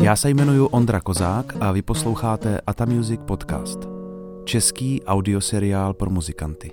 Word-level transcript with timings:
Já 0.00 0.16
se 0.16 0.30
jmenuji 0.30 0.68
Ondra 0.70 1.00
Kozák 1.00 1.56
a 1.60 1.72
vy 1.72 1.82
posloucháte 1.82 2.60
Ata 2.66 2.84
Music 2.84 3.20
Podcast. 3.26 3.78
Český 4.44 5.04
audioseriál 5.04 5.94
pro 5.94 6.10
muzikanty. 6.10 6.72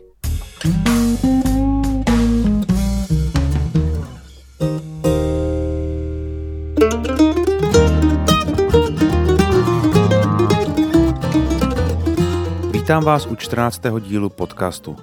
Vítám 12.72 13.04
vás 13.04 13.26
u 13.26 13.36
14. 13.36 13.82
dílu 14.00 14.30
podcastu. 14.30 14.96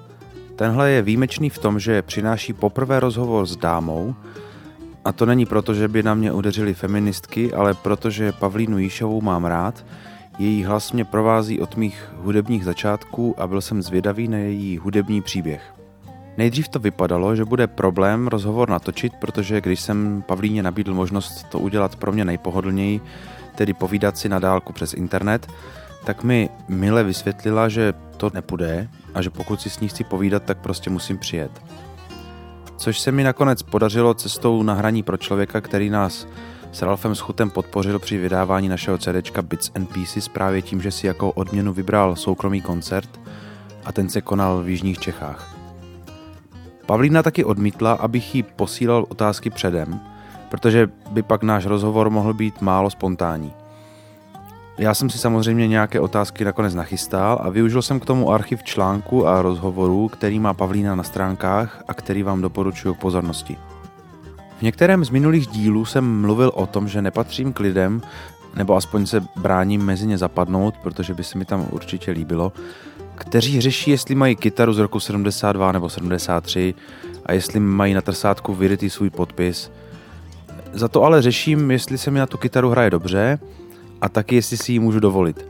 Tenhle 0.56 0.90
je 0.90 1.02
výjimečný 1.02 1.50
v 1.50 1.58
tom, 1.58 1.78
že 1.78 2.02
přináší 2.02 2.52
poprvé 2.52 3.00
rozhovor 3.00 3.46
s 3.46 3.56
dámou, 3.56 4.14
a 5.04 5.12
to 5.12 5.26
není 5.26 5.46
proto, 5.46 5.74
že 5.74 5.88
by 5.88 6.02
na 6.02 6.14
mě 6.14 6.32
udeřili 6.32 6.74
feministky, 6.74 7.52
ale 7.52 7.74
protože 7.74 8.32
Pavlínu 8.32 8.78
Jíšovou 8.78 9.20
mám 9.20 9.44
rád, 9.44 9.84
její 10.38 10.64
hlas 10.64 10.92
mě 10.92 11.04
provází 11.04 11.60
od 11.60 11.76
mých 11.76 12.12
hudebních 12.16 12.64
začátků 12.64 13.34
a 13.38 13.46
byl 13.46 13.60
jsem 13.60 13.82
zvědavý 13.82 14.28
na 14.28 14.38
její 14.38 14.78
hudební 14.78 15.22
příběh. 15.22 15.74
Nejdřív 16.36 16.68
to 16.68 16.78
vypadalo, 16.78 17.36
že 17.36 17.44
bude 17.44 17.66
problém 17.66 18.26
rozhovor 18.28 18.70
natočit, 18.70 19.12
protože 19.20 19.60
když 19.60 19.80
jsem 19.80 20.24
Pavlíně 20.26 20.62
nabídl 20.62 20.94
možnost 20.94 21.46
to 21.48 21.58
udělat 21.58 21.96
pro 21.96 22.12
mě 22.12 22.24
nejpohodlněji, 22.24 23.00
tedy 23.54 23.74
povídat 23.74 24.18
si 24.18 24.28
na 24.28 24.38
dálku 24.38 24.72
přes 24.72 24.94
internet, 24.94 25.46
tak 26.04 26.24
mi 26.24 26.48
mile 26.68 27.04
vysvětlila, 27.04 27.68
že 27.68 27.94
to 28.16 28.30
nepůjde 28.34 28.88
a 29.14 29.22
že 29.22 29.30
pokud 29.30 29.60
si 29.60 29.70
s 29.70 29.80
ní 29.80 29.88
chci 29.88 30.04
povídat, 30.04 30.42
tak 30.42 30.58
prostě 30.58 30.90
musím 30.90 31.18
přijet. 31.18 31.50
Což 32.76 33.00
se 33.00 33.12
mi 33.12 33.24
nakonec 33.24 33.62
podařilo 33.62 34.14
cestou 34.14 34.62
na 34.62 34.74
hraní 34.74 35.02
pro 35.02 35.16
člověka, 35.16 35.60
který 35.60 35.90
nás 35.90 36.26
s 36.72 36.82
Ralfem 36.82 37.14
Schutem 37.14 37.50
podpořil 37.50 37.98
při 37.98 38.18
vydávání 38.18 38.68
našeho 38.68 38.98
CDčka 38.98 39.42
Bits 39.42 39.70
and 39.74 39.92
Pieces 39.92 40.28
právě 40.28 40.62
tím, 40.62 40.80
že 40.80 40.90
si 40.90 41.06
jako 41.06 41.32
odměnu 41.32 41.72
vybral 41.72 42.16
soukromý 42.16 42.60
koncert 42.60 43.20
a 43.84 43.92
ten 43.92 44.08
se 44.08 44.20
konal 44.20 44.62
v 44.62 44.68
Jižních 44.68 44.98
Čechách. 44.98 45.56
Pavlína 46.86 47.22
taky 47.22 47.44
odmítla, 47.44 47.92
abych 47.92 48.34
jí 48.34 48.42
posílal 48.42 49.06
otázky 49.08 49.50
předem, 49.50 50.00
protože 50.48 50.88
by 51.10 51.22
pak 51.22 51.42
náš 51.42 51.66
rozhovor 51.66 52.10
mohl 52.10 52.34
být 52.34 52.60
málo 52.60 52.90
spontánní. 52.90 53.52
Já 54.78 54.94
jsem 54.94 55.10
si 55.10 55.18
samozřejmě 55.18 55.68
nějaké 55.68 56.00
otázky 56.00 56.44
nakonec 56.44 56.74
nachystal 56.74 57.38
a 57.42 57.50
využil 57.50 57.82
jsem 57.82 58.00
k 58.00 58.04
tomu 58.04 58.30
archiv 58.30 58.62
článku 58.62 59.26
a 59.26 59.42
rozhovorů, 59.42 60.08
který 60.08 60.40
má 60.40 60.54
Pavlína 60.54 60.94
na 60.94 61.02
stránkách 61.02 61.82
a 61.88 61.94
který 61.94 62.22
vám 62.22 62.40
doporučuji 62.40 62.94
k 62.94 63.00
pozornosti. 63.00 63.56
V 64.58 64.62
některém 64.62 65.04
z 65.04 65.10
minulých 65.10 65.46
dílů 65.46 65.84
jsem 65.84 66.20
mluvil 66.20 66.52
o 66.54 66.66
tom, 66.66 66.88
že 66.88 67.02
nepatřím 67.02 67.52
k 67.52 67.60
lidem, 67.60 68.02
nebo 68.54 68.76
aspoň 68.76 69.06
se 69.06 69.24
bráním 69.36 69.84
mezi 69.84 70.06
ně 70.06 70.18
zapadnout, 70.18 70.74
protože 70.82 71.14
by 71.14 71.24
se 71.24 71.38
mi 71.38 71.44
tam 71.44 71.66
určitě 71.70 72.10
líbilo, 72.10 72.52
kteří 73.14 73.60
řeší, 73.60 73.90
jestli 73.90 74.14
mají 74.14 74.36
kytaru 74.36 74.72
z 74.72 74.78
roku 74.78 75.00
72 75.00 75.72
nebo 75.72 75.88
73 75.88 76.74
a 77.26 77.32
jestli 77.32 77.60
mají 77.60 77.94
na 77.94 78.00
trsátku 78.00 78.54
vyrytý 78.54 78.90
svůj 78.90 79.10
podpis. 79.10 79.70
Za 80.72 80.88
to 80.88 81.02
ale 81.02 81.22
řeším, 81.22 81.70
jestli 81.70 81.98
se 81.98 82.10
mi 82.10 82.18
na 82.18 82.26
tu 82.26 82.38
kytaru 82.38 82.70
hraje 82.70 82.90
dobře 82.90 83.38
a 84.04 84.08
taky 84.08 84.34
jestli 84.34 84.56
si 84.56 84.72
ji 84.72 84.78
můžu 84.78 85.00
dovolit. 85.00 85.46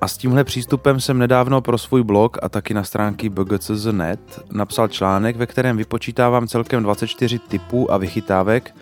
A 0.00 0.08
s 0.08 0.16
tímhle 0.16 0.44
přístupem 0.44 1.00
jsem 1.00 1.18
nedávno 1.18 1.60
pro 1.60 1.78
svůj 1.78 2.02
blog 2.02 2.38
a 2.42 2.48
taky 2.48 2.74
na 2.74 2.84
stránky 2.84 3.28
bgcz.net 3.28 4.40
napsal 4.52 4.88
článek, 4.88 5.36
ve 5.36 5.46
kterém 5.46 5.76
vypočítávám 5.76 6.48
celkem 6.48 6.82
24 6.82 7.38
typů 7.38 7.92
a 7.92 7.96
vychytávek, 7.96 8.74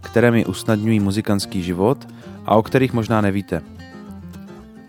které 0.00 0.30
mi 0.30 0.46
usnadňují 0.46 1.00
muzikantský 1.00 1.62
život 1.62 2.08
a 2.46 2.54
o 2.54 2.62
kterých 2.62 2.92
možná 2.92 3.20
nevíte. 3.20 3.62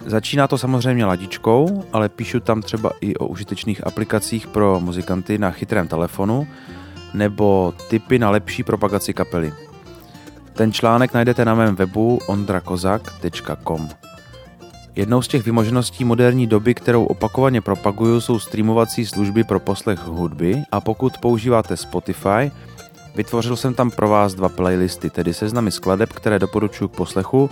Začíná 0.05 0.47
to 0.47 0.57
samozřejmě 0.57 1.05
ladičkou, 1.05 1.83
ale 1.93 2.09
píšu 2.09 2.39
tam 2.39 2.61
třeba 2.61 2.91
i 3.01 3.15
o 3.15 3.27
užitečných 3.27 3.87
aplikacích 3.87 4.47
pro 4.47 4.79
muzikanty 4.79 5.37
na 5.37 5.51
chytrém 5.51 5.87
telefonu 5.87 6.47
nebo 7.13 7.73
tipy 7.89 8.19
na 8.19 8.29
lepší 8.29 8.63
propagaci 8.63 9.13
kapely. 9.13 9.53
Ten 10.55 10.71
článek 10.71 11.13
najdete 11.13 11.45
na 11.45 11.55
mém 11.55 11.75
webu 11.75 12.19
ondrakozak.com. 12.27 13.89
Jednou 14.95 15.21
z 15.21 15.27
těch 15.27 15.45
vymožeností 15.45 16.03
moderní 16.03 16.47
doby, 16.47 16.73
kterou 16.73 17.05
opakovaně 17.05 17.61
propaguju, 17.61 18.21
jsou 18.21 18.39
streamovací 18.39 19.05
služby 19.05 19.43
pro 19.43 19.59
poslech 19.59 19.99
hudby 19.99 20.63
a 20.71 20.81
pokud 20.81 21.17
používáte 21.17 21.77
Spotify, 21.77 22.51
vytvořil 23.15 23.55
jsem 23.55 23.73
tam 23.73 23.91
pro 23.91 24.09
vás 24.09 24.33
dva 24.33 24.49
playlisty, 24.49 25.09
tedy 25.09 25.33
seznamy 25.33 25.71
skladeb, 25.71 26.13
které 26.13 26.39
doporučuji 26.39 26.87
k 26.87 26.95
poslechu, 26.95 27.49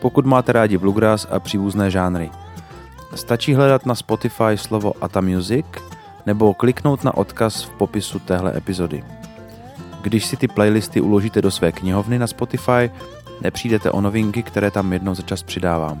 pokud 0.00 0.26
máte 0.26 0.52
rádi 0.52 0.78
bluegrass 0.78 1.26
a 1.30 1.40
příbuzné 1.40 1.90
žánry. 1.90 2.30
Stačí 3.14 3.54
hledat 3.54 3.86
na 3.86 3.94
Spotify 3.94 4.56
slovo 4.56 4.92
Ata 5.00 5.20
Music 5.20 5.66
nebo 6.26 6.54
kliknout 6.54 7.04
na 7.04 7.16
odkaz 7.16 7.62
v 7.62 7.70
popisu 7.70 8.18
téhle 8.18 8.56
epizody. 8.56 9.04
Když 10.06 10.26
si 10.26 10.36
ty 10.36 10.48
playlisty 10.48 11.00
uložíte 11.00 11.42
do 11.42 11.50
své 11.50 11.72
knihovny 11.72 12.18
na 12.18 12.26
Spotify, 12.26 12.90
nepřijdete 13.40 13.90
o 13.90 14.00
novinky, 14.00 14.42
které 14.42 14.70
tam 14.70 14.92
jednou 14.92 15.14
za 15.14 15.22
čas 15.22 15.42
přidávám. 15.42 16.00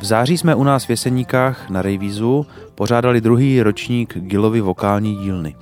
V 0.00 0.04
září 0.04 0.38
jsme 0.38 0.54
u 0.54 0.64
nás 0.64 0.84
v 0.84 0.90
Jeseníkách 0.90 1.70
na 1.70 1.82
Rejvízu 1.82 2.46
pořádali 2.74 3.20
druhý 3.20 3.62
ročník 3.62 4.18
Gilovy 4.18 4.60
vokální 4.60 5.16
dílny. 5.16 5.56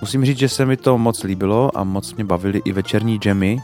Musím 0.00 0.24
říct, 0.24 0.38
že 0.38 0.48
se 0.48 0.66
mi 0.66 0.76
to 0.76 0.98
moc 0.98 1.22
líbilo 1.22 1.78
a 1.78 1.84
moc 1.84 2.14
mě 2.14 2.24
bavili 2.24 2.62
i 2.64 2.72
večerní 2.72 3.20
jammy, 3.24 3.58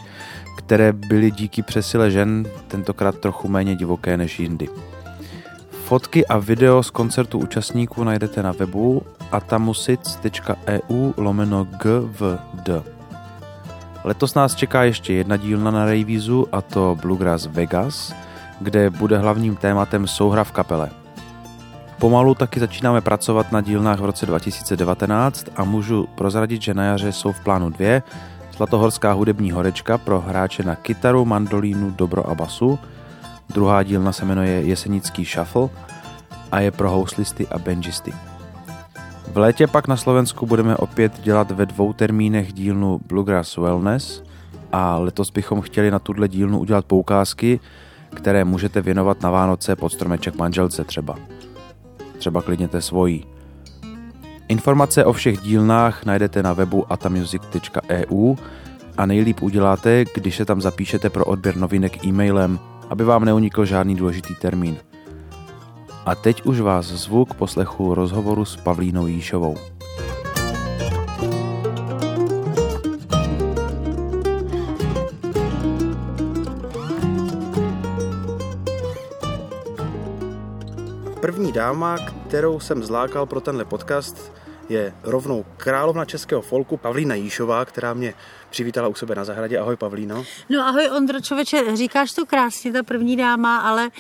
které 0.56 0.93
byly 0.93 1.31
díky 1.31 1.62
přesile 1.62 2.10
žen 2.10 2.47
tentokrát 2.69 3.19
trochu 3.19 3.49
méně 3.49 3.76
divoké 3.76 4.16
než 4.16 4.41
jindy. 4.41 4.69
Fotky 5.92 6.26
a 6.26 6.38
video 6.38 6.82
z 6.82 6.91
koncertu 6.91 7.38
účastníků 7.38 8.04
najdete 8.04 8.42
na 8.42 8.53
webu 8.53 9.03
atamusic.eu 9.32 11.12
lomeno 11.16 11.64
gvd. 11.64 12.84
Letos 14.04 14.34
nás 14.34 14.54
čeká 14.54 14.84
ještě 14.84 15.12
jedna 15.12 15.36
dílna 15.36 15.70
na 15.70 15.84
Rejvízu 15.84 16.47
a 16.52 16.62
to 16.62 16.98
Bluegrass 17.00 17.47
Vegas, 17.47 18.14
kde 18.60 18.91
bude 18.91 19.19
hlavním 19.19 19.56
tématem 19.56 20.06
souhra 20.06 20.44
v 20.44 20.52
kapele. 20.52 20.91
Pomalu 21.98 22.34
taky 22.34 22.60
začínáme 22.60 23.00
pracovat 23.00 23.52
na 23.52 23.60
dílnách 23.60 24.00
v 24.00 24.04
roce 24.04 24.26
2019 24.26 25.47
a 25.56 25.64
můžu 25.64 26.08
prozradit, 26.14 26.62
že 26.62 26.75
na 26.75 26.84
jaře 26.84 27.12
jsou 27.12 27.32
v 27.32 27.41
plánu 27.41 27.70
dvě, 27.70 28.02
Zlatohorská 28.56 29.12
hudební 29.12 29.50
horečka 29.50 29.98
pro 29.98 30.20
hráče 30.20 30.62
na 30.62 30.75
kytaru, 30.75 31.25
mandolínu, 31.25 31.91
dobro 31.91 32.31
a 32.31 32.34
basu. 32.34 32.78
Druhá 33.54 33.82
dílna 33.82 34.12
se 34.12 34.25
jmenuje 34.25 34.50
Jesenický 34.50 35.25
shuffle 35.25 35.69
a 36.53 36.60
je 36.60 36.70
pro 36.70 36.91
houslisty 36.91 37.47
a 37.47 37.58
benžisty. 37.58 38.12
V 39.32 39.36
létě 39.36 39.66
pak 39.66 39.88
na 39.88 39.97
Slovensku 39.97 40.47
budeme 40.47 40.76
opět 40.76 41.20
dělat 41.20 41.50
ve 41.50 41.66
dvou 41.66 41.92
termínech 41.92 42.52
dílnu 42.52 43.00
Bluegrass 43.06 43.56
Wellness 43.56 44.22
a 44.72 44.98
letos 44.98 45.31
bychom 45.31 45.60
chtěli 45.60 45.91
na 45.91 45.98
tuhle 45.98 46.28
dílnu 46.28 46.58
udělat 46.58 46.84
poukázky, 46.84 47.60
které 48.14 48.44
můžete 48.44 48.81
věnovat 48.81 49.22
na 49.22 49.31
Vánoce 49.31 49.76
pod 49.76 49.92
stromeček 49.92 50.36
manželce 50.36 50.84
třeba. 50.84 51.16
Třeba 52.19 52.42
klidněte 52.42 52.82
svojí. 52.82 53.26
Informace 54.48 55.04
o 55.04 55.12
všech 55.12 55.41
dílnách 55.41 56.04
najdete 56.04 56.42
na 56.42 56.52
webu 56.52 56.92
atamusic.eu 56.92 58.34
a 58.97 59.06
nejlíp 59.06 59.42
uděláte, 59.42 60.04
když 60.14 60.36
se 60.36 60.44
tam 60.44 60.60
zapíšete 60.60 61.10
pro 61.10 61.25
odběr 61.25 61.56
novinek 61.56 62.04
e-mailem, 62.04 62.58
aby 62.92 63.04
vám 63.04 63.25
neunikl 63.25 63.64
žádný 63.64 63.97
důležitý 63.97 64.34
termín. 64.34 64.76
A 66.06 66.14
teď 66.14 66.42
už 66.44 66.60
vás 66.60 66.86
zvu 66.86 67.25
k 67.25 67.34
poslechu 67.34 67.94
rozhovoru 67.94 68.44
s 68.44 68.56
Pavlínou 68.56 69.06
Jíšovou. 69.06 69.56
První 81.20 81.52
dáma, 81.52 81.96
kterou 82.28 82.61
jsem 82.61 82.82
zlákal 82.82 83.26
pro 83.26 83.40
tenhle 83.40 83.64
podcast, 83.64 84.32
je 84.69 84.94
rovnou 85.03 85.44
královna 85.56 86.05
českého 86.05 86.43
folku 86.43 86.76
Pavlína 86.76 87.14
Jíšová, 87.14 87.64
která 87.64 87.94
mě 87.94 88.14
přivítala 88.50 88.88
u 88.88 88.94
sebe 88.94 89.14
na 89.14 89.25
zahradě. 89.25 89.59
Ahoj 89.59 89.76
Pavlíno. 89.76 90.25
No 90.49 90.67
ahoj 90.67 90.91
Ondro, 90.97 91.20
člověče, 91.20 91.76
říkáš 91.76 92.12
to 92.12 92.26
krásně, 92.26 92.73
ta 92.73 92.82
první 92.82 93.17
dáma, 93.17 93.59
ale 93.59 93.91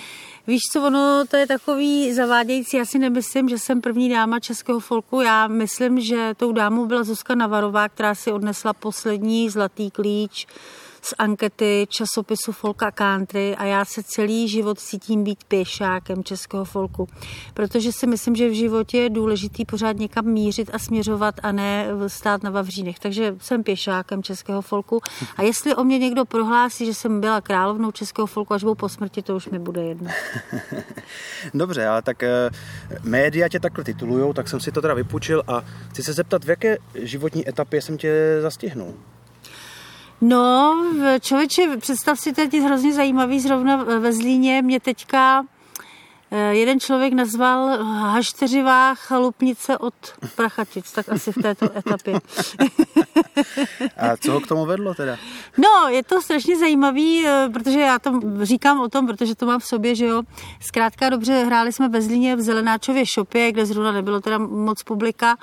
víš 0.46 0.60
co, 0.72 0.86
ono 0.86 1.24
to 1.30 1.36
je 1.36 1.46
takový 1.46 2.14
zavádějící. 2.14 2.76
Já 2.76 2.84
si 2.84 2.98
nemyslím, 2.98 3.48
že 3.48 3.58
jsem 3.58 3.80
první 3.80 4.10
dáma 4.10 4.40
českého 4.40 4.80
folku. 4.80 5.20
Já 5.20 5.46
myslím, 5.46 6.00
že 6.00 6.32
tou 6.36 6.52
dámou 6.52 6.86
byla 6.86 7.04
Zuzka 7.04 7.34
Navarová, 7.34 7.88
která 7.88 8.14
si 8.14 8.32
odnesla 8.32 8.72
poslední 8.72 9.50
zlatý 9.50 9.90
klíč 9.90 10.46
z 11.04 11.14
ankety 11.18 11.86
časopisu 11.88 12.52
Folk 12.52 12.82
a 12.82 12.90
Country 12.90 13.56
a 13.56 13.64
já 13.64 13.84
se 13.84 14.02
celý 14.02 14.48
život 14.48 14.78
cítím 14.78 15.24
být 15.24 15.44
pěšákem 15.44 16.24
českého 16.24 16.64
folku, 16.64 17.08
protože 17.54 17.92
si 17.92 18.06
myslím, 18.06 18.36
že 18.36 18.48
v 18.48 18.52
životě 18.52 18.98
je 18.98 19.10
důležitý 19.10 19.64
pořád 19.64 19.96
někam 19.96 20.24
mířit 20.26 20.70
a 20.72 20.78
směřovat 20.78 21.34
a 21.42 21.52
ne 21.52 21.86
stát 22.06 22.42
na 22.42 22.50
Vavřínech. 22.50 22.98
Takže 22.98 23.36
jsem 23.38 23.62
pěšákem 23.62 24.22
českého 24.22 24.62
folku 24.62 25.00
a 25.36 25.42
jestli 25.42 25.74
o 25.74 25.84
mě 25.84 25.98
někdo 25.98 26.24
prohlásí, 26.24 26.86
že 26.86 26.94
jsem 26.94 27.20
byla 27.20 27.40
královnou 27.40 27.90
českého 27.90 28.26
folku 28.26 28.54
až 28.54 28.64
po 28.76 28.88
smrti, 28.88 29.22
to 29.22 29.36
už 29.36 29.48
mi 29.48 29.58
bude 29.58 29.82
jedno. 29.82 30.10
Dobře, 31.54 31.86
ale 31.86 32.02
tak 32.02 32.22
eh, 32.22 32.50
média 33.02 33.48
tě 33.48 33.60
takhle 33.60 33.84
titulujou, 33.84 34.32
tak 34.32 34.48
jsem 34.48 34.60
si 34.60 34.72
to 34.72 34.82
teda 34.82 34.94
vypučil 34.94 35.42
a 35.46 35.64
chci 35.90 36.02
se 36.02 36.12
zeptat, 36.12 36.44
v 36.44 36.48
jaké 36.48 36.78
životní 36.94 37.48
etapě 37.48 37.82
jsem 37.82 37.98
tě 37.98 38.38
zastihnul? 38.40 38.94
No, 40.24 40.76
člověče, 41.20 41.76
představ 41.76 42.20
si, 42.20 42.32
to 42.32 42.40
je 42.52 42.62
hrozně 42.62 42.92
zajímavý, 42.92 43.40
zrovna 43.40 43.76
ve 43.76 44.12
Zlíně 44.12 44.62
mě 44.62 44.80
teďka 44.80 45.44
eh, 46.30 46.54
jeden 46.54 46.80
člověk 46.80 47.12
nazval 47.12 47.84
hašteřivá 47.84 48.94
chalupnice 48.94 49.78
od 49.78 49.94
Prachatic, 50.36 50.92
tak 50.92 51.08
asi 51.08 51.32
v 51.32 51.42
této 51.42 51.76
etapě. 51.76 52.14
A 53.96 54.16
co 54.16 54.32
ho 54.32 54.40
k 54.40 54.46
tomu 54.46 54.66
vedlo 54.66 54.94
teda? 54.94 55.16
No, 55.58 55.88
je 55.88 56.02
to 56.02 56.22
strašně 56.22 56.58
zajímavý, 56.58 57.26
eh, 57.26 57.48
protože 57.52 57.80
já 57.80 57.98
to 57.98 58.20
říkám 58.42 58.80
o 58.80 58.88
tom, 58.88 59.06
protože 59.06 59.34
to 59.34 59.46
mám 59.46 59.60
v 59.60 59.66
sobě, 59.66 59.94
že 59.94 60.06
jo. 60.06 60.22
Zkrátka 60.60 61.10
dobře, 61.10 61.44
hráli 61.44 61.72
jsme 61.72 61.88
ve 61.88 62.02
Zlíně 62.02 62.36
v 62.36 62.40
Zelenáčově 62.40 63.06
šopě, 63.06 63.52
kde 63.52 63.66
zrovna 63.66 63.92
nebylo 63.92 64.20
teda 64.20 64.38
moc 64.38 64.82
publika. 64.82 65.36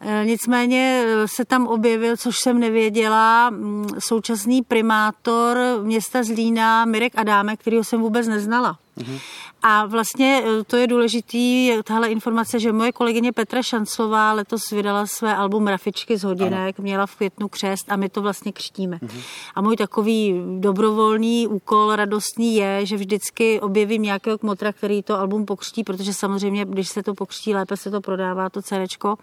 Eh, 0.00 0.24
nicméně 0.26 1.04
eh, 1.06 1.28
se 1.28 1.44
tam 1.44 1.66
objevil, 1.66 2.16
což 2.16 2.36
jsem 2.38 2.58
nevěděla, 2.60 3.50
mm, 3.50 3.88
současný 3.98 4.62
primátor 4.62 5.58
města 5.82 6.22
Zlína 6.22 6.84
Mirek 6.84 7.12
Adámek, 7.16 7.60
kterýho 7.60 7.84
jsem 7.84 8.00
vůbec 8.00 8.28
neznala. 8.28 8.78
Mm-hmm. 8.98 9.20
A 9.66 9.86
vlastně 9.86 10.42
e, 10.46 10.64
to 10.64 10.76
je 10.76 10.86
důležitý, 10.86 11.72
tahle 11.84 12.08
informace, 12.08 12.60
že 12.60 12.72
moje 12.72 12.92
kolegyně 12.92 13.32
Petra 13.32 13.62
Šanclová 13.62 14.32
letos 14.32 14.70
vydala 14.70 15.06
své 15.06 15.36
album 15.36 15.66
Rafičky 15.66 16.16
z 16.16 16.24
hodinek, 16.24 16.78
ano. 16.78 16.82
měla 16.82 17.06
v 17.06 17.16
květnu 17.16 17.48
křest 17.48 17.92
a 17.92 17.96
my 17.96 18.08
to 18.08 18.22
vlastně 18.22 18.52
křtíme. 18.52 18.96
Uh-huh. 18.96 19.20
A 19.54 19.60
můj 19.60 19.76
takový 19.76 20.42
dobrovolný 20.58 21.46
úkol 21.46 21.96
radostný 21.96 22.56
je, 22.56 22.86
že 22.86 22.96
vždycky 22.96 23.60
objevím 23.60 24.02
nějakého 24.02 24.38
kmotra, 24.38 24.72
který 24.72 25.02
to 25.02 25.18
album 25.18 25.44
pokřtí, 25.44 25.84
protože 25.84 26.14
samozřejmě, 26.14 26.64
když 26.64 26.88
se 26.88 27.02
to 27.02 27.14
pokřtí, 27.14 27.54
lépe 27.54 27.76
se 27.76 27.90
to 27.90 28.00
prodává, 28.00 28.50
to 28.50 28.62
cerečko. 28.62 29.16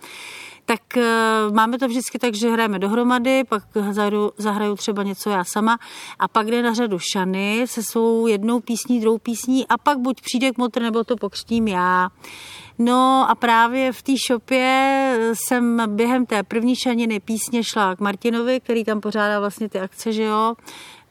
Tak 0.72 0.98
e, 0.98 1.04
máme 1.52 1.78
to 1.78 1.88
vždycky 1.88 2.20
tak, 2.20 2.36
že 2.36 2.50
hrajeme 2.50 2.80
dohromady, 2.80 3.44
pak 3.44 3.64
zahraju, 3.92 4.32
zahraju 4.38 4.76
třeba 4.76 5.04
něco 5.04 5.30
já 5.30 5.44
sama 5.44 5.78
a 6.20 6.28
pak 6.28 6.48
jde 6.48 6.62
na 6.62 6.74
řadu 6.74 7.00
Šany 7.00 7.64
se 7.66 7.84
svou 7.84 8.28
jednou 8.28 8.60
písní, 8.60 9.00
druhou 9.00 9.18
písní 9.18 9.68
a 9.68 9.78
pak 9.78 10.00
buď 10.00 10.22
přijde 10.22 10.52
kmotr, 10.52 10.82
nebo 10.82 11.04
to 11.04 11.16
pokřtím 11.16 11.68
já. 11.68 12.10
No 12.80 13.26
a 13.30 13.36
právě 13.36 13.92
v 13.92 14.02
té 14.02 14.18
šopě 14.28 15.18
jsem 15.34 15.82
během 15.96 16.26
té 16.26 16.44
první 16.44 16.76
šaniny 16.76 17.20
písně 17.20 17.64
šla 17.64 17.96
k 17.96 18.00
Martinovi, 18.00 18.60
který 18.60 18.84
tam 18.84 19.02
pořádá 19.02 19.40
vlastně 19.40 19.70
ty 19.70 19.80
akce, 19.80 20.12
že 20.12 20.24
jo. 20.24 20.54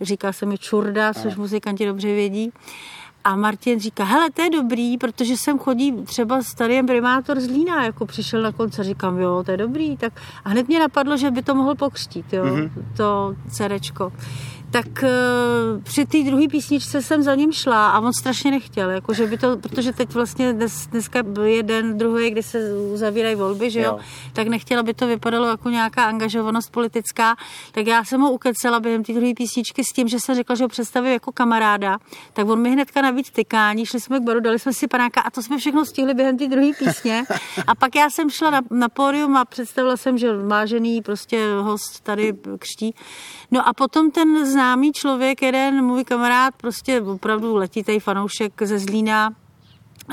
Říká 0.01 0.33
se 0.33 0.47
mi 0.47 0.59
Čurda, 0.59 1.15
což 1.15 1.37
muzikanti 1.37 1.87
dobře 1.87 2.15
vědí. 2.15 2.53
A 3.25 3.37
Martin 3.37 3.81
říká, 3.81 4.05
hele, 4.05 4.31
to 4.31 4.43
je 4.43 4.51
dobrý, 4.51 4.99
protože 4.99 5.37
sem 5.37 5.59
chodí 5.59 5.93
třeba 5.93 6.43
starý 6.43 6.83
primátor 6.83 7.41
z 7.41 7.47
Lína, 7.47 7.85
jako 7.85 8.07
přišel 8.07 8.43
na 8.43 8.53
koncert, 8.53 8.85
říkám, 8.85 9.19
jo, 9.19 9.43
to 9.47 9.51
je 9.51 9.57
dobrý, 9.57 9.97
tak 9.97 10.13
a 10.45 10.49
hned 10.49 10.69
mě 10.69 10.79
napadlo, 10.81 11.17
že 11.17 11.31
by 11.31 11.43
to 11.43 11.55
mohl 11.55 11.75
pokřtít, 11.75 12.33
jo, 12.33 12.45
mm-hmm. 12.45 12.71
to 12.97 13.35
cerečko 13.51 14.13
tak 14.71 14.87
uh, 15.03 15.83
při 15.83 16.07
té 16.07 16.23
druhé 16.23 16.49
písničce 16.49 17.03
jsem 17.03 17.23
za 17.23 17.35
ním 17.35 17.53
šla 17.53 17.91
a 17.91 18.01
on 18.01 18.13
strašně 18.13 18.51
nechtěl, 18.51 18.91
jako, 18.91 19.15
že 19.15 19.27
by 19.27 19.39
to, 19.39 19.57
protože 19.57 19.93
teď 19.93 20.15
vlastně 20.15 20.53
dnes, 20.53 20.87
dneska 20.87 21.23
je 21.45 21.63
den 21.63 21.99
druhý, 21.99 22.31
kdy 22.31 22.43
se 22.43 22.59
uzavírají 22.93 23.35
volby, 23.35 23.71
že 23.71 23.81
jo? 23.81 23.93
jo, 23.93 23.99
tak 24.33 24.49
nechtěl, 24.49 24.81
aby 24.81 24.95
to 24.95 25.07
vypadalo 25.07 25.47
jako 25.47 25.71
nějaká 25.71 26.05
angažovanost 26.05 26.73
politická, 26.73 27.37
tak 27.73 27.87
já 27.87 28.05
jsem 28.05 28.21
ho 28.21 28.31
ukecela 28.33 28.81
během 28.81 29.05
té 29.05 29.13
druhé 29.13 29.33
písničky 29.37 29.85
s 29.85 29.93
tím, 29.93 30.09
že 30.09 30.21
jsem 30.21 30.35
řekla, 30.35 30.57
že 30.57 30.65
ho 30.65 30.69
představím 30.69 31.13
jako 31.13 31.33
kamaráda, 31.33 31.99
tak 32.33 32.49
on 32.49 32.63
mi 32.63 32.71
hnedka 32.71 33.03
navíc 33.03 33.31
tykání, 33.31 33.87
šli 33.87 34.01
jsme 34.01 34.21
k 34.21 34.23
baru, 34.23 34.41
dali 34.41 34.59
jsme 34.59 34.73
si 34.73 34.89
panáka 34.89 35.21
a 35.21 35.31
to 35.31 35.43
jsme 35.43 35.59
všechno 35.59 35.85
stihli 35.85 36.15
během 36.15 36.39
té 36.39 36.49
druhé 36.49 36.71
písně 36.79 37.25
a 37.67 37.75
pak 37.75 37.95
já 37.97 38.11
jsem 38.11 38.31
šla 38.31 38.51
na, 38.51 38.61
na 38.71 38.89
pódium 38.89 39.37
a 39.37 39.45
představila 39.45 39.97
jsem, 39.97 40.19
že 40.19 40.37
vážený 40.37 41.03
prostě 41.03 41.47
host 41.61 42.01
tady 42.01 42.33
křtí. 42.59 42.95
No 43.51 43.69
a 43.69 43.73
potom 43.73 44.11
ten 44.11 44.47
známý 44.61 44.93
člověk, 44.93 45.43
jeden 45.43 45.85
můj 45.85 46.05
kamarád, 46.05 46.55
prostě 46.57 47.01
opravdu 47.01 47.57
letitej 47.57 48.01
fanoušek 48.01 48.63
ze 48.63 48.79
Zlína, 48.79 49.31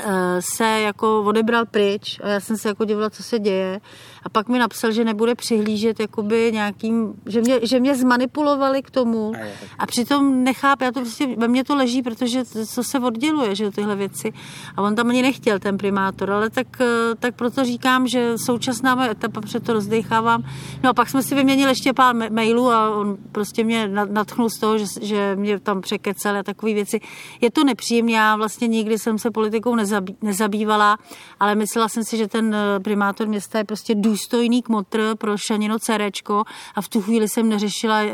Eh, 0.04 0.42
se 0.42 0.80
jako 0.80 1.22
odebral 1.22 1.66
pryč 1.66 2.20
a 2.22 2.28
já 2.28 2.40
jsem 2.40 2.56
se 2.56 2.68
jako 2.68 2.84
dívala, 2.84 3.10
co 3.10 3.22
se 3.22 3.38
děje. 3.38 3.80
A 4.22 4.28
pak 4.28 4.48
mi 4.48 4.58
napsal, 4.58 4.92
že 4.92 5.04
nebude 5.04 5.34
přihlížet 5.34 6.00
jakoby 6.00 6.50
nějakým, 6.52 7.14
že 7.26 7.40
mě, 7.40 7.60
že 7.62 7.80
mě 7.80 7.96
zmanipulovali 7.96 8.82
k 8.82 8.90
tomu. 8.90 9.32
A 9.78 9.86
přitom 9.86 10.44
nechápu, 10.44 10.84
já 10.84 10.92
to 10.92 11.00
prostě, 11.00 11.36
ve 11.36 11.48
mně 11.48 11.64
to 11.64 11.76
leží, 11.76 12.02
protože 12.02 12.44
co 12.44 12.84
se 12.84 12.98
odděluje, 12.98 13.54
že 13.54 13.70
tyhle 13.70 13.96
věci. 13.96 14.32
A 14.76 14.82
on 14.82 14.94
tam 14.94 15.08
ani 15.08 15.22
nechtěl, 15.22 15.58
ten 15.58 15.78
primátor, 15.78 16.30
ale 16.30 16.50
tak, 16.50 16.66
eh, 16.80 17.14
tak 17.18 17.34
proto 17.34 17.64
říkám, 17.64 18.08
že 18.08 18.38
současná 18.38 18.94
moje 18.94 19.10
etapa, 19.10 19.40
před 19.40 19.64
to 19.64 19.72
rozdechávám. 19.72 20.44
No 20.82 20.90
a 20.90 20.94
pak 20.94 21.08
jsme 21.10 21.22
si 21.22 21.34
vyměnili 21.34 21.70
ještě 21.70 21.92
pár 21.92 22.14
mailů 22.32 22.70
a 22.70 22.90
on 22.96 23.16
prostě 23.32 23.64
mě 23.64 23.88
natchnul 23.88 24.50
z 24.50 24.58
toho, 24.58 24.78
že, 24.78 24.84
že 25.00 25.36
mě 25.36 25.60
tam 25.60 25.80
překecel 25.80 26.36
a 26.36 26.42
takové 26.42 26.74
věci. 26.74 27.00
Je 27.40 27.50
to 27.50 27.64
nepříjemné, 27.64 28.12
já 28.12 28.36
vlastně 28.36 28.68
nikdy 28.68 28.98
jsem 28.98 29.18
se 29.18 29.30
politikou 29.30 29.74
nez 29.74 29.88
nezabý, 29.88 30.16
nezabývala, 30.22 30.98
ale 31.40 31.54
myslela 31.54 31.88
jsem 31.88 32.04
si, 32.04 32.16
že 32.16 32.28
ten 32.28 32.54
eh, 32.54 32.80
primátor 32.80 33.28
města 33.28 33.58
je 33.58 33.64
prostě 33.64 33.94
důstojný 34.10 34.62
kmotr 34.62 35.14
pro 35.18 35.36
Šanino 35.36 35.78
Cerečko 35.78 36.44
a 36.74 36.80
v 36.80 36.88
tu 36.88 37.02
chvíli 37.02 37.28
jsem 37.28 37.48
neřešila, 37.48 38.02
eh, 38.02 38.08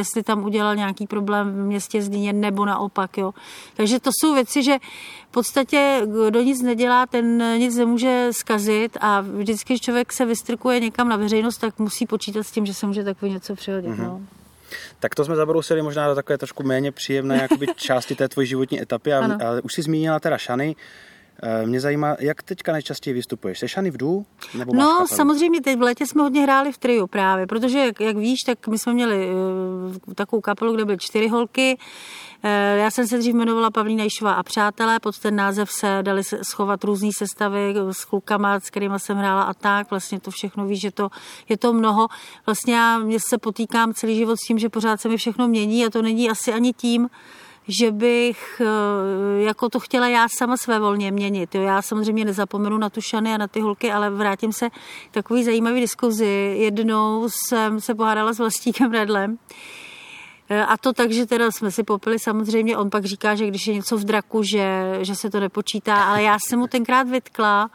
jestli 0.00 0.22
tam 0.22 0.44
udělal 0.44 0.76
nějaký 0.76 1.06
problém 1.06 1.52
v 1.52 1.66
městě 1.66 2.02
Zlíně 2.02 2.32
nebo 2.32 2.64
naopak. 2.64 3.18
Jo. 3.18 3.34
Takže 3.76 4.00
to 4.00 4.10
jsou 4.20 4.34
věci, 4.34 4.62
že 4.62 4.78
v 5.28 5.32
podstatě 5.32 6.02
kdo 6.26 6.42
nic 6.42 6.62
nedělá, 6.62 7.06
ten 7.06 7.58
nic 7.58 7.76
nemůže 7.76 8.28
skazit 8.30 8.96
a 9.00 9.20
vždycky, 9.20 9.72
když 9.72 9.80
člověk 9.80 10.12
se 10.12 10.24
vystrkuje 10.24 10.80
někam 10.80 11.08
na 11.08 11.16
veřejnost, 11.16 11.58
tak 11.58 11.78
musí 11.78 12.06
počítat 12.06 12.42
s 12.42 12.50
tím, 12.50 12.66
že 12.66 12.74
se 12.74 12.86
může 12.86 13.04
takové 13.04 13.32
něco 13.32 13.54
přihodit. 13.54 13.90
Mm-hmm. 13.90 14.04
No. 14.04 14.20
Tak 15.00 15.14
to 15.14 15.24
jsme 15.24 15.36
zabrousili 15.36 15.82
možná 15.82 16.08
do 16.08 16.14
takové 16.14 16.38
trošku 16.38 16.62
méně 16.62 16.92
příjemné 16.92 17.36
jakoby, 17.42 17.66
části 17.76 18.14
té 18.14 18.28
tvojí 18.28 18.46
životní 18.46 18.82
etapy, 18.82 19.12
a, 19.12 19.46
ale 19.46 19.60
už 19.60 19.72
si 19.74 19.82
zmínila 19.82 20.20
teda 20.20 20.38
Šany. 20.38 20.76
Eh, 21.42 21.66
mě 21.66 21.80
zajímá, 21.80 22.16
jak 22.20 22.42
teďka 22.42 22.72
nejčastěji 22.72 23.14
vystupuješ? 23.14 23.58
Jsi 23.58 23.68
Šany 23.68 23.90
v 23.90 23.96
Dů? 23.96 24.26
Nebo 24.58 24.74
no, 24.74 24.86
kapelu? 24.86 25.06
samozřejmě, 25.06 25.60
teď 25.60 25.78
v 25.78 25.82
létě 25.82 26.06
jsme 26.06 26.22
hodně 26.22 26.42
hráli 26.42 26.72
v 26.72 26.78
triu 26.78 27.06
právě, 27.06 27.46
protože, 27.46 27.78
jak, 27.78 28.00
jak 28.00 28.16
víš, 28.16 28.40
tak 28.46 28.68
my 28.68 28.78
jsme 28.78 28.92
měli 28.92 29.28
uh, 30.06 30.14
takovou 30.14 30.40
kapelu, 30.40 30.74
kde 30.74 30.84
byly 30.84 30.98
čtyři 30.98 31.28
holky. 31.28 31.78
Uh, 32.44 32.50
já 32.78 32.90
jsem 32.90 33.06
se 33.06 33.18
dřív 33.18 33.34
jmenovala 33.34 33.70
Pavlína 33.70 34.04
Jišová 34.04 34.32
a 34.32 34.42
přátelé, 34.42 35.00
pod 35.00 35.18
ten 35.18 35.36
název 35.36 35.70
se 35.70 35.98
dali 36.02 36.22
schovat 36.42 36.84
různé 36.84 37.08
sestavy 37.18 37.74
s 37.90 38.04
klukama, 38.04 38.60
s 38.60 38.70
kterými 38.70 38.94
jsem 38.98 39.16
hrála 39.16 39.42
a 39.42 39.54
tak. 39.54 39.90
Vlastně 39.90 40.20
to 40.20 40.30
všechno 40.30 40.66
víš, 40.66 40.80
že 40.80 40.90
to, 40.90 41.08
je 41.48 41.56
to 41.56 41.72
mnoho. 41.72 42.08
Vlastně 42.46 42.74
já 42.74 42.98
mě 42.98 43.18
se 43.28 43.38
potýkám 43.38 43.94
celý 43.94 44.16
život 44.16 44.36
s 44.36 44.46
tím, 44.46 44.58
že 44.58 44.68
pořád 44.68 45.00
se 45.00 45.08
mi 45.08 45.16
všechno 45.16 45.48
mění 45.48 45.86
a 45.86 45.90
to 45.90 46.02
není 46.02 46.30
asi 46.30 46.52
ani 46.52 46.72
tím, 46.72 47.08
že 47.68 47.90
bych 47.90 48.60
eh, 48.60 49.42
jako 49.42 49.68
to 49.68 49.80
chtěla 49.80 50.08
já 50.08 50.26
sama 50.28 50.56
své 50.56 50.78
volně 50.78 51.10
měnit. 51.10 51.54
Jo. 51.54 51.62
Já 51.62 51.82
samozřejmě 51.82 52.24
nezapomenu 52.24 52.78
na 52.78 52.90
tu 52.90 53.00
šany 53.00 53.34
a 53.34 53.38
na 53.38 53.48
ty 53.48 53.60
holky, 53.60 53.92
ale 53.92 54.10
vrátím 54.10 54.52
se 54.52 54.70
k 54.70 55.14
takový 55.14 55.44
zajímavý 55.44 55.80
diskuzi. 55.80 56.56
Jednou 56.58 57.28
jsem 57.28 57.80
se 57.80 57.94
pohádala 57.94 58.32
s 58.32 58.38
Vlastíkem 58.38 58.92
Redlem, 58.92 59.38
a 60.66 60.76
to 60.76 60.92
tak, 60.92 61.12
že 61.12 61.26
teda 61.26 61.50
jsme 61.50 61.70
si 61.70 61.82
popili 61.82 62.18
samozřejmě, 62.18 62.76
on 62.76 62.90
pak 62.90 63.04
říká, 63.04 63.34
že 63.34 63.46
když 63.46 63.66
je 63.66 63.74
něco 63.74 63.96
v 63.96 64.04
draku, 64.04 64.42
že, 64.42 64.98
že 65.02 65.14
se 65.14 65.30
to 65.30 65.40
nepočítá, 65.40 66.04
ale 66.04 66.22
já 66.22 66.36
jsem 66.38 66.58
mu 66.58 66.66
tenkrát 66.66 67.08
vytkla, 67.08 67.70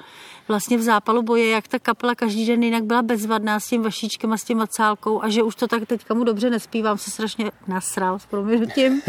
vlastně 0.48 0.78
v 0.78 0.82
zápalu 0.82 1.22
boje, 1.22 1.50
jak 1.50 1.68
ta 1.68 1.80
kapela 1.80 2.16
každý 2.16 2.46
den 2.46 2.63
jinak 2.63 2.84
byla 2.84 3.01
bezvadná 3.01 3.60
s 3.60 3.68
tím 3.68 3.82
vašíčkem 3.82 4.34
a 4.34 4.38
s 4.38 4.44
tím 4.44 4.58
macálkou 4.58 5.24
a 5.24 5.30
že 5.30 5.44
už 5.44 5.56
to 5.56 5.68
tak 5.68 5.88
teďka 5.88 6.13
mu 6.13 6.24
dobře 6.24 6.50
nespívám, 6.50 6.98
se 6.98 7.12
strašně 7.12 7.51
nasral 7.68 8.20
s 8.20 8.25
proměnutím. 8.25 9.01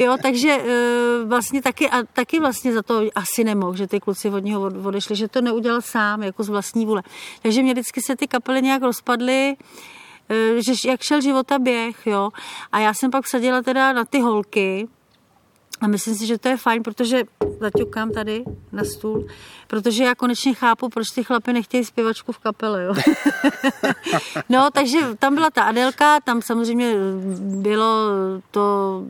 Jo, 0.00 0.16
takže 0.22 0.50
e, 0.50 1.24
vlastně 1.24 1.62
taky, 1.62 1.90
a 1.90 2.02
taky 2.12 2.40
vlastně 2.40 2.72
za 2.72 2.82
to 2.82 3.02
asi 3.14 3.44
nemohl, 3.44 3.76
že 3.76 3.86
ty 3.86 4.00
kluci 4.00 4.30
od 4.30 4.44
něho 4.44 4.62
odešli, 4.84 5.16
že 5.16 5.28
to 5.28 5.40
neudělal 5.40 5.80
sám, 5.80 6.22
jako 6.22 6.42
z 6.42 6.48
vlastní 6.48 6.86
vůle. 6.86 7.02
Takže 7.42 7.62
mě 7.62 7.72
vždycky 7.72 8.02
se 8.02 8.16
ty 8.16 8.28
kapely 8.28 8.62
nějak 8.62 8.82
rozpadly, 8.82 9.56
že 10.58 10.88
jak 10.88 11.02
šel 11.02 11.20
života 11.20 11.58
běh, 11.58 12.06
jo. 12.06 12.30
A 12.72 12.78
já 12.78 12.94
jsem 12.94 13.10
pak 13.10 13.24
vsadila 13.24 13.62
teda 13.62 13.92
na 13.92 14.04
ty 14.04 14.20
holky, 14.20 14.88
a 15.80 15.86
myslím 15.86 16.14
si, 16.14 16.26
že 16.26 16.38
to 16.38 16.48
je 16.48 16.56
fajn, 16.56 16.82
protože 16.82 17.22
zaťukám 17.60 18.10
tady 18.10 18.44
na 18.72 18.84
stůl, 18.84 19.26
protože 19.66 20.04
já 20.04 20.14
konečně 20.14 20.54
chápu, 20.54 20.88
proč 20.88 21.06
ty 21.14 21.24
chlapy 21.24 21.52
nechtějí 21.52 21.84
zpěvačku 21.84 22.32
v 22.32 22.38
kapele, 22.38 22.84
jo. 22.84 22.94
no, 24.48 24.70
takže 24.72 24.98
tam 25.18 25.34
byla 25.34 25.50
ta 25.50 25.62
Adelka, 25.62 26.20
tam 26.20 26.42
samozřejmě 26.42 26.94
bylo 27.40 28.08
to, 28.50 29.02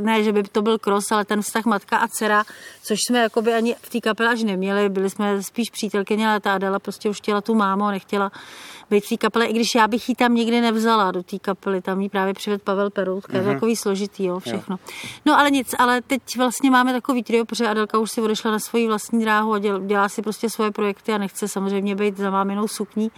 ne, 0.00 0.22
že 0.22 0.32
by 0.32 0.42
to 0.42 0.62
byl 0.62 0.78
kros, 0.78 1.12
ale 1.12 1.24
ten 1.24 1.42
vztah 1.42 1.64
matka 1.64 1.96
a 1.96 2.08
dcera, 2.08 2.44
což 2.82 2.98
jsme 3.08 3.18
jakoby 3.18 3.54
ani 3.54 3.76
v 3.82 3.90
té 3.90 4.00
kapele 4.00 4.30
až 4.30 4.42
neměli, 4.42 4.88
byli 4.88 5.10
jsme 5.10 5.42
spíš 5.42 5.70
přítelkyně, 5.70 6.28
ale 6.28 6.40
ta 6.40 6.54
Adela 6.54 6.78
prostě 6.78 7.08
už 7.08 7.16
chtěla 7.16 7.40
tu 7.40 7.54
mámu, 7.54 7.86
nechtěla 7.86 8.32
být 8.90 9.04
v 9.04 9.08
té 9.08 9.16
kapele, 9.16 9.46
i 9.46 9.52
když 9.52 9.74
já 9.74 9.88
bych 9.88 10.08
ji 10.08 10.14
tam 10.14 10.34
nikdy 10.34 10.60
nevzala 10.60 11.10
do 11.10 11.22
té 11.22 11.38
kapely, 11.38 11.82
tam 11.82 12.00
jí 12.00 12.08
právě 12.08 12.34
přived 12.34 12.62
Pavel 12.62 12.90
Peroutka, 12.90 13.32
mm-hmm. 13.32 13.42
mhm. 13.42 13.54
takový 13.54 13.76
složitý, 13.76 14.24
jo, 14.24 14.38
všechno. 14.38 14.78
Jo. 14.82 14.92
No 15.26 15.38
ale 15.38 15.50
nic, 15.50 15.74
ale 15.78 16.02
teď 16.02 16.22
vlastně 16.38 16.70
máme 16.70 16.92
takový 16.92 17.22
trio, 17.22 17.44
protože 17.44 17.68
Adelka 17.68 17.98
už 17.98 18.10
si 18.10 18.20
odešla 18.20 18.50
na 18.50 18.58
svoji 18.58 18.86
vlastní 18.86 19.20
dráhu 19.20 19.52
a 19.52 19.58
dělá 19.86 20.08
si 20.08 20.22
prostě 20.22 20.50
svoje 20.50 20.70
projekty 20.70 21.12
a 21.12 21.18
nechce 21.18 21.48
samozřejmě 21.48 21.94
být 21.94 22.16
za 22.16 22.30
máminou 22.30 22.68
sukní 22.68 23.10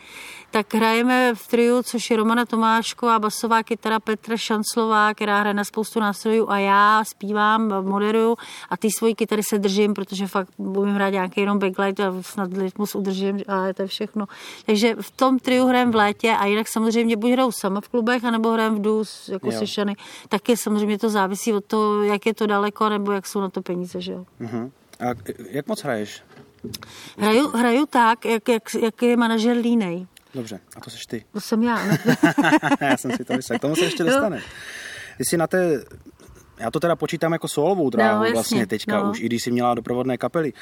tak 0.50 0.74
hrajeme 0.74 1.34
v 1.34 1.48
triu, 1.48 1.82
což 1.82 2.10
je 2.10 2.16
Romana 2.16 2.44
Tomášková, 2.44 3.18
basová 3.18 3.62
kytara 3.62 4.00
Petra 4.00 4.36
Šanslová, 4.36 5.14
která 5.14 5.40
hraje 5.40 5.54
na 5.54 5.64
spoustu 5.64 6.00
nástrojů 6.00 6.50
a 6.50 6.58
já 6.58 7.04
zpívám, 7.04 7.84
moderuju 7.84 8.36
a 8.68 8.76
ty 8.76 8.88
svoji 8.90 9.14
kytary 9.14 9.42
se 9.42 9.58
držím, 9.58 9.94
protože 9.94 10.26
fakt 10.26 10.48
umím 10.56 10.94
hrát 10.94 11.10
nějaký 11.10 11.40
jenom 11.40 11.58
backlight 11.58 12.00
a 12.00 12.14
snad 12.20 12.52
rytmus 12.52 12.94
udržím 12.94 13.40
a 13.48 13.72
to 13.72 13.82
je 13.82 13.88
všechno. 13.88 14.26
Takže 14.66 14.94
v 15.00 15.10
tom 15.10 15.38
triu 15.38 15.66
hrajem 15.66 15.90
v 15.90 15.94
létě 15.94 16.30
a 16.30 16.46
jinak 16.46 16.68
samozřejmě 16.68 17.16
buď 17.16 17.30
hraju 17.30 17.52
sama 17.52 17.80
v 17.80 17.88
klubech, 17.88 18.24
anebo 18.24 18.52
hrajem 18.52 18.74
v 18.74 18.80
dus 18.80 19.28
jako 19.28 19.50
jo. 19.50 19.58
sešany. 19.58 19.96
Taky 20.28 20.56
samozřejmě 20.56 20.98
to 20.98 21.10
závisí 21.10 21.52
od 21.52 21.64
toho, 21.64 22.02
jak 22.02 22.26
je 22.26 22.34
to 22.34 22.46
daleko, 22.46 22.88
nebo 22.88 23.12
jak 23.12 23.26
jsou 23.26 23.40
na 23.40 23.48
to 23.48 23.62
peníze, 23.62 24.00
že 24.00 24.12
jo. 24.12 24.24
Uh-huh. 24.40 24.70
A 25.00 25.06
jak 25.50 25.66
moc 25.66 25.82
hraješ? 25.82 26.22
Hraju, 27.18 27.48
hraju 27.48 27.86
tak, 27.86 28.24
jak, 28.24 28.48
jak, 28.48 28.62
jak 28.80 29.02
je 29.02 29.16
manažer 29.16 29.56
línej. 29.56 30.06
Dobře, 30.34 30.60
a 30.76 30.80
to 30.80 30.90
jsi 30.90 30.98
ty. 31.08 31.24
To 31.32 31.40
jsem 31.40 31.62
já. 31.62 31.86
já 32.80 32.96
jsem 32.96 33.10
si 33.10 33.24
to 33.24 33.32
myslel, 33.32 33.58
k 33.58 33.62
tomu 33.62 33.76
se 33.76 33.84
ještě 33.84 34.04
dostane. 34.04 34.42
Ty 35.18 35.24
jsi 35.24 35.36
na 35.36 35.46
té 35.46 35.84
já 36.60 36.70
to 36.70 36.80
teda 36.80 36.96
počítám 36.96 37.32
jako 37.32 37.48
solovou 37.48 37.90
dráhu 37.90 38.18
no, 38.18 38.24
jasně, 38.24 38.34
vlastně 38.34 38.66
teďka 38.66 39.02
no. 39.02 39.10
už, 39.10 39.20
i 39.20 39.26
když 39.26 39.42
jsi 39.42 39.50
měla 39.50 39.74
doprovodné 39.74 40.18
kapely. 40.18 40.52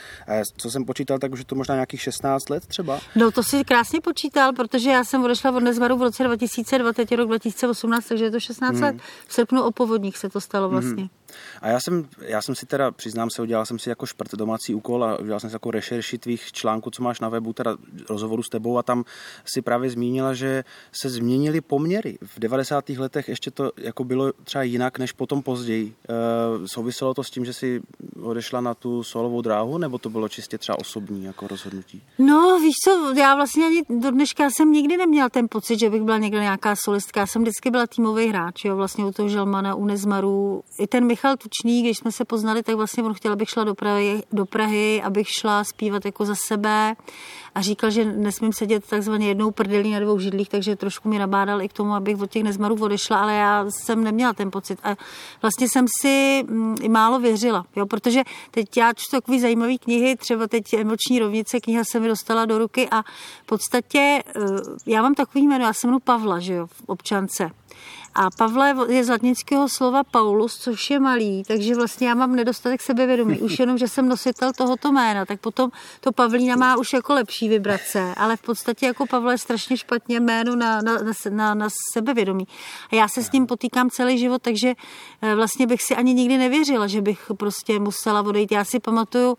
Co 0.57 0.71
jsem 0.71 0.85
počítal, 0.85 1.19
tak 1.19 1.33
už 1.33 1.39
je 1.39 1.45
to 1.45 1.55
možná 1.55 1.75
nějakých 1.75 2.01
16 2.03 2.51
let 2.51 2.67
třeba. 2.67 3.01
No 3.17 3.31
to 3.31 3.43
si 3.43 3.65
krásně 3.65 4.01
počítal, 4.01 4.53
protože 4.53 4.91
já 4.91 5.05
jsem 5.05 5.25
odešla 5.25 5.51
od 5.51 5.61
Nezvaru 5.61 5.97
v 5.97 6.03
roce 6.03 6.25
2002, 6.25 6.93
teď 6.93 7.11
je 7.11 7.17
rok 7.17 7.29
2018, 7.29 8.07
takže 8.07 8.25
je 8.25 8.31
to 8.31 8.41
16 8.41 8.75
hmm. 8.75 8.83
let. 8.83 8.97
V 9.27 9.35
srpnu 9.35 9.63
o 9.63 9.71
povodních 9.71 10.19
se 10.19 10.29
to 10.29 10.41
stalo 10.41 10.69
mhm. 10.69 10.73
vlastně. 10.73 11.03
Hmm. 11.03 11.09
A 11.63 11.69
já 11.69 11.81
jsem, 11.81 12.09
já 12.21 12.43
jsem 12.43 12.55
si 12.55 12.67
teda, 12.67 12.91
přiznám 12.91 13.31
se, 13.31 13.43
udělal 13.43 13.67
jsem 13.67 13.79
si 13.79 13.89
jako 13.89 14.07
šprt 14.07 14.35
domácí 14.35 14.75
úkol 14.75 15.05
a 15.05 15.19
udělal 15.19 15.41
jsem 15.41 15.51
si 15.51 15.57
jako 15.57 15.71
rešerši 15.71 16.19
tvých 16.19 16.53
článků, 16.53 16.91
co 16.91 17.03
máš 17.03 17.21
na 17.21 17.29
webu, 17.29 17.53
teda 17.53 17.77
rozhovoru 18.11 18.43
s 18.43 18.49
tebou 18.49 18.79
a 18.79 18.83
tam 18.83 19.05
si 19.45 19.63
právě 19.63 19.91
zmínila, 19.91 20.35
že 20.35 20.65
se 20.93 21.09
změnily 21.09 21.61
poměry. 21.61 22.19
V 22.23 22.39
90. 22.39 22.89
letech 22.89 23.29
ještě 23.29 23.51
to 23.51 23.73
jako 23.77 24.05
bylo 24.05 24.33
třeba 24.45 24.63
jinak 24.63 24.99
než 24.99 25.13
potom 25.13 25.43
později. 25.43 25.95
E, 26.09 26.69
souviselo 26.69 27.15
to 27.15 27.25
s 27.25 27.31
tím, 27.31 27.45
že 27.45 27.53
si 27.53 27.83
odešla 28.23 28.61
na 28.61 28.75
tu 28.75 29.03
solovou 29.03 29.43
dráhu, 29.43 29.79
nebo 29.79 29.99
to 29.99 30.11
bylo 30.11 30.29
čistě 30.29 30.59
třeba 30.59 30.79
osobní 30.79 31.25
jako 31.25 31.49
rozhodnutí? 31.49 32.03
No, 32.19 32.59
víš 32.61 32.75
co, 32.85 33.13
já 33.19 33.35
vlastně 33.35 33.67
ani 33.67 33.83
do 34.01 34.11
dneška 34.11 34.49
jsem 34.51 34.73
nikdy 34.73 34.97
neměla 34.97 35.29
ten 35.29 35.47
pocit, 35.51 35.79
že 35.79 35.91
bych 35.91 36.03
byla 36.03 36.19
někde 36.19 36.41
nějaká 36.41 36.75
solistka. 36.85 37.21
Já 37.21 37.27
jsem 37.27 37.43
vždycky 37.43 37.71
byla 37.71 37.87
týmový 37.87 38.27
hráč, 38.27 38.65
jo, 38.65 38.77
vlastně 38.77 39.05
u 39.05 39.13
toho 39.13 39.29
Želmana, 39.29 39.75
u 39.75 39.85
Nezmaru. 39.85 40.63
I 40.81 40.87
ten 40.87 41.07
Michal 41.07 41.18
Tučný, 41.39 41.83
když 41.83 41.99
jsme 41.99 42.13
se 42.13 42.25
poznali, 42.25 42.63
tak 42.63 42.75
vlastně 42.75 43.03
on 43.03 43.15
chtěl, 43.15 43.33
abych 43.33 43.49
šla 43.49 43.65
do 43.65 43.75
Prahy, 43.75 44.23
do 44.33 44.47
Prahy 44.47 45.03
abych 45.03 45.29
šla 45.29 45.65
zpívat 45.65 46.05
jako 46.05 46.25
za 46.25 46.35
sebe 46.35 46.97
a 47.55 47.61
říkal, 47.61 47.91
že 47.91 48.05
nesmím 48.05 48.53
sedět 48.53 48.87
takzvaně 48.87 49.29
jednou 49.29 49.51
prdelí 49.51 49.91
na 49.91 50.01
dvou 50.01 50.19
židlích, 50.19 50.49
takže 50.49 50.77
trošku 50.77 51.09
mi 51.09 51.19
nabádal 51.19 51.63
i 51.63 51.69
k 51.69 51.73
tomu, 51.73 51.95
abych 51.95 52.21
od 52.21 52.31
těch 52.31 52.43
nezmarů 52.43 52.77
odešla, 52.81 53.19
ale 53.19 53.35
já 53.35 53.67
jsem 53.69 54.05
neměla 54.05 54.33
ten 54.33 54.51
pocit 54.51 54.79
a 54.83 54.97
vlastně 55.43 55.69
jsem 55.69 55.87
si 56.01 56.45
mm, 56.47 56.77
málo 56.89 57.19
věřila, 57.19 57.65
jo, 57.77 57.87
protože 57.87 58.23
teď 58.51 58.77
já 58.77 58.93
čtu 58.93 59.17
takový 59.17 59.41
zajímavý 59.41 59.79
knihy, 59.79 60.17
třeba 60.17 60.49
teď 60.49 60.73
Emoční 60.73 61.19
rovnice, 61.19 61.61
kniha 61.61 61.85
se 61.85 62.01
mi 62.01 62.09
dostala 62.09 62.45
do 62.45 62.59
ruky 62.59 62.89
a 62.91 63.03
v 63.43 63.47
podstatě 63.47 64.23
eh, 64.27 64.41
já 64.87 65.03
mám 65.03 65.15
takový 65.15 65.47
jméno, 65.47 65.65
já 65.65 65.73
jsem 65.73 65.89
jmenuji 65.89 66.01
Pavla, 66.01 66.39
že 66.39 66.55
jo, 66.55 66.67
v 66.67 66.83
občance. 66.87 67.51
A 68.21 68.31
Pavle 68.31 68.75
je 68.89 69.05
z 69.05 69.09
latinského 69.09 69.69
slova 69.69 70.05
Paulus, 70.05 70.59
což 70.59 70.91
je 70.91 71.01
malý, 71.01 71.43
takže 71.47 71.75
vlastně 71.75 72.09
já 72.09 72.15
mám 72.15 72.37
nedostatek 72.37 72.83
sebevědomí. 72.83 73.39
Už 73.39 73.59
jenom, 73.59 73.79
že 73.79 73.89
jsem 73.89 74.09
nositel 74.09 74.53
tohoto 74.53 74.93
jména, 74.93 75.27
tak 75.27 75.41
potom 75.41 75.71
to 76.01 76.13
Pavlína 76.13 76.57
má 76.57 76.77
už 76.77 76.93
jako 76.93 77.15
lepší 77.15 77.49
vibrace, 77.49 78.15
ale 78.17 78.37
v 78.37 78.43
podstatě 78.43 78.87
jako 78.87 79.07
Pavle 79.07 79.35
je 79.35 79.39
strašně 79.39 79.77
špatně 79.77 80.21
jméno 80.21 80.57
na, 80.57 80.83
na, 80.83 80.99
na, 81.31 81.55
na 81.55 81.69
sebevědomí. 81.93 82.45
A 82.93 82.95
já 82.95 83.09
se 83.09 83.23
s 83.23 83.29
tím 83.29 83.47
potýkám 83.47 83.91
celý 83.91 84.19
život, 84.19 84.43
takže 84.43 84.75
eh, 85.23 85.35
vlastně 85.35 85.67
bych 85.67 85.83
si 85.83 85.97
ani 85.97 86.15
nikdy 86.15 86.39
nevěřila, 86.39 86.87
že 86.87 87.03
bych 87.03 87.31
prostě 87.37 87.79
musela 87.79 88.23
odejít. 88.23 88.53
Já 88.53 88.65
si 88.65 88.81
pamatuju, 88.81 89.37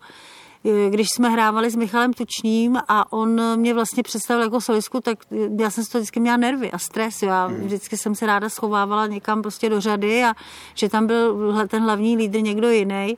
když 0.90 1.08
jsme 1.10 1.28
hrávali 1.28 1.70
s 1.70 1.76
Michalem 1.76 2.12
Tučným 2.12 2.78
a 2.88 3.12
on 3.12 3.58
mě 3.58 3.74
vlastně 3.74 4.02
představil 4.02 4.42
jako 4.42 4.60
solistku, 4.60 5.00
tak 5.00 5.18
já 5.58 5.70
jsem 5.70 5.84
z 5.84 5.88
toho 5.88 6.00
vždycky 6.00 6.20
měla 6.20 6.36
nervy 6.36 6.70
a 6.70 6.78
stres. 6.78 7.22
Já 7.22 7.46
hmm. 7.46 7.60
vždycky 7.60 7.96
jsem 7.96 8.14
se 8.14 8.26
ráda 8.26 8.48
schovávala 8.48 9.06
někam 9.06 9.42
prostě 9.42 9.68
do 9.68 9.80
řady 9.80 10.24
a 10.24 10.34
že 10.74 10.88
tam 10.88 11.06
byl 11.06 11.54
ten 11.68 11.82
hlavní 11.82 12.16
lídr 12.16 12.40
někdo 12.40 12.70
jiný. 12.70 13.16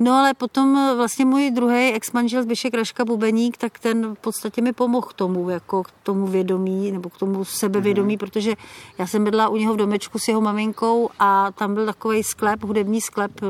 No 0.00 0.12
ale 0.12 0.34
potom 0.34 0.96
vlastně 0.96 1.24
můj 1.24 1.50
druhý 1.50 1.92
ex-manžel 1.92 2.42
Zbyšek 2.42 2.74
Raška 2.74 3.04
Bubeník, 3.04 3.56
tak 3.56 3.78
ten 3.78 4.14
v 4.14 4.18
podstatě 4.18 4.62
mi 4.62 4.72
pomohl 4.72 5.06
k 5.06 5.12
tomu, 5.12 5.50
jako 5.50 5.82
k 5.82 5.90
tomu 6.02 6.26
vědomí, 6.26 6.92
nebo 6.92 7.08
k 7.08 7.18
tomu 7.18 7.44
sebevědomí, 7.44 8.14
mm. 8.14 8.18
protože 8.18 8.54
já 8.98 9.06
jsem 9.06 9.24
bydla 9.24 9.48
u 9.48 9.56
něho 9.56 9.74
v 9.74 9.76
domečku 9.76 10.18
s 10.18 10.28
jeho 10.28 10.40
maminkou 10.40 11.10
a 11.18 11.50
tam 11.52 11.74
byl 11.74 11.86
takový 11.86 12.22
sklep, 12.22 12.62
hudební 12.62 13.00
sklep, 13.00 13.40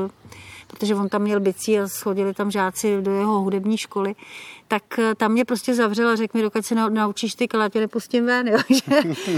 protože 0.73 0.95
on 0.95 1.09
tam 1.09 1.21
měl 1.21 1.39
bicí 1.39 1.79
a 1.79 1.87
schodili 1.87 2.33
tam 2.33 2.51
žáci 2.51 3.01
do 3.01 3.11
jeho 3.11 3.39
hudební 3.39 3.77
školy, 3.77 4.15
tak 4.67 4.99
eh, 4.99 5.15
tam 5.15 5.31
mě 5.31 5.45
prostě 5.45 5.73
zavřel 5.73 6.09
a 6.09 6.15
řekl 6.15 6.37
mi, 6.37 6.43
dokud 6.43 6.65
se 6.65 6.75
naučíš 6.75 7.35
ty 7.35 7.47
já 7.53 7.69
tě 7.69 7.79
nepustím 7.79 8.25
ven. 8.25 8.47
Jo. 8.53 8.57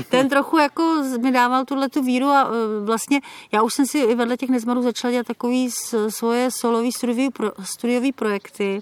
ten 0.09 0.29
trochu 0.29 0.57
jako 0.57 1.03
mi 1.21 1.31
dával 1.31 1.65
tuhle 1.65 1.89
tu 1.89 2.03
víru 2.03 2.27
a 2.27 2.49
eh, 2.49 2.85
vlastně 2.85 3.21
já 3.51 3.61
už 3.61 3.73
jsem 3.73 3.85
si 3.85 3.99
i 3.99 4.15
vedle 4.15 4.37
těch 4.37 4.49
nezmarů 4.49 4.81
začala 4.81 5.11
dělat 5.11 5.27
takový 5.27 5.69
svoje 6.09 6.51
solový 6.51 6.91
studiový, 6.91 7.29
pro, 7.29 7.51
studiový 7.63 8.11
projekty 8.11 8.81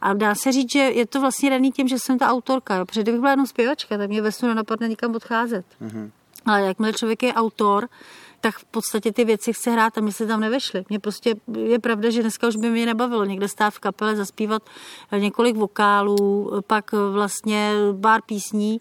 a 0.00 0.12
dá 0.12 0.34
se 0.34 0.52
říct, 0.52 0.72
že 0.72 0.78
je 0.78 1.06
to 1.06 1.20
vlastně 1.20 1.50
daný 1.50 1.72
tím, 1.72 1.88
že 1.88 1.98
jsem 1.98 2.18
ta 2.18 2.28
autorka, 2.28 2.76
jo. 2.76 2.84
protože 2.84 3.02
kdybych 3.02 3.20
byla 3.20 3.30
jenom 3.30 3.46
zpěvačka, 3.46 3.98
tak 3.98 4.08
mě 4.08 4.22
ve 4.22 4.32
snu 4.32 4.48
nenapadne 4.48 4.88
nikam 4.88 5.14
odcházet. 5.14 5.66
Mm-hmm. 5.82 6.10
Ale 6.46 6.62
jakmile 6.62 6.92
člověk 6.92 7.22
je 7.22 7.34
autor, 7.34 7.88
tak 8.42 8.58
v 8.58 8.64
podstatě 8.64 9.12
ty 9.12 9.24
věci 9.24 9.52
chce 9.52 9.70
hrát 9.70 9.98
a 9.98 10.00
my 10.00 10.12
se 10.12 10.26
tam 10.26 10.40
nevešli. 10.40 10.84
Mě 10.88 10.98
prostě 10.98 11.34
je 11.58 11.78
pravda, 11.78 12.10
že 12.10 12.20
dneska 12.20 12.48
už 12.48 12.56
by 12.56 12.70
mě 12.70 12.86
nebavilo 12.86 13.24
někde 13.24 13.48
stát 13.48 13.70
v 13.70 13.78
kapele, 13.78 14.16
zaspívat 14.16 14.62
několik 15.18 15.56
vokálů, 15.56 16.50
pak 16.66 16.92
vlastně 16.92 17.72
pár 18.00 18.20
písní 18.26 18.78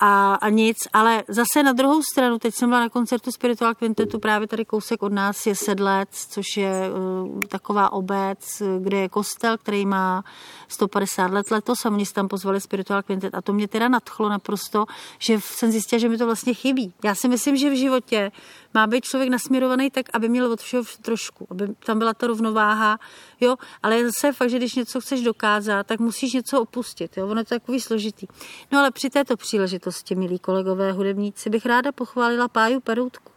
a, 0.00 0.34
a 0.34 0.48
nic, 0.48 0.76
ale 0.92 1.24
zase 1.28 1.62
na 1.62 1.72
druhou 1.72 2.02
stranu, 2.02 2.38
teď 2.38 2.54
jsem 2.54 2.68
byla 2.68 2.80
na 2.80 2.88
koncertu 2.88 3.32
Spiritual 3.32 3.74
Quintetu, 3.74 4.18
právě 4.18 4.48
tady 4.48 4.64
kousek 4.64 5.02
od 5.02 5.12
nás 5.12 5.46
je 5.46 5.54
Sedlec, 5.54 6.26
což 6.30 6.56
je 6.56 6.90
uh, 6.90 7.40
taková 7.40 7.92
obec, 7.92 8.62
kde 8.80 8.96
je 8.96 9.08
kostel, 9.08 9.58
který 9.58 9.86
má 9.86 10.24
150 10.68 11.30
let 11.30 11.50
letos 11.50 11.86
a 11.86 11.90
oni 11.90 12.04
tam 12.06 12.28
pozvali 12.28 12.60
Spiritual 12.60 13.02
Quintet 13.02 13.34
a 13.34 13.42
to 13.42 13.52
mě 13.52 13.68
teda 13.68 13.88
nadchlo 13.88 14.28
naprosto, 14.28 14.84
že 15.18 15.40
jsem 15.40 15.70
zjistila, 15.70 16.00
že 16.00 16.08
mi 16.08 16.18
to 16.18 16.26
vlastně 16.26 16.54
chybí. 16.54 16.94
Já 17.04 17.14
si 17.14 17.28
myslím, 17.28 17.56
že 17.56 17.70
v 17.70 17.78
životě 17.78 18.32
má 18.76 18.86
být 18.86 19.04
člověk 19.04 19.30
nasměrovaný 19.30 19.90
tak, 19.90 20.06
aby 20.12 20.28
měl 20.28 20.52
od 20.52 20.60
všeho 20.60 20.84
trošku, 21.02 21.46
aby 21.50 21.68
tam 21.86 21.98
byla 21.98 22.14
ta 22.14 22.26
rovnováha, 22.26 22.98
jo, 23.40 23.56
ale 23.82 24.04
zase 24.04 24.32
fakt, 24.32 24.50
že 24.50 24.56
když 24.56 24.74
něco 24.74 25.00
chceš 25.00 25.20
dokázat, 25.20 25.86
tak 25.86 26.00
musíš 26.00 26.32
něco 26.32 26.62
opustit, 26.62 27.16
jo, 27.16 27.28
ono 27.28 27.40
je 27.40 27.44
to 27.44 27.54
takový 27.54 27.80
složitý. 27.80 28.26
No 28.72 28.78
ale 28.78 28.90
při 28.90 29.10
této 29.10 29.36
příležitosti, 29.36 30.14
milí 30.14 30.38
kolegové 30.38 30.92
hudebníci, 30.92 31.50
bych 31.50 31.66
ráda 31.66 31.92
pochválila 31.92 32.48
Páju 32.48 32.80
Peroutku, 32.80 33.32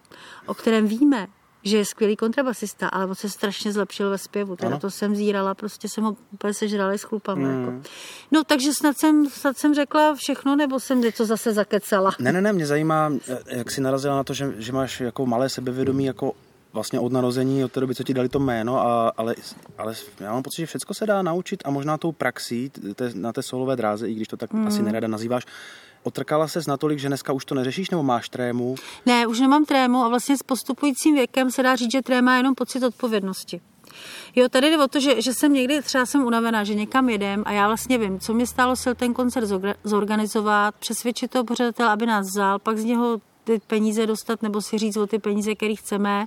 o 0.46 0.54
kterém 0.54 0.88
víme, 0.88 1.28
že 1.64 1.78
je 1.78 1.86
skvělý 1.86 2.16
kontrabasista, 2.16 2.88
ale 2.88 3.06
on 3.06 3.16
se 3.16 3.30
strašně 3.30 3.72
zlepšil 3.72 4.10
ve 4.10 4.18
zpěvu. 4.18 4.56
Teda 4.56 4.70
ano. 4.70 4.80
to 4.80 4.92
jsem 4.92 5.16
zírala, 5.16 5.56
prostě 5.56 5.90
jsem 5.90 6.04
ho 6.04 6.18
úplně 6.34 6.54
sežrala 6.54 6.94
s 6.94 7.04
chlupama. 7.04 7.48
Mm. 7.48 7.66
Jako. 7.66 7.82
No 8.32 8.44
takže 8.44 8.74
snad 8.74 8.98
jsem, 8.98 9.30
snad 9.30 9.58
jsem 9.58 9.76
řekla 9.76 10.16
všechno, 10.16 10.56
nebo 10.56 10.80
jsem 10.80 11.02
něco 11.02 11.26
zase 11.26 11.54
zakecala? 11.54 12.12
Ne, 12.20 12.32
ne, 12.32 12.42
ne, 12.42 12.54
mě 12.54 12.68
zajímá, 12.68 13.14
jak 13.48 13.72
jsi 13.72 13.82
narazila 13.82 14.16
na 14.16 14.24
to, 14.24 14.34
že, 14.34 14.54
že 14.58 14.72
máš 14.72 15.00
jako 15.00 15.26
malé 15.26 15.50
sebevědomí 15.50 16.06
jako 16.06 16.34
vlastně 16.74 17.00
od 17.00 17.12
narození, 17.12 17.64
od 17.64 17.72
té 17.72 17.80
doby, 17.80 17.96
co 17.96 18.04
ti 18.04 18.14
dali 18.14 18.30
to 18.30 18.40
jméno, 18.40 18.80
a, 18.80 19.14
ale, 19.18 19.36
ale 19.78 19.94
já 20.20 20.34
mám 20.34 20.44
pocit, 20.44 20.62
že 20.62 20.66
všechno 20.66 20.94
se 20.94 21.06
dá 21.06 21.22
naučit 21.22 21.64
a 21.66 21.70
možná 21.70 21.98
tou 21.98 22.12
praxí 22.12 22.72
na 23.14 23.34
té 23.34 23.42
solové 23.42 23.76
dráze, 23.76 24.10
i 24.10 24.14
když 24.14 24.28
to 24.28 24.38
tak 24.38 24.54
mm. 24.54 24.68
asi 24.68 24.82
nerada 24.82 25.08
nazýváš, 25.08 25.46
Otrkala 26.04 26.48
ses 26.48 26.68
natolik, 26.68 27.00
že 27.00 27.08
dneska 27.08 27.34
už 27.34 27.46
to 27.46 27.56
neřešíš, 27.56 27.90
nebo 27.90 28.04
máš 28.04 28.30
trému? 28.30 28.76
Ne, 29.06 29.28
už 29.28 29.40
nemám 29.40 29.66
trému 29.66 29.98
a 29.98 30.08
vlastně 30.08 30.38
s 30.38 30.44
postupujícím 30.44 31.16
věkem 31.16 31.52
se 31.52 31.64
dá 31.64 31.76
říct, 31.76 31.92
že 31.92 32.02
tréma 32.02 32.34
je 32.34 32.40
jenom 32.40 32.56
pocit 32.56 32.84
odpovědnosti. 32.84 33.62
Jo, 34.36 34.50
tady 34.50 34.70
jde 34.70 34.84
o 34.84 34.88
to, 34.88 35.00
že, 35.00 35.22
že 35.22 35.34
jsem 35.34 35.54
někdy, 35.54 35.82
třeba 35.82 36.06
jsem 36.06 36.26
unavená, 36.26 36.64
že 36.64 36.74
někam 36.74 37.10
jedem 37.10 37.44
a 37.46 37.52
já 37.52 37.68
vlastně 37.68 37.98
vím, 37.98 38.20
co 38.20 38.34
mě 38.34 38.48
stálo 38.48 38.76
se 38.76 38.96
ten 38.96 39.14
koncert 39.14 39.50
zorganizovat, 39.84 40.76
přesvědčit 40.76 41.32
toho 41.32 41.44
pořadatele, 41.44 41.90
aby 41.90 42.06
nás 42.06 42.28
vzal, 42.28 42.60
pak 42.60 42.78
z 42.78 42.84
něho 42.84 43.22
ty 43.44 43.62
peníze 43.68 44.08
dostat 44.08 44.42
nebo 44.42 44.62
si 44.62 44.78
říct 44.78 44.98
o 44.98 45.08
ty 45.08 45.20
peníze, 45.20 45.56
které 45.56 45.76
chceme 45.76 46.26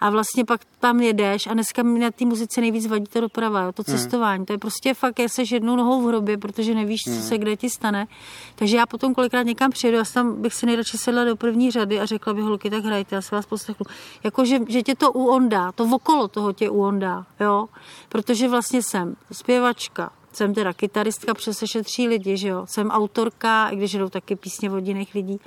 a 0.00 0.10
vlastně 0.10 0.44
pak 0.44 0.60
tam 0.80 1.00
jedeš 1.00 1.46
a 1.46 1.54
dneska 1.54 1.82
mi 1.82 1.98
na 1.98 2.10
té 2.10 2.24
muzice 2.24 2.60
nejvíc 2.60 2.86
vadí 2.86 3.04
ta 3.04 3.20
doprava, 3.20 3.62
jo, 3.62 3.72
to 3.72 3.82
hmm. 3.86 3.98
cestování. 3.98 4.38
Hmm. 4.38 4.46
To 4.46 4.52
je 4.52 4.58
prostě 4.58 4.94
fakt, 4.94 5.18
jsi 5.18 5.42
jednou 5.50 5.76
nohou 5.76 6.02
v 6.02 6.08
hrobě, 6.08 6.38
protože 6.38 6.74
nevíš, 6.74 7.04
co 7.04 7.10
hmm. 7.10 7.22
se 7.22 7.38
kde 7.38 7.56
ti 7.56 7.70
stane. 7.70 8.06
Takže 8.54 8.76
já 8.76 8.86
potom 8.86 9.14
kolikrát 9.14 9.42
někam 9.42 9.70
přijedu, 9.70 9.96
já 9.96 10.04
tam 10.14 10.42
bych 10.42 10.54
si 10.54 10.66
nejradši 10.66 10.98
sedla 10.98 11.24
do 11.24 11.36
první 11.36 11.70
řady 11.70 12.00
a 12.00 12.06
řekla 12.06 12.34
bych, 12.34 12.44
holky, 12.44 12.70
tak 12.70 12.84
hrajte, 12.84 13.14
já 13.14 13.22
se 13.22 13.34
vás 13.34 13.46
poslechnu. 13.46 13.86
Jako, 14.24 14.44
že, 14.44 14.58
že 14.68 14.82
tě 14.82 14.94
to 14.94 15.12
uondá, 15.12 15.72
to 15.72 15.84
okolo 15.84 16.28
toho 16.28 16.52
tě 16.52 16.70
uondá, 16.70 17.26
jo. 17.40 17.68
Protože 18.08 18.48
vlastně 18.48 18.82
jsem 18.82 19.16
zpěvačka, 19.32 20.12
jsem 20.32 20.54
teda 20.54 20.72
kytaristka, 20.72 21.34
přes 21.34 21.58
se 21.58 21.66
šetří 21.66 22.08
lidi, 22.08 22.36
že 22.36 22.48
jo. 22.48 22.66
Jsem 22.66 22.90
autorka, 22.90 23.68
i 23.68 23.76
když 23.76 23.92
jdou 23.92 24.08
taky 24.08 24.36
písně 24.36 24.70
od 24.70 24.86
jiných 24.86 25.14
lidí. 25.14 25.40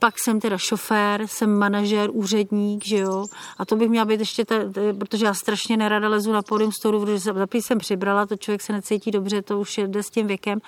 Pak 0.00 0.14
jsem 0.18 0.40
teda 0.40 0.58
šofér, 0.58 1.26
jsem 1.26 1.58
manažer, 1.58 2.10
úředník, 2.12 2.86
že 2.86 2.96
jo. 2.96 3.24
A 3.58 3.64
to 3.64 3.76
bych 3.76 3.88
měla 3.88 4.04
být 4.04 4.20
ještě, 4.20 4.44
ta, 4.44 4.54
protože 4.98 5.26
já 5.26 5.34
strašně 5.34 5.76
nerada 5.76 6.08
lezu 6.08 6.32
na 6.32 6.42
pódium 6.42 6.72
z 6.72 6.78
toho, 6.78 7.00
protože 7.00 7.18
za 7.18 7.46
jsem 7.52 7.78
přibrala, 7.78 8.26
to 8.26 8.36
člověk 8.36 8.62
se 8.62 8.72
necítí 8.72 9.10
dobře, 9.10 9.42
to 9.42 9.60
už 9.60 9.78
jde 9.78 10.02
s 10.02 10.10
tím 10.10 10.26
věkem. 10.26 10.58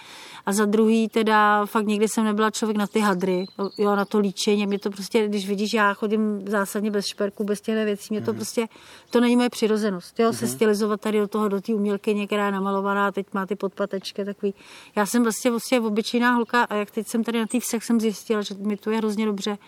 A 0.47 0.53
za 0.53 0.65
druhý 0.65 1.09
teda 1.09 1.67
fakt 1.67 1.87
nikdy 1.87 2.09
jsem 2.09 2.25
nebyla 2.25 2.51
člověk 2.51 2.77
na 2.77 2.87
ty 2.87 3.01
hadry, 3.01 3.47
jo, 3.79 3.97
na 3.97 4.05
to 4.05 4.19
líčení. 4.19 4.67
Mě 4.67 4.79
to 4.79 4.91
prostě, 4.91 5.29
když 5.29 5.49
vidíš, 5.49 5.75
já 5.75 5.95
chodím 5.95 6.43
zásadně 6.49 6.91
bez 6.91 7.07
šperku, 7.07 7.45
bez 7.45 7.61
těchto 7.61 7.85
věcí, 7.85 8.07
mě 8.11 8.21
to 8.21 8.33
mm. 8.33 8.37
prostě, 8.37 8.69
to 9.11 9.21
není 9.21 9.37
moje 9.37 9.51
přirozenost, 9.51 10.21
jo, 10.21 10.29
mm. 10.29 10.33
se 10.33 10.45
mhm. 10.45 10.55
stylizovat 10.55 11.01
tady 11.01 11.19
do 11.19 11.29
toho, 11.29 11.49
do 11.49 11.61
té 11.61 11.75
umělky, 11.75 12.27
která 12.27 12.47
je 12.47 12.53
namalovaná, 12.53 13.13
teď 13.13 13.27
má 13.33 13.47
ty 13.47 13.57
podpatečky, 13.57 14.25
takový. 14.25 14.55
Já 14.97 15.07
jsem 15.07 15.23
vlastně, 15.23 15.51
vlastně 15.51 15.81
obyčejná 15.81 16.35
holka 16.35 16.63
a 16.63 16.75
jak 16.75 16.91
teď 16.91 17.07
jsem 17.07 17.25
tady 17.25 17.39
na 17.39 17.47
té 17.47 17.61
všech 17.61 17.85
jsem 17.85 18.01
zjistila, 18.01 18.43
že 18.43 18.55
mi 18.55 18.77
to 18.77 18.91
je 18.91 18.99
hrozně 18.99 19.22
dobře 19.27 19.59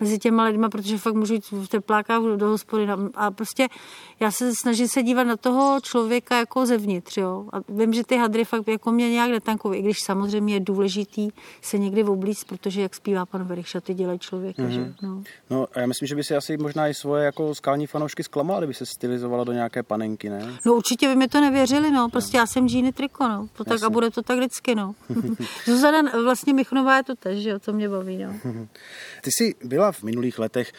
mezi 0.00 0.18
těma 0.18 0.44
lidma, 0.44 0.68
protože 0.68 0.98
fakt 0.98 1.14
můžu 1.14 1.34
jít 1.34 1.44
v 1.50 1.68
teplákách 1.68 2.22
do 2.36 2.48
hospody. 2.48 2.86
A 3.14 3.30
prostě 3.30 3.68
já 4.20 4.30
se 4.30 4.52
snažím 4.60 4.88
se 4.88 5.02
dívat 5.02 5.24
na 5.24 5.36
toho 5.36 5.80
člověka 5.82 6.38
jako 6.38 6.66
zevnitř. 6.66 7.16
Jo? 7.16 7.48
A 7.52 7.56
vím, 7.68 7.92
že 7.92 8.04
ty 8.04 8.16
hadry 8.16 8.44
fakt 8.44 8.68
jako 8.68 8.92
mě 8.92 9.10
nějak 9.10 9.30
netankují, 9.30 9.78
i 9.78 9.82
když 9.82 9.98
samozřejmě 10.04 10.54
je 10.54 10.60
důležitý 10.60 11.28
se 11.62 11.78
někdy 11.78 12.04
oblíct, 12.04 12.44
protože 12.44 12.82
jak 12.82 12.94
zpívá 12.94 13.26
pan 13.26 13.44
Verich, 13.44 13.68
šaty 13.68 13.94
dělají 13.94 14.18
člověka. 14.18 14.62
Mm-hmm. 14.62 14.68
Že? 14.68 14.94
No. 15.02 15.22
no. 15.50 15.66
a 15.74 15.80
já 15.80 15.86
myslím, 15.86 16.06
že 16.06 16.14
by 16.14 16.24
si 16.24 16.36
asi 16.36 16.56
možná 16.56 16.88
i 16.88 16.94
svoje 16.94 17.24
jako 17.24 17.54
skální 17.54 17.86
fanoušky 17.86 18.22
zklamala, 18.22 18.60
kdyby 18.60 18.74
se 18.74 18.86
stylizovala 18.86 19.44
do 19.44 19.52
nějaké 19.52 19.82
panenky, 19.82 20.30
ne? 20.30 20.58
No 20.66 20.74
určitě 20.74 21.08
by 21.08 21.16
mi 21.16 21.28
to 21.28 21.40
nevěřili, 21.40 21.90
no. 21.90 22.08
Prostě 22.08 22.36
no. 22.36 22.40
já 22.40 22.46
jsem 22.46 22.68
džíny 22.68 22.92
triko, 22.92 23.28
no. 23.28 23.48
To 23.52 23.64
tak 23.64 23.82
a 23.82 23.90
bude 23.90 24.10
to 24.10 24.22
tak 24.22 24.36
vždycky, 24.36 24.74
no. 24.74 24.94
Zuzana 25.64 26.02
vlastně 26.22 26.54
Michnová 26.54 26.96
je 26.96 27.04
to 27.04 27.14
tež, 27.14 27.44
jo, 27.44 27.58
to 27.58 27.72
mě 27.72 27.88
baví, 27.88 28.18
no. 28.18 28.34
Ty 29.22 29.30
jsi 29.30 29.54
byla 29.64 29.87
v 29.92 30.02
minulých 30.02 30.38
letech 30.38 30.72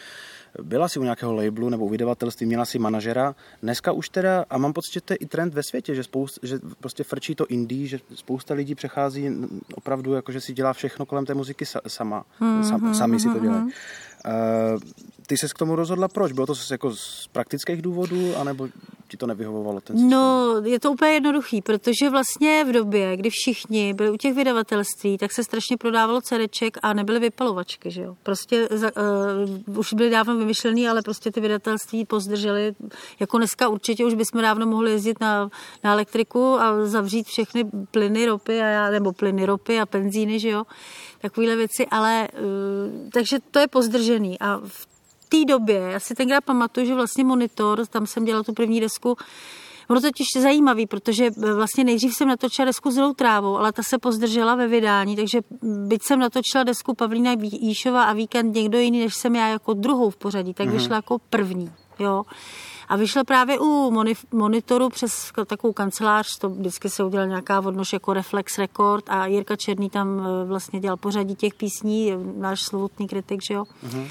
byla 0.61 0.87
si 0.87 0.99
u 0.99 1.03
nějakého 1.03 1.33
labelu 1.33 1.69
nebo 1.69 1.85
u 1.85 1.89
vydavatelství, 1.89 2.45
měla 2.45 2.65
si 2.65 2.79
manažera. 2.79 3.35
Dneska 3.63 3.91
už 3.91 4.09
teda, 4.09 4.45
a 4.49 4.57
mám 4.57 4.73
pocit, 4.73 4.93
že 4.93 5.01
to 5.01 5.13
je 5.13 5.17
i 5.17 5.25
trend 5.25 5.53
ve 5.53 5.63
světě, 5.63 5.95
že, 5.95 6.03
spoust, 6.03 6.39
že 6.43 6.59
prostě 6.79 7.03
frčí 7.03 7.35
to 7.35 7.47
indie, 7.47 7.87
že 7.87 7.99
spousta 8.15 8.53
lidí 8.53 8.75
přechází 8.75 9.31
opravdu, 9.73 10.13
jako 10.13 10.31
že 10.31 10.41
si 10.41 10.53
dělá 10.53 10.73
všechno 10.73 11.05
kolem 11.05 11.25
té 11.25 11.33
muziky 11.33 11.65
sama. 11.87 12.25
Mm-hmm, 12.41 12.61
sam, 12.61 12.95
sami 12.95 13.19
si 13.19 13.29
to 13.29 13.39
dělají. 13.39 13.63
Mm-hmm. 13.63 13.73
Uh, 14.25 14.79
ty 15.27 15.37
se 15.37 15.47
k 15.47 15.57
tomu 15.57 15.75
rozhodla 15.75 16.07
proč? 16.07 16.31
Bylo 16.31 16.47
to 16.47 16.53
jako 16.71 16.95
z 16.95 17.29
praktických 17.31 17.81
důvodů, 17.81 18.35
anebo 18.37 18.67
ti 19.07 19.17
to 19.17 19.27
nevyhovovalo? 19.27 19.81
Ten 19.81 19.95
systém? 19.95 20.09
no, 20.09 20.55
je 20.65 20.79
to 20.79 20.91
úplně 20.91 21.11
jednoduchý, 21.11 21.61
protože 21.61 22.09
vlastně 22.09 22.65
v 22.65 22.71
době, 22.71 23.17
kdy 23.17 23.29
všichni 23.29 23.93
byli 23.93 24.09
u 24.09 24.17
těch 24.17 24.35
vydavatelství, 24.35 25.17
tak 25.17 25.31
se 25.31 25.43
strašně 25.43 25.77
prodávalo 25.77 26.21
cereček 26.21 26.77
a 26.83 26.93
nebyly 26.93 27.19
vypalovačky, 27.19 27.91
že 27.91 28.01
jo. 28.01 28.15
Prostě 28.23 28.69
uh, 28.69 29.77
už 29.77 29.93
byly 29.93 30.09
dávno 30.09 30.37
vymyšlený, 30.37 30.89
ale 30.89 31.01
prostě 31.01 31.31
ty 31.31 31.41
vydavatelství 31.41 32.05
pozdrželi. 32.05 32.75
Jako 33.19 33.37
dneska 33.37 33.67
určitě 33.67 34.05
už 34.05 34.13
bychom 34.13 34.41
dávno 34.41 34.65
mohli 34.65 34.91
jezdit 34.91 35.19
na, 35.19 35.49
na 35.83 35.93
elektriku 35.93 36.59
a 36.59 36.85
zavřít 36.85 37.27
všechny 37.27 37.65
plyny, 37.91 38.25
ropy 38.25 38.61
a 38.61 38.65
já, 38.65 38.89
nebo 38.89 39.13
plyny, 39.13 39.45
ropy 39.45 39.79
a 39.79 39.85
benzíny, 39.85 40.39
že 40.39 40.49
jo. 40.49 40.63
Takovéhle 41.21 41.55
věci, 41.55 41.87
ale 41.87 42.27
uh, 42.33 43.09
takže 43.11 43.37
to 43.51 43.59
je 43.59 43.67
pozdržený 43.67 44.39
a 44.39 44.61
v 44.65 44.87
té 45.29 45.45
době, 45.45 45.79
já 45.79 45.99
si 45.99 46.15
tenkrát 46.15 46.43
pamatuju, 46.43 46.85
že 46.85 46.95
vlastně 46.95 47.23
monitor, 47.23 47.85
tam 47.85 48.07
jsem 48.07 48.25
dělala 48.25 48.43
tu 48.43 48.53
první 48.53 48.79
desku, 48.79 49.17
Ono 49.89 50.01
to 50.01 50.07
je 50.35 50.41
zajímavý, 50.41 50.85
protože 50.85 51.25
e, 51.25 51.53
vlastně 51.53 51.83
nejdřív 51.83 52.15
jsem 52.15 52.27
natočila 52.27 52.65
desku 52.65 52.91
s 52.91 53.13
trávou, 53.15 53.57
ale 53.57 53.71
ta 53.71 53.83
se 53.83 53.97
pozdržela 53.97 54.55
ve 54.55 54.67
vydání, 54.67 55.15
takže 55.15 55.39
byť 55.61 56.01
jsem 56.03 56.19
natočila 56.19 56.63
desku 56.63 56.93
Pavlína 56.93 57.35
Jíšova 57.41 58.03
a 58.03 58.13
víkend 58.13 58.55
někdo 58.55 58.79
jiný, 58.79 58.99
než 58.99 59.15
jsem 59.15 59.35
já 59.35 59.47
jako 59.47 59.73
druhou 59.73 60.09
v 60.09 60.17
pořadí, 60.17 60.53
tak 60.53 60.67
mm-hmm. 60.67 60.71
vyšla 60.71 60.95
jako 60.95 61.17
první. 61.29 61.71
Jo. 61.99 62.23
A 62.89 62.95
vyšla 62.95 63.23
právě 63.23 63.59
u 63.59 63.91
monitoru 64.31 64.89
přes 64.89 65.31
takovou 65.45 65.73
kancelář, 65.73 66.37
to 66.37 66.49
vždycky 66.49 66.89
se 66.89 67.03
udělal 67.03 67.27
nějaká 67.27 67.59
vodnož 67.59 67.93
jako 67.93 68.13
Reflex 68.13 68.57
Record 68.57 69.09
a 69.09 69.25
Jirka 69.25 69.55
Černý 69.55 69.89
tam 69.89 70.19
e, 70.19 70.45
vlastně 70.45 70.79
dělal 70.79 70.97
pořadí 70.97 71.35
těch 71.35 71.53
písní, 71.53 72.13
náš 72.37 72.61
slovutný 72.61 73.07
kritik, 73.07 73.41
že 73.47 73.53
jo. 73.53 73.63
Mm-hmm. 73.63 74.07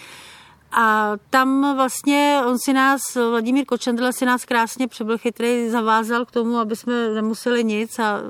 A 0.73 1.13
tam 1.31 1.77
vlastně 1.77 2.41
on 2.47 2.59
si 2.59 2.73
nás, 2.73 3.01
Vladimír 3.15 3.65
Kočendl 3.65 4.13
si 4.13 4.27
nás 4.27 4.45
krásně 4.45 4.89
přebyl 4.89 5.19
chytrý, 5.19 5.69
zavázal 5.69 6.25
k 6.25 6.31
tomu, 6.31 6.59
aby 6.59 6.77
jsme 6.77 7.09
nemuseli 7.09 7.65
nic 7.65 7.99
a 7.99 8.21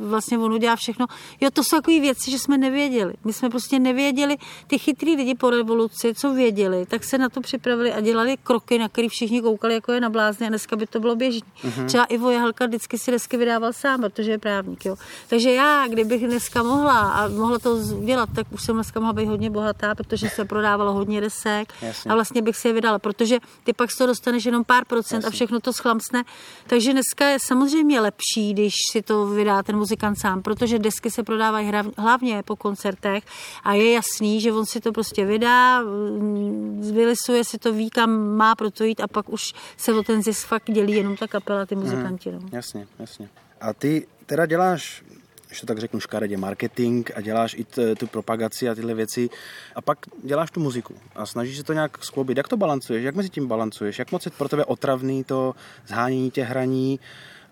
vlastně 0.00 0.38
on 0.38 0.52
udělá 0.52 0.76
všechno. 0.76 1.06
Jo, 1.40 1.50
to 1.52 1.64
jsou 1.64 1.76
takové 1.76 2.00
věci, 2.00 2.30
že 2.30 2.38
jsme 2.38 2.58
nevěděli. 2.58 3.14
My 3.24 3.32
jsme 3.32 3.50
prostě 3.50 3.78
nevěděli, 3.78 4.36
ty 4.66 4.78
chytrý 4.78 5.16
lidi 5.16 5.34
po 5.34 5.50
revoluci, 5.50 6.14
co 6.14 6.34
věděli, 6.34 6.86
tak 6.86 7.04
se 7.04 7.18
na 7.18 7.28
to 7.28 7.40
připravili 7.40 7.92
a 7.92 8.00
dělali 8.00 8.36
kroky, 8.42 8.78
na 8.78 8.88
které 8.88 9.08
všichni 9.08 9.42
koukali, 9.42 9.74
jako 9.74 9.92
je 9.92 10.00
na 10.00 10.10
blázny 10.10 10.46
a 10.46 10.48
dneska 10.48 10.76
by 10.76 10.86
to 10.86 11.00
bylo 11.00 11.16
běžné. 11.16 11.48
Uh-huh. 11.64 11.86
Třeba 11.86 12.04
Ivo 12.04 12.30
Jahelka 12.30 12.66
vždycky 12.66 12.98
si 12.98 13.10
desky 13.10 13.36
vydával 13.36 13.72
sám, 13.72 14.00
protože 14.00 14.30
je 14.30 14.38
právník. 14.38 14.84
Jo. 14.84 14.96
Takže 15.28 15.52
já, 15.52 15.86
kdybych 15.88 16.26
dneska 16.26 16.62
mohla 16.62 17.00
a 17.00 17.28
mohla 17.28 17.58
to 17.58 17.78
dělat, 18.04 18.28
tak 18.34 18.46
už 18.52 18.62
jsem 18.62 18.74
dneska 18.74 19.00
mohla 19.00 19.12
být 19.12 19.26
hodně 19.26 19.50
bohatá, 19.50 19.94
protože 19.94 20.28
se 20.28 20.44
prodávalo 20.44 20.92
hodně 20.92 21.20
desek 21.20 21.72
Jasně. 21.86 22.10
a 22.10 22.14
vlastně 22.14 22.42
bych 22.42 22.56
si 22.56 22.68
je 22.68 22.74
vydala, 22.74 22.98
protože 22.98 23.38
ty 23.64 23.72
pak 23.72 23.90
z 23.90 23.96
toho 23.96 24.06
dostaneš 24.08 24.44
jenom 24.44 24.64
pár 24.64 24.84
procent 24.84 25.16
Jasně. 25.16 25.28
a 25.28 25.30
všechno 25.30 25.60
to 25.60 25.72
schlamsne. 25.72 26.24
Takže 26.66 26.92
dneska 26.92 27.28
je 27.28 27.38
samozřejmě 27.40 28.00
lepší, 28.00 28.52
když 28.52 28.74
si 28.92 29.02
to 29.02 29.26
vydá 29.26 29.62
ten 29.62 29.76
muzikant 29.76 30.20
sám, 30.20 30.42
protože 30.42 30.78
desky 30.78 31.10
se 31.10 31.22
prodávají 31.22 31.72
hlavně 31.98 32.42
po 32.42 32.56
koncertech 32.56 33.24
a 33.64 33.74
je 33.74 33.92
jasný, 33.92 34.40
že 34.40 34.52
on 34.52 34.66
si 34.66 34.80
to 34.80 34.92
prostě 34.92 35.24
vydá, 35.24 35.82
mm, 35.82 36.90
vylisuje 36.94 37.44
si 37.44 37.58
to, 37.58 37.72
ví, 37.72 37.90
kam 37.90 38.36
má 38.36 38.54
proto 38.54 38.84
jít 38.84 39.00
a 39.00 39.08
pak 39.08 39.28
už 39.28 39.42
se 39.76 39.92
o 39.92 40.02
ten 40.02 40.22
zisk 40.22 40.46
fakt 40.46 40.70
dělí 40.70 40.92
jenom 40.92 41.16
ta 41.16 41.26
kapela, 41.26 41.66
ty 41.66 41.74
muzikanti. 41.74 42.30
Mm, 42.30 42.38
no. 42.42 42.48
Jasně, 42.52 42.86
jasně. 42.98 43.28
A 43.60 43.72
ty 43.72 44.06
teda 44.26 44.46
děláš 44.46 45.04
když 45.56 45.60
to 45.60 45.66
tak 45.66 45.78
řeknu 45.78 46.00
škaredě, 46.00 46.36
marketing 46.36 47.10
a 47.14 47.20
děláš 47.20 47.54
i 47.54 47.64
t, 47.64 47.94
tu 47.94 48.06
propagaci 48.06 48.68
a 48.68 48.74
tyhle 48.74 48.94
věci 48.94 49.28
a 49.74 49.80
pak 49.80 49.98
děláš 50.24 50.50
tu 50.50 50.60
muziku 50.60 50.94
a 51.14 51.26
snažíš 51.26 51.56
se 51.56 51.64
to 51.64 51.72
nějak 51.72 52.04
skloubit. 52.04 52.36
Jak 52.36 52.48
to 52.48 52.56
balancuješ? 52.56 53.04
Jak 53.04 53.14
mezi 53.14 53.30
tím 53.30 53.48
balancuješ? 53.48 53.98
Jak 53.98 54.12
moc 54.12 54.24
je 54.24 54.30
pro 54.38 54.48
tebe 54.48 54.64
otravný 54.64 55.24
to 55.24 55.54
zhánění 55.86 56.30
těch 56.30 56.48
hraní? 56.48 57.00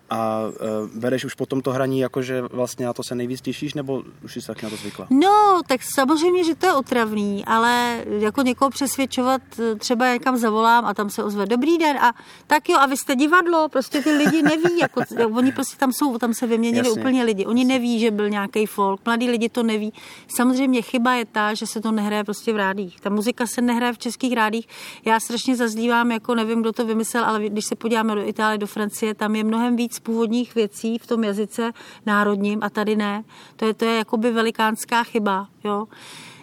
A 0.09 0.41
uh, 0.47 0.89
bereš 0.99 1.25
už 1.25 1.33
potom 1.33 1.61
to 1.61 1.71
hraní, 1.71 1.99
jakože 1.99 2.41
vlastně 2.41 2.85
na 2.85 2.93
to 2.93 3.03
se 3.03 3.15
nejvíc 3.15 3.41
těšíš, 3.41 3.73
nebo 3.73 4.03
už 4.23 4.33
jsi 4.33 4.47
taky 4.47 4.65
na 4.65 4.69
to 4.69 4.75
zvykla? 4.75 5.07
No, 5.09 5.61
tak 5.67 5.81
samozřejmě, 5.95 6.43
že 6.43 6.55
to 6.55 6.65
je 6.65 6.73
otravný, 6.73 7.45
ale 7.45 8.03
jako 8.07 8.41
někoho 8.41 8.69
přesvědčovat, 8.69 9.41
e, 9.59 9.75
třeba 9.75 10.13
někam 10.13 10.37
zavolám 10.37 10.85
a 10.85 10.93
tam 10.93 11.09
se 11.09 11.23
ozve 11.23 11.45
dobrý 11.45 11.77
den 11.77 11.97
a 11.97 12.13
tak 12.47 12.69
jo, 12.69 12.77
a 12.79 12.85
vy 12.85 12.97
jste 12.97 13.15
divadlo, 13.15 13.69
prostě 13.69 14.01
ty 14.01 14.11
lidi 14.11 14.41
neví, 14.41 14.77
jako, 14.81 15.01
oni 15.31 15.51
prostě 15.51 15.77
tam 15.77 15.93
jsou, 15.93 16.17
tam 16.17 16.33
se 16.33 16.47
vyměnili 16.47 16.87
Jasně. 16.87 17.01
úplně 17.01 17.23
lidi, 17.23 17.45
oni 17.45 17.65
neví, 17.65 17.99
že 17.99 18.11
byl 18.11 18.29
nějaký 18.29 18.65
folk, 18.65 19.01
mladí 19.05 19.29
lidi 19.29 19.49
to 19.49 19.63
neví. 19.63 19.93
Samozřejmě 20.35 20.81
chyba 20.81 21.13
je 21.13 21.25
ta, 21.25 21.53
že 21.53 21.67
se 21.67 21.81
to 21.81 21.91
nehraje 21.91 22.23
prostě 22.23 22.53
v 22.53 22.57
rádích. 22.57 23.01
Ta 23.01 23.09
muzika 23.09 23.47
se 23.47 23.61
nehraje 23.61 23.93
v 23.93 23.97
českých 23.97 24.33
rádích. 24.33 24.67
Já 25.05 25.19
strašně 25.19 25.55
zazdívám, 25.55 26.11
jako 26.11 26.35
nevím, 26.35 26.61
kdo 26.61 26.71
to 26.71 26.85
vymyslel, 26.85 27.25
ale 27.25 27.49
když 27.49 27.65
se 27.65 27.75
podíváme 27.75 28.15
do 28.15 28.27
Itálie, 28.27 28.57
do 28.57 28.67
Francie, 28.67 29.13
tam 29.13 29.35
je 29.35 29.43
mnohem 29.43 29.75
víc 29.75 29.94
víc 29.95 29.99
původních 29.99 30.55
věcí 30.55 30.97
v 30.97 31.07
tom 31.07 31.23
jazyce 31.23 31.71
národním 32.05 32.59
a 32.63 32.69
tady 32.69 32.95
ne. 32.95 33.23
To 33.55 33.65
je, 33.65 33.73
to 33.73 33.85
je 33.85 33.97
jakoby 33.97 34.31
velikánská 34.31 35.03
chyba. 35.03 35.47
Jo. 35.63 35.87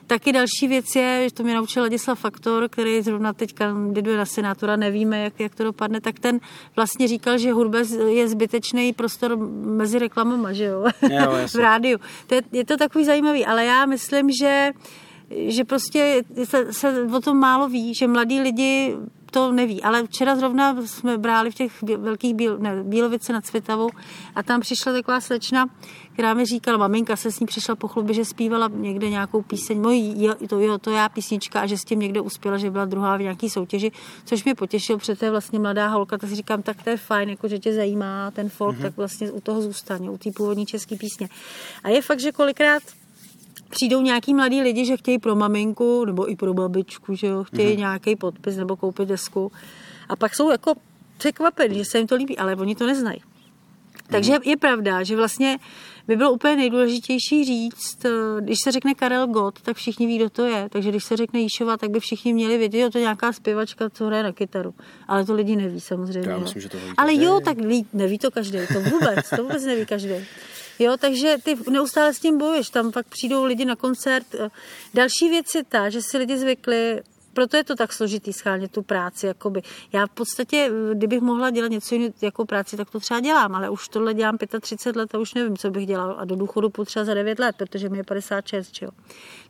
Taky 0.06 0.32
další 0.32 0.68
věc 0.68 0.96
je, 0.96 1.28
že 1.28 1.34
to 1.34 1.42
mě 1.42 1.54
naučil 1.54 1.82
Ladislav 1.82 2.18
Faktor, 2.18 2.68
který 2.68 3.02
zrovna 3.02 3.32
teď 3.32 3.54
kandiduje 3.54 4.16
na 4.16 4.26
senátora, 4.26 4.76
nevíme, 4.76 5.24
jak, 5.24 5.40
jak 5.40 5.54
to 5.54 5.64
dopadne, 5.64 6.00
tak 6.00 6.18
ten 6.18 6.40
vlastně 6.76 7.08
říkal, 7.08 7.38
že 7.38 7.52
hudba 7.52 7.78
je 8.08 8.28
zbytečný 8.28 8.92
prostor 8.92 9.36
mezi 9.64 9.98
reklamama, 9.98 10.52
že 10.52 10.64
jo, 10.64 10.84
jo 11.10 11.30
v 11.48 11.54
rádiu. 11.54 11.98
To 12.26 12.34
je, 12.34 12.42
je 12.52 12.64
to 12.64 12.76
takový 12.76 13.04
zajímavý, 13.04 13.46
ale 13.46 13.64
já 13.64 13.86
myslím, 13.86 14.30
že 14.30 14.72
že 15.48 15.64
prostě 15.64 16.22
se, 16.44 16.72
se 16.72 17.02
o 17.02 17.20
tom 17.20 17.38
málo 17.38 17.68
ví, 17.68 17.94
že 17.94 18.06
mladí 18.06 18.40
lidi 18.40 18.96
to 19.32 19.52
neví. 19.52 19.82
Ale 19.82 20.06
včera 20.06 20.36
zrovna 20.36 20.76
jsme 20.86 21.18
bráli 21.18 21.50
v 21.50 21.54
těch 21.54 21.82
velkých 21.82 22.34
bíl, 22.34 22.58
ne, 22.58 22.82
Bílovice 22.84 23.32
nad 23.32 23.46
Světavou 23.46 23.90
a 24.34 24.42
tam 24.42 24.60
přišla 24.60 24.92
taková 24.92 25.20
slečna, 25.20 25.66
která 26.12 26.34
mi 26.34 26.44
říkala, 26.44 26.78
maminka 26.78 27.16
se 27.16 27.32
s 27.32 27.40
ní 27.40 27.46
přišla 27.46 27.76
po 27.76 27.88
chlubě, 27.88 28.14
že 28.14 28.24
zpívala 28.24 28.68
někde 28.74 29.10
nějakou 29.10 29.42
píseň, 29.42 29.80
mojí, 29.80 30.28
to, 30.48 30.60
jo, 30.60 30.78
to 30.78 30.90
já 30.90 31.08
písnička 31.08 31.60
a 31.60 31.66
že 31.66 31.78
s 31.78 31.84
tím 31.84 32.00
někde 32.00 32.20
uspěla, 32.20 32.58
že 32.58 32.70
byla 32.70 32.84
druhá 32.84 33.16
v 33.16 33.20
nějaký 33.20 33.50
soutěži, 33.50 33.92
což 34.24 34.44
mě 34.44 34.54
potěšilo, 34.54 34.98
protože 34.98 35.16
to 35.16 35.24
je 35.24 35.30
vlastně 35.30 35.58
mladá 35.58 35.88
holka, 35.88 36.18
tak 36.18 36.30
si 36.30 36.36
říkám, 36.36 36.62
tak 36.62 36.82
to 36.82 36.90
je 36.90 36.96
fajn, 36.96 37.28
jako 37.28 37.48
že 37.48 37.58
tě 37.58 37.74
zajímá 37.74 38.30
ten 38.30 38.48
folk, 38.48 38.76
mm-hmm. 38.76 38.82
tak 38.82 38.96
vlastně 38.96 39.30
u 39.30 39.40
toho 39.40 39.62
zůstane, 39.62 40.10
u 40.10 40.18
té 40.18 40.30
původní 40.36 40.66
české 40.66 40.96
písně. 40.96 41.28
A 41.84 41.88
je 41.88 42.02
fakt, 42.02 42.20
že 42.20 42.32
kolikrát 42.32 42.82
přijdou 43.72 44.00
nějaký 44.00 44.34
mladí 44.34 44.60
lidi, 44.60 44.84
že 44.86 44.96
chtějí 44.96 45.18
pro 45.18 45.34
maminku 45.34 46.04
nebo 46.04 46.30
i 46.30 46.36
pro 46.36 46.54
babičku, 46.54 47.14
že 47.14 47.26
jo, 47.26 47.44
chtějí 47.44 47.74
mm-hmm. 47.74 47.78
nějaký 47.78 48.16
podpis 48.16 48.56
nebo 48.56 48.76
koupit 48.76 49.08
desku. 49.08 49.52
A 50.08 50.16
pak 50.16 50.34
jsou 50.34 50.50
jako 50.50 50.74
překvapení, 51.18 51.78
že 51.78 51.84
se 51.84 51.98
jim 51.98 52.06
to 52.06 52.14
líbí, 52.14 52.38
ale 52.38 52.56
oni 52.56 52.74
to 52.74 52.86
neznají. 52.86 53.22
Takže 54.10 54.32
je 54.44 54.56
pravda, 54.56 55.02
že 55.02 55.16
vlastně 55.16 55.58
by 56.08 56.16
bylo 56.16 56.32
úplně 56.32 56.56
nejdůležitější 56.56 57.44
říct, 57.44 58.04
eh, 58.04 58.10
když 58.40 58.58
se 58.64 58.72
řekne 58.72 58.94
Karel 58.94 59.26
Gott, 59.26 59.62
tak 59.62 59.76
všichni 59.76 60.06
ví, 60.06 60.16
kdo 60.16 60.30
to 60.30 60.46
je. 60.46 60.68
Takže 60.68 60.88
když 60.88 61.04
se 61.04 61.16
řekne 61.16 61.40
Jíšova, 61.40 61.76
tak 61.76 61.90
by 61.90 62.00
všichni 62.00 62.32
měli 62.32 62.58
vědět, 62.58 62.78
že 62.78 62.90
to 62.90 62.98
je 62.98 63.02
nějaká 63.02 63.32
zpěvačka, 63.32 63.90
co 63.90 64.06
hraje 64.06 64.22
na 64.22 64.32
kytaru. 64.32 64.74
Ale 65.08 65.24
to 65.24 65.34
lidi 65.34 65.56
neví 65.56 65.80
samozřejmě. 65.80 66.30
Já 66.30 66.38
myslím, 66.38 66.62
že 66.62 66.68
to 66.68 66.78
Ale 66.96 67.14
jo, 67.14 67.40
tak 67.44 67.58
ví, 67.58 67.86
neví 67.92 68.18
to 68.18 68.30
každý. 68.30 68.58
To 68.72 68.80
vůbec, 68.80 69.30
to 69.36 69.42
vůbec 69.42 69.64
neví 69.64 69.86
každý. 69.86 70.14
Jo, 70.82 70.96
takže 70.96 71.36
ty 71.42 71.56
neustále 71.70 72.14
s 72.14 72.18
tím 72.18 72.38
bojuješ, 72.38 72.70
tam 72.70 72.92
pak 72.92 73.06
přijdou 73.06 73.44
lidi 73.44 73.64
na 73.64 73.76
koncert. 73.76 74.26
Další 74.94 75.28
věc 75.28 75.54
je 75.54 75.64
ta, 75.64 75.90
že 75.90 76.02
si 76.02 76.18
lidi 76.18 76.38
zvykli 76.38 77.02
proto 77.32 77.56
je 77.56 77.64
to 77.64 77.76
tak 77.76 77.92
složitý 77.92 78.32
schánět 78.32 78.72
tu 78.72 78.82
práci. 78.82 79.26
Jakoby. 79.26 79.62
Já 79.92 80.06
v 80.06 80.10
podstatě, 80.10 80.70
kdybych 80.94 81.20
mohla 81.20 81.50
dělat 81.50 81.70
něco 81.70 81.94
jiného 81.94 82.14
jako 82.22 82.44
práci, 82.44 82.76
tak 82.76 82.90
to 82.90 83.00
třeba 83.00 83.20
dělám, 83.20 83.54
ale 83.54 83.70
už 83.70 83.88
tohle 83.88 84.14
dělám 84.14 84.38
35 84.60 84.96
let 84.96 85.14
a 85.14 85.18
už 85.18 85.34
nevím, 85.34 85.56
co 85.56 85.70
bych 85.70 85.86
dělal. 85.86 86.16
A 86.18 86.24
do 86.24 86.36
důchodu 86.36 86.70
potřeba 86.70 87.04
za 87.04 87.14
9 87.14 87.38
let, 87.38 87.56
protože 87.56 87.88
mi 87.88 87.98
je 87.98 88.04
56, 88.04 88.72
čo? 88.72 88.88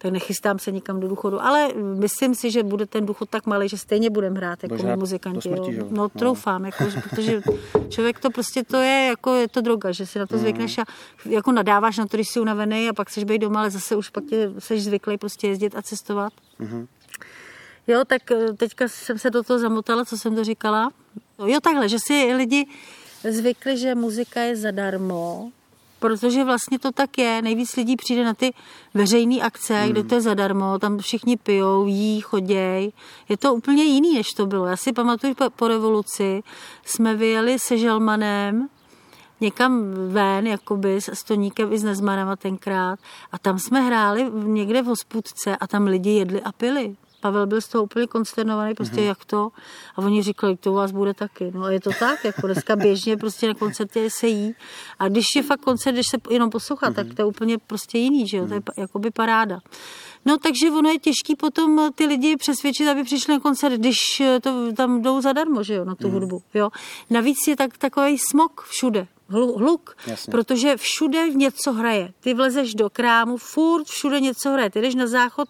tak 0.03 0.13
nechystám 0.13 0.59
se 0.59 0.73
nikam 0.73 1.01
do 1.01 1.09
důchodu. 1.09 1.43
Ale 1.43 1.69
myslím 1.99 2.35
si, 2.35 2.51
že 2.51 2.63
bude 2.63 2.87
ten 2.87 3.07
důchod 3.07 3.29
tak 3.29 3.47
malý, 3.47 3.69
že 3.69 3.79
stejně 3.79 4.11
budeme 4.11 4.37
hrát 4.37 4.63
jako 4.63 4.75
my 4.75 4.97
muzikanti. 4.97 5.49
Smrti, 5.49 5.75
jo. 5.75 5.87
No, 5.91 6.09
troufám, 6.09 6.65
jako, 6.65 6.85
protože 7.03 7.43
člověk 7.89 8.21
to 8.21 8.31
prostě 8.31 8.65
to 8.65 8.77
je 8.77 9.07
jako 9.07 9.35
je 9.35 9.49
to 9.49 9.61
droga, 9.61 9.93
že 9.93 10.07
si 10.07 10.19
na 10.19 10.27
to 10.27 10.39
zvykneš 10.39 10.79
a 10.79 10.85
jako 11.25 11.53
nadáváš 11.53 11.99
na 11.99 12.07
to, 12.07 12.17
když 12.17 12.29
jsi 12.29 12.41
unavený 12.41 12.89
a 12.89 12.93
pak 12.93 13.09
chceš 13.09 13.25
být 13.25 13.39
doma, 13.39 13.61
ale 13.61 13.71
zase 13.71 13.97
už 13.97 14.09
pak 14.09 14.25
tě, 14.25 14.51
jsi 14.59 14.81
zvyklý 14.81 15.19
prostě 15.19 15.49
jezdit 15.49 15.77
a 15.77 15.83
cestovat. 15.83 16.33
Mm-hmm. 16.61 16.87
Jo, 17.87 18.05
tak 18.05 18.31
eh, 18.31 18.53
teďka 18.53 18.89
jsem 18.89 19.19
se 19.19 19.31
do 19.31 19.43
toho 19.43 19.59
zamotala, 19.59 20.05
co 20.05 20.19
jsem 20.19 20.35
to 20.35 20.45
říkala. 20.45 20.91
Jo, 21.47 21.61
takhle, 21.61 21.89
že 21.89 21.99
si 21.99 22.35
lidi 22.35 22.67
zvykli, 23.31 23.79
že 23.79 23.95
muzika 23.95 24.41
je 24.41 24.57
zadarmo, 24.57 25.51
protože 25.99 26.45
vlastně 26.45 26.79
to 26.79 26.93
tak 26.93 27.19
je. 27.19 27.43
Nejvíc 27.43 27.77
lidí 27.77 27.97
přijde 27.97 28.25
na 28.25 28.35
ty 28.35 28.55
veřejné 28.95 29.41
akce, 29.41 29.75
hmm. 29.75 29.93
kde 29.93 30.03
to 30.03 30.15
je 30.15 30.21
zadarmo, 30.21 30.79
tam 30.79 30.99
všichni 30.99 31.37
pijou, 31.37 31.87
jí, 31.87 32.21
choděj. 32.21 32.93
Je 33.29 33.37
to 33.37 33.55
úplně 33.55 33.85
jiný, 33.85 34.15
než 34.15 34.33
to 34.33 34.47
bylo. 34.47 34.67
Já 34.67 34.77
si 34.77 34.93
pamatuju 34.93 35.35
po, 35.35 35.51
po 35.51 35.69
revoluci, 35.69 36.43
jsme 36.85 37.15
vyjeli 37.15 37.59
se 37.59 37.79
Želmanem 37.79 38.69
někam 39.43 39.85
ven, 40.09 40.47
jakoby 40.47 41.01
s 41.01 41.11
Stoníkem 41.15 41.73
i 41.73 41.79
s 41.79 41.85
Nezmanama 41.85 42.37
tenkrát 42.37 42.99
a 43.33 43.39
tam 43.39 43.59
jsme 43.59 43.81
hráli 43.81 44.31
někde 44.33 44.83
v 44.83 44.87
hospůdce 44.87 45.57
a 45.57 45.67
tam 45.67 45.87
lidi 45.87 46.11
jedli 46.11 46.43
a 46.43 46.53
pili. 46.53 46.97
Pavel 47.23 47.47
byl 47.47 47.61
z 47.61 47.69
toho 47.69 47.85
úplně 47.85 48.07
konsternovaný, 48.07 48.75
prostě 48.75 48.97
mm-hmm. 48.97 49.07
jak 49.07 49.25
to. 49.25 49.51
A 49.97 49.99
oni 49.99 50.23
říkali, 50.23 50.57
to 50.57 50.73
u 50.73 50.75
vás 50.75 50.93
bude 50.93 51.15
taky. 51.15 51.51
No 51.55 51.65
a 51.65 51.71
je 51.71 51.81
to 51.81 51.91
tak, 51.99 52.25
jako 52.25 52.47
dneska 52.47 52.77
běžně 52.77 53.17
prostě 53.17 53.49
na 53.49 53.55
koncertě 53.55 54.11
se 54.11 54.27
jí. 54.27 54.55
A 54.99 55.09
když 55.09 55.27
je 55.37 55.43
fakt 55.43 55.61
koncert, 55.61 55.93
když 55.93 56.07
se 56.11 56.17
jenom 56.31 56.51
poslouchá, 56.51 56.91
mm-hmm. 56.91 56.95
tak 56.95 57.15
to 57.15 57.23
je 57.23 57.27
úplně 57.27 57.59
prostě 57.59 57.99
jiný, 57.99 58.29
že 58.29 58.37
jo, 58.37 58.47
to 58.47 58.55
je 58.55 58.61
mhm. 58.61 58.83
jakoby 58.83 59.11
paráda. 59.11 59.61
No 60.25 60.39
takže 60.39 60.71
ono 60.71 60.89
je 60.89 60.99
těžký 60.99 61.37
potom 61.37 61.93
ty 61.95 62.07
lidi 62.07 62.37
přesvědčit, 62.37 62.89
aby 62.89 63.05
přišli 63.05 63.35
na 63.35 63.41
koncert, 63.41 63.73
když 63.73 63.99
to 64.43 64.73
tam 64.73 65.03
jdou 65.03 65.21
zadarmo, 65.21 65.63
že 65.63 65.75
jo, 65.75 65.85
na 65.85 65.95
tu 65.95 66.09
mm. 66.09 66.15
hudbu, 66.15 66.43
jo. 66.55 66.71
Navíc 67.11 67.39
je 67.49 67.57
tak, 67.57 67.79
takový 67.79 68.19
smog 68.19 68.61
všude 68.61 69.07
hluk, 69.33 69.97
Jasně. 70.07 70.31
protože 70.31 70.77
všude 70.77 71.29
něco 71.29 71.73
hraje. 71.73 72.13
Ty 72.21 72.35
vlezeš 72.35 72.75
do 72.75 72.91
krámu, 72.91 73.37
furt 73.37 73.87
všude 73.87 74.21
něco 74.21 74.51
hraje. 74.51 74.71
Ty 74.71 74.81
jdeš 74.81 74.95
na 74.95 75.07
záchod 75.07 75.49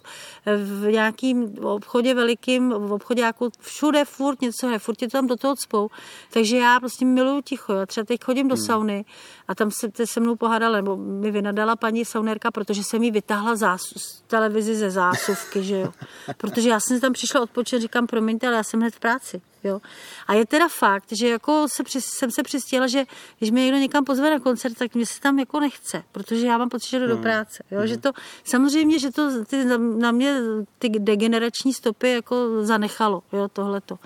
v 0.65 0.91
nějakým 0.93 1.59
obchodě 1.65 2.15
velikým, 2.15 2.71
v 2.71 2.93
obchodě 2.93 3.23
jako 3.23 3.51
všude 3.61 4.05
furt 4.05 4.41
něco 4.41 4.67
hraje, 4.67 4.79
furt 4.79 4.95
tě 4.95 5.07
to 5.07 5.11
tam 5.11 5.27
do 5.27 5.37
toho 5.37 5.57
cpou. 5.57 5.89
Takže 6.31 6.57
já 6.57 6.81
prostě 6.81 7.05
miluju 7.05 7.43
ticho. 7.43 7.73
Já 7.73 7.87
třeba 7.87 8.05
teď 8.05 8.25
chodím 8.25 8.49
do 8.49 8.55
hmm. 8.55 8.65
sauny 8.65 9.05
a 9.49 9.55
tam 9.55 9.71
se, 9.71 10.07
se 10.07 10.21
mnou 10.21 10.37
pohádala, 10.37 10.77
nebo 10.77 10.97
mi 10.97 11.31
vynadala 11.31 11.77
paní 11.77 12.05
saunérka, 12.05 12.51
protože 12.51 12.85
jsem 12.85 13.03
jí 13.03 13.11
vytáhla 13.11 13.57
zás, 13.57 13.81
televizi 14.27 14.75
ze 14.77 14.91
zásuvky, 14.91 15.63
že 15.63 15.79
jo. 15.79 15.93
Protože 16.37 16.69
já 16.69 16.81
jsem 16.81 17.01
tam 17.01 17.13
přišla 17.13 17.41
odpočet, 17.41 17.81
říkám, 17.83 18.07
promiňte, 18.07 18.47
ale 18.47 18.57
já 18.57 18.63
jsem 18.63 18.81
hned 18.81 18.95
v 18.95 19.01
práci. 19.01 19.41
Jo. 19.65 19.81
A 20.27 20.35
je 20.35 20.47
teda 20.47 20.69
fakt, 20.69 21.13
že 21.13 21.29
jako 21.29 21.67
se 21.69 21.83
při, 21.83 22.01
jsem 22.01 22.31
se 22.31 22.43
přistěla, 22.43 22.87
že 22.87 23.05
když 23.39 23.51
mě 23.51 23.63
někdo 23.65 23.79
někam 23.79 24.05
pozve 24.05 24.31
na 24.31 24.41
koncert, 24.41 24.75
tak 24.75 24.95
mě 24.95 25.07
se 25.07 25.21
tam 25.21 25.39
jako 25.39 25.61
nechce, 25.61 26.03
protože 26.13 26.47
já 26.47 26.59
mám 26.59 26.69
pocit, 26.69 26.91
že 26.91 26.99
jdu 26.99 27.07
do 27.07 27.15
hmm. 27.15 27.23
práce. 27.23 27.63
Jo. 27.71 27.81
Mm. 27.81 27.87
Že 27.87 27.97
to, 27.97 28.11
samozřejmě, 28.45 28.99
že 28.99 29.11
to 29.11 29.45
ty, 29.45 29.65
na 29.99 30.11
mě 30.11 30.41
ty 30.79 30.89
degenerační 30.89 31.75
stopy 31.75 32.11
jako 32.11 32.65
zanechalo, 32.65 33.23
jo, 33.33 33.49
tohleto. 33.49 33.99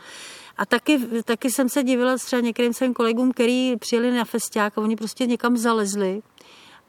A 0.56 0.66
taky, 0.66 0.98
taky 1.24 1.50
jsem 1.50 1.68
se 1.68 1.82
divila 1.82 2.16
třeba 2.16 2.40
některým 2.40 2.72
svým 2.72 2.94
kolegům, 2.94 3.32
který 3.32 3.76
přijeli 3.76 4.12
na 4.12 4.24
festiák 4.24 4.78
a 4.78 4.80
oni 4.80 4.96
prostě 4.96 5.26
někam 5.26 5.56
zalezli 5.56 6.22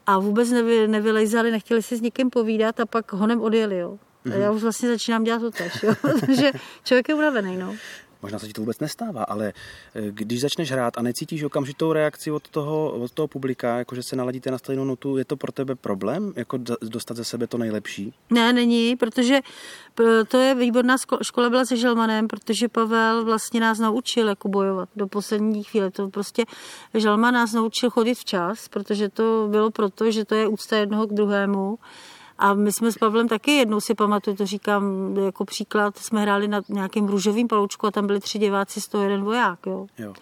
a 0.06 0.20
vůbec 0.20 0.52
nevy, 0.52 0.88
nevylejzali, 0.88 1.52
nechtěli 1.52 1.84
si 1.84 1.98
s 1.98 2.02
někým 2.02 2.30
povídat 2.30 2.80
a 2.80 2.86
pak 2.86 3.14
honem 3.14 3.42
odjeli. 3.42 3.78
Jo. 3.78 4.00
A 4.34 4.36
já 4.36 4.52
už 4.52 4.64
vlastně 4.64 4.90
začínám 4.90 5.24
dělat 5.24 5.40
to 5.40 5.52
tež, 5.52 5.84
jo. 5.84 5.94
takže 6.26 6.52
člověk 6.84 7.10
je 7.10 7.16
unavený. 7.16 7.58
No. 7.58 7.76
Možná 8.22 8.40
se 8.40 8.48
ti 8.48 8.54
to 8.54 8.62
vůbec 8.62 8.80
nestává, 8.80 9.24
ale 9.24 9.54
eh, 9.96 10.02
když 10.12 10.42
začneš 10.42 10.72
hrát 10.72 10.98
a 10.98 11.02
necítíš 11.02 11.44
okamžitou 11.44 11.94
reakci 11.94 12.32
od 12.32 12.50
toho, 12.50 12.92
od 12.92 13.12
toho 13.12 13.28
publika, 13.28 13.78
jakože 13.78 14.04
se 14.04 14.16
naladíte 14.16 14.52
na 14.52 14.58
stejnou 14.58 14.86
notu, 14.86 15.18
je 15.18 15.26
to 15.26 15.38
pro 15.38 15.52
tebe 15.52 15.76
problém, 15.76 16.34
jako 16.36 16.60
dostat 16.82 17.18
ze 17.18 17.24
sebe 17.24 17.48
to 17.48 17.58
nejlepší? 17.58 18.14
Ne, 18.30 18.54
není, 18.54 18.96
protože 18.96 19.40
to 20.28 20.38
je 20.38 20.56
výborná 20.56 20.96
škola 21.22 21.50
byla 21.50 21.66
se 21.66 21.78
Želmanem, 21.78 22.28
protože 22.28 22.68
Pavel 22.68 23.26
vlastně 23.26 23.60
nás 23.60 23.80
naučil 23.80 24.28
jako 24.28 24.48
bojovat 24.48 24.90
do 24.96 25.08
poslední 25.08 25.64
chvíle. 25.64 25.92
To 25.92 26.10
prostě 26.10 26.46
Želman 26.94 27.34
nás 27.34 27.54
naučil 27.54 27.90
chodit 27.90 28.16
včas, 28.16 28.68
protože 28.68 29.10
to 29.10 29.48
bylo 29.52 29.72
proto, 29.72 30.12
že 30.12 30.26
to 30.26 30.36
je 30.36 30.48
úcta 30.48 30.78
jednoho 30.78 31.08
k 31.08 31.14
druhému 31.14 31.80
a 32.40 32.54
my 32.54 32.72
jsme 32.72 32.92
s 32.92 32.98
Pavlem 32.98 33.28
taky 33.28 33.52
jednou 33.52 33.82
si 33.82 33.96
pamatuju, 33.96 34.36
to 34.38 34.46
říkám 34.46 35.16
jako 35.18 35.46
příklad, 35.46 35.98
jsme 35.98 36.22
hráli 36.22 36.48
na 36.48 36.62
nějakém 36.70 37.08
růžovém 37.08 37.48
paloučku 37.48 37.88
a 37.88 37.92
tam 37.92 38.08
byli 38.08 38.20
tři 38.20 38.40
diváci, 38.40 38.82
z 38.82 38.88
toho 38.88 39.04
jeden 39.04 39.24
voják. 39.24 39.60
Jo. 39.66 39.88
Jo. 39.98 40.14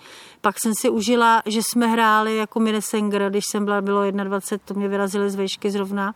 Pak 0.42 0.60
jsem 0.60 0.74
si 0.82 0.90
užila, 0.90 1.42
že 1.46 1.60
jsme 1.64 1.88
hráli 1.88 2.38
jako 2.38 2.60
Minnesenger, 2.60 3.30
když 3.30 3.46
jsem 3.52 3.66
byla, 3.66 3.82
bylo 3.82 4.12
21, 4.12 4.66
to 4.66 4.74
mě 4.74 4.88
vyrazili 4.88 5.30
z 5.30 5.36
vejšky 5.36 5.72
zrovna, 5.72 6.16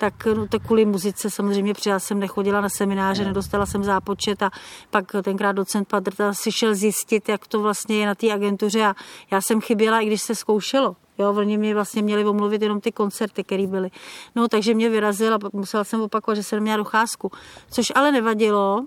tak, 0.00 0.26
no, 0.26 0.48
tak 0.48 0.62
kvůli 0.62 0.84
muzice 0.84 1.30
samozřejmě 1.30 1.74
přijela 1.74 1.98
jsem 1.98 2.20
nechodila 2.20 2.60
na 2.60 2.68
semináře, 2.68 3.22
no. 3.22 3.28
nedostala 3.28 3.66
jsem 3.66 3.84
zápočet 3.84 4.42
a 4.42 4.50
pak 4.90 5.12
tenkrát 5.22 5.52
docent 5.52 5.88
Padrta 5.88 6.34
si 6.34 6.52
šel 6.52 6.74
zjistit, 6.74 7.28
jak 7.28 7.46
to 7.46 7.60
vlastně 7.60 7.96
je 7.96 8.06
na 8.06 8.14
té 8.14 8.32
agentuře 8.32 8.84
a 8.84 8.94
já 9.30 9.40
jsem 9.40 9.60
chyběla, 9.60 10.00
i 10.00 10.06
když 10.06 10.22
se 10.22 10.34
zkoušelo. 10.34 10.96
Jo, 11.18 11.34
oni 11.36 11.58
mě 11.58 11.74
vlastně 11.74 12.02
měli 12.02 12.24
omluvit 12.24 12.62
jenom 12.62 12.80
ty 12.80 12.92
koncerty, 12.92 13.44
které 13.44 13.66
byly. 13.66 13.90
No, 14.36 14.48
takže 14.48 14.74
mě 14.74 14.88
vyrazil 14.88 15.34
a 15.34 15.38
musela 15.52 15.84
jsem 15.84 16.00
opakovat, 16.00 16.34
že 16.34 16.42
jsem 16.42 16.60
měla 16.60 16.76
docházku. 16.76 17.30
Což 17.70 17.92
ale 17.94 18.12
nevadilo, 18.12 18.86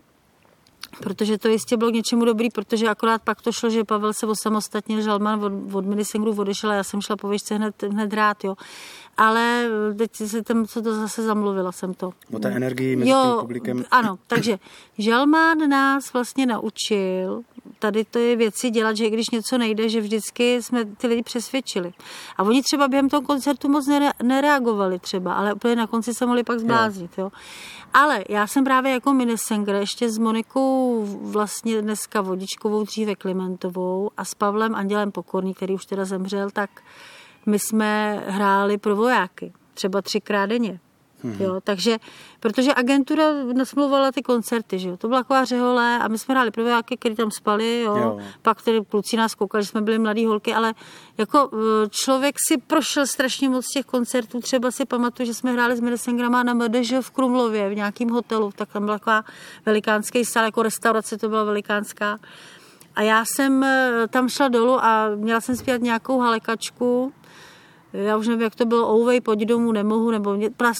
protože 0.99 1.37
to 1.37 1.47
jistě 1.47 1.77
bylo 1.77 1.91
k 1.91 1.93
něčemu 1.93 2.25
dobrý, 2.25 2.49
protože 2.49 2.89
akorát 2.89 3.21
pak 3.21 3.41
to 3.41 3.51
šlo, 3.51 3.69
že 3.69 3.83
Pavel 3.83 4.13
se 4.13 4.27
osamostatnil, 4.27 5.01
Žalman 5.01 5.45
od, 5.45 5.75
od 5.75 5.85
Minisengru 5.85 6.35
odešel 6.37 6.71
a 6.71 6.73
já 6.73 6.83
jsem 6.83 7.01
šla 7.01 7.15
po 7.15 7.29
výšce 7.29 7.55
hned, 7.55 7.83
hned 7.83 8.13
rád, 8.13 8.43
jo. 8.43 8.55
Ale 9.17 9.69
teď 9.97 10.15
se 10.15 10.41
tam, 10.41 10.67
co 10.67 10.81
to 10.81 10.95
zase 10.95 11.23
zamluvila 11.23 11.71
jsem 11.71 11.93
to. 11.93 12.11
O 12.33 12.39
té 12.39 12.49
energii 12.49 12.95
mezi 12.95 13.11
jo, 13.11 13.31
tím 13.31 13.41
publikem. 13.41 13.85
Ano, 13.91 14.17
takže 14.27 14.59
Žalman 14.97 15.69
nás 15.69 16.13
vlastně 16.13 16.45
naučil 16.45 17.41
tady 17.81 18.05
to 18.05 18.19
je 18.19 18.35
věci 18.35 18.69
dělat, 18.69 18.97
že 18.97 19.09
když 19.09 19.29
něco 19.29 19.57
nejde, 19.57 19.89
že 19.89 20.01
vždycky 20.01 20.61
jsme 20.61 20.85
ty 20.85 21.07
lidi 21.07 21.23
přesvědčili. 21.23 21.93
A 22.37 22.43
oni 22.43 22.61
třeba 22.61 22.87
během 22.87 23.09
toho 23.09 23.21
koncertu 23.21 23.69
moc 23.69 23.89
nereagovali 24.23 24.99
třeba, 24.99 25.33
ale 25.33 25.53
úplně 25.53 25.75
na 25.75 25.87
konci 25.87 26.13
se 26.13 26.25
mohli 26.25 26.43
pak 26.43 26.59
zbláznit. 26.59 27.11
Jo. 27.17 27.31
Ale 27.93 28.23
já 28.29 28.47
jsem 28.47 28.63
právě 28.63 28.91
jako 28.91 29.13
minisenger 29.13 29.75
ještě 29.75 30.09
s 30.09 30.17
Monikou 30.17 31.05
vlastně 31.21 31.81
dneska 31.81 32.21
Vodičkovou, 32.21 32.83
dříve 32.83 33.15
Klimentovou 33.15 34.09
a 34.17 34.25
s 34.25 34.35
Pavlem 34.35 34.75
Andělem 34.75 35.11
Pokorný, 35.11 35.53
který 35.53 35.73
už 35.73 35.85
teda 35.85 36.05
zemřel, 36.05 36.49
tak 36.49 36.69
my 37.45 37.59
jsme 37.59 38.23
hráli 38.27 38.77
pro 38.77 38.95
vojáky, 38.95 39.53
třeba 39.73 40.01
třikrát 40.01 40.45
denně. 40.45 40.79
Mm-hmm. 41.25 41.41
Jo, 41.41 41.59
takže, 41.63 41.97
protože 42.39 42.71
agentura 42.75 43.23
nasmluvala 43.53 44.11
ty 44.11 44.21
koncerty, 44.21 44.79
že 44.79 44.89
jo, 44.89 44.97
to 44.97 45.07
byla 45.07 45.19
taková 45.19 45.45
řehole 45.45 45.99
a 45.99 46.07
my 46.07 46.17
jsme 46.17 46.33
hráli 46.33 46.51
prvojáky, 46.51 46.97
který 46.97 47.15
tam 47.15 47.31
spali, 47.31 47.81
jo, 47.81 47.97
jo. 47.97 48.19
pak 48.41 48.61
tedy 48.61 48.81
kluci 48.89 49.17
nás 49.17 49.35
koukali, 49.35 49.63
že 49.63 49.69
jsme 49.69 49.81
byli 49.81 49.99
mladí 49.99 50.25
holky, 50.25 50.53
ale 50.53 50.73
jako 51.17 51.49
e, 51.53 51.89
člověk 51.89 52.35
si 52.47 52.57
prošel 52.57 53.07
strašně 53.07 53.49
moc 53.49 53.67
těch 53.67 53.85
koncertů, 53.85 54.39
třeba 54.39 54.71
si 54.71 54.85
pamatuju, 54.85 55.27
že 55.27 55.33
jsme 55.33 55.51
hráli 55.51 55.75
s 55.75 55.79
Medesengrama 55.79 56.43
na 56.43 56.53
MDŽ 56.53 56.93
v 57.01 57.11
Krumlově, 57.11 57.69
v 57.69 57.75
nějakém 57.75 58.09
hotelu, 58.09 58.51
tak 58.55 58.73
tam 58.73 58.85
byla 58.85 58.99
taková 58.99 59.23
velikánský 59.65 60.25
sál, 60.25 60.45
jako 60.45 60.63
restaurace 60.63 61.17
to 61.17 61.29
byla 61.29 61.43
velikánská. 61.43 62.19
A 62.95 63.01
já 63.01 63.23
jsem 63.25 63.63
e, 63.63 64.07
tam 64.09 64.29
šla 64.29 64.47
dolů 64.47 64.83
a 64.83 65.09
měla 65.15 65.41
jsem 65.41 65.55
zpívat 65.55 65.81
nějakou 65.81 66.19
halekačku, 66.19 67.13
já 67.93 68.17
už 68.17 68.27
nevím, 68.27 68.41
jak 68.41 68.55
to 68.55 68.65
bylo, 68.65 68.95
ouvej, 68.95 69.21
pojď 69.21 69.39
domů, 69.39 69.71
nemohu, 69.71 70.11
nebo 70.11 70.37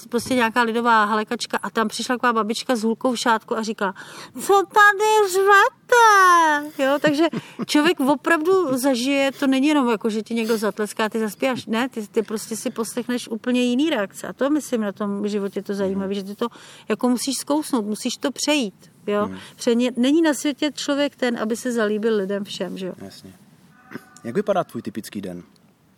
prostě 0.10 0.36
nějaká 0.36 0.62
lidová 0.62 1.06
halekačka 1.06 1.58
a 1.62 1.70
tam 1.70 1.88
přišla 1.88 2.16
taková 2.16 2.34
babička 2.34 2.76
s 2.76 2.84
hulkou 2.84 3.12
v 3.12 3.20
šátku 3.20 3.58
a 3.58 3.64
říkala, 3.64 3.94
co 4.42 4.64
tady 4.74 5.32
řvete? 5.32 6.84
Jo, 6.84 6.98
takže 7.02 7.24
člověk 7.66 8.00
opravdu 8.00 8.78
zažije, 8.78 9.32
to 9.32 9.48
není 9.48 9.68
jenom 9.68 9.90
jako, 9.90 10.10
že 10.10 10.22
ti 10.22 10.34
někdo 10.34 10.58
zatleská, 10.58 11.10
ty 11.10 11.20
zaspíváš, 11.20 11.66
ne, 11.66 11.90
ty, 11.90 12.08
ty 12.08 12.22
prostě 12.22 12.56
si 12.56 12.70
poslechneš 12.70 13.28
úplně 13.28 13.62
jiný 13.62 13.90
reakce 13.90 14.28
a 14.28 14.34
to 14.34 14.50
myslím 14.50 14.82
na 14.82 14.92
tom 14.92 15.28
životě 15.28 15.62
to 15.62 15.74
zajímavé, 15.74 16.14
že 16.14 16.24
ty 16.24 16.36
to 16.36 16.48
jako 16.90 17.10
musíš 17.10 17.36
zkousnout, 17.38 17.86
musíš 17.86 18.14
to 18.20 18.32
přejít. 18.32 18.92
Jo? 19.08 19.26
Hmm. 19.26 19.38
Protože 19.56 19.76
není 19.98 20.22
na 20.22 20.34
světě 20.34 20.72
člověk 20.76 21.16
ten, 21.16 21.40
aby 21.40 21.56
se 21.56 21.72
zalíbil 21.72 22.16
lidem 22.16 22.44
všem. 22.44 22.78
Že 22.78 22.86
jo? 22.86 22.94
Jasně. 22.98 23.34
Jak 24.24 24.36
vypadá 24.36 24.64
tvůj 24.64 24.82
typický 24.82 25.22
den? 25.22 25.44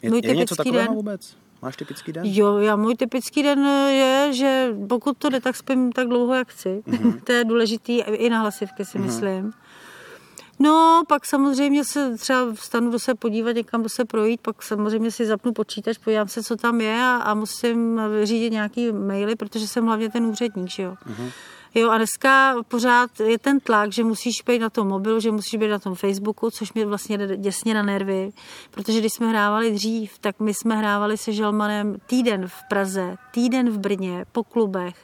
Je, 0.03 0.09
můj 0.09 0.21
je 0.23 0.35
něco 0.35 0.55
takového 0.55 0.87
den, 0.87 0.95
vůbec? 0.95 1.35
Máš 1.61 1.77
typický 1.77 2.13
den? 2.13 2.23
Jo, 2.25 2.57
já 2.57 2.75
můj 2.75 2.95
typický 2.95 3.43
den 3.43 3.65
je, 3.87 4.33
že 4.33 4.75
pokud 4.89 5.17
to 5.17 5.29
jde, 5.29 5.39
tak 5.39 5.55
spím 5.55 5.91
tak 5.91 6.07
dlouho, 6.07 6.33
jak 6.33 6.47
chci. 6.47 6.83
Mm-hmm. 6.87 7.21
to 7.23 7.31
je 7.31 7.45
důležitý 7.45 7.99
i 7.99 8.29
na 8.29 8.39
hlasivky 8.39 8.85
si 8.85 8.97
mm-hmm. 8.97 9.05
myslím. 9.05 9.53
No, 10.59 11.03
pak 11.07 11.25
samozřejmě 11.25 11.83
se 11.83 12.17
třeba 12.17 12.53
vstanu 12.53 12.91
do 12.91 12.99
se 12.99 13.15
podívat, 13.15 13.55
někam 13.55 13.83
do 13.83 13.89
se 13.89 14.05
projít, 14.05 14.41
pak 14.41 14.63
samozřejmě 14.63 15.11
si 15.11 15.25
zapnu 15.25 15.53
počítač, 15.53 15.97
podívám 15.97 16.27
se, 16.27 16.43
co 16.43 16.55
tam 16.55 16.81
je 16.81 16.95
a, 17.01 17.15
a 17.15 17.33
musím 17.33 18.01
vyřídit 18.19 18.49
nějaký 18.49 18.91
maily, 18.91 19.35
protože 19.35 19.67
jsem 19.67 19.85
hlavně 19.85 20.09
ten 20.09 20.25
úředník, 20.25 20.69
že 20.69 20.83
jo. 20.83 20.95
Mm-hmm. 21.07 21.29
Jo, 21.75 21.89
a 21.89 21.97
dneska 21.97 22.55
pořád 22.67 23.19
je 23.19 23.39
ten 23.39 23.59
tlak, 23.59 23.91
že 23.91 24.03
musíš 24.03 24.41
být 24.45 24.59
na 24.59 24.69
tom 24.69 24.87
mobilu, 24.87 25.19
že 25.19 25.31
musíš 25.31 25.55
být 25.55 25.67
na 25.67 25.79
tom 25.79 25.95
Facebooku, 25.95 26.49
což 26.51 26.73
mě 26.73 26.85
vlastně 26.85 27.17
jde 27.17 27.37
děsně 27.37 27.73
na 27.73 27.83
nervy, 27.83 28.31
protože 28.71 28.99
když 28.99 29.13
jsme 29.13 29.27
hrávali 29.27 29.71
dřív, 29.71 30.19
tak 30.19 30.39
my 30.39 30.53
jsme 30.53 30.77
hrávali 30.77 31.17
se 31.17 31.31
Žalmanem 31.33 31.95
týden 32.05 32.47
v 32.47 32.53
Praze, 32.69 33.15
týden 33.31 33.69
v 33.69 33.77
Brně, 33.77 34.25
po 34.31 34.43
klubech, 34.43 34.95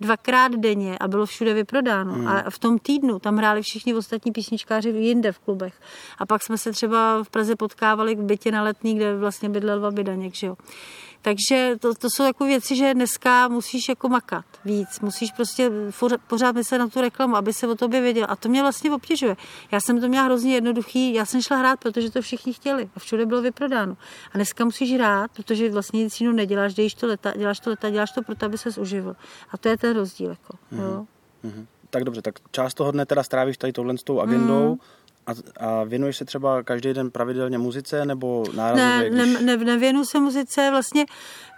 dvakrát 0.00 0.52
denně 0.52 0.98
a 0.98 1.08
bylo 1.08 1.26
všude 1.26 1.54
vyprodáno. 1.54 2.12
Hmm. 2.12 2.28
A 2.28 2.50
v 2.50 2.58
tom 2.58 2.78
týdnu 2.78 3.18
tam 3.18 3.36
hráli 3.36 3.62
všichni 3.62 3.94
ostatní 3.94 4.32
písničkáři 4.32 4.88
jinde 4.88 5.32
v 5.32 5.38
klubech. 5.38 5.74
A 6.18 6.26
pak 6.26 6.42
jsme 6.42 6.58
se 6.58 6.72
třeba 6.72 7.24
v 7.24 7.30
Praze 7.30 7.56
potkávali 7.56 8.14
v 8.14 8.22
bytě 8.22 8.50
na 8.52 8.62
letní, 8.62 8.94
kde 8.94 9.16
vlastně 9.16 9.48
bydlel 9.48 9.80
Vabidaněk, 9.80 10.34
že 10.34 10.46
jo. 10.46 10.56
Takže 11.26 11.76
to, 11.80 11.94
to 11.94 12.08
jsou 12.10 12.22
jako 12.22 12.44
věci, 12.44 12.76
že 12.76 12.94
dneska 12.94 13.48
musíš 13.48 13.88
jako 13.88 14.08
makat 14.08 14.44
víc, 14.64 15.00
musíš 15.00 15.32
prostě 15.32 15.70
pořád 16.26 16.54
myslet 16.54 16.78
na 16.78 16.88
tu 16.88 17.00
reklamu, 17.00 17.36
aby 17.36 17.52
se 17.52 17.68
o 17.68 17.74
tobě 17.74 18.00
věděl. 18.00 18.26
A 18.28 18.36
to 18.36 18.48
mě 18.48 18.62
vlastně 18.62 18.92
obtěžuje. 18.92 19.36
Já 19.72 19.80
jsem 19.80 20.00
to 20.00 20.08
měla 20.08 20.24
hrozně 20.24 20.54
jednoduchý, 20.54 21.14
já 21.14 21.26
jsem 21.26 21.42
šla 21.42 21.56
hrát, 21.56 21.80
protože 21.80 22.10
to 22.10 22.22
všichni 22.22 22.52
chtěli 22.52 22.90
a 22.96 23.00
všude 23.00 23.26
bylo 23.26 23.42
vyprodáno. 23.42 23.96
A 24.32 24.38
dneska 24.38 24.64
musíš 24.64 24.94
hrát, 24.94 25.30
protože 25.30 25.70
vlastně 25.70 26.04
nic 26.04 26.20
jiného 26.20 26.36
neděláš, 26.36 26.74
děláš 26.74 26.94
to 26.94 27.06
leta, 27.06 27.32
děláš 27.36 27.60
to 27.60 27.70
leta, 27.70 27.90
děláš 27.90 28.10
to 28.10 28.22
proto, 28.22 28.46
aby 28.46 28.58
se 28.58 28.80
uživil. 28.80 29.16
A 29.50 29.58
to 29.58 29.68
je 29.68 29.78
ten 29.78 29.96
rozdíl. 29.96 30.30
Jako, 30.30 30.58
mm-hmm. 30.72 30.82
jo. 30.82 31.06
Mm-hmm. 31.44 31.66
Tak 31.90 32.04
dobře, 32.04 32.22
tak 32.22 32.34
část 32.50 32.74
toho 32.74 32.90
dne 32.90 33.06
teda 33.06 33.22
strávíš 33.22 33.58
tady 33.58 33.72
tohle 33.72 33.98
s 33.98 34.02
tou 34.02 34.20
agendou, 34.20 34.70
mm. 34.70 34.78
A, 35.26 35.30
a 35.66 35.84
věnuješ 35.84 36.16
se 36.16 36.24
třeba 36.24 36.62
každý 36.62 36.94
den 36.94 37.10
pravidelně 37.10 37.58
muzice 37.58 38.06
nebo 38.06 38.44
nárazově? 38.54 39.10
Ne, 39.10 39.24
když... 39.24 39.40
ne, 39.40 39.56
ne, 39.56 39.64
nevěnuju 39.64 40.04
se 40.04 40.20
muzice, 40.20 40.70
vlastně 40.70 41.06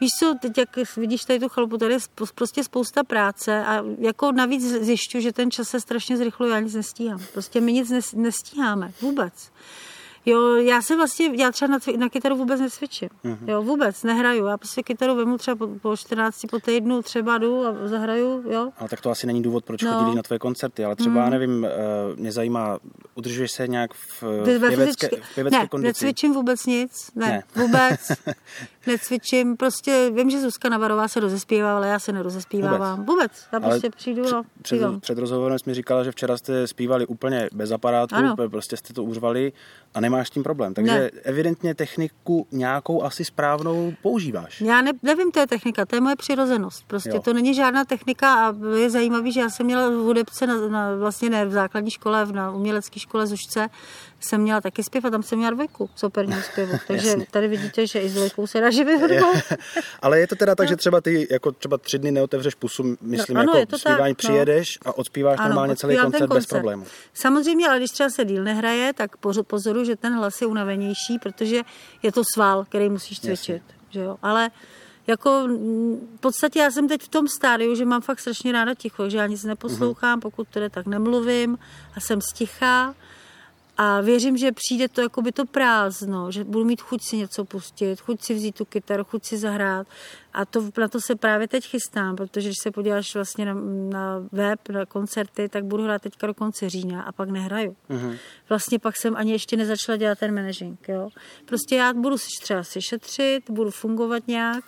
víš 0.01 0.11
co, 0.19 0.35
teď 0.43 0.59
jak 0.59 0.97
vidíš 0.97 1.25
tady 1.25 1.41
tu 1.41 1.49
chalupu, 1.49 1.79
tady 1.79 1.95
je 1.95 1.99
prostě 2.35 2.65
spousta 2.65 3.05
práce 3.05 3.65
a 3.65 3.85
jako 3.99 4.33
navíc 4.33 4.63
zjišťuji, 4.63 5.23
že 5.23 5.33
ten 5.33 5.51
čas 5.51 5.69
se 5.69 5.81
strašně 5.81 6.17
zrychluje, 6.17 6.53
já 6.53 6.61
nic 6.61 6.75
nestíhám. 6.75 7.21
Prostě 7.33 7.61
my 7.61 7.73
nic 7.73 8.13
nestíháme, 8.13 8.93
vůbec. 9.01 9.51
Jo, 10.27 10.57
já 10.57 10.83
se 10.83 10.97
vlastně, 10.97 11.31
já 11.35 11.51
třeba 11.51 11.69
na, 11.69 11.79
na 11.97 12.09
kytaru 12.09 12.37
vůbec 12.37 12.61
nesvědčím. 12.61 13.09
Mm-hmm. 13.25 13.49
Jo, 13.51 13.63
vůbec 13.63 14.03
nehraju. 14.03 14.47
Já 14.47 14.57
prostě 14.57 14.83
kytaru 14.83 15.15
vemu 15.15 15.39
třeba 15.39 15.57
po, 15.57 15.69
po 15.83 15.97
14, 15.97 16.47
po 16.51 16.59
týdnu 16.59 17.03
třeba 17.03 17.39
jdu 17.39 17.67
a 17.67 17.89
zahraju, 17.89 18.51
jo. 18.51 18.71
Ale 18.79 18.89
tak 18.89 19.01
to 19.01 19.11
asi 19.11 19.27
není 19.27 19.43
důvod, 19.43 19.65
proč 19.65 19.83
no. 19.83 19.93
chodíš 19.93 20.17
na 20.17 20.23
tvoje 20.23 20.39
koncerty, 20.39 20.85
ale 20.85 20.97
třeba, 20.97 21.25
mm. 21.25 21.31
nevím, 21.31 21.67
uh, 22.11 22.19
mě 22.19 22.33
zajímá, 22.33 22.79
udržuješ 23.15 23.51
se 23.51 23.69
nějak 23.69 23.95
v, 23.95 24.23
v 24.23 24.45
pěvecké, 24.45 25.09
v 25.09 25.35
pěvecké 25.35 25.59
ne, 25.59 25.69
kondici? 25.69 25.89
necvičím 25.89 26.33
vůbec 26.33 26.67
nic, 26.67 27.11
ne, 27.15 27.27
ne. 27.27 27.43
vůbec. 27.63 28.13
necvičím, 28.89 29.57
prostě 29.57 30.11
vím, 30.15 30.31
že 30.31 30.41
Zuzka 30.41 30.69
Navarová 30.69 31.09
se 31.09 31.21
rozespívá, 31.21 31.77
ale 31.77 31.89
já 31.89 31.99
se 31.99 32.13
nerozespívávám. 32.13 32.99
Vůbec. 32.99 33.09
vůbec. 33.09 33.47
Já 33.53 33.59
ale 33.59 33.69
prostě 33.69 33.91
přijdu 33.91 34.37
a 34.37 34.43
před, 34.63 34.81
před 35.01 35.19
rozhovorem 35.19 35.59
jsi 35.59 35.71
mi 35.71 35.75
říkala, 35.75 36.05
že 36.05 36.11
včera 36.11 36.37
jste 36.37 36.67
zpívali 36.67 37.07
úplně 37.07 37.49
bez 37.53 37.71
aparátu, 37.71 38.15
ano. 38.15 38.37
prostě 38.49 38.77
jste 38.77 38.95
to 38.95 39.05
uřvali 39.05 39.53
a 39.95 40.01
nemáš 40.01 40.29
s 40.29 40.31
tím 40.31 40.43
problém. 40.43 40.75
Takže 40.75 40.93
ne. 40.93 41.11
evidentně 41.23 41.75
techniku 41.75 42.47
nějakou 42.53 43.03
asi 43.03 43.25
správnou 43.25 43.93
používáš. 44.03 44.61
Já 44.61 44.83
ne, 44.83 44.91
nevím, 45.03 45.31
to 45.31 45.41
je 45.41 45.47
technika, 45.47 45.87
to 45.87 45.97
je 45.97 46.01
moje 46.01 46.17
přirozenost. 46.17 46.85
Prostě 46.87 47.11
jo. 47.11 47.21
to 47.21 47.33
není 47.33 47.55
žádná 47.55 47.85
technika 47.85 48.35
a 48.35 48.55
je 48.77 48.91
zajímavý, 48.91 49.33
že 49.33 49.41
já 49.41 49.51
jsem 49.51 49.67
měla 49.67 49.89
v 49.89 49.93
hudebce 49.93 50.47
na, 50.47 50.69
na 50.69 50.95
vlastně 50.95 51.31
ne 51.31 51.47
v 51.47 51.53
základní 51.53 51.91
škole, 51.91 52.27
na 52.33 52.51
umělecké 52.51 53.01
škole 53.01 53.27
Zušce, 53.27 53.69
jsem 54.21 54.41
měla 54.41 54.61
taky 54.61 54.83
zpěv 54.83 55.05
a 55.05 55.11
tam 55.11 55.23
jsem 55.23 55.39
měla 55.39 55.55
dvojku 55.55 55.91
operního 56.03 56.43
zpěvu. 56.53 56.79
Takže 56.87 57.17
tady 57.31 57.49
vidíte, 57.49 57.87
že 57.87 58.01
i 58.01 58.09
s 58.09 58.15
dvojkou 58.15 58.47
se 58.47 58.61
dá 58.61 58.71
živit 58.71 58.97
hudbou. 58.97 59.33
Ale 60.03 60.21
je 60.21 60.27
to 60.27 60.37
teda 60.37 60.55
tak, 60.55 60.67
no. 60.67 60.69
že 60.69 60.77
třeba 60.77 61.01
ty 61.01 61.29
jako 61.31 61.53
třeba 61.53 61.79
tři 61.79 61.99
dny 61.99 62.11
neotevřeš 62.11 62.55
pusu, 62.55 62.97
myslím, 63.01 63.37
no, 63.37 63.41
ano, 63.41 63.53
jako 63.55 63.79
zpívání, 63.79 64.15
tak, 64.15 64.19
přijedeš 64.19 64.79
no. 64.85 64.91
a 64.91 64.99
odspíváš 64.99 65.39
ano, 65.39 65.49
normálně 65.49 65.77
celý 65.77 65.97
koncert, 65.97 66.11
koncert 66.11 66.35
bez 66.35 66.47
problémů. 66.47 66.87
Samozřejmě, 67.15 67.69
ale 67.69 67.79
když 67.79 67.91
třeba 67.91 68.11
se 68.11 68.25
díl 68.25 68.45
nehraje, 68.45 68.93
tak 68.93 69.17
pozoru, 69.47 69.85
že 69.85 69.97
ten 69.97 70.15
hlas 70.15 70.41
je 70.41 70.47
unavenější, 70.47 71.19
protože 71.23 71.63
je 72.03 72.13
to 72.13 72.23
sval, 72.35 72.65
který 72.65 72.89
musíš 72.89 73.21
cvičit. 73.21 73.63
Že 73.91 74.01
jo? 74.01 74.17
Ale 74.23 74.51
jako 75.07 75.49
v 76.17 76.21
podstatě 76.21 76.59
já 76.59 76.71
jsem 76.71 76.89
teď 76.89 77.03
v 77.03 77.09
tom 77.09 77.29
stádiu, 77.29 77.75
že 77.75 77.85
mám 77.85 78.01
fakt 78.01 78.21
strašně 78.21 78.53
ráda 78.53 78.75
ticho, 78.75 79.11
že 79.11 79.19
já 79.19 79.27
nic 79.27 79.45
neposlouchám, 79.45 80.21
pokud 80.21 80.49
tedy 80.49 80.71
tak 80.71 80.87
nemluvím 80.87 81.59
a 81.97 82.01
jsem 82.01 82.21
stichá 82.21 82.95
a 83.81 84.01
věřím, 84.01 84.37
že 84.37 84.53
přijde 84.53 84.89
to 84.89 85.01
jako 85.01 85.23
by 85.23 85.33
to 85.33 85.47
prázdno, 85.47 86.31
že 86.31 86.45
budu 86.45 86.65
mít 86.65 86.81
chuť 86.81 87.03
si 87.03 87.17
něco 87.17 87.45
pustit, 87.45 88.01
chuť 88.01 88.23
si 88.23 88.35
vzít 88.35 88.55
tu 88.55 88.65
kytaru, 88.65 89.05
chuť 89.05 89.25
si 89.25 89.39
zahrát. 89.39 89.87
A 90.33 90.45
to, 90.45 90.71
na 90.79 90.89
to 90.89 91.01
se 91.01 91.15
právě 91.15 91.49
teď 91.49 91.67
chystám, 91.67 92.17
protože 92.17 92.49
když 92.49 92.57
se 92.63 92.71
podíváš 92.71 93.15
vlastně 93.15 93.45
na, 93.47 93.55
na 93.91 94.25
web, 94.33 94.69
na 94.69 94.87
koncerty, 94.87 95.49
tak 95.49 95.65
budu 95.65 95.85
hrát 95.85 96.03
teďka 96.03 96.27
do 96.27 96.35
konce 96.35 96.71
října 96.71 97.03
a 97.03 97.13
pak 97.13 97.31
nehraju. 97.31 97.77
Mm-hmm. 97.91 98.17
Vlastně 98.49 98.79
pak 98.79 98.97
jsem 98.97 99.17
ani 99.17 99.33
ještě 99.33 99.57
nezačala 99.57 99.97
dělat 99.97 100.19
ten 100.19 100.35
managing. 100.35 100.89
Jo? 100.89 101.09
Prostě 101.45 101.77
já 101.77 101.93
budu 101.93 102.19
si 102.19 102.27
třeba 102.43 102.63
si 102.63 102.83
šetřit, 102.83 103.51
budu 103.51 103.71
fungovat 103.71 104.29
nějak 104.29 104.65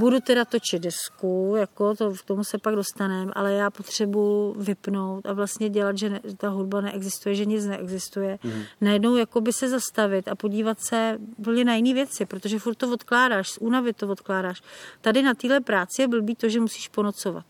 Budu 0.00 0.20
teda 0.20 0.44
točit 0.44 0.82
desku, 0.82 1.54
jako 1.58 1.94
to, 1.94 2.14
k 2.14 2.22
tomu 2.22 2.44
se 2.44 2.58
pak 2.58 2.74
dostaneme, 2.74 3.32
ale 3.34 3.52
já 3.52 3.70
potřebuji 3.70 4.54
vypnout 4.58 5.26
a 5.26 5.32
vlastně 5.32 5.68
dělat, 5.68 5.98
že 5.98 6.10
ne, 6.10 6.20
ta 6.36 6.48
hudba 6.48 6.80
neexistuje, 6.80 7.34
že 7.34 7.44
nic 7.44 7.66
neexistuje. 7.66 8.38
Mm. 8.44 8.62
Najednou 8.80 9.16
jakoby 9.16 9.52
se 9.52 9.68
zastavit 9.68 10.28
a 10.28 10.34
podívat 10.34 10.80
se 10.80 11.18
úplně 11.36 11.64
na 11.64 11.74
jiné 11.74 11.94
věci, 11.94 12.26
protože 12.26 12.58
furt 12.58 12.74
to 12.74 12.92
odkládáš, 12.92 13.48
z 13.48 13.58
únavy 13.58 13.92
to 13.92 14.08
odkládáš. 14.08 14.62
Tady 15.00 15.22
na 15.22 15.34
téhle 15.34 15.60
práci 15.60 16.02
je 16.02 16.08
blbý 16.08 16.34
to, 16.34 16.48
že 16.48 16.60
musíš 16.60 16.88
ponocovat. 16.88 17.44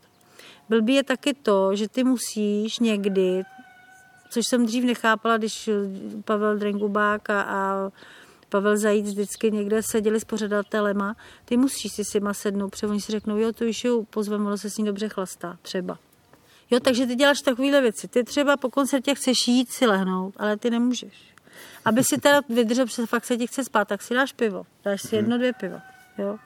Blbý 0.69 0.95
je 0.95 1.05
taky 1.05 1.35
to, 1.35 1.77
že 1.77 1.89
ty 1.89 2.05
musíš 2.05 2.79
někdy, 2.79 3.43
což 4.31 4.47
jsem 4.47 4.67
dřív 4.67 4.85
nechápala, 4.85 5.37
když 5.37 5.71
Pavel 6.25 6.59
Drengubák 6.59 7.31
a, 7.31 7.43
a 7.43 7.91
Pavel 8.51 8.77
Zajíc 8.77 9.09
vždycky 9.09 9.51
někde 9.51 9.83
seděli 9.83 10.21
s 10.21 10.25
pořadatelema, 10.25 11.17
ty 11.45 11.57
musíš 11.57 11.93
si 11.93 12.05
s 12.05 12.15
nima 12.15 12.35
sednout, 12.35 12.71
protože 12.71 12.87
oni 12.87 13.01
si 13.01 13.13
řeknou, 13.13 13.37
jo, 13.37 13.53
to 13.53 13.65
už 13.65 13.87
pozveme, 14.11 14.45
ono 14.47 14.59
se 14.59 14.71
s 14.71 14.79
ní 14.79 14.85
dobře 14.85 15.09
chlastá, 15.09 15.59
třeba. 15.63 15.99
Jo, 16.71 16.81
takže 16.81 17.07
ty 17.07 17.15
děláš 17.15 17.41
takovéhle 17.41 17.81
věci. 17.81 18.09
Ty 18.09 18.25
třeba 18.25 18.57
po 18.57 18.71
koncertě 18.71 19.15
chceš 19.15 19.49
jít 19.49 19.73
si 19.73 19.87
lehnout, 19.87 20.35
ale 20.37 20.57
ty 20.57 20.71
nemůžeš. 20.71 21.35
Aby 21.85 22.05
si 22.05 22.19
teda 22.19 22.41
vydržel, 22.49 22.87
protože 22.87 23.07
fakt 23.07 23.25
se 23.25 23.37
ti 23.37 23.47
chce 23.47 23.65
spát, 23.65 23.89
tak 23.89 24.03
si 24.03 24.15
dáš 24.15 24.33
pivo. 24.33 24.67
Dáš 24.85 25.03
si 25.03 25.17
jedno, 25.17 25.39
dvě 25.39 25.53
piva. 25.53 25.81
Jo. 26.19 26.39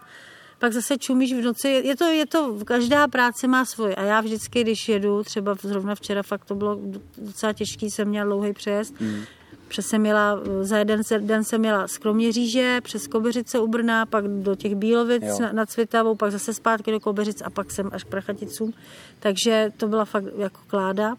Pak 0.59 0.73
zase 0.73 0.99
čumíš 0.99 1.33
v 1.33 1.41
noci. 1.41 1.69
Je 1.69 1.97
to, 1.97 2.05
je 2.05 2.27
to, 2.27 2.59
každá 2.65 3.09
práce 3.09 3.47
má 3.47 3.65
svoje. 3.65 3.95
A 3.95 4.03
já 4.03 4.21
vždycky, 4.21 4.61
když 4.61 4.89
jedu, 4.89 5.23
třeba 5.23 5.57
zrovna 5.63 5.95
včera, 5.95 6.23
fakt 6.23 6.45
to 6.45 6.55
bylo 6.55 6.81
docela 7.19 7.53
těžký, 7.53 7.91
jsem 7.91 8.09
měla 8.09 8.25
dlouhý 8.25 8.53
přejezd, 8.53 9.01
mm 9.01 9.25
Přes 9.69 9.87
jsem 9.87 10.07
jela, 10.07 10.39
za 10.61 10.79
jeden 10.79 11.01
den 11.19 11.45
jsem 11.45 11.65
jela 11.65 11.89
z 11.89 11.99
Kroměříže, 11.99 12.81
přes 12.83 13.07
Kobeřice 13.07 13.59
u 13.59 13.67
Brna, 13.67 14.07
pak 14.07 14.29
do 14.29 14.55
těch 14.55 14.75
Bílovic 14.75 15.23
Jo. 15.23 15.39
na, 15.41 15.53
nad 15.53 15.71
Svitavou, 15.71 16.15
pak 16.15 16.33
zase 16.33 16.55
zpátky 16.55 16.91
do 16.91 17.01
Kobeřic 17.01 17.43
a 17.43 17.51
pak 17.51 17.71
jsem 17.71 17.91
až 17.93 18.05
k 18.05 18.07
Prachaticům. 18.07 18.73
Takže 19.21 19.73
to 19.77 19.89
byla 19.89 20.05
fakt 20.05 20.25
jako 20.39 20.61
kláda. 20.67 21.15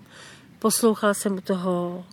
Poslouchala 0.60 1.14
jsem 1.14 1.34
u 1.34 1.42
toho 1.42 2.06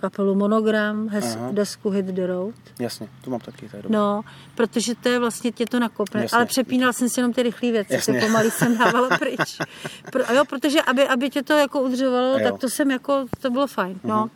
kapelu 0.00 0.34
Monogram, 0.34 1.08
hes, 1.08 1.36
Aha. 1.36 1.48
desku 1.52 1.90
Hit 1.90 2.06
the 2.06 2.26
Road. 2.26 2.54
Jasně, 2.78 3.08
to 3.24 3.30
mám 3.30 3.40
taky, 3.40 3.68
dobré. 3.72 3.88
No, 3.88 4.22
protože 4.54 4.94
to 4.94 5.08
je 5.08 5.18
vlastně 5.18 5.52
tě 5.52 5.66
to 5.66 5.80
nakopne. 5.80 6.22
Jasně. 6.22 6.36
Ale 6.36 6.46
přepínala 6.46 6.92
jsem 6.92 7.08
si 7.08 7.20
jenom 7.20 7.32
ty 7.32 7.42
rychlé 7.42 7.70
věci, 7.72 7.94
Jasně. 7.94 8.14
ty 8.14 8.26
pomalý 8.26 8.50
jsem 8.50 8.78
dávala 8.78 9.18
pryč. 9.18 9.58
Pro, 10.12 10.34
jo, 10.34 10.44
protože 10.44 10.82
aby, 10.82 11.08
aby 11.08 11.30
tě 11.30 11.42
to 11.42 11.52
jako 11.52 11.80
udržovalo, 11.82 12.38
tak 12.38 12.58
to 12.58 12.68
jsem 12.68 12.90
jako, 12.90 13.26
to 13.40 13.50
bylo 13.50 13.66
fajn, 13.66 14.00
no. 14.04 14.30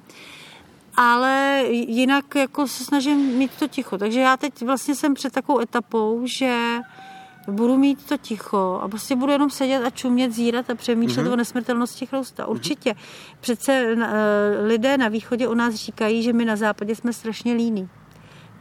Ale 0.97 1.65
jinak 1.71 2.35
jako 2.35 2.69
se 2.69 2.85
snažím 2.85 3.17
mít 3.19 3.51
to 3.59 3.69
ticho. 3.69 3.99
Takže 3.99 4.21
já 4.21 4.37
teď 4.37 4.63
vlastně 4.63 4.95
jsem 4.95 5.15
před 5.15 5.33
takovou 5.33 5.61
etapou, 5.61 6.23
že 6.25 6.79
budu 7.49 7.77
mít 7.77 8.07
to 8.07 8.17
ticho 8.17 8.81
a 8.83 8.89
prostě 8.89 9.17
budu 9.17 9.33
jenom 9.33 9.51
sedět 9.51 9.85
a 9.85 9.91
čumět, 9.91 10.33
zírat 10.33 10.71
a 10.71 10.75
přemýšlet 10.75 11.27
mm-hmm. 11.27 11.33
o 11.33 11.37
nesmrtelnosti 11.37 12.07
chrousta. 12.07 12.47
Určitě. 12.47 12.95
Přece 13.41 13.73
eh, 13.73 14.67
lidé 14.67 14.99
na 14.99 15.09
východě 15.09 15.49
o 15.49 15.55
nás 15.55 15.75
říkají, 15.75 16.23
že 16.23 16.33
my 16.33 16.45
na 16.45 16.57
západě 16.57 16.95
jsme 16.95 17.13
strašně 17.13 17.55
líní 17.55 17.89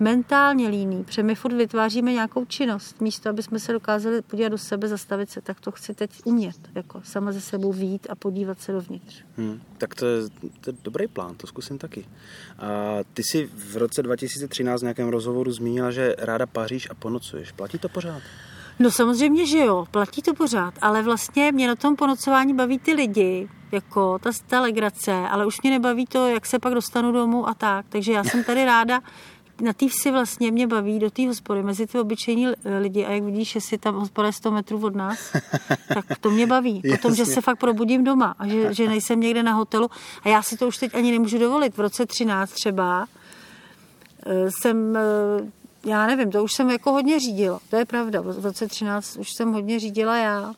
mentálně 0.02 0.68
líní, 0.68 1.04
protože 1.04 1.24
my 1.24 1.36
furt 1.36 1.54
vytváříme 1.54 2.14
nějakou 2.14 2.46
činnost, 2.46 3.02
místo, 3.02 3.30
aby 3.30 3.44
jsme 3.44 3.60
se 3.60 3.74
dokázali 3.74 4.22
podívat 4.22 4.50
do 4.50 4.58
sebe, 4.58 4.88
zastavit 4.88 5.30
se, 5.30 5.42
tak 5.42 5.60
to 5.60 5.72
chci 5.72 5.94
teď 5.94 6.12
umět, 6.26 6.56
jako 6.76 7.02
sama 7.04 7.32
ze 7.32 7.42
sebou 7.42 7.74
výjít 7.74 8.08
a 8.10 8.16
podívat 8.16 8.62
se 8.62 8.72
dovnitř. 8.72 9.24
Hmm, 9.38 9.62
tak 9.78 9.96
to 9.96 10.06
je, 10.06 10.22
to 10.62 10.70
je 10.70 10.76
dobrý 10.84 11.08
plán, 11.08 11.36
to 11.36 11.48
zkusím 11.48 11.78
taky. 11.78 12.06
A 12.60 13.00
ty 13.14 13.24
si 13.24 13.50
v 13.54 13.78
roce 13.78 14.04
2013 14.04 14.80
v 14.80 14.84
nějakém 14.84 15.08
rozhovoru 15.08 15.52
zmínila, 15.52 15.92
že 15.92 16.16
ráda 16.18 16.46
paříš 16.46 16.88
a 16.92 16.94
ponocuješ. 16.94 17.52
Platí 17.52 17.78
to 17.78 17.90
pořád? 17.90 18.22
No 18.80 18.92
samozřejmě, 18.92 19.46
že 19.46 19.60
jo, 19.60 19.86
platí 19.92 20.22
to 20.22 20.34
pořád, 20.34 20.74
ale 20.82 21.02
vlastně 21.02 21.52
mě 21.52 21.68
na 21.68 21.76
tom 21.76 21.96
ponocování 21.96 22.54
baví 22.54 22.80
ty 22.80 22.94
lidi, 22.94 23.50
jako 23.72 24.20
ta, 24.20 24.32
ta 24.48 24.62
legrace, 24.62 25.12
ale 25.12 25.46
už 25.46 25.62
mě 25.62 25.72
nebaví 25.72 26.06
to, 26.06 26.28
jak 26.28 26.46
se 26.46 26.60
pak 26.60 26.74
dostanu 26.74 27.12
domů 27.12 27.50
a 27.50 27.54
tak, 27.54 27.86
takže 27.90 28.12
já 28.12 28.24
jsem 28.24 28.44
tady 28.44 28.66
ráda, 28.66 29.02
na 29.62 29.74
té 29.74 29.88
vsi 29.88 30.12
vlastně 30.12 30.52
mě 30.52 30.67
baví 30.67 31.00
do 31.00 31.12
té 31.12 31.28
hospody, 31.28 31.63
mezi 31.63 31.88
ty 31.88 32.00
obyčejní 32.00 32.47
lidi 32.80 33.06
a 33.06 33.12
jak 33.12 33.24
vidíš, 33.24 33.52
že 33.52 33.62
si 33.62 33.78
tam 33.78 33.95
hospoda 33.95 34.28
je 34.28 34.34
100 34.34 34.52
metrů 34.52 34.86
od 34.86 34.95
nás, 34.95 35.19
tak 35.93 36.06
to 36.19 36.32
mě 36.32 36.47
baví. 36.47 36.82
Potom, 36.91 37.15
že 37.15 37.21
Jasně. 37.21 37.34
se 37.34 37.41
fakt 37.41 37.60
probudím 37.60 38.04
doma 38.04 38.36
a 38.39 38.47
že, 38.47 38.74
že 38.74 38.88
nejsem 38.88 39.19
někde 39.19 39.43
na 39.43 39.54
hotelu 39.54 39.89
a 40.24 40.30
já 40.30 40.41
si 40.41 40.58
to 40.58 40.67
už 40.67 40.78
teď 40.78 40.95
ani 40.95 41.12
nemůžu 41.12 41.38
dovolit. 41.38 41.78
V 41.78 41.80
roce 41.80 42.06
13 42.06 42.52
třeba 42.52 43.08
eh, 44.26 44.52
jsem, 44.52 44.97
eh, 44.97 45.52
já 45.89 46.08
nevím, 46.08 46.32
to 46.32 46.43
už 46.43 46.54
jsem 46.54 46.69
jako 46.69 46.91
hodně 46.91 47.19
řídila, 47.19 47.60
to 47.69 47.76
je 47.76 47.86
pravda, 47.86 48.21
v 48.21 48.45
roce 48.45 48.67
13 48.67 49.17
už 49.17 49.34
jsem 49.34 49.54
hodně 49.54 49.80
řídila 49.80 50.17
já. 50.17 50.54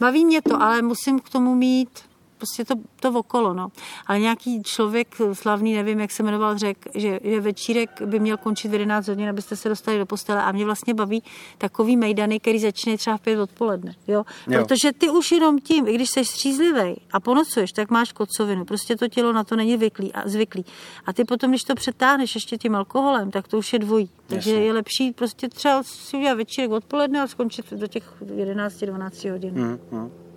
Baví 0.00 0.24
mě 0.24 0.42
to, 0.42 0.62
ale 0.62 0.82
musím 0.82 1.20
k 1.20 1.28
tomu 1.28 1.54
mít 1.54 2.07
prostě 2.38 2.64
to, 2.64 2.74
to 3.00 3.10
okolo, 3.10 3.54
no. 3.54 3.68
Ale 4.06 4.20
nějaký 4.20 4.62
člověk 4.62 5.16
slavný, 5.32 5.74
nevím, 5.74 6.00
jak 6.00 6.10
se 6.10 6.22
jmenoval, 6.22 6.58
řekl, 6.58 6.90
že, 6.94 7.20
že 7.24 7.40
večírek 7.40 8.02
by 8.02 8.20
měl 8.20 8.36
končit 8.36 8.68
v 8.68 8.72
11 8.72 9.08
hodin, 9.08 9.28
abyste 9.28 9.56
se 9.56 9.68
dostali 9.68 9.98
do 9.98 10.06
postele 10.06 10.42
a 10.42 10.52
mě 10.52 10.64
vlastně 10.64 10.94
baví 10.94 11.22
takový 11.58 11.96
mejdany, 11.96 12.40
který 12.40 12.58
začne 12.58 12.96
třeba 12.96 13.16
v 13.16 13.20
5 13.20 13.40
odpoledne, 13.40 13.94
jo? 14.06 14.24
Jo. 14.48 14.62
Protože 14.62 14.92
ty 14.92 15.10
už 15.10 15.32
jenom 15.32 15.58
tím, 15.58 15.88
i 15.88 15.94
když 15.94 16.10
jsi 16.10 16.24
střízlivý 16.24 16.96
a 17.12 17.20
ponocuješ, 17.20 17.72
tak 17.72 17.90
máš 17.90 18.12
kocovinu, 18.12 18.64
prostě 18.64 18.96
to 18.96 19.08
tělo 19.08 19.32
na 19.32 19.44
to 19.44 19.56
není 19.56 19.76
zvyklý 19.76 20.12
a, 20.12 20.28
zvyklý. 20.28 20.64
A 21.06 21.12
ty 21.12 21.24
potom, 21.24 21.50
když 21.50 21.62
to 21.62 21.74
přetáhneš 21.74 22.34
ještě 22.34 22.58
tím 22.58 22.74
alkoholem, 22.74 23.30
tak 23.30 23.48
to 23.48 23.58
už 23.58 23.72
je 23.72 23.78
dvojí. 23.78 24.10
Takže 24.26 24.50
Jasně. 24.50 24.64
je 24.64 24.72
lepší 24.72 25.12
prostě 25.12 25.48
třeba 25.48 25.82
si 25.82 26.16
udělat 26.16 26.34
večírek 26.34 26.70
odpoledne 26.70 27.22
a 27.22 27.26
skončit 27.26 27.72
do 27.72 27.86
těch 27.86 28.22
11-12 28.22 29.32
hodin. 29.32 29.54
Hmm, 29.54 29.78
hmm. 29.92 30.27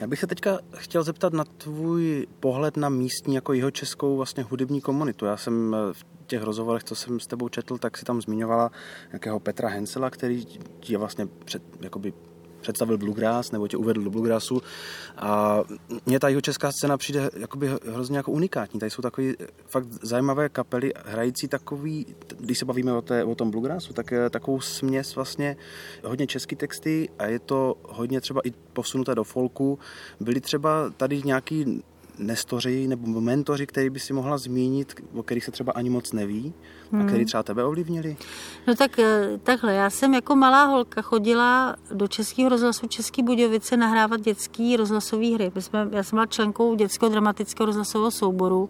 Já 0.00 0.06
bych 0.06 0.20
se 0.20 0.26
teďka 0.26 0.58
chtěl 0.76 1.02
zeptat 1.02 1.32
na 1.32 1.44
tvůj 1.44 2.26
pohled 2.40 2.76
na 2.76 2.88
místní 2.88 3.34
jako 3.34 3.52
jeho 3.52 3.70
českou 3.70 4.16
vlastně 4.16 4.42
hudební 4.42 4.80
komunitu. 4.80 5.26
Já 5.26 5.36
jsem 5.36 5.74
eh, 5.74 5.92
v 5.92 6.06
těch 6.26 6.42
rozhovorech, 6.42 6.84
co 6.84 6.94
jsem 6.94 7.20
s 7.20 7.26
tebou 7.26 7.48
četl, 7.48 7.78
tak 7.78 7.98
si 7.98 8.04
tam 8.04 8.22
zmiňovala 8.22 8.70
nějakého 9.12 9.40
Petra 9.40 9.68
Hensela, 9.68 10.10
který 10.10 10.46
je 10.88 10.98
vlastně 10.98 11.26
před, 11.44 11.62
jakoby 11.80 12.12
představil 12.60 12.98
bluegrass 12.98 13.52
nebo 13.52 13.68
tě 13.68 13.76
uvedl 13.76 14.02
do 14.02 14.10
bluegrassu 14.10 14.62
a 15.16 15.62
mně 16.06 16.20
ta 16.20 16.28
jeho 16.28 16.40
česká 16.40 16.72
scéna 16.72 16.96
přijde 16.96 17.30
jakoby 17.36 17.70
hrozně 17.86 18.16
jako 18.16 18.32
unikátní. 18.32 18.80
Tady 18.80 18.90
jsou 18.90 19.02
takové 19.02 19.32
fakt 19.66 19.88
zajímavé 20.02 20.48
kapely 20.48 20.92
hrající 21.04 21.48
takový, 21.48 22.06
když 22.40 22.58
se 22.58 22.64
bavíme 22.64 22.92
o, 22.92 23.02
té, 23.02 23.24
o 23.24 23.34
tom 23.34 23.50
bluegrassu, 23.50 23.92
tak 23.92 24.10
je 24.10 24.30
takovou 24.30 24.60
směs 24.60 25.14
vlastně 25.14 25.56
hodně 26.04 26.26
český 26.26 26.56
texty 26.56 27.08
a 27.18 27.26
je 27.26 27.38
to 27.38 27.74
hodně 27.88 28.20
třeba 28.20 28.40
i 28.44 28.50
posunuté 28.50 29.14
do 29.14 29.24
folku. 29.24 29.78
Byli 30.20 30.40
třeba 30.40 30.90
tady 30.96 31.22
nějaký 31.22 31.82
nestoři 32.18 32.88
nebo 32.88 33.20
mentoři, 33.20 33.66
který 33.66 33.90
by 33.90 34.00
si 34.00 34.12
mohla 34.12 34.38
zmínit, 34.38 34.94
o 35.14 35.22
kterých 35.22 35.44
se 35.44 35.50
třeba 35.50 35.72
ani 35.72 35.90
moc 35.90 36.12
neví 36.12 36.54
a 37.00 37.04
který 37.04 37.24
třeba 37.24 37.42
tebe 37.42 37.64
ovlivnili? 37.64 38.16
No 38.66 38.74
tak 38.74 38.98
eh, 38.98 39.38
takhle, 39.42 39.74
já 39.74 39.90
jsem 39.90 40.14
jako 40.14 40.36
malá 40.36 40.64
holka 40.64 41.02
chodila 41.02 41.76
do 41.94 42.08
Českého 42.08 42.48
rozhlasu 42.48 42.86
Český 42.86 43.22
Budějovice 43.22 43.76
nahrávat 43.76 44.20
dětský 44.20 44.76
rozhlasové 44.76 45.34
hry. 45.34 45.52
My 45.54 45.62
jsme, 45.62 45.88
já 45.90 46.02
jsem 46.02 46.16
byla 46.16 46.26
členkou 46.26 46.74
dětského 46.74 47.08
dramatického 47.08 47.66
rozhlasového 47.66 48.10
souboru 48.10 48.68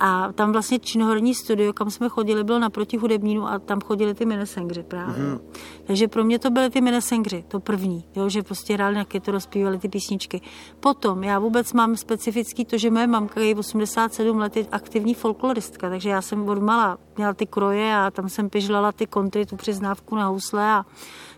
a 0.00 0.32
tam 0.32 0.52
vlastně 0.52 0.78
činoherní 0.78 1.34
studio, 1.34 1.72
kam 1.72 1.90
jsme 1.90 2.08
chodili, 2.08 2.44
bylo 2.44 2.58
naproti 2.58 2.96
hudebnínu 2.96 3.48
a 3.48 3.58
tam 3.58 3.80
chodili 3.80 4.14
ty 4.14 4.26
minesengři 4.26 4.82
právě. 4.82 5.24
Mm-hmm. 5.24 5.40
Takže 5.84 6.08
pro 6.08 6.24
mě 6.24 6.38
to 6.38 6.50
byly 6.50 6.70
ty 6.70 6.80
minesengři, 6.80 7.44
to 7.48 7.60
první, 7.60 8.04
jo, 8.16 8.28
že 8.28 8.42
prostě 8.42 8.74
hráli 8.74 8.94
na 8.94 9.04
kytaru, 9.04 9.40
zpívali 9.40 9.78
ty 9.78 9.88
písničky. 9.88 10.40
Potom 10.80 11.24
já 11.24 11.38
vůbec 11.38 11.72
mám 11.72 11.96
specifický 11.96 12.64
to, 12.64 12.78
že 12.78 12.90
moje 12.90 13.06
mamka 13.06 13.40
je 13.40 13.54
87 13.56 14.38
let 14.38 14.56
je 14.56 14.66
aktivní 14.72 15.14
folkloristka, 15.14 15.90
takže 15.90 16.10
já 16.10 16.22
jsem 16.22 16.48
od 16.48 16.58
mala 16.58 16.98
měla 17.20 17.34
ty 17.34 17.46
kroje 17.46 17.96
a 17.96 18.10
tam 18.10 18.28
jsem 18.28 18.50
pižlala 18.50 18.92
ty 18.92 19.06
kontry, 19.06 19.46
tu 19.46 19.56
přiznávku 19.56 20.16
na 20.16 20.26
housle 20.26 20.72
a 20.72 20.86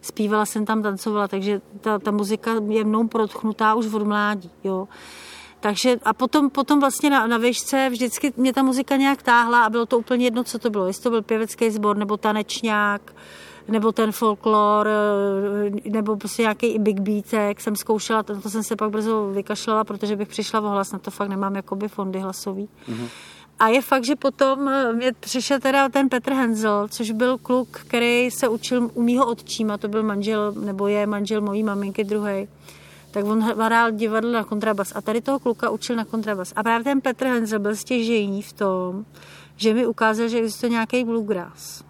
zpívala 0.03 0.47
jsem 0.47 0.67
tam, 0.67 0.83
tancovala, 0.83 1.29
takže 1.29 1.61
ta, 1.81 1.99
ta 1.99 2.11
muzika 2.11 2.51
je 2.69 2.85
mnou 2.85 3.09
protchnutá 3.09 3.75
už 3.75 3.87
od 3.87 4.07
mládí, 4.07 4.51
jo. 4.65 4.89
Takže 5.61 5.97
a 6.03 6.13
potom, 6.13 6.51
potom 6.51 6.81
vlastně 6.81 7.11
na, 7.11 7.27
na 7.27 7.39
výšce 7.39 7.89
vždycky 7.91 8.33
mě 8.37 8.53
ta 8.53 8.63
muzika 8.63 8.97
nějak 8.97 9.23
táhla 9.23 9.65
a 9.65 9.71
bylo 9.71 9.87
to 9.87 9.99
úplně 9.99 10.27
jedno, 10.27 10.45
co 10.45 10.59
to 10.59 10.71
bylo. 10.71 10.87
Jestli 10.87 11.03
to 11.03 11.11
byl 11.11 11.23
pěvecký 11.23 11.71
sbor 11.71 11.97
nebo 11.97 12.17
tanečňák, 12.17 13.15
nebo 13.69 13.93
ten 13.93 14.13
folklor, 14.13 14.89
nebo 15.91 16.17
prostě 16.17 16.43
nějaký 16.43 16.79
big 16.79 17.01
beatek 17.01 17.61
jsem 17.61 17.77
zkoušela, 17.77 18.23
to, 18.23 18.41
to 18.41 18.51
jsem 18.51 18.63
se 18.63 18.77
pak 18.77 18.91
brzo 18.91 19.27
vykašlala, 19.27 19.85
protože 19.85 20.17
bych 20.17 20.29
přišla 20.29 20.61
o 20.61 20.69
hlas, 20.69 20.93
na 20.93 20.99
to 20.99 21.11
fakt 21.11 21.29
nemám 21.29 21.57
jakoby 21.57 21.89
fondy 21.89 22.19
hlasový. 22.19 22.69
Mm-hmm. 22.89 23.09
A 23.63 23.69
je 23.69 23.83
fakt, 23.83 24.05
že 24.05 24.17
potom 24.17 24.69
eh, 24.69 24.93
mě 24.93 25.13
přišel 25.21 25.61
teda 25.61 25.89
ten 25.89 26.09
Petr 26.09 26.33
Henzel, 26.33 26.89
což 26.89 27.11
byl 27.11 27.39
kluk, 27.39 27.69
který 27.69 28.31
se 28.31 28.49
učil 28.49 28.91
u 28.95 29.03
mýho 29.03 29.27
otčíma, 29.27 29.79
to 29.79 29.89
byl 29.89 30.03
manžel, 30.03 30.53
nebo 30.53 30.87
je 30.87 31.07
manžel 31.07 31.41
mojí 31.41 31.63
maminky 31.63 32.05
druhý. 32.05 32.49
Tak 33.11 33.25
on 33.25 33.41
hrál 33.41 33.91
divadlo 33.91 34.33
na 34.33 34.45
kontrabas 34.45 34.93
a 34.97 35.01
tady 35.01 35.21
toho 35.21 35.39
kluka 35.39 35.71
učil 35.71 35.97
na 35.97 36.05
kontrabas. 36.05 36.53
A 36.57 36.63
právě 36.63 36.85
ten 36.85 37.01
Petr 37.01 37.27
Henzel 37.27 37.59
byl 37.59 37.77
stěžejní 37.77 38.43
v 38.43 38.53
tom, 38.53 39.05
že 39.57 39.75
mi 39.75 39.87
ukázal, 39.87 40.29
že 40.29 40.39
existuje 40.39 40.71
nějaký 40.71 41.05
bluegrass. 41.05 41.85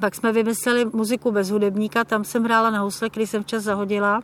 Pak 0.00 0.14
jsme 0.14 0.32
vymysleli 0.32 0.84
muziku 0.84 1.30
bez 1.30 1.50
hudebníka, 1.50 2.04
tam 2.04 2.24
jsem 2.24 2.44
hrála 2.44 2.70
na 2.70 2.80
housle, 2.80 3.10
který 3.10 3.26
jsem 3.26 3.42
včas 3.42 3.62
zahodila 3.62 4.22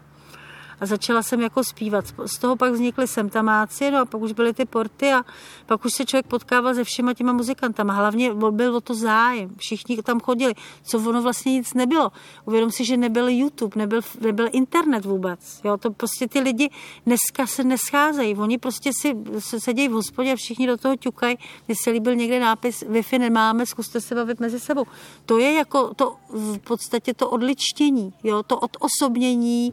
a 0.81 0.87
začala 0.87 1.23
jsem 1.23 1.41
jako 1.41 1.65
zpívat. 1.65 2.05
Z 2.27 2.39
toho 2.39 2.57
pak 2.57 2.73
vznikly 2.73 3.07
semtamáci, 3.07 3.91
no 3.91 3.99
a 3.99 4.05
pak 4.05 4.21
už 4.21 4.33
byly 4.33 4.53
ty 4.53 4.65
porty 4.65 5.13
a 5.13 5.25
pak 5.67 5.85
už 5.85 5.93
se 5.93 6.05
člověk 6.05 6.27
potkával 6.27 6.75
se 6.75 6.85
všema 6.85 7.15
těma 7.15 7.33
muzikantama. 7.33 7.95
Hlavně 7.95 8.35
byl 8.51 8.77
o 8.77 8.81
to 8.81 8.95
zájem, 8.95 9.51
všichni 9.57 10.03
tam 10.03 10.21
chodili, 10.21 10.55
co 10.83 10.99
ono 10.99 11.23
vlastně 11.23 11.53
nic 11.53 11.75
nebylo. 11.75 12.13
Uvědom 12.45 12.71
si, 12.71 12.85
že 12.85 12.97
nebyl 12.97 13.29
YouTube, 13.29 13.73
nebyl, 13.77 14.01
nebyl 14.21 14.49
internet 14.53 15.05
vůbec. 15.05 15.61
Jo, 15.65 15.77
to 15.77 15.91
prostě 15.91 16.29
ty 16.29 16.41
lidi 16.41 16.71
dneska 17.07 17.47
se 17.47 17.65
nescházejí, 17.65 18.35
oni 18.35 18.59
prostě 18.59 18.91
si 18.93 19.17
sedějí 19.59 19.89
v 19.89 19.93
hospodě 19.93 20.33
a 20.33 20.37
všichni 20.37 20.67
do 20.67 20.77
toho 20.77 20.97
ťukají. 20.97 21.39
Mně 21.69 21.75
se 21.83 21.91
líbil 21.91 22.15
někde 22.15 22.41
nápis, 22.41 22.83
Wi-Fi 22.83 23.19
nemáme, 23.19 23.67
zkuste 23.67 24.01
se 24.01 24.15
bavit 24.15 24.41
mezi 24.41 24.61
sebou. 24.61 24.85
To 25.27 25.39
je 25.39 25.53
jako 25.53 25.95
to 25.95 26.17
v 26.29 26.59
podstatě 26.59 27.15
to 27.15 27.31
odličtění, 27.31 28.13
jo, 28.25 28.43
to 28.43 28.59
odosobnění, 28.59 29.73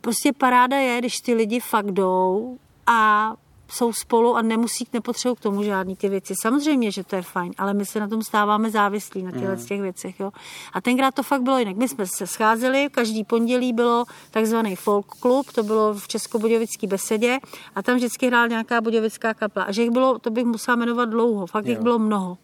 prostě 0.00 0.32
paráda 0.32 0.76
je, 0.76 0.98
když 0.98 1.16
ty 1.16 1.34
lidi 1.34 1.60
fakt 1.60 1.90
jdou 1.90 2.58
a 2.86 3.32
jsou 3.72 3.92
spolu 3.92 4.36
a 4.36 4.42
nemusí, 4.42 4.86
nepotřebují 4.92 5.36
k 5.36 5.40
tomu 5.40 5.62
žádný 5.62 5.96
ty 5.96 6.08
věci. 6.08 6.34
Samozřejmě, 6.42 6.90
že 6.90 7.04
to 7.04 7.16
je 7.16 7.22
fajn, 7.22 7.52
ale 7.58 7.74
my 7.74 7.86
se 7.86 8.00
na 8.00 8.08
tom 8.08 8.22
stáváme 8.22 8.70
závislí 8.70 9.22
na 9.22 9.30
těchto 9.30 9.46
mm. 9.46 9.66
těch 9.66 9.80
věcech. 9.80 10.20
Jo. 10.20 10.30
A 10.72 10.80
tenkrát 10.80 11.14
to 11.14 11.22
fakt 11.22 11.42
bylo 11.42 11.58
jinak. 11.58 11.76
My 11.76 11.88
jsme 11.88 12.06
se 12.06 12.26
scházeli, 12.26 12.88
každý 12.90 13.24
pondělí 13.24 13.72
bylo 13.72 14.04
takzvaný 14.30 14.76
folk 14.76 15.06
klub, 15.06 15.52
to 15.52 15.62
bylo 15.62 15.94
v 15.94 16.08
Českobudějovické 16.08 16.86
besedě 16.86 17.38
a 17.74 17.82
tam 17.82 17.96
vždycky 17.96 18.26
hrál 18.26 18.48
nějaká 18.48 18.80
budějovická 18.80 19.34
kapela. 19.34 19.66
A 19.66 19.72
že 19.72 19.82
jich 19.82 19.90
bylo, 19.90 20.18
to 20.18 20.30
bych 20.30 20.44
musela 20.44 20.76
jmenovat 20.76 21.04
dlouho, 21.04 21.46
fakt 21.46 21.66
jo. 21.66 21.70
jich 21.70 21.80
bylo 21.80 21.98
mnoho. 21.98 22.38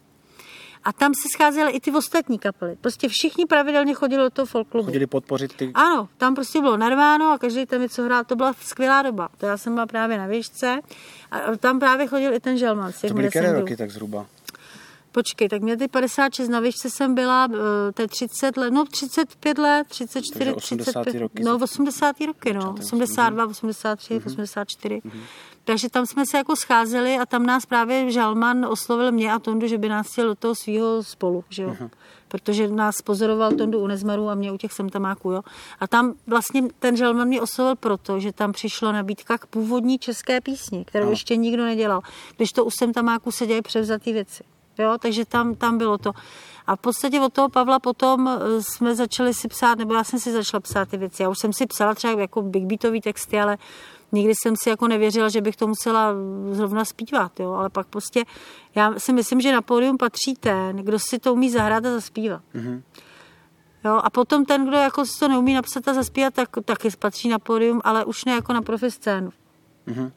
A 0.87 0.93
tam 0.93 1.13
se 1.13 1.29
scházely 1.35 1.71
i 1.71 1.79
ty 1.79 1.91
ostatní 1.91 2.39
kapely. 2.39 2.75
Prostě 2.81 3.09
všichni 3.09 3.45
pravidelně 3.45 3.93
chodili 3.93 4.23
do 4.23 4.29
toho 4.29 4.45
folklubu. 4.45 4.85
Chodili 4.85 5.07
podpořit 5.07 5.53
ty... 5.53 5.71
Ano, 5.73 6.09
tam 6.17 6.35
prostě 6.35 6.61
bylo 6.61 6.77
narváno 6.77 7.31
a 7.31 7.37
každý 7.37 7.65
tam 7.65 7.81
něco 7.81 8.03
hrál. 8.03 8.23
To 8.23 8.35
byla 8.35 8.53
skvělá 8.61 9.01
doba. 9.01 9.29
To 9.37 9.45
já 9.45 9.57
jsem 9.57 9.73
byla 9.73 9.85
právě 9.85 10.17
na 10.17 10.27
výšce 10.27 10.79
a 11.31 11.57
tam 11.57 11.79
právě 11.79 12.07
chodil 12.07 12.33
i 12.33 12.39
ten 12.39 12.57
želman. 12.57 12.91
To 13.07 13.13
byly 13.13 13.29
které 13.29 13.53
roky 13.53 13.77
tak 13.77 13.91
zhruba? 13.91 14.25
Počkej, 15.11 15.49
tak 15.49 15.61
mě 15.61 15.77
ty 15.77 15.87
56 15.87 16.49
na 16.49 16.59
výšce 16.59 16.89
jsem 16.89 17.15
byla, 17.15 17.47
eh, 17.51 17.91
to 17.91 18.01
je 18.01 18.07
30 18.07 18.57
let, 18.57 18.73
no 18.73 18.85
35 18.85 19.57
let, 19.57 19.87
34, 19.87 20.39
Takže 20.39 20.53
80. 20.53 21.01
35, 21.01 21.19
roky. 21.19 21.43
no 21.43 21.57
80. 21.57 22.25
roky, 22.25 22.53
no, 22.53 22.75
82, 22.79 23.45
83, 23.45 24.21
84. 24.25 25.01
Takže 25.67 25.89
tam 25.89 26.05
jsme 26.05 26.25
se 26.25 26.37
jako 26.37 26.55
scházeli 26.55 27.17
a 27.17 27.25
tam 27.25 27.45
nás 27.45 27.65
právě 27.65 28.11
Žalman 28.11 28.65
oslovil 28.65 29.11
mě 29.11 29.33
a 29.33 29.39
Tondu, 29.39 29.67
že 29.67 29.77
by 29.77 29.89
nás 29.89 30.11
chtěl 30.11 30.27
do 30.27 30.35
toho 30.35 30.55
svého 30.55 31.03
spolu, 31.03 31.43
že 31.49 31.63
jo. 31.63 31.75
Protože 32.27 32.67
nás 32.67 33.01
pozoroval 33.01 33.51
Tondu 33.51 33.79
u 33.79 33.87
Nezmaru 33.87 34.29
a 34.29 34.35
mě 34.35 34.51
u 34.51 34.57
těch 34.57 34.73
semtamáků, 34.73 35.31
jo. 35.31 35.41
A 35.79 35.87
tam 35.87 36.13
vlastně 36.27 36.61
ten 36.79 36.97
Žalman 36.97 37.27
mě 37.27 37.41
oslovil 37.41 37.75
proto, 37.75 38.19
že 38.19 38.31
tam 38.31 38.51
přišla 38.51 38.91
nabídka 38.91 39.37
k 39.37 39.45
původní 39.45 39.99
české 39.99 40.41
písni, 40.41 40.85
kterou 40.85 41.03
Ano. 41.03 41.11
ještě 41.11 41.35
nikdo 41.35 41.63
nedělal. 41.63 42.01
Když 42.37 42.51
to 42.51 42.65
u 42.65 42.69
semtamáků 42.71 43.31
se 43.31 43.45
dějí 43.47 43.61
převzatý 43.61 44.13
věci. 44.13 44.43
Jo, 44.79 44.97
takže 45.01 45.25
tam, 45.25 45.55
tam 45.55 45.77
bylo 45.77 45.97
to. 45.97 46.11
A 46.67 46.75
v 46.75 46.79
podstatě 46.79 47.21
od 47.21 47.33
toho 47.33 47.49
Pavla 47.49 47.79
potom 47.79 48.27
eh, 48.27 48.61
jsme 48.61 48.95
začali 48.95 49.33
si 49.33 49.47
psát, 49.47 49.77
nebo 49.77 49.93
já 49.93 50.03
jsem 50.03 50.19
si 50.19 50.31
začala 50.31 50.61
psát 50.61 50.89
ty 50.89 50.97
věci. 50.97 51.23
Já 51.23 51.29
už 51.29 51.39
jsem 51.39 51.53
si 51.53 51.65
psala 51.65 51.95
třeba 51.95 52.21
jako 52.21 52.41
big 52.41 52.63
beatový 52.63 53.01
texty, 53.01 53.39
ale 53.39 53.57
nikdy 54.11 54.33
jsem 54.35 54.55
si 54.63 54.69
jako 54.69 54.87
nevěřila, 54.87 55.29
že 55.29 55.41
bych 55.41 55.55
to 55.55 55.67
musela 55.67 56.13
zrovna 56.51 56.85
zpívat, 56.85 57.39
jo. 57.39 57.53
Ale 57.53 57.69
pak 57.69 57.87
prostě, 57.87 58.23
já 58.75 58.93
si 58.99 59.13
myslím, 59.13 59.41
že 59.41 59.51
na 59.51 59.61
pódium 59.61 59.97
patří 59.97 60.33
ten, 60.39 60.77
kdo 60.77 60.99
si 60.99 61.19
to 61.19 61.33
umí 61.33 61.49
zahrát 61.49 61.85
a 61.85 61.91
zaspívat. 61.91 62.41
Mhm. 62.53 62.83
Jo, 63.85 64.01
a 64.03 64.09
potom 64.09 64.45
ten, 64.45 64.67
kdo 64.67 64.77
jako 64.77 65.05
si 65.05 65.19
to 65.19 65.27
neumí 65.27 65.53
napsat 65.53 65.87
a 65.87 65.93
zaspívat, 65.93 66.33
tak 66.33 66.49
taky 66.65 66.89
patří 66.99 67.29
na 67.29 67.39
pódium, 67.39 67.81
ale 67.83 68.05
už 68.05 68.25
ne 68.25 68.31
jako 68.31 68.53
na 68.53 68.61
profi 68.61 68.91
scénu. 68.91 69.29
Mhm. 69.85 70.11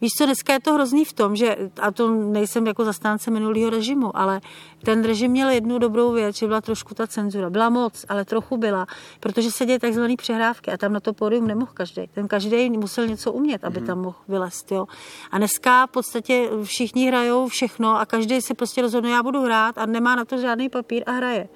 Víš 0.00 0.10
co, 0.18 0.24
dneska 0.24 0.52
je 0.52 0.60
to 0.60 0.74
hrozný 0.74 1.04
v 1.04 1.12
tom, 1.12 1.36
že, 1.36 1.56
a 1.80 1.90
to 1.90 2.10
nejsem 2.10 2.66
jako 2.66 2.84
zastánce 2.84 3.30
minulého 3.30 3.70
režimu, 3.70 4.16
ale 4.16 4.40
ten 4.84 5.04
režim 5.04 5.30
měl 5.30 5.50
jednu 5.50 5.78
dobrou 5.78 6.12
věc, 6.12 6.36
že 6.36 6.46
byla 6.46 6.60
trošku 6.60 6.94
ta 6.94 7.06
cenzura. 7.06 7.50
Byla 7.50 7.68
moc, 7.68 8.04
ale 8.08 8.24
trochu 8.24 8.56
byla, 8.56 8.86
protože 9.20 9.50
se 9.50 9.66
děje 9.66 9.78
takzvané 9.78 10.16
přehrávky 10.16 10.70
a 10.70 10.76
tam 10.76 10.92
na 10.92 11.00
to 11.00 11.12
pódium 11.12 11.46
nemohl 11.46 11.70
každý. 11.74 12.06
Ten 12.14 12.28
každý 12.28 12.70
musel 12.70 13.06
něco 13.06 13.32
umět, 13.32 13.64
aby 13.64 13.80
tam 13.80 14.00
mohl 14.00 14.16
vylézt. 14.28 14.72
Jo. 14.72 14.86
A 15.30 15.38
dneska 15.38 15.86
v 15.86 15.90
podstatě 15.90 16.48
všichni 16.64 17.06
hrajou 17.06 17.48
všechno 17.48 18.00
a 18.00 18.06
každý 18.06 18.40
si 18.40 18.54
prostě 18.54 18.82
rozhodne, 18.82 19.10
já 19.10 19.22
budu 19.22 19.42
hrát 19.42 19.78
a 19.78 19.86
nemá 19.86 20.16
na 20.16 20.24
to 20.24 20.38
žádný 20.38 20.68
papír 20.68 21.02
a 21.06 21.12
hraje. 21.12 21.48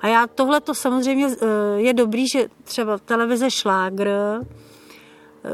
A 0.00 0.08
já 0.08 0.26
tohle 0.26 0.60
to 0.60 0.74
samozřejmě 0.74 1.26
eh, 1.26 1.46
je 1.76 1.94
dobrý, 1.94 2.28
že 2.28 2.48
třeba 2.64 2.98
televize 2.98 3.50
Šlágr, 3.50 4.08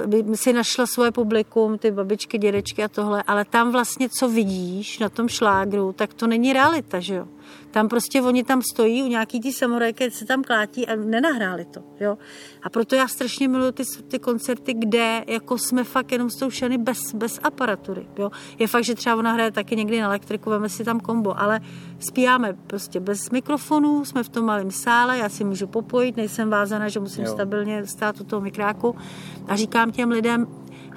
by 0.07 0.37
si 0.37 0.53
našla 0.53 0.87
svoje 0.87 1.11
publikum, 1.11 1.79
ty 1.79 1.91
babičky, 1.91 2.39
dědečky 2.39 2.85
a 2.85 2.89
tohle, 2.89 3.23
ale 3.27 3.45
tam 3.45 3.73
vlastně, 3.73 4.09
co 4.09 4.29
vidíš 4.29 4.99
na 4.99 5.09
tom 5.09 5.29
šlágru, 5.29 5.93
tak 5.93 6.15
to 6.15 6.27
není 6.27 6.53
realita, 6.53 7.01
že 7.01 7.15
jo. 7.15 7.29
Tam 7.71 7.89
prostě 7.89 8.23
oni 8.23 8.45
tam 8.45 8.63
stojí 8.73 9.03
u 9.03 9.07
nějaký 9.07 9.41
tí 9.41 9.53
samorajky, 9.53 10.11
se 10.11 10.25
tam 10.25 10.43
klátí 10.43 10.87
a 10.87 10.97
nenahráli 10.97 11.65
to, 11.65 11.83
jo. 12.01 12.19
A 12.63 12.71
proto 12.71 12.95
já 12.95 13.09
strašně 13.09 13.49
miluji 13.49 13.73
ty, 13.73 13.83
ty 14.09 14.19
koncerty, 14.19 14.75
kde 14.75 15.25
jako 15.27 15.59
jsme 15.59 15.85
fakt 15.85 16.13
jenom 16.13 16.31
s 16.31 16.37
tou 16.37 16.51
šany 16.51 16.79
bez, 16.79 17.15
bez 17.15 17.41
aparatury, 17.43 18.07
jo. 18.19 18.31
Je 18.59 18.67
fakt, 18.67 18.85
že 18.85 18.95
třeba 18.95 19.17
ona 19.17 19.33
hraje 19.33 19.51
taky 19.51 19.77
někdy 19.77 20.01
na 20.01 20.07
elektriku, 20.07 20.51
veme 20.51 20.69
si 20.69 20.85
tam 20.85 21.01
kombo, 21.01 21.41
ale 21.41 21.61
zpíváme 21.99 22.57
prostě 22.67 23.01
bez 23.01 23.31
mikrofonu, 23.31 24.05
jsme 24.05 24.23
v 24.23 24.29
tom 24.29 24.45
malém 24.45 24.71
sále, 24.71 25.19
já 25.19 25.29
si 25.29 25.45
můžu 25.45 25.67
popojit, 25.67 26.17
nejsem 26.17 26.51
vázaná, 26.51 26.89
že 26.89 27.01
musím 27.01 27.25
Jo. 27.25 27.33
stabilně 27.33 27.87
stát 27.87 28.21
u 28.21 28.25
toho 28.25 28.43
mikráku 28.43 28.97
a 29.49 29.57
říkám 29.57 29.93
těm 29.93 30.11
lidem, 30.11 30.47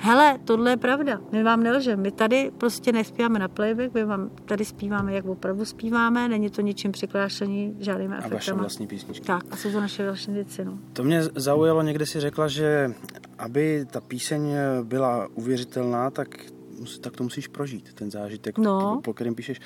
hele, 0.03 0.39
tohle 0.45 0.71
je 0.71 0.77
pravda, 0.77 1.21
my 1.31 1.43
vám 1.43 1.63
nelžeme, 1.63 2.01
my 2.03 2.11
tady 2.11 2.51
prostě 2.57 2.91
nespíváme 2.91 3.39
na 3.39 3.47
playback, 3.47 3.93
my 3.93 4.03
vám 4.05 4.29
tady 4.45 4.65
zpíváme, 4.65 5.13
jak 5.13 5.25
opravdu 5.25 5.65
zpíváme, 5.65 6.27
není 6.29 6.49
to 6.49 6.61
ničím 6.61 6.91
překlášení 6.91 7.75
žádnými 7.79 8.13
A 8.15 8.17
vaše 8.21 8.35
efektama. 8.35 8.59
vlastní 8.61 8.87
písničky. 8.87 9.25
Tak, 9.25 9.43
a 9.51 9.55
jsou 9.55 9.71
to 9.71 9.79
naše 9.81 10.05
vlastní 10.05 10.33
věci, 10.33 10.65
no. 10.65 10.77
To 10.93 11.03
mě 11.03 11.23
zaujalo, 11.35 11.81
někde 11.81 12.05
si 12.05 12.19
řekla, 12.19 12.47
že 12.47 12.93
aby 13.37 13.85
ta 13.91 14.01
píseň 14.01 14.51
byla 14.83 15.27
uvěřitelná, 15.35 16.11
tak, 16.11 16.27
tak 17.01 17.15
to 17.15 17.23
musíš 17.23 17.47
prožít, 17.47 17.93
ten 17.93 18.11
zážitek, 18.11 18.57
No. 18.57 18.99
po 19.03 19.13
kterém 19.13 19.35
píšeš. 19.35 19.59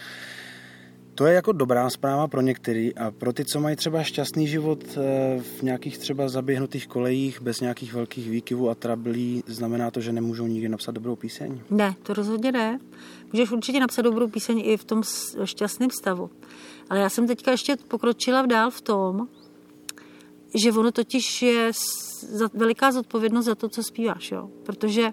To 1.17 1.25
je 1.25 1.33
jako 1.33 1.51
dobrá 1.51 1.89
zpráva 1.89 2.27
pro 2.27 2.41
některý 2.41 2.95
a 2.95 3.11
pro 3.11 3.33
ty, 3.33 3.45
co 3.45 3.59
mají 3.59 3.75
třeba 3.75 4.03
šťastný 4.03 4.47
život 4.47 4.83
eh, 4.97 5.41
v 5.41 5.61
nějakých 5.61 5.97
třeba 5.97 6.29
zaběhnutých 6.29 6.87
kolejích, 6.87 7.41
bez 7.41 7.59
nějakých 7.59 7.93
velkých 7.93 8.29
výkyvů 8.29 8.69
a 8.69 8.75
trablí, 8.75 9.43
znamená 9.47 9.91
to, 9.91 10.01
že 10.01 10.11
nemůžou 10.11 10.47
nikdy 10.47 10.69
napsat 10.69 10.91
dobrou 10.91 11.15
píseň? 11.15 11.61
Ne, 11.69 11.95
to 12.03 12.13
rozhodně 12.13 12.51
ne. 12.51 12.79
Můžeš 13.33 13.51
určitě 13.51 13.79
napsat 13.79 14.01
dobrou 14.01 14.27
píseň 14.27 14.61
i 14.65 14.77
v 14.77 14.83
tom 14.83 15.03
šťastném 15.43 15.89
stavu. 15.91 16.29
Ale 16.89 16.99
já 16.99 17.09
jsem 17.09 17.27
teďka 17.27 17.51
ještě 17.51 17.75
pokročila 17.87 18.41
v 18.41 18.47
dál 18.47 18.71
v 18.71 18.81
tom, 18.81 19.27
že 20.55 20.71
ono 20.71 20.91
totiž 20.91 21.41
je 21.41 21.71
veliká 22.53 22.91
zodpovědnost 22.91 23.45
za 23.45 23.55
to, 23.55 23.69
co 23.69 23.83
zpíváš, 23.83 24.31
jo. 24.31 24.49
Protože 24.63 25.11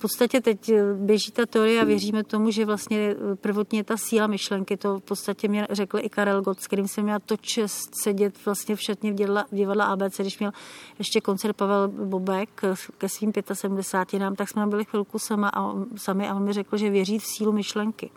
podstatě 0.00 0.40
teď 0.40 0.68
eh, 0.68 0.94
běží 0.94 1.30
ta 1.30 1.46
teorie 1.46 1.80
a 1.80 1.84
věříme 1.84 2.24
tomu, 2.24 2.50
že 2.50 2.64
vlastně 2.64 2.98
eh, 2.98 3.36
prvotně 3.36 3.84
ta 3.84 3.96
síla 3.96 4.26
myšlenky. 4.26 4.76
To 4.76 4.98
v 4.98 5.02
podstatě 5.02 5.48
mě 5.48 5.66
řekl 5.70 5.98
i 5.98 6.08
Karel 6.08 6.42
Gott, 6.42 6.60
s 6.60 6.66
kterým 6.66 6.88
jsem 6.88 7.04
měla 7.04 7.18
to 7.18 7.36
čest 7.36 7.94
sedět 8.02 8.44
vlastně 8.44 8.76
v 8.76 8.80
šatně 8.80 9.12
v 9.12 9.16
divadla, 9.52 9.84
ABC, 9.84 10.20
když 10.20 10.38
měl 10.38 10.52
ještě 10.98 11.20
koncert 11.20 11.56
Pavel 11.56 11.88
Bobek 11.88 12.60
eh, 12.64 12.74
ke 12.98 13.08
svým 13.08 13.32
75 13.52 14.18
nám, 14.18 14.36
tak 14.36 14.48
jsme 14.48 14.66
byli 14.66 14.84
chvilku 14.84 15.18
sama 15.18 15.48
a 15.48 15.72
sami 15.96 16.28
a 16.28 16.34
on 16.34 16.44
mi 16.44 16.52
řekl, 16.52 16.76
že 16.76 16.90
věří 16.90 17.18
v 17.18 17.26
sílu 17.26 17.52
myšlenky. 17.52 18.10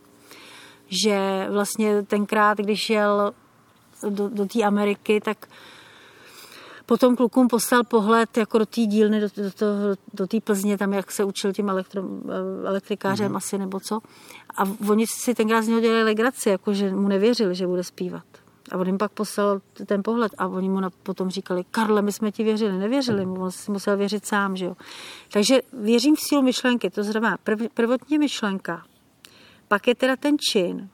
Že 0.88 1.48
vlastně 1.50 2.04
tenkrát, 2.04 2.58
když 2.58 2.90
jel 2.90 3.34
do, 4.10 4.30
do 4.30 4.46
té 4.46 4.64
Ameriky, 4.64 5.22
tak 5.22 5.48
Potom 6.86 7.16
klukům 7.16 7.48
poslal 7.48 7.84
pohled 7.84 8.38
jako 8.38 8.58
do 8.58 8.66
té 8.66 8.82
dílny, 8.82 9.22
do, 9.22 9.28
do, 9.44 9.52
toho, 9.52 9.96
do 10.14 10.28
té 10.28 10.40
Plzně, 10.42 10.78
tam 10.78 10.94
jak 10.94 11.12
se 11.12 11.24
učil 11.24 11.54
tím 11.54 11.70
elektro, 11.70 12.04
elektrikářem 12.66 13.32
mm-hmm. 13.32 13.38
asi 13.38 13.58
nebo 13.58 13.80
co. 13.80 14.00
A 14.58 14.64
oni 14.90 15.08
si 15.08 15.34
tenkrát 15.34 15.62
z 15.62 15.68
něho 15.68 15.82
dělali 15.82 16.04
legraci, 16.04 16.50
jako 16.50 16.74
že 16.74 16.92
mu 16.92 17.08
nevěřili, 17.08 17.56
že 17.56 17.68
bude 17.68 17.84
zpívat. 17.84 18.24
A 18.72 18.78
on 18.78 18.88
jim 18.88 18.98
pak 18.98 19.12
poslal 19.12 19.62
ten 19.86 20.04
pohled 20.04 20.32
a 20.38 20.48
oni 20.48 20.70
mu 20.70 20.80
na, 20.80 20.90
potom 20.90 21.30
říkali, 21.30 21.64
Karle, 21.72 22.02
my 22.02 22.12
jsme 22.12 22.32
ti 22.32 22.44
věřili, 22.44 22.78
nevěřili 22.78 23.26
mu, 23.26 23.42
on 23.42 23.52
si 23.52 23.72
musel 23.72 23.98
věřit 23.98 24.26
sám, 24.26 24.56
že 24.56 24.66
jo. 24.66 24.76
Takže 25.32 25.60
věřím 25.74 26.16
v 26.16 26.20
sílu 26.20 26.42
myšlenky, 26.42 26.90
to 26.90 27.04
znamená 27.04 27.38
prv, 27.44 27.60
prvotní 27.74 28.18
myšlenka, 28.18 28.84
pak 29.68 29.88
je 29.88 29.96
teda 29.96 30.16
ten 30.16 30.38
čin, 30.52 30.90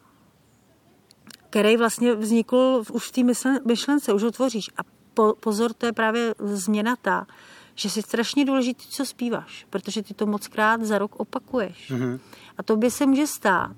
který 1.50 1.78
vlastně 1.78 2.16
vznikl 2.16 2.84
už 2.94 3.08
v 3.08 3.12
té 3.12 3.22
myšlence, 3.66 4.14
už 4.14 4.24
ho 4.24 4.32
tvoříš. 4.32 4.70
A 4.78 4.99
po, 5.14 5.34
pozor, 5.40 5.74
to 5.74 5.86
je 5.86 5.94
právě 5.94 6.36
změna 6.40 6.96
ta, 6.96 7.28
že 7.76 7.90
si 7.90 8.02
strašně 8.02 8.46
důležitý, 8.46 8.88
co 8.90 9.06
zpíváš, 9.06 9.66
protože 9.70 10.04
ty 10.04 10.14
to 10.14 10.26
moc 10.26 10.48
krát 10.48 10.82
za 10.82 10.98
rok 10.98 11.20
opakuješ. 11.20 11.90
Mhm. 11.90 12.20
A 12.58 12.64
tobě 12.64 12.92
se 12.92 13.06
může 13.06 13.28
stát, 13.28 13.76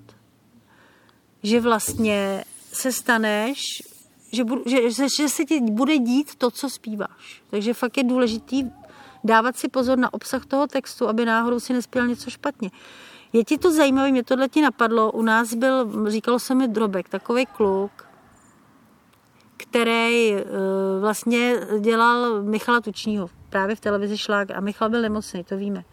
že 1.44 1.60
vlastně 1.60 2.44
se 2.74 2.92
staneš, 2.92 3.60
že, 4.32 4.44
že, 4.66 4.92
že, 4.92 5.06
že 5.18 5.30
se 5.30 5.46
ti 5.46 5.60
bude 5.62 5.98
dít 5.98 6.36
to, 6.36 6.52
co 6.52 6.70
zpíváš. 6.70 7.42
Takže 7.50 7.74
fakt 7.74 7.98
je 7.98 8.04
důležitý 8.04 8.64
dávat 9.24 9.58
si 9.58 9.70
pozor 9.70 9.98
na 9.98 10.14
obsah 10.14 10.46
toho 10.46 10.68
textu, 10.68 11.08
aby 11.08 11.26
náhodou 11.26 11.60
si 11.60 11.74
nespěl 11.74 12.08
něco 12.08 12.30
špatně. 12.30 12.72
Je 13.34 13.44
ti 13.44 13.58
to 13.58 13.72
zajímavé, 13.72 14.12
mě 14.12 14.24
tohle 14.24 14.50
ti 14.50 14.62
napadlo, 14.62 15.12
u 15.12 15.22
nás 15.22 15.54
byl, 15.54 16.10
říkalo 16.10 16.40
se 16.40 16.56
mi 16.56 16.68
Drobek, 16.68 17.10
takový 17.10 17.46
kluk, 17.46 17.92
který 19.72 20.34
eh, 20.36 20.44
vlastně 21.00 21.56
dělal 21.80 22.44
Michala 22.44 22.82
Tučního 22.82 23.30
právě 23.50 23.76
v 23.76 23.80
televizi 23.80 24.18
Šlák 24.18 24.52
a 24.52 24.60
Michal 24.60 24.90
byl 24.90 25.02
nemocný, 25.02 25.44
to 25.44 25.58
víme. 25.58 25.84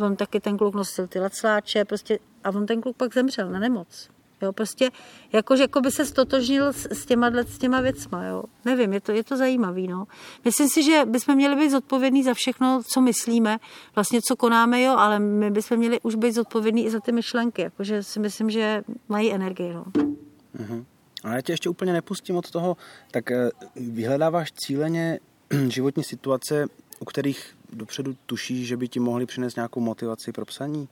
On 0.00 0.16
taky 0.16 0.40
ten 0.40 0.58
kluk 0.58 0.74
nosil 0.74 1.06
ty 1.06 1.20
lacláče 1.20 1.84
prostě, 1.84 2.18
a 2.44 2.48
on 2.48 2.66
ten 2.66 2.80
kluk 2.80 2.96
pak 2.96 3.14
zemřel 3.14 3.50
na 3.50 3.58
nemoc. 3.58 4.08
Jo, 4.42 4.52
prostě, 4.52 4.90
jako, 5.32 5.54
jako 5.54 5.80
by 5.80 5.90
se 5.90 6.06
stotožnil 6.06 6.72
s, 6.72 6.88
s, 6.90 7.06
těma, 7.06 7.30
s 7.30 7.58
těma 7.58 7.80
věcma, 7.80 8.24
jo. 8.24 8.44
Nevím, 8.64 8.92
je 8.92 9.00
to, 9.00 9.12
je 9.12 9.24
to 9.24 9.36
zajímavý, 9.36 9.88
no. 9.88 10.04
Myslím 10.44 10.68
si, 10.68 10.82
že 10.82 11.02
bychom 11.06 11.34
měli 11.34 11.56
být 11.56 11.70
zodpovědní 11.70 12.22
za 12.22 12.34
všechno, 12.34 12.82
co 12.86 13.00
myslíme, 13.00 13.58
vlastně 13.94 14.20
co 14.28 14.36
konáme, 14.36 14.82
jo, 14.82 14.94
ale 14.98 15.18
my 15.18 15.50
bychom 15.50 15.78
měli 15.78 16.00
už 16.00 16.14
být 16.14 16.32
zodpovědní 16.32 16.84
i 16.84 16.90
za 16.90 17.00
ty 17.00 17.12
myšlenky, 17.12 17.62
jakože 17.62 18.02
si 18.02 18.20
myslím, 18.20 18.50
že 18.50 18.82
mají 19.08 19.32
energii, 19.32 19.74
no. 19.74 19.84
Mhm. 20.58 20.84
Ale 21.24 21.34
já 21.34 21.40
tě 21.40 21.52
ještě 21.52 21.68
úplně 21.68 21.92
nepustím 21.92 22.36
od 22.36 22.50
toho, 22.50 22.76
tak 23.10 23.30
eh, 23.30 23.50
vyhledáváš 23.76 24.52
cíleně 24.52 25.18
životní 25.68 26.04
situace, 26.04 26.66
u 27.00 27.04
kterých 27.04 27.56
dopředu 27.72 28.16
tušíš, 28.26 28.68
že 28.68 28.76
by 28.76 28.88
ti 28.88 29.00
mohli 29.00 29.26
přinést 29.26 29.56
nějakou 29.56 29.80
motivaci 29.80 30.32
pro 30.32 30.44
psaní? 30.44 30.88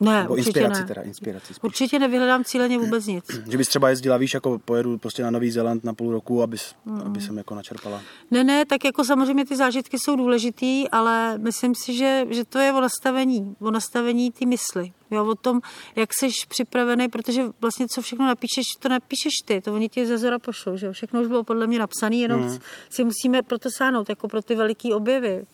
Ne, 0.00 0.22
Nebo 0.22 0.32
určitě 0.32 0.48
inspiraci 0.60 0.80
ne. 0.80 0.86
teda, 0.86 1.02
inspiraci 1.02 1.46
spíš. 1.54 1.62
Určitě 1.64 1.98
nevyhledám 1.98 2.44
cíleně 2.44 2.78
vůbec 2.78 3.06
nic. 3.06 3.24
Že 3.50 3.58
bys 3.58 3.68
třeba 3.68 3.88
jezdila, 3.88 4.16
víš, 4.16 4.34
jako 4.34 4.58
pojedu 4.64 4.98
prostě 4.98 5.22
na 5.22 5.30
Nový 5.30 5.50
Zéland 5.50 5.84
na 5.84 5.94
půl 5.94 6.12
roku, 6.12 6.42
abys, 6.42 6.74
Mm. 6.84 7.00
aby 7.06 7.20
jsem 7.20 7.38
jako 7.38 7.54
načerpala. 7.54 8.02
Ne, 8.30 8.44
ne, 8.44 8.64
tak 8.64 8.84
jako 8.84 9.04
samozřejmě 9.04 9.44
ty 9.46 9.56
zážitky 9.56 9.96
jsou 9.98 10.16
důležitý, 10.16 10.90
ale 10.90 11.38
myslím 11.38 11.74
si, 11.74 11.94
že, 11.94 12.24
že 12.30 12.44
to 12.44 12.58
je 12.58 12.72
o 12.72 12.80
nastavení, 12.80 13.56
o 13.60 13.70
nastavení 13.70 14.32
ty 14.32 14.46
mysli. 14.46 14.92
Jo, 15.10 15.26
o 15.26 15.34
tom, 15.34 15.60
jak 15.96 16.14
jsi 16.14 16.28
připravený, 16.48 17.08
protože 17.08 17.42
vlastně 17.60 17.86
co 17.88 18.02
všechno 18.02 18.26
napíšeš, 18.26 18.64
to 18.80 18.88
napíšeš 18.88 19.32
ty, 19.44 19.60
to 19.60 19.74
oni 19.74 19.88
ti 19.88 20.06
ze 20.06 20.18
zora 20.18 20.38
pošlou, 20.38 20.76
že 20.76 20.86
jo? 20.86 20.92
Všechno 20.92 21.20
už 21.20 21.26
bylo 21.26 21.44
podle 21.44 21.66
mě 21.66 21.78
napsané, 21.78 22.16
jenom 22.16 22.40
Mhm. 22.40 22.58
si 22.90 23.04
musíme 23.04 23.42
proto 23.42 23.68
sáhnout, 23.76 24.08
jako 24.08 24.28
pro 24.28 24.42
ty 24.42 24.54
veliký 24.54 24.92
objevy. 24.94 25.44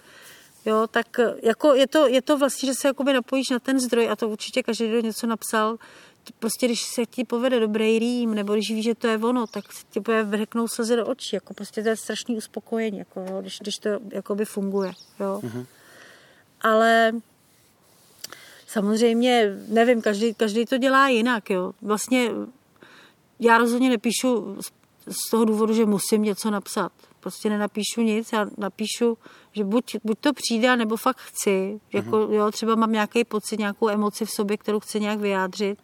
Jo, 0.64 0.86
tak 0.90 1.06
jako 1.42 1.74
je, 1.74 1.86
to, 1.86 2.08
je 2.08 2.22
to 2.22 2.38
vlastně, 2.38 2.66
že 2.66 2.74
se 2.74 2.88
jakoby 2.88 3.12
napojíš 3.12 3.50
na 3.50 3.58
ten 3.58 3.80
zdroj 3.80 4.10
a 4.10 4.16
to 4.16 4.28
určitě 4.28 4.62
každý, 4.62 4.88
kdo 4.88 5.00
něco 5.00 5.26
napsal, 5.26 5.78
prostě 6.38 6.66
když 6.66 6.82
se 6.82 7.06
ti 7.06 7.24
povede 7.24 7.60
dobrý 7.60 7.98
rým, 7.98 8.34
nebo 8.34 8.54
když 8.54 8.70
víš, 8.70 8.84
že 8.84 8.94
to 8.94 9.06
je 9.06 9.18
ono, 9.18 9.46
tak 9.46 9.72
se 9.72 9.84
ti 9.90 10.00
bude 10.00 10.22
vrhknout 10.22 10.70
slzy 10.72 10.96
do 10.96 11.06
očí, 11.06 11.36
jako 11.36 11.54
prostě 11.54 11.82
to 11.82 11.88
je 11.88 11.96
strašný 11.96 12.36
uspokojení, 12.36 12.98
jako, 12.98 13.20
jo, 13.30 13.40
když, 13.40 13.58
když 13.60 13.78
to 13.78 13.88
jakoby 14.12 14.44
funguje, 14.44 14.92
jo. 15.20 15.40
Mm-hmm. 15.44 15.66
Ale 16.60 17.12
samozřejmě, 18.66 19.56
nevím, 19.68 20.02
každý, 20.02 20.34
každý 20.34 20.66
to 20.66 20.78
dělá 20.78 21.08
jinak, 21.08 21.50
jo. 21.50 21.72
Vlastně 21.82 22.30
já 23.40 23.58
rozhodně 23.58 23.90
nepíšu 23.90 24.56
z 25.06 25.30
toho 25.30 25.44
důvodu, 25.44 25.74
že 25.74 25.86
musím 25.86 26.22
něco 26.22 26.50
napsat. 26.50 26.92
Prostě 27.22 27.50
nenapíšu 27.50 28.00
nic, 28.00 28.32
já 28.32 28.46
napíšu, 28.58 29.18
že 29.52 29.64
buď, 29.64 29.96
buď 30.04 30.18
to 30.20 30.32
přijde, 30.32 30.76
nebo 30.76 30.96
fakt 30.96 31.18
chci. 31.20 31.80
Jako, 31.92 32.16
jo, 32.16 32.50
třeba 32.50 32.74
mám 32.74 32.92
nějaký 32.92 33.24
pocit, 33.24 33.58
nějakou 33.58 33.88
emoci 33.88 34.24
v 34.24 34.30
sobě, 34.30 34.56
kterou 34.56 34.80
chci 34.80 35.00
nějak 35.00 35.20
vyjádřit. 35.20 35.78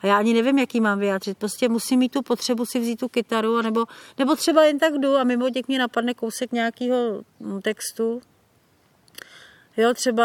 A 0.00 0.06
já 0.06 0.16
ani 0.16 0.34
nevím, 0.34 0.58
jaký 0.58 0.80
mám 0.80 0.98
vyjádřit. 0.98 1.38
Prostě 1.38 1.68
musím 1.68 1.98
mít 1.98 2.12
tu 2.12 2.22
potřebu 2.22 2.66
si 2.66 2.80
vzít 2.80 3.00
tu 3.00 3.08
kytaru, 3.08 3.62
nebo, 3.62 3.84
nebo 4.18 4.36
třeba 4.36 4.64
jen 4.64 4.78
tak 4.78 4.94
jdu 4.98 5.16
a 5.16 5.24
mimo 5.24 5.48
děk 5.48 5.68
mě 5.68 5.78
napadne 5.78 6.14
kousek 6.14 6.52
nějakého 6.52 6.96
textu, 7.62 8.20
Jo, 9.76 9.94
třeba 9.94 10.24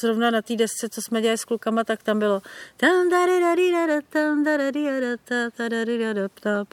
zrovna 0.00 0.30
na 0.30 0.42
té 0.42 0.56
desce, 0.56 0.88
co 0.88 1.02
jsme 1.02 1.20
dělali 1.20 1.38
s 1.38 1.44
klukama, 1.44 1.84
tak 1.84 2.02
tam 2.02 2.18
bylo 2.18 2.42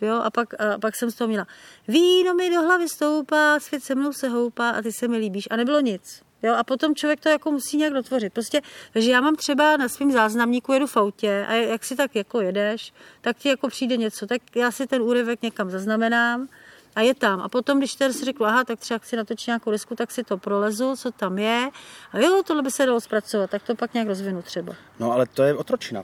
jo, 0.02 0.16
a 0.16 0.30
pak, 0.30 0.62
a 0.62 0.80
pak 0.80 0.96
jsem 0.96 1.12
z 1.12 1.16
toho 1.16 1.28
měla 1.28 1.48
víno 1.88 2.34
mi 2.34 2.50
do 2.50 2.62
hlavy 2.62 2.90
stoupá, 2.90 3.60
svět 3.60 3.84
se 3.84 3.96
mnou 3.96 4.14
se 4.14 4.30
houpá 4.30 4.70
a 4.70 4.82
ty 4.82 4.92
se 4.92 5.08
mi 5.08 5.18
líbíš. 5.18 5.48
A 5.52 5.56
nebylo 5.56 5.80
nic. 5.80 6.22
Jo, 6.44 6.54
a 6.54 6.64
potom 6.64 6.96
člověk 6.96 7.20
to 7.20 7.30
jako 7.30 7.52
musí 7.52 7.78
nějak 7.78 7.94
dotvořit. 7.94 8.34
Prostě, 8.34 8.62
takže 8.94 9.12
já 9.12 9.22
mám 9.22 9.36
třeba 9.36 9.78
na 9.78 9.90
svém 9.90 10.12
záznamníku 10.12 10.74
jedu 10.74 10.88
v 10.88 10.98
autě 10.98 11.46
a 11.48 11.54
jak 11.54 11.84
si 11.84 11.96
tak 11.96 12.16
jako 12.16 12.42
jedeš, 12.42 12.94
tak 13.22 13.38
ti 13.38 13.50
jako 13.50 13.68
přijde 13.68 13.98
něco, 13.98 14.28
tak 14.28 14.42
já 14.56 14.72
si 14.72 14.88
ten 14.88 15.02
úryvek 15.02 15.42
někam 15.42 15.70
zaznamenám 15.70 16.48
a 16.96 17.02
je 17.02 17.14
tam. 17.14 17.42
A 17.42 17.50
potom, 17.50 17.78
když 17.78 17.96
tady 17.96 18.14
si 18.14 18.26
řeknu, 18.26 18.46
aha, 18.46 18.64
tak 18.64 18.80
třeba 18.80 18.98
chci 18.98 19.16
natočit 19.16 19.48
nějakou 19.48 19.72
desku, 19.72 19.96
tak 19.96 20.12
si 20.12 20.24
to 20.24 20.38
prolezu, 20.38 20.96
co 20.96 21.12
tam 21.12 21.38
je. 21.38 21.70
A 22.12 22.20
jo, 22.20 22.44
tohle 22.46 22.64
by 22.64 22.72
se 22.72 22.86
dalo 22.86 23.02
zpracovat, 23.02 23.50
tak 23.50 23.64
to 23.64 23.76
pak 23.76 23.94
nějak 23.94 24.08
rozvinu 24.08 24.42
třeba. 24.42 24.74
No 25.00 25.12
ale 25.12 25.26
to 25.26 25.44
je 25.44 25.54
otročina. 25.54 26.04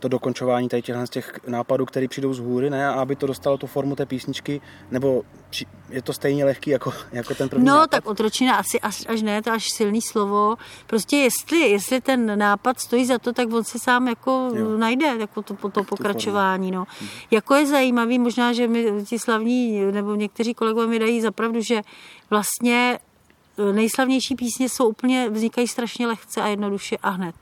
To 0.00 0.08
dokončování 0.08 0.68
tady 0.68 0.82
těchhle 0.82 1.06
z 1.06 1.10
těch 1.10 1.40
nápadů, 1.46 1.86
které 1.86 2.08
přijdou 2.08 2.34
z 2.34 2.38
hůry, 2.38 2.70
ne? 2.70 2.88
A 2.88 2.92
aby 2.92 3.16
to 3.16 3.26
dostalo 3.26 3.56
tu 3.58 3.66
formu 3.66 3.96
té 3.96 4.06
písničky, 4.06 4.60
nebo 4.90 5.22
je 5.90 6.02
to 6.02 6.12
stejně 6.12 6.44
lehký 6.44 6.70
jako, 6.70 6.92
jako 7.12 7.34
ten 7.34 7.48
první 7.48 7.64
No, 7.66 7.74
nápad? 7.74 7.90
tak 7.90 8.06
otročina 8.06 8.56
asi 8.56 8.80
až, 8.80 9.04
až 9.08 9.22
ne, 9.22 9.42
to 9.42 9.52
až 9.52 9.66
silný 9.76 10.02
slovo. 10.02 10.56
Prostě 10.86 11.16
jestli, 11.16 11.58
jestli 11.58 12.00
ten 12.00 12.38
nápad 12.38 12.80
stojí 12.80 13.06
za 13.06 13.18
to, 13.18 13.32
tak 13.32 13.52
on 13.52 13.64
se 13.64 13.78
sám 13.78 14.08
jako 14.08 14.50
Jo. 14.54 14.78
najde 14.78 15.06
jako 15.06 15.42
to, 15.42 15.54
to 15.70 15.84
pokračování. 15.84 16.70
No. 16.70 16.84
Jako 17.30 17.54
je 17.54 17.66
zajímavý, 17.66 18.18
možná, 18.18 18.52
že 18.52 18.68
mi 18.68 19.04
ti 19.04 19.18
slavní, 19.18 19.80
nebo 19.92 20.14
někteří 20.14 20.54
kolegové 20.54 20.86
mi 20.86 20.98
dají 20.98 21.20
zapravdu, 21.20 21.60
že 21.60 21.82
vlastně 22.30 22.98
eh, 23.58 23.72
nejslavnější 23.72 24.34
písně 24.34 24.68
jsou 24.68 24.88
úplně, 24.88 25.30
vznikají 25.30 25.68
strašně 25.68 26.06
lehce 26.06 26.42
a 26.42 26.46
jednoduše 26.46 26.96
a 27.02 27.10
hned. 27.10 27.34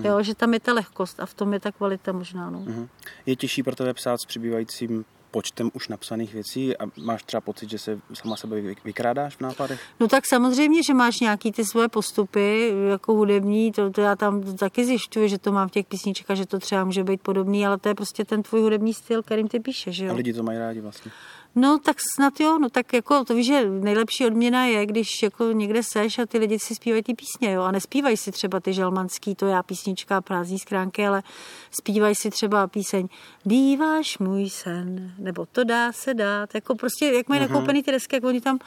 Mhm. 0.00 0.08
Jo, 0.08 0.22
že 0.22 0.34
tam 0.34 0.54
je 0.54 0.60
ta 0.60 0.72
lehkost 0.72 1.20
a 1.20 1.26
v 1.26 1.34
tom 1.34 1.52
je 1.52 1.60
ta 1.60 1.72
kvalita 1.72 2.12
možná. 2.12 2.50
No. 2.50 2.60
Mhm. 2.60 2.88
Je 3.26 3.36
těžší 3.36 3.62
pro 3.62 3.76
tebe 3.76 3.94
psát 3.94 4.20
s 4.20 4.24
přibývajícím 4.24 5.04
počtem 5.32 5.70
už 5.74 5.88
napsaných 5.88 6.34
věcí 6.34 6.76
a 6.76 6.82
máš 6.96 7.22
třeba 7.22 7.40
pocit, 7.40 7.70
že 7.70 7.78
se 7.78 7.98
sama 8.14 8.36
sebe 8.36 8.60
vy- 8.60 8.76
vykrádáš 8.84 9.36
v 9.36 9.40
nápadech? 9.40 9.80
No 10.00 10.08
tak 10.08 10.26
samozřejmě, 10.26 10.82
že 10.82 10.94
máš 10.94 11.20
nějaký 11.20 11.52
ty 11.52 11.64
svoje 11.64 11.88
postupy 11.88 12.72
jako 12.90 13.14
hudební, 13.14 13.72
to, 13.72 13.90
to 13.90 14.00
já 14.00 14.16
tam 14.16 14.56
taky 14.56 14.84
zjišťuju, 14.84 15.28
že 15.28 15.38
to 15.38 15.52
mám 15.52 15.68
v 15.68 15.70
těch 15.70 15.86
písničkách, 15.86 16.36
že 16.36 16.46
to 16.46 16.58
třeba 16.58 16.84
může 16.84 17.04
být 17.04 17.20
podobný, 17.22 17.66
ale 17.66 17.78
to 17.78 17.88
je 17.88 17.94
prostě 17.94 18.24
ten 18.24 18.42
tvůj 18.42 18.60
hudební 18.60 18.94
styl, 18.94 19.22
kterým 19.22 19.48
ty 19.48 19.60
píšeš, 19.60 19.96
že 19.96 20.04
A 20.04 20.08
jo? 20.08 20.14
lidi 20.16 20.32
to 20.32 20.42
mají 20.42 20.58
rádi 20.58 20.80
vlastně. 20.80 21.10
No 21.54 21.78
tak 21.78 21.96
snad 22.14 22.40
jo, 22.40 22.58
no 22.58 22.70
tak 22.70 22.92
jako 22.92 23.24
to 23.24 23.34
víš, 23.34 23.46
že 23.46 23.70
nejlepší 23.70 24.26
odměna 24.26 24.64
je, 24.64 24.86
když 24.86 25.22
jako 25.22 25.52
někde 25.52 25.82
seš 25.82 26.18
a 26.18 26.26
ty 26.26 26.38
lidi 26.38 26.58
si 26.58 26.74
zpívají 26.74 27.02
ty 27.02 27.14
písně, 27.14 27.52
jo, 27.52 27.62
a 27.62 27.70
nespívají 27.70 28.16
si 28.16 28.32
třeba 28.32 28.60
ty 28.60 28.72
žalmanský, 28.72 29.34
to 29.34 29.46
já 29.46 29.62
písnička 29.62 30.20
prázdní 30.20 30.58
skránky, 30.58 31.06
ale 31.06 31.22
zpívají 31.70 32.14
si 32.14 32.30
třeba 32.30 32.66
píseň 32.66 33.08
Býváš 33.44 34.18
můj 34.18 34.50
sen, 34.50 35.12
nebo 35.18 35.46
to 35.46 35.64
dá 35.64 35.92
se 35.92 36.14
dát, 36.14 36.54
jako 36.54 36.74
prostě, 36.74 37.06
jak 37.06 37.28
mají 37.28 37.40
nakoupený 37.40 37.82
ty 37.82 37.92
desky, 37.92 38.16
jak 38.16 38.24
oni 38.24 38.40
tam 38.40 38.58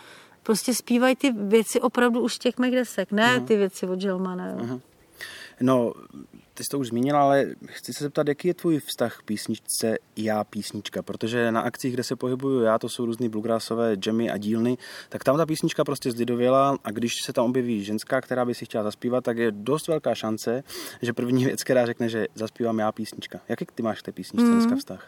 prostě 0.43 0.73
zpívají 0.73 1.15
ty 1.15 1.31
věci 1.31 1.81
opravdu 1.81 2.19
už 2.19 2.37
těch 2.37 2.57
mých 2.57 2.71
desek, 2.71 3.11
ne 3.11 3.39
ty 3.41 3.57
věci 3.57 3.87
od 3.87 4.01
Žalmana, 4.01 4.47
jo. 4.49 4.79
No, 5.61 5.93
ty 6.53 6.63
jsi 6.63 6.69
to 6.69 6.79
už 6.79 6.87
zmínila, 6.87 7.21
ale 7.21 7.45
chci 7.65 7.93
se 7.93 8.03
zeptat, 8.03 8.27
jaký 8.27 8.47
je 8.47 8.53
tvůj 8.53 8.79
vztah 8.79 9.17
k 9.17 9.23
písničce 9.23 9.97
Já 10.15 10.43
písnička, 10.43 11.01
protože 11.01 11.51
na 11.51 11.61
akcích, 11.61 11.93
kde 11.93 12.03
se 12.03 12.15
pohybuju 12.15 12.61
já, 12.61 12.79
to 12.79 12.89
jsou 12.89 13.05
různý 13.05 13.29
bluegrassové 13.29 13.95
jammy 14.05 14.29
a 14.29 14.37
dílny, 14.37 14.77
tak 15.09 15.23
tam 15.23 15.37
ta 15.37 15.45
písnička 15.45 15.83
prostě 15.83 16.11
zlidověla 16.11 16.77
a 16.83 16.91
když 16.91 17.13
se 17.23 17.33
tam 17.33 17.45
objeví 17.45 17.83
ženská, 17.83 18.21
která 18.21 18.45
by 18.45 18.55
si 18.55 18.65
chtěla 18.65 18.83
zaspívat, 18.83 19.23
tak 19.23 19.37
je 19.37 19.51
dost 19.51 19.87
velká 19.87 20.15
šance, 20.15 20.63
že 21.01 21.13
první 21.13 21.45
věc, 21.45 21.63
která 21.63 21.85
řekne, 21.85 22.09
že 22.09 22.27
zaspívám 22.35 22.79
já 22.79 22.91
písnička. 22.91 23.39
Jaký 23.49 23.65
ty 23.75 23.83
máš 23.83 23.99
k 24.01 24.05
té 24.05 24.11
písničce 24.11 24.45
Mhm. 24.45 24.53
dneska 24.59 24.75
vztah? 24.75 25.07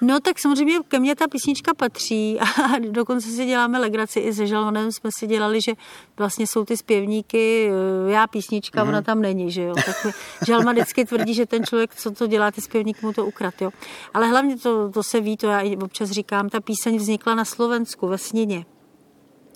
No 0.00 0.20
tak 0.20 0.38
samozřejmě 0.38 0.78
ke 0.88 0.98
mně 0.98 1.16
ta 1.16 1.28
písnička 1.28 1.74
patří 1.74 2.40
a 2.40 2.78
dokonce 2.90 3.28
si 3.28 3.46
děláme 3.46 3.78
legraci 3.78 4.20
i 4.20 4.34
se 4.34 4.46
Žalmanem 4.46 4.92
jsme 4.92 5.10
si 5.18 5.26
dělali, 5.26 5.60
že 5.60 5.72
vlastně 6.18 6.46
jsou 6.46 6.64
ty 6.64 6.76
zpěvníky, 6.76 7.70
eh, 7.70 8.10
já 8.10 8.26
písnička, 8.26 8.84
mm-hmm. 8.84 8.88
ona 8.88 9.02
tam 9.02 9.22
není, 9.22 9.50
že 9.50 9.62
jo. 9.62 9.74
Tak 9.86 10.06
Žalma 10.46 10.72
vždycky 10.72 11.04
tvrdí, 11.04 11.34
že 11.34 11.46
ten 11.46 11.64
člověk, 11.64 11.94
co 11.94 12.10
to 12.10 12.26
dělá, 12.26 12.50
ty 12.50 12.60
zpěvník 12.60 13.02
mu 13.02 13.12
to 13.12 13.26
ukrad, 13.26 13.62
jo. 13.62 13.70
Ale 14.14 14.26
hlavně 14.26 14.56
to, 14.58 14.90
to 14.90 15.02
se 15.02 15.20
ví, 15.20 15.36
to 15.36 15.46
já 15.46 15.76
občas 15.82 16.10
říkám, 16.10 16.48
ta 16.48 16.60
píseň 16.60 16.96
vznikla 16.96 17.34
na 17.34 17.44
Slovensku, 17.44 18.08
ve 18.08 18.18
Snině. 18.18 18.66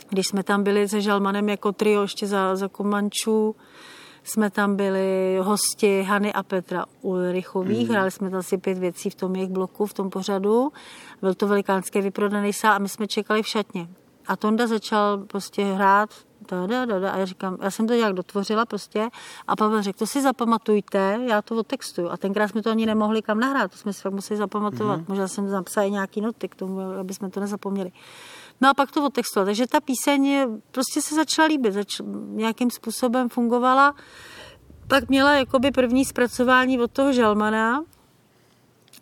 Když 0.09 0.27
jsme 0.27 0.43
tam 0.43 0.63
byli 0.63 0.89
se 0.89 1.01
Žalmanem 1.01 1.49
jako 1.49 1.73
trio 1.73 2.03
ještě 2.03 2.27
za, 2.27 2.57
za 2.57 2.69
Komančů, 2.69 3.57
jsme 4.25 4.51
tam 4.51 4.77
byli 4.77 5.39
hosti 5.43 6.03
Hany 6.03 6.33
a 6.33 6.43
Petra 6.43 6.85
Ulrichových, 7.01 7.89
mm. 7.89 7.95
hráli 7.95 8.11
jsme 8.11 8.31
tam 8.31 8.39
asi 8.39 8.59
pět 8.59 8.79
věcí 8.79 9.11
v 9.11 9.15
tom 9.15 9.37
jejich 9.37 9.51
bloku, 9.51 9.87
v 9.87 9.95
tom 9.95 10.11
pořadu. 10.11 10.73
Byl 11.21 11.35
to 11.35 11.49
velikánský 11.49 12.01
vyprodaný 12.01 12.53
sál 12.53 12.73
a 12.73 12.79
my 12.79 12.89
jsme 12.89 13.07
čekali 13.07 13.43
v 13.43 13.49
šatně. 13.49 13.89
A 14.27 14.37
Tonda 14.37 14.67
začal 14.67 15.19
prostě 15.19 15.65
hrát 15.65 16.11
da, 16.51 16.67
da, 16.67 16.85
da, 16.85 16.99
da, 16.99 17.11
a 17.11 17.19
já 17.19 17.25
říkám, 17.25 17.59
já 17.63 17.71
jsem 17.71 17.87
to 17.87 17.95
nějak 17.95 18.13
dotvořila 18.13 18.67
prostě 18.67 19.09
a 19.47 19.57
Pavel 19.57 19.83
řekl, 19.83 19.99
to 19.99 20.07
si 20.07 20.23
zapamatujte, 20.23 21.21
já 21.27 21.43
to 21.43 21.57
odtextuju. 21.57 22.11
A 22.11 22.17
tenkrát 22.17 22.49
jsme 22.49 22.63
to 22.63 22.71
ani 22.71 22.87
nemohli 22.87 23.23
kam 23.23 23.41
nahrát, 23.41 23.71
to 23.71 23.77
jsme 23.77 23.93
si 23.93 24.03
fakt 24.03 24.13
museli 24.13 24.39
zapamatovat. 24.39 24.99
Mm. 24.99 25.05
Možná 25.09 25.29
jsem 25.29 25.51
napsala 25.51 25.87
i 25.87 25.91
nějaký 25.91 26.21
noty 26.21 26.49
k 26.49 26.55
tomu, 26.55 26.81
aby 26.81 27.15
jsme 27.15 27.31
to 27.31 27.41
nezapomněli. 27.41 27.93
No 28.63 28.69
a 28.69 28.75
pak 28.75 28.91
to 28.91 29.07
odtextoval. 29.07 29.47
Takže 29.47 29.67
ta 29.67 29.81
píseň 29.81 30.47
prostě 30.71 31.03
se 31.03 31.15
začala 31.15 31.49
líbit, 31.49 31.73
zač- 31.73 32.01
nějakým 32.27 32.71
způsobem 32.71 33.29
fungovala. 33.29 33.95
Pak 34.89 35.09
měla 35.09 35.33
jakoby 35.35 35.71
první 35.71 36.05
zpracování 36.05 36.81
od 36.81 36.91
toho 36.93 37.13
Žalmana, 37.13 37.85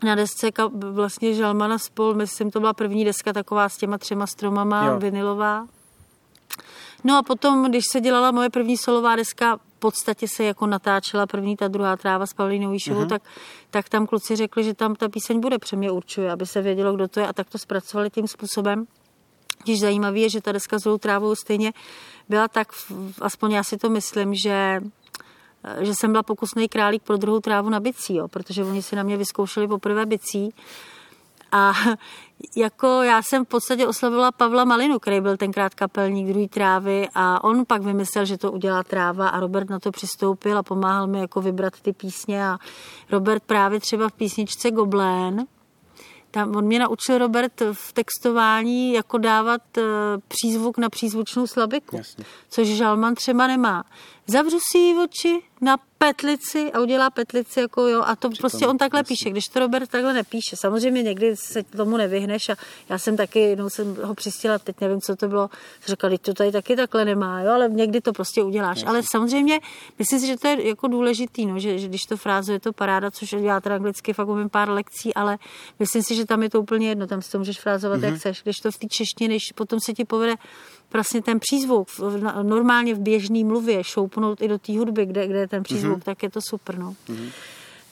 na 0.03 0.15
desce 0.15 0.49
vlastně 0.91 1.35
Žalmana 1.35 1.79
spol, 1.79 2.15
myslím, 2.15 2.51
to 2.51 2.61
byla 2.61 2.73
první 2.73 3.05
deska 3.05 3.33
taková 3.33 3.69
s 3.69 3.77
těma 3.77 3.99
třema 3.99 4.27
stromama, 4.27 4.87
Jo. 4.87 4.99
vinilová. 4.99 5.67
No 7.05 7.19
a 7.19 7.23
potom, 7.23 7.69
když 7.69 7.85
se 7.93 8.01
dělala 8.01 8.31
moje 8.31 8.51
první 8.51 8.77
solová 8.77 9.17
deska, 9.17 9.57
v 9.57 9.79
podstatě 9.79 10.29
se 10.29 10.45
jako 10.45 10.67
natáčela 10.67 11.27
první, 11.27 11.57
ta 11.57 11.69
druhá 11.69 11.97
tráva 11.97 12.27
s 12.27 12.35
Pavlínou 12.35 12.71
Výšovou, 12.71 13.05
tak, 13.05 13.23
tak 13.71 13.89
tam 13.89 14.07
kluci 14.07 14.37
řekli, 14.37 14.65
že 14.65 14.75
tam 14.75 14.95
ta 14.95 15.09
píseň 15.09 15.41
bude, 15.41 15.59
pře 15.59 15.77
mě 15.77 15.91
určuje, 15.91 16.33
aby 16.33 16.47
se 16.47 16.63
vědělo, 16.63 16.93
kdo 16.93 17.09
to 17.09 17.21
je 17.21 17.29
a 17.29 17.33
tak 17.33 17.51
to 17.51 17.59
zpracovali 17.59 18.11
tím 18.11 18.29
způsobem. 18.29 18.87
Když 19.65 19.81
zajímavé 19.81 20.19
je, 20.19 20.29
že 20.29 20.41
ta 20.41 20.53
deska 20.53 20.79
s 20.79 20.99
trávou 20.99 21.35
stejně 21.35 21.73
byla 22.29 22.49
tak, 22.49 22.69
aspoň 23.21 23.53
já 23.53 23.65
si 23.65 23.77
to 23.77 23.91
myslím, 23.91 24.35
že 24.35 24.81
že 25.81 25.95
jsem 25.95 26.11
byla 26.13 26.23
pokusný 26.23 26.69
králík 26.69 27.03
pro 27.03 27.17
druhou 27.17 27.41
trávu 27.41 27.71
na 27.71 27.81
bicí, 27.81 28.15
jo, 28.15 28.29
protože 28.29 28.65
oni 28.65 28.83
si 28.83 28.97
na 28.97 29.03
mě 29.03 29.17
vyzkoušeli 29.17 29.69
poprvé 29.69 30.07
bicí. 30.07 30.55
A 31.53 31.73
jako 32.57 33.03
já 33.03 33.23
jsem 33.23 33.45
v 33.45 33.49
podstatě 33.49 33.87
oslavila 33.87 34.33
Pavla 34.33 34.65
Malinu, 34.65 34.99
který 34.99 35.21
byl 35.21 35.37
tenkrát 35.37 35.75
kapelník 35.75 36.29
druhý 36.29 36.49
trávy 36.49 37.09
a 37.15 37.45
on 37.45 37.67
pak 37.67 37.83
vymyslel, 37.83 38.25
že 38.25 38.39
to 38.39 38.53
udělá 38.53 38.83
tráva 38.83 39.29
a 39.29 39.41
Robert 39.41 39.71
na 39.71 39.79
to 39.79 39.91
přistoupil 39.91 40.59
a 40.59 40.63
pomáhal 40.63 41.07
mi 41.07 41.21
jako 41.21 41.41
vybrat 41.41 41.81
ty 41.81 41.93
písně. 41.93 42.47
A 42.47 42.59
Robert 43.11 43.43
právě 43.43 43.81
třeba 43.81 44.09
v 44.09 44.13
písničce 44.13 44.71
Goblén, 44.71 45.47
tam 46.31 46.57
on 46.57 46.65
mě 46.65 46.79
naučil 46.79 47.19
Robert 47.19 47.63
v 47.73 47.93
textování 47.93 48.93
jako 48.93 49.19
dávat 49.19 49.63
uh, 49.77 49.85
přízvuk 50.29 50.79
na 50.79 50.89
přízvučnou 50.89 51.47
slabiku, 51.47 51.97
Jasně. 51.97 52.25
což 52.49 52.69
Žalman 52.69 53.15
třeba 53.15 53.47
nemá. 53.47 53.85
Zavřu 54.33 54.59
si 54.73 54.95
oči 55.05 55.43
na 55.61 55.77
petlici 55.99 56.73
a 56.73 56.81
udělá 56.81 57.11
petlici, 57.11 57.61
jako 57.61 57.89
jo, 57.89 58.03
a 58.07 58.17
to 58.17 58.29
Přitom, 58.29 58.43
prostě 58.43 58.67
on 58.67 58.79
takhle 58.79 59.01
jasně. 59.01 59.09
píše, 59.09 59.31
když 59.31 59.49
to 59.49 59.59
Robert 59.59 59.91
takhle 59.91 60.13
nepíše. 60.13 60.57
Samozřejmě 60.57 61.03
někdy 61.03 61.37
se 61.37 61.63
tomu 61.63 61.97
nevyhneš 61.97 62.49
a 62.49 62.57
já 62.89 62.99
jsem 62.99 63.17
taky, 63.17 63.41
jednou 63.41 63.71
jsem 63.71 63.97
ho 64.03 64.15
přistila, 64.15 64.59
teď 64.59 64.81
nevím, 64.81 65.01
co 65.01 65.17
to 65.17 65.29
bylo, 65.29 65.51
řekla, 65.87 66.11
to 66.21 66.35
tady 66.35 66.53
taky 66.53 66.77
takhle 66.77 67.05
nemá, 67.05 67.41
jo, 67.41 67.53
ale 67.53 67.69
někdy 67.69 68.01
to 68.01 68.13
prostě 68.13 68.43
uděláš. 68.43 68.77
Jasně. 68.77 68.89
Ale 68.89 69.03
samozřejmě, 69.11 69.61
myslím 69.99 70.21
si, 70.21 70.27
že 70.27 70.37
to 70.37 70.49
je 70.49 70.69
jako 70.69 70.89
důležitý, 70.89 71.47
no, 71.47 71.59
že, 71.59 71.79
že 71.79 71.89
když 71.89 72.03
to 72.03 72.17
frázuje, 72.17 72.57
je 72.57 72.61
to 72.61 72.73
paráda, 72.73 73.11
což 73.11 73.33
já 73.33 73.61
teda 73.61 73.75
anglicky 73.75 74.13
fakt 74.13 74.29
umím 74.29 74.51
pár 74.51 74.71
lekcí, 74.71 75.15
ale 75.15 75.39
myslím 75.79 76.03
si, 76.03 76.15
že 76.15 76.27
tam 76.27 76.43
je 76.43 76.51
to 76.51 76.61
úplně 76.61 76.89
jedno, 76.89 77.07
tam 77.07 77.23
si 77.23 77.31
to 77.31 77.39
můžeš 77.39 77.61
frázovat, 77.61 78.01
mm-hmm. 78.01 78.05
jak 78.05 78.13
mhm. 78.13 78.19
chceš. 78.19 78.43
Když 78.43 78.57
to 78.57 78.71
v 78.71 78.79
té 78.79 78.87
češtině, 78.91 79.29
když 79.29 79.53
potom 79.53 79.81
se 79.81 79.93
ti 79.93 80.05
povede 80.05 80.35
vlastně 80.93 81.23
ten 81.23 81.41
přízvuk 81.41 81.89
normálně 82.43 82.95
v 82.95 83.01
běžné 83.01 83.45
mluvě 83.45 83.85
šoupnout 83.85 84.43
i 84.43 84.49
do 84.49 84.59
té 84.59 84.79
hudby, 84.79 85.07
kde, 85.07 85.27
kde 85.27 85.39
je 85.39 85.49
ten 85.49 85.63
přízvuk, 85.63 85.99
mm-hmm. 85.99 86.03
tak 86.03 86.23
je 86.23 86.31
to 86.31 86.41
super. 86.41 86.79
No. 86.79 86.97
Mm-hmm. 87.09 87.31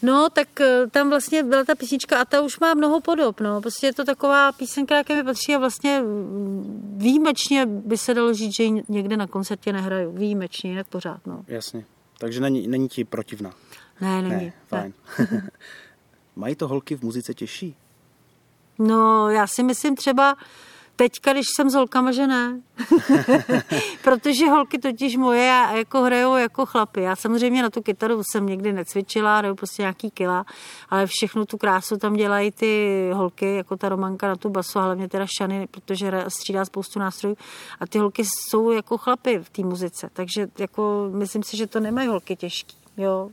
No, 0.03 0.29
tak 0.33 0.61
eh, 0.61 0.87
tam 0.91 1.11
vlastně 1.11 1.43
byla 1.43 1.65
ta 1.65 1.75
písnička 1.75 2.21
a 2.21 2.25
ta 2.25 2.41
už 2.41 2.59
má 2.59 2.75
mnoho 2.75 3.01
podob, 3.01 3.41
no. 3.41 3.61
Prostě 3.61 3.87
je 3.87 3.93
to 3.93 4.05
taková 4.05 4.53
písenka, 4.53 4.97
jaké 4.97 5.15
mi 5.17 5.25
patří 5.25 5.55
a 5.55 5.59
vlastně 5.59 6.01
mm, 6.01 6.95
výjimečně 6.97 7.67
by 7.67 7.99
se 7.99 8.15
dalo 8.15 8.35
říct, 8.35 8.57
že 8.57 8.63
ji 8.63 8.83
někde 8.89 9.17
na 9.17 9.27
koncertě 9.27 9.73
nehraju. 9.73 10.13
Výjimečně, 10.13 10.71
jinak 10.71 10.87
pořád, 10.89 11.27
no. 11.27 11.45
Jasně. 11.47 11.85
Takže 12.19 12.41
není, 12.41 12.69
není 12.69 12.89
ti 12.89 13.05
protivná? 13.05 13.53
Ne, 14.01 14.23
není. 14.23 14.45
Ne, 14.45 14.53
fajn. 14.69 14.93
Ne. 15.19 15.51
Mají 16.37 16.55
to 16.55 16.69
holky 16.69 16.97
v 16.97 17.03
muzice 17.03 17.35
těžší? 17.35 17.77
No, 18.79 19.31
já 19.31 19.47
si 19.47 19.63
myslím 19.63 19.97
třeba, 19.97 20.37
Teďka, 20.99 21.33
když 21.33 21.47
jsem 21.57 21.71
s 21.71 21.75
holkama, 21.75 22.13
že 22.13 22.27
ne. 22.27 22.61
Protože 24.05 24.47
holky 24.47 24.79
totiž 24.79 25.17
moje 25.17 25.45
jako 25.77 26.03
hrajou 26.03 26.37
jako 26.37 26.67
chlapy. 26.67 27.03
Já 27.03 27.17
samozřejmě 27.17 27.63
na 27.63 27.71
tu 27.71 27.83
kytaru 27.83 28.23
jsem 28.31 28.47
někdy 28.47 28.73
necvičila, 28.73 29.39
hraju 29.39 29.55
prostě 29.55 29.83
nějaký 29.83 30.11
kila, 30.11 30.47
ale 30.91 31.07
všechnu 31.07 31.45
tu 31.45 31.59
krásu 31.59 31.97
tam 31.97 32.15
dělají 32.15 32.51
ty 32.51 33.11
holky, 33.15 33.55
jako 33.57 33.77
ta 33.77 33.89
Romanka 33.89 34.29
na 34.29 34.37
tu 34.37 34.49
basu, 34.49 34.79
hlavně 34.79 35.09
teda 35.09 35.27
Šany, 35.39 35.67
protože 35.71 36.25
střídá 36.29 36.65
spoustu 36.65 36.99
nástrojů. 36.99 37.37
A 37.81 37.87
ty 37.87 37.99
holky 37.99 38.23
jsou 38.25 38.71
jako 38.71 38.99
chlapy 38.99 39.39
v 39.39 39.51
té 39.51 39.63
muzice, 39.63 40.11
takže 40.13 40.49
jako 40.59 41.11
myslím 41.13 41.43
si, 41.43 41.57
že 41.57 41.67
to 41.67 41.81
nemají 41.81 42.09
holky 42.09 42.37
těžký. 42.37 42.77
Jo, 42.97 43.31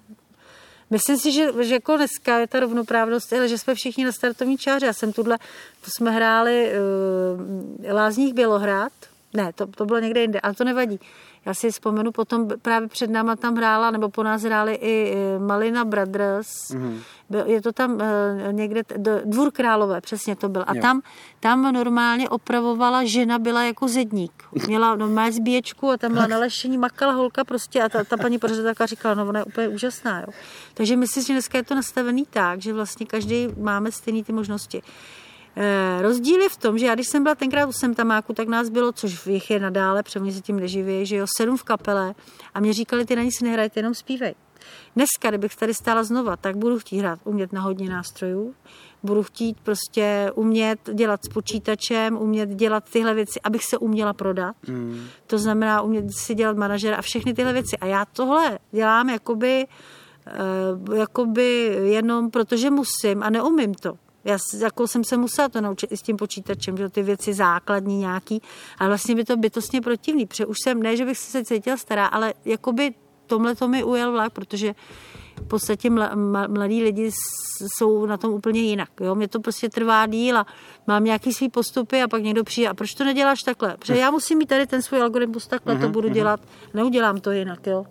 Myslím 0.89 1.17
si, 1.17 1.31
že, 1.31 1.47
že 1.61 1.73
jako 1.73 1.97
dneska 1.97 2.39
je 2.39 2.47
ta 2.47 2.59
rovnoprávnost, 2.59 3.33
ale 3.33 3.47
že 3.47 3.57
jsme 3.57 3.75
všichni 3.75 4.05
na 4.05 4.11
startovní 4.11 4.57
čáře. 4.57 4.85
Já 4.85 4.93
jsem 4.93 5.13
tuhle, 5.13 5.37
to 5.85 5.91
jsme 5.97 6.11
hráli 6.11 6.71
uh, 6.71 7.93
Lázních 7.93 8.33
Bělohrad, 8.33 8.93
ne, 9.33 9.53
to, 9.55 9.67
to 9.67 9.85
bylo 9.85 9.99
někde 9.99 10.21
jinde, 10.21 10.39
ale 10.39 10.53
to 10.53 10.63
nevadí. 10.63 10.99
Já 11.45 11.53
si 11.53 11.71
vzpomenu, 11.71 12.11
potom 12.11 12.47
právě 12.61 12.87
před 12.87 13.09
náma 13.09 13.35
tam 13.35 13.55
hrála, 13.55 13.91
nebo 13.91 14.09
po 14.09 14.23
nás 14.23 14.41
hráli 14.41 14.73
i 14.81 15.15
Malina 15.39 15.85
Brothers. 15.85 16.47
Mm-hmm. 16.47 16.99
Je 17.45 17.61
to 17.61 17.71
tam 17.71 18.01
eh, 18.01 18.53
někde, 18.53 18.81
Dvůr 19.25 19.51
Králové, 19.51 20.01
přesně 20.01 20.35
to 20.35 20.49
byl. 20.49 20.63
A 20.67 20.73
tam, 20.81 21.01
tam 21.39 21.73
normálně 21.73 22.29
opravovala 22.29 23.03
žena, 23.03 23.39
byla 23.39 23.63
jako 23.63 23.87
zedník. 23.87 24.43
Měla 24.67 24.95
normálně 24.95 25.31
zbíječku 25.31 25.89
a 25.89 25.97
tam 25.97 26.13
byla 26.13 26.27
na 26.35 26.37
lešení, 26.37 26.77
makala 26.77 27.13
holka 27.13 27.43
prostě 27.43 27.83
a 27.83 27.89
ta, 27.89 28.03
ta 28.03 28.17
paní 28.17 28.39
pořadatelka 28.39 28.85
říkala, 28.85 29.15
no 29.15 29.27
ona 29.27 29.39
je 29.39 29.45
úplně 29.45 29.67
úžasná. 29.67 30.19
Jo. 30.19 30.27
Takže 30.73 30.95
myslím, 30.95 31.23
že 31.23 31.33
dneska 31.33 31.57
je 31.57 31.63
to 31.63 31.75
nastavený 31.75 32.25
tak, 32.29 32.61
že 32.61 32.73
vlastně 32.73 33.05
každý 33.05 33.47
máme 33.57 33.91
stejné 33.91 34.23
ty 34.23 34.33
možnosti. 34.33 34.81
Eh, 35.57 36.01
rozdíl 36.01 36.41
je 36.41 36.49
v 36.49 36.57
tom, 36.57 36.77
že 36.77 36.85
já 36.85 36.95
když 36.95 37.07
jsem 37.07 37.23
byla 37.23 37.35
tenkrát 37.35 37.65
u 37.65 37.71
Semtamáku, 37.71 38.33
tak 38.33 38.47
nás 38.47 38.69
bylo, 38.69 38.91
což 38.91 39.27
jich 39.27 39.51
je 39.51 39.59
nadále, 39.59 40.03
protože 40.03 40.31
se 40.31 40.41
tím 40.41 40.59
neživí, 40.59 41.05
že 41.05 41.15
jo, 41.15 41.25
sedm 41.37 41.57
v 41.57 41.63
kapele 41.63 42.15
a 42.53 42.59
mě 42.59 42.73
říkali, 42.73 43.05
ty 43.05 43.15
na 43.15 43.21
nic 43.21 43.41
nehrajte, 43.41 43.79
jenom 43.79 43.93
zpívej. 43.93 44.35
Dneska, 44.95 45.29
kdybych 45.29 45.55
tady 45.55 45.73
stála 45.73 46.03
znova, 46.03 46.37
tak 46.37 46.57
budu 46.57 46.79
chtít 46.79 46.97
hrát, 46.97 47.19
umět 47.23 47.53
na 47.53 47.61
hodně 47.61 47.89
nástrojů, 47.89 48.55
budu 49.03 49.23
chtít 49.23 49.57
prostě 49.63 50.31
umět 50.35 50.79
dělat 50.93 51.25
s 51.25 51.27
počítačem, 51.27 52.17
umět 52.17 52.49
dělat 52.49 52.89
tyhle 52.89 53.13
věci, 53.13 53.41
abych 53.43 53.63
se 53.63 53.77
uměla 53.77 54.13
prodat. 54.13 54.55
Mm. 54.67 55.01
To 55.27 55.37
znamená 55.37 55.81
umět 55.81 56.05
si 56.11 56.35
dělat 56.35 56.57
manažera 56.57 56.97
a 56.97 57.01
všechny 57.01 57.33
tyhle 57.33 57.53
věci. 57.53 57.77
A 57.77 57.85
já 57.85 58.05
tohle 58.05 58.59
dělám 58.71 59.09
jakoby, 59.09 59.67
uh, 60.87 60.95
jakoby 60.95 61.77
jenom 61.83 62.31
protože 62.31 62.69
musím 62.69 63.23
a 63.23 63.29
neumím 63.29 63.73
to. 63.73 63.97
Já 64.25 64.37
jako 64.59 64.87
jsem 64.87 65.03
se 65.03 65.17
musela 65.17 65.49
to 65.49 65.61
naučit 65.61 65.91
i 65.91 65.97
s 65.97 66.01
tím 66.01 66.17
počítačem, 66.17 66.77
že 66.77 66.89
ty 66.89 67.03
věci 67.03 67.33
základní 67.33 67.97
nějaký, 67.97 68.41
ale 68.77 68.89
vlastně 68.89 69.15
by 69.15 69.23
to 69.23 69.37
bytostně 69.37 69.81
protivný, 69.81 70.25
protože 70.25 70.45
už 70.45 70.57
jsem, 70.63 70.83
ne, 70.83 70.97
že 70.97 71.05
bych 71.05 71.17
se 71.17 71.45
cítila 71.45 71.77
stará, 71.77 72.05
ale 72.05 72.33
jakoby 72.45 72.93
tomhle 73.27 73.55
to 73.55 73.67
mi 73.67 73.83
ujel 73.83 74.11
vlak, 74.11 74.33
protože 74.33 74.75
v 75.41 75.47
podstatě 75.47 75.89
mladí 76.47 76.83
lidi 76.83 77.11
jsou 77.77 78.05
na 78.05 78.17
tom 78.17 78.33
úplně 78.33 78.59
jinak. 78.61 78.89
Jo? 78.99 79.15
Mě 79.15 79.27
to 79.27 79.39
prostě 79.39 79.69
trvá 79.69 80.05
díl 80.05 80.37
a 80.37 80.45
mám 80.87 81.03
nějaký 81.03 81.33
svý 81.33 81.49
postupy 81.49 82.01
a 82.01 82.07
pak 82.07 82.23
někdo 82.23 82.43
přijde 82.43 82.69
a 82.69 82.73
proč 82.73 82.93
to 82.93 83.03
neděláš 83.03 83.43
takhle? 83.43 83.77
Protože 83.77 83.97
já 83.97 84.11
musím 84.11 84.37
mít 84.37 84.49
tady 84.49 84.67
ten 84.67 84.81
svůj 84.81 85.01
algoritmus 85.01 85.47
takhle, 85.47 85.75
to 85.75 85.81
mhm, 85.81 85.91
budu 85.91 86.07
uh-huh. 86.07 86.13
dělat, 86.13 86.39
neudělám 86.73 87.19
to 87.21 87.31
jinak. 87.31 87.67
Jo? 87.67 87.85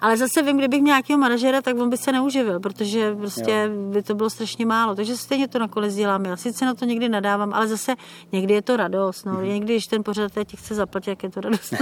Ale 0.00 0.16
zase 0.16 0.42
vím, 0.42 0.58
kdybych 0.58 0.82
měl 0.82 0.96
nějakého 0.96 1.18
manažera, 1.18 1.62
tak 1.62 1.76
on 1.76 1.90
by 1.90 1.96
se 1.96 2.12
neuživil, 2.12 2.60
protože 2.60 3.14
prostě 3.14 3.68
jo. 3.70 3.92
by 3.92 4.02
to 4.02 4.14
bylo 4.14 4.30
strašně 4.30 4.66
málo. 4.66 4.94
Takže 4.94 5.16
stejně 5.16 5.48
to 5.48 5.58
nakonec 5.58 5.94
dělám. 5.94 6.24
Já 6.24 6.36
sice 6.36 6.64
na 6.64 6.74
to 6.74 6.84
někdy 6.84 7.08
nadávám, 7.08 7.54
ale 7.54 7.68
zase 7.68 7.94
někdy 8.32 8.54
je 8.54 8.62
to 8.62 8.76
radost. 8.76 9.26
No. 9.26 9.32
Mm-hmm. 9.32 9.46
Někdy, 9.46 9.74
když 9.74 9.86
ten 9.86 10.02
pořad 10.02 10.32
ti 10.44 10.56
chce 10.56 10.74
zaplatit, 10.74 11.10
jak 11.10 11.22
je 11.22 11.30
to 11.30 11.40
radost. 11.40 11.74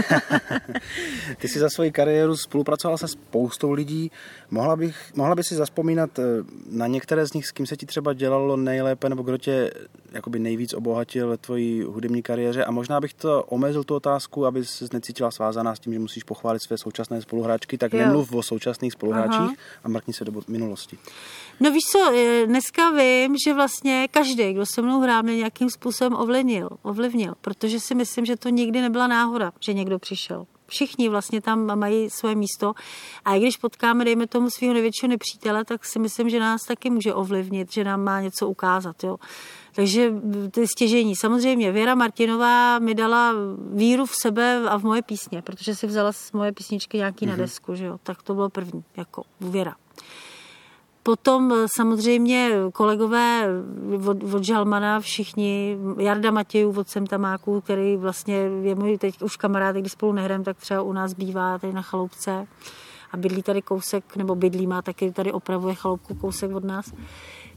Ty 1.39 1.49
jsi 1.49 1.59
za 1.59 1.71
svoji 1.71 1.93
kariéru 1.93 2.37
spolupracoval 2.37 2.99
se 2.99 3.09
spoustou 3.09 3.73
lidí. 3.73 4.11
Mohla, 4.55 4.77
bych, 4.77 5.13
mohla 5.15 5.35
by 5.35 5.45
si 5.45 5.55
zaspomínat 5.55 6.19
eh, 6.19 6.23
na 6.71 6.87
některé 6.87 7.27
z 7.27 7.33
nich, 7.33 7.47
s 7.47 7.53
kým 7.53 7.67
se 7.67 7.77
ti 7.77 7.87
třeba 7.87 8.13
dělalo 8.13 8.57
nejlépe, 8.57 9.09
nebo 9.09 9.23
kdo 9.23 9.39
tě 9.39 9.73
jakoby 10.13 10.39
nejvíc 10.39 10.75
obohatil 10.75 11.29
ve 11.29 11.37
tvojí 11.37 11.83
hudební 11.83 12.23
kariéře? 12.23 12.65
A 12.65 12.71
možná 12.71 13.01
bych 13.01 13.15
to 13.15 13.43
omezil 13.43 13.85
tu 13.85 13.95
otázku, 13.95 14.47
aby 14.47 14.65
se 14.65 14.85
necítila 14.93 15.31
svázaná 15.31 15.75
s 15.75 15.81
tím, 15.81 15.93
že 15.93 15.99
musíš 15.99 16.25
pochválit 16.25 16.63
své 16.63 16.79
současné 16.79 17.23
spoluhráčky, 17.23 17.79
tak 17.79 17.93
jo 17.93 17.99
nemluv 17.99 18.33
o 18.33 18.43
současných 18.43 18.93
spoluhráčích 18.93 19.35
Aha. 19.35 19.55
a 19.85 19.89
mrkni 19.89 20.15
se 20.15 20.25
do 20.25 20.33
minulosti. 20.49 20.99
No 21.61 21.71
víš 21.71 21.83
co, 21.93 22.13
eh, 22.15 22.47
dneska 22.47 22.91
vím, 22.91 23.37
že 23.47 23.55
vlastně 23.55 24.09
každý, 24.11 24.53
kdo 24.53 24.67
se 24.67 24.83
mnou 24.83 25.01
hrál, 25.01 25.23
mě 25.23 25.37
nějakým 25.37 25.71
způsobem 25.71 26.15
ovlivnil, 26.15 26.69
ovlivnil, 26.83 27.35
protože 27.41 27.81
si 27.81 27.95
myslím, 27.95 28.25
že 28.25 28.37
to 28.37 28.49
nikdy 28.49 28.81
nebyla 28.81 29.07
náhoda, 29.07 29.53
že 29.61 29.73
někdo 29.73 29.99
přišel. 29.99 30.47
Všichni 30.67 31.09
vlastně 31.09 31.41
tam 31.41 31.79
mají 31.79 32.11
svoje 32.11 32.35
místo 32.35 32.75
a 33.25 33.35
i 33.35 33.41
když 33.41 33.57
potkáme, 33.57 34.05
dejme 34.05 34.27
tomu 34.27 34.51
svého 34.51 34.75
největšího 34.75 35.09
nepřítele, 35.09 35.65
tak 35.65 35.85
si 35.85 35.99
myslím, 35.99 36.31
že 36.31 36.41
nás 36.41 36.62
taky 36.62 36.91
může 36.91 37.15
ovlivnit, 37.15 37.73
že 37.73 37.85
nám 37.85 38.05
má 38.05 38.21
něco 38.21 38.49
ukázat. 38.49 39.05
Jo. 39.05 39.17
Takže 39.75 40.12
to 40.51 40.61
je 40.61 40.67
stěžení. 40.67 41.17
Samozřejmě 41.17 41.73
Věra 41.73 41.95
Martinová 41.95 42.79
mi 42.79 42.95
dala 42.95 43.35
víru 43.73 44.07
v 44.07 44.15
sebe 44.23 44.69
a 44.69 44.79
v 44.79 44.83
moje 44.83 45.03
písně, 45.03 45.43
protože 45.43 45.75
si 45.75 45.87
vzala 45.87 46.12
z 46.12 46.33
moje 46.33 46.53
písničky 46.53 46.97
nějaký 46.97 47.25
mm-hmm. 47.25 47.29
na 47.29 47.35
mhm. 47.35 47.43
desku, 47.43 47.75
že 47.75 47.85
jo? 47.85 47.99
tak 48.03 48.23
to 48.23 48.35
bylo 48.35 48.51
první, 48.51 48.85
jako 48.97 49.23
Věra. 49.41 49.77
Potom 51.07 51.53
eh, 51.53 51.67
samozřejmě 51.77 52.51
kolegové 52.73 53.49
od, 54.07 54.35
od 54.35 54.45
Žalmana 54.45 55.01
všichni, 55.01 55.79
Jarda 55.99 56.31
Matějů 56.31 56.75
od 56.81 56.89
Semtamáků, 56.89 57.61
který 57.61 57.97
vlastně 57.97 58.35
je 58.63 58.75
můj 58.75 58.99
teď 58.99 59.23
už 59.23 59.37
kamarád, 59.37 59.77
když 59.77 59.93
spolu 59.93 60.13
nehrem, 60.13 60.45
tak 60.45 60.57
třeba 60.57 60.83
u 60.83 60.93
nás 60.93 61.15
bývá 61.15 61.59
tady 61.59 61.73
na 61.73 61.83
chaloupce 61.83 62.47
a 63.13 63.17
bydlí 63.17 63.43
tady 63.43 63.63
kousek, 63.63 64.17
nebo 64.17 64.35
bydlí 64.35 64.67
má 64.67 64.83
taky 64.83 65.13
tady 65.13 65.33
opravuje 65.33 65.75
chaloupku 65.75 66.15
kousek 66.15 66.55
od 66.55 66.65
nás. 66.65 66.93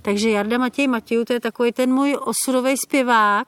Takže 0.02 0.30
Jarda 0.30 0.58
Matěj 0.58 0.88
Matějů, 0.88 1.26
to 1.26 1.34
je 1.34 1.40
takový 1.40 1.72
ten 1.72 1.94
můj 1.94 2.18
osudový 2.26 2.78
zpěvák 2.78 3.48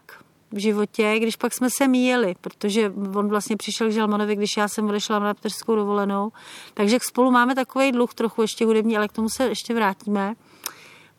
v 0.51 0.57
životě, 0.57 1.15
když 1.19 1.35
pak 1.35 1.53
jsme 1.53 1.67
se 1.77 1.87
míjeli, 1.87 2.35
protože 2.41 2.93
on 3.15 3.29
vlastně 3.29 3.57
přišel 3.57 3.89
k 3.89 3.91
Žalmanovi, 3.91 4.35
když 4.35 4.57
já 4.57 4.67
jsem 4.67 4.89
odešla 4.89 5.19
na 5.19 5.33
pteřskou 5.33 5.75
dovolenou. 5.75 6.31
Takže 6.73 6.97
spolu 7.01 7.31
máme 7.31 7.55
takový 7.55 7.91
dluh 7.91 8.13
trochu 8.13 8.41
ještě 8.41 8.65
hudební, 8.65 8.97
ale 8.97 9.07
k 9.07 9.11
tomu 9.11 9.29
se 9.29 9.47
ještě 9.47 9.73
vrátíme. 9.73 10.33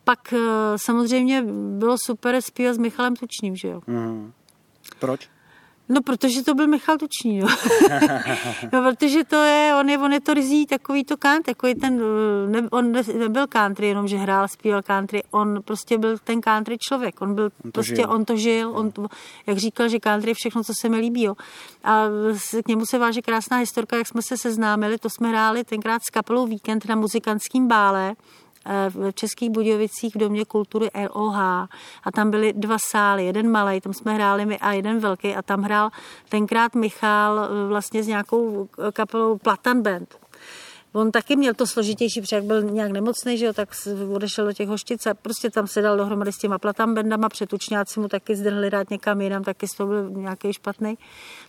Pak 0.03 0.33
eh, 0.33 0.37
samozřejmě 0.75 1.43
bylo 1.77 1.97
super 1.97 2.41
zpívat 2.41 2.75
s 2.75 2.77
Michalem 2.77 3.15
Tučným, 3.15 3.55
že 3.55 3.67
jo? 3.67 3.81
Mm. 3.87 4.31
Proč? 4.99 5.29
No, 5.91 6.01
protože 6.01 6.43
to 6.43 6.53
byl 6.53 6.67
Michal 6.67 6.97
Tučný, 6.97 7.39
no. 7.39 7.47
no 8.73 8.91
protože 8.91 9.23
to 9.23 9.35
je, 9.35 9.73
on 9.79 9.89
je, 9.89 9.97
on 9.97 10.13
je 10.13 10.21
to 10.21 10.33
rizí 10.33 10.65
takový 10.65 11.03
to 11.03 11.17
country, 11.17 11.53
takový 11.53 11.75
ten, 11.75 12.01
ne, 12.51 12.67
on 12.71 12.91
nebyl 13.17 13.47
country, 13.47 13.87
jenom 13.87 14.07
že 14.07 14.17
hrál, 14.17 14.47
zpíval 14.47 14.81
country, 14.81 15.23
on 15.31 15.61
prostě 15.65 15.97
byl 15.97 16.17
ten 16.17 16.41
country 16.41 16.77
člověk, 16.77 17.21
on 17.21 17.35
byl, 17.35 17.49
on 17.65 17.71
prostě, 17.71 17.95
žil. 17.95 18.09
on 18.09 18.25
to 18.25 18.37
žil, 18.37 18.71
on 18.73 18.91
to, 18.91 19.07
jak 19.47 19.57
říkal, 19.57 19.89
že 19.89 19.99
country 19.99 20.31
je 20.31 20.35
všechno, 20.35 20.63
co 20.63 20.73
se 20.81 20.89
mi 20.89 20.97
líbí, 20.97 21.23
jo. 21.23 21.33
A 21.83 22.05
k 22.63 22.67
němu 22.67 22.85
se 22.85 22.97
váže 22.97 23.21
krásná 23.21 23.57
historka, 23.57 23.97
jak 23.97 24.07
jsme 24.07 24.21
se 24.21 24.37
seznámili, 24.37 24.97
to 24.97 25.09
jsme 25.09 25.29
hráli 25.29 25.63
tenkrát 25.63 26.01
s 26.07 26.09
kapelou 26.09 26.47
Víkend 26.47 26.85
na 26.85 26.95
muzikantském 26.95 27.67
bále, 27.67 28.15
v 28.89 29.11
Českých 29.13 29.49
Budějovicích 29.49 30.15
v 30.15 30.17
Domě 30.17 30.45
kultury 30.45 30.89
ROH 30.95 31.37
a 32.03 32.11
tam 32.15 32.31
byly 32.31 32.53
dva 32.53 32.77
sály, 32.91 33.25
jeden 33.25 33.51
malý, 33.51 33.81
tam 33.81 33.93
jsme 33.93 34.13
hráli 34.13 34.45
my 34.45 34.59
a 34.59 34.71
jeden 34.71 34.99
velký 34.99 35.35
a 35.35 35.41
tam 35.41 35.61
hrál 35.61 35.89
tenkrát 36.29 36.75
Michal 36.75 37.39
eh, 37.39 37.67
vlastně 37.67 38.03
s 38.03 38.07
nějakou 38.07 38.67
kapelou 38.93 39.37
Platan 39.37 39.81
Band. 39.81 40.15
On 40.93 41.11
taky 41.11 41.35
měl 41.35 41.53
to 41.53 41.67
složitější, 41.67 42.21
protože 42.21 42.35
jak 42.35 42.45
byl 42.45 42.61
nějak 42.61 42.91
nemocný, 42.91 43.37
že 43.37 43.45
jo, 43.45 43.53
tak 43.53 43.69
odešel 44.13 44.45
do 44.45 44.53
těch 44.53 44.69
hoštic 44.69 45.05
a 45.05 45.13
prostě 45.13 45.49
tam 45.49 45.67
se 45.67 45.81
dal 45.81 45.97
dohromady 45.97 46.31
s 46.31 46.37
těma 46.37 46.57
platam 46.57 46.93
bendama, 46.93 47.29
přetučňáci 47.29 47.99
mu 47.99 48.07
taky 48.07 48.35
zdrhli 48.35 48.69
rád 48.69 48.89
někam 48.89 49.21
jinam, 49.21 49.43
taky 49.43 49.67
z 49.67 49.71
toho 49.71 49.87
byl 49.87 50.09
nějaký 50.09 50.53
špatný. 50.53 50.97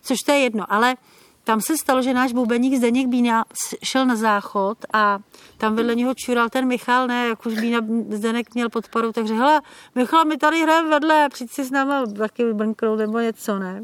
Což 0.01 0.17
to 0.25 0.31
je 0.31 0.37
jedno, 0.37 0.65
ale 0.73 0.95
tam 1.43 1.61
se 1.61 1.77
stalo, 1.77 2.01
že 2.01 2.13
náš 2.13 2.33
bubeník 2.33 2.75
Zdeněk 2.75 3.07
Bína 3.07 3.45
šel 3.83 4.05
na 4.05 4.15
záchod 4.15 4.77
a 4.93 5.19
tam 5.57 5.75
vedle 5.75 5.95
něho 5.95 6.13
čural 6.13 6.49
ten 6.49 6.67
Michal, 6.67 7.07
ne, 7.07 7.27
jak 7.27 7.45
už 7.45 7.59
Bína 7.59 7.79
Zdeněk 8.09 8.53
měl 8.53 8.69
podporu, 8.69 9.11
takže 9.11 9.33
hele, 9.33 9.61
Michal, 9.95 10.25
my 10.25 10.37
tady 10.37 10.61
hrajeme 10.61 10.89
vedle, 10.89 11.29
přijď 11.29 11.51
si 11.51 11.63
s 11.63 11.71
náma 11.71 12.05
taky 12.05 12.53
brnknout 12.53 12.99
nebo 12.99 13.19
něco, 13.19 13.59
ne? 13.59 13.83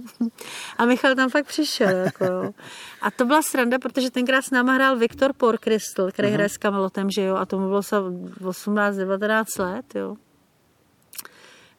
A 0.78 0.86
Michal 0.86 1.16
tam 1.16 1.30
fakt 1.30 1.47
přišel, 1.47 1.89
jako 1.89 2.26
jo. 2.26 2.51
A 3.01 3.12
to 3.12 3.26
byla 3.26 3.41
sranda, 3.41 3.80
protože 3.80 4.12
tenkrát 4.12 4.41
s 4.41 4.51
náma 4.51 4.74
hrál 4.74 4.97
Viktor 4.97 5.34
Porkristl, 5.34 6.12
který 6.12 6.28
uh-huh. 6.28 6.34
hraje 6.34 6.49
s 6.49 6.57
Kamelotem, 6.57 7.10
že 7.10 7.22
jo, 7.22 7.36
a 7.36 7.45
tomu 7.45 7.68
bylo 7.68 7.82
18-19 7.82 9.45
let, 9.60 9.95
jo. 9.95 10.16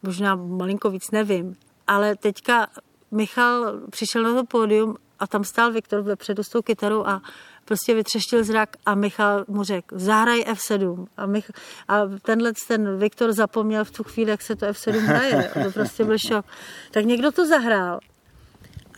Možná 0.02 0.34
malinko 0.34 0.90
víc, 0.90 1.10
nevím. 1.10 1.56
Ale 1.86 2.16
teďka 2.16 2.66
Michal 3.10 3.80
přišel 3.90 4.22
na 4.22 4.34
to 4.34 4.44
pódium 4.44 4.96
a 5.20 5.26
tam 5.26 5.44
stál 5.44 5.72
Viktor 5.72 6.02
vepředu 6.02 6.42
s 6.42 6.48
tou 6.48 6.62
kytarou 6.62 7.06
a 7.06 7.22
prostě 7.64 7.94
vytřeštil 7.94 8.44
zrak 8.44 8.76
a 8.86 8.94
Michal 8.94 9.44
mu 9.48 9.64
řekl, 9.64 9.98
zahraj 9.98 10.40
F7. 10.40 11.06
A, 11.16 11.26
Mich- 11.26 11.50
a 11.88 12.00
tenhle 12.22 12.52
ten 12.68 12.98
Viktor 12.98 13.32
zapomněl 13.32 13.84
v 13.84 13.90
tu 13.90 14.04
chvíli, 14.04 14.30
jak 14.30 14.42
se 14.42 14.56
to 14.56 14.66
F7 14.66 14.98
hraje. 14.98 15.50
To 15.64 15.70
prostě 15.70 16.04
byl 16.04 16.18
šok. 16.18 16.46
Tak 16.90 17.04
někdo 17.04 17.32
to 17.32 17.46
zahrál. 17.46 18.00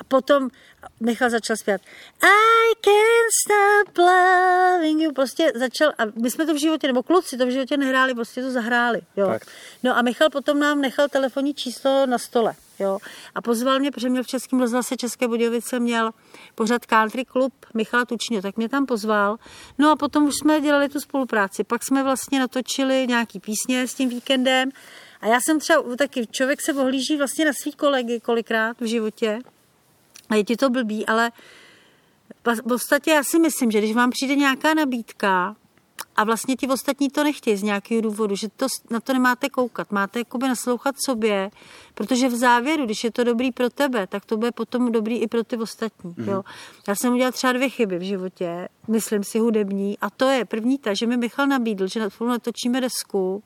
A 0.01 0.05
potom 0.05 0.49
Michal 1.01 1.31
začal 1.31 1.57
zpívat 1.57 1.81
I 2.23 2.75
can't 2.81 3.33
stop 3.45 3.99
loving 3.99 5.03
you. 5.03 5.13
Prostě 5.13 5.53
začal, 5.55 5.93
a 5.99 6.03
my 6.23 6.31
jsme 6.31 6.47
to 6.47 6.55
v 6.55 6.61
životě, 6.61 6.87
nebo 6.87 7.03
kluci 7.03 7.37
to 7.37 7.47
v 7.47 7.51
životě 7.51 7.77
nehráli, 7.77 8.15
prostě 8.15 8.43
to 8.43 8.51
zahráli. 8.51 9.01
Jo. 9.17 9.39
No 9.83 9.97
a 9.97 10.03
Michal 10.03 10.31
potom 10.31 10.59
nám 10.59 10.81
nechal 10.81 11.09
telefonní 11.09 11.55
číslo 11.55 12.07
na 12.07 12.19
stole. 12.19 12.55
Jo. 12.83 12.99
A 13.35 13.43
pozval 13.43 13.79
mě, 13.79 13.91
protože 13.91 14.09
měl 14.09 14.23
v 14.23 14.27
Českém 14.27 14.61
rozhlase 14.61 14.97
České 14.97 15.29
Budějovice 15.29 15.81
měl 15.81 16.11
pořad 16.55 16.87
Country 16.87 17.25
Club 17.25 17.53
Michala 17.75 18.05
Tučního, 18.05 18.43
tak 18.43 18.57
mě 18.57 18.69
tam 18.69 18.87
pozval. 18.87 19.37
No 19.79 19.91
a 19.91 19.97
potom 19.97 20.25
už 20.25 20.35
jsme 20.35 20.61
dělali 20.61 20.89
tu 20.89 21.01
spolupráci. 21.01 21.65
Pak 21.65 21.85
jsme 21.85 22.03
vlastně 22.03 22.41
natočili 22.41 23.07
nějaký 23.09 23.41
písně 23.41 23.89
s 23.89 23.95
tím 23.95 24.09
víkendem. 24.09 24.71
A 25.21 25.27
já 25.27 25.39
jsem 25.47 25.61
třeba 25.61 25.97
taky, 25.97 26.27
člověk 26.27 26.63
se 26.63 26.73
ohlíží 26.75 27.17
vlastně 27.17 27.45
na 27.45 27.53
svý 27.63 27.73
kolegy 27.73 28.21
kolikrát 28.21 28.81
v 28.81 28.85
životě. 28.85 29.39
A 30.31 30.35
je 30.35 30.45
ti 30.45 30.57
to 30.57 30.71
blbý, 30.71 31.07
ale 31.07 31.33
v 32.45 32.63
podstatě 32.69 33.11
já 33.11 33.23
si 33.25 33.39
myslím, 33.39 33.71
že 33.71 33.79
když 33.79 33.95
vám 33.95 34.11
přijde 34.11 34.35
nějaká 34.35 34.75
nabídka, 34.75 35.57
a 36.17 36.25
vlastně 36.25 36.57
ti 36.57 36.69
ostatní 36.69 37.11
to 37.11 37.25
nechtějí 37.25 37.57
z 37.57 37.63
nějakého 37.63 38.01
důvodu, 38.01 38.37
že 38.37 38.49
to, 38.49 38.67
na 38.91 39.01
to 39.01 39.13
nemáte 39.13 39.49
koukat, 39.49 39.93
máte 39.93 40.19
jakoby 40.19 40.49
naslouchat 40.49 40.95
sobě, 41.07 41.51
protože 41.95 42.29
v 42.29 42.35
závěru, 42.35 42.85
když 42.85 43.05
je 43.05 43.11
to 43.11 43.25
dobrý 43.25 43.53
pro 43.53 43.71
tebe, 43.71 44.07
tak 44.07 44.25
to 44.25 44.37
bude 44.37 44.53
potom 44.53 44.93
dobrý 44.93 45.19
i 45.19 45.27
pro 45.27 45.45
ty 45.45 45.57
ostatní. 45.57 46.15
Mm. 46.17 46.29
Jo. 46.29 46.43
Já 46.89 46.95
jsem 46.95 47.13
udělala 47.13 47.33
třeba 47.33 47.53
dvě 47.53 47.69
chyby 47.69 47.99
v 47.99 48.03
životě, 48.03 48.69
myslím 48.89 49.25
si 49.25 49.39
hudební, 49.39 49.99
a 49.99 50.11
to 50.11 50.25
je 50.25 50.45
první 50.45 50.79
ta, 50.79 50.95
že 50.95 51.07
mi 51.07 51.17
Michal 51.17 51.47
nabídl, 51.47 51.87
že 51.87 52.11
spolu 52.11 52.31
natočíme 52.31 52.81
desku 52.81 53.43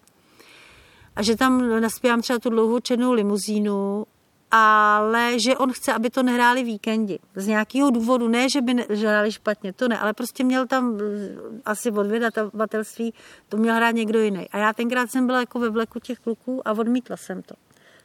a 1.16 1.22
že 1.22 1.36
tam 1.36 1.80
naspívám 1.80 2.22
třeba 2.22 2.38
tu 2.38 2.50
dlouhou 2.50 2.80
černou 2.80 3.12
limuzínu 3.12 4.06
ale 4.50 5.38
že 5.38 5.56
on 5.56 5.72
chce, 5.72 5.92
aby 5.92 6.10
to 6.10 6.22
nehráli 6.22 6.64
víkendi. 6.64 7.18
Z 7.34 7.46
nějakého 7.46 7.90
důvodu, 7.90 8.28
ne, 8.28 8.48
že 8.48 8.60
by 8.60 8.72
hráli 8.72 9.32
špatně, 9.32 9.72
to 9.72 9.88
ne, 9.88 9.98
ale 9.98 10.12
prostě 10.12 10.44
měl 10.44 10.66
tam 10.66 10.98
eh, 11.00 11.36
asi 11.64 11.90
od 11.90 12.06
vydavatelství, 12.06 13.14
to 13.48 13.56
měl 13.56 13.74
hrát 13.74 13.90
někdo 13.90 14.20
jiný. 14.20 14.48
A 14.50 14.58
já 14.58 14.72
tenkrát 14.72 15.10
jsem 15.10 15.26
byla 15.26 15.40
jako 15.40 15.58
ve 15.58 15.70
vleku 15.70 16.00
těch 16.00 16.18
kluků 16.18 16.68
a 16.68 16.72
odmítla 16.72 17.16
jsem 17.16 17.42
to. 17.42 17.54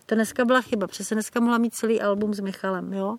To 0.06 0.16
dneska 0.16 0.46
byla 0.46 0.62
chyba, 0.62 0.88
přesně 0.88 1.16
dneska 1.16 1.40
mohla 1.40 1.58
mít 1.58 1.74
celý 1.74 2.02
album 2.02 2.34
s 2.34 2.40
Michalem, 2.40 2.94
jo. 2.94 3.18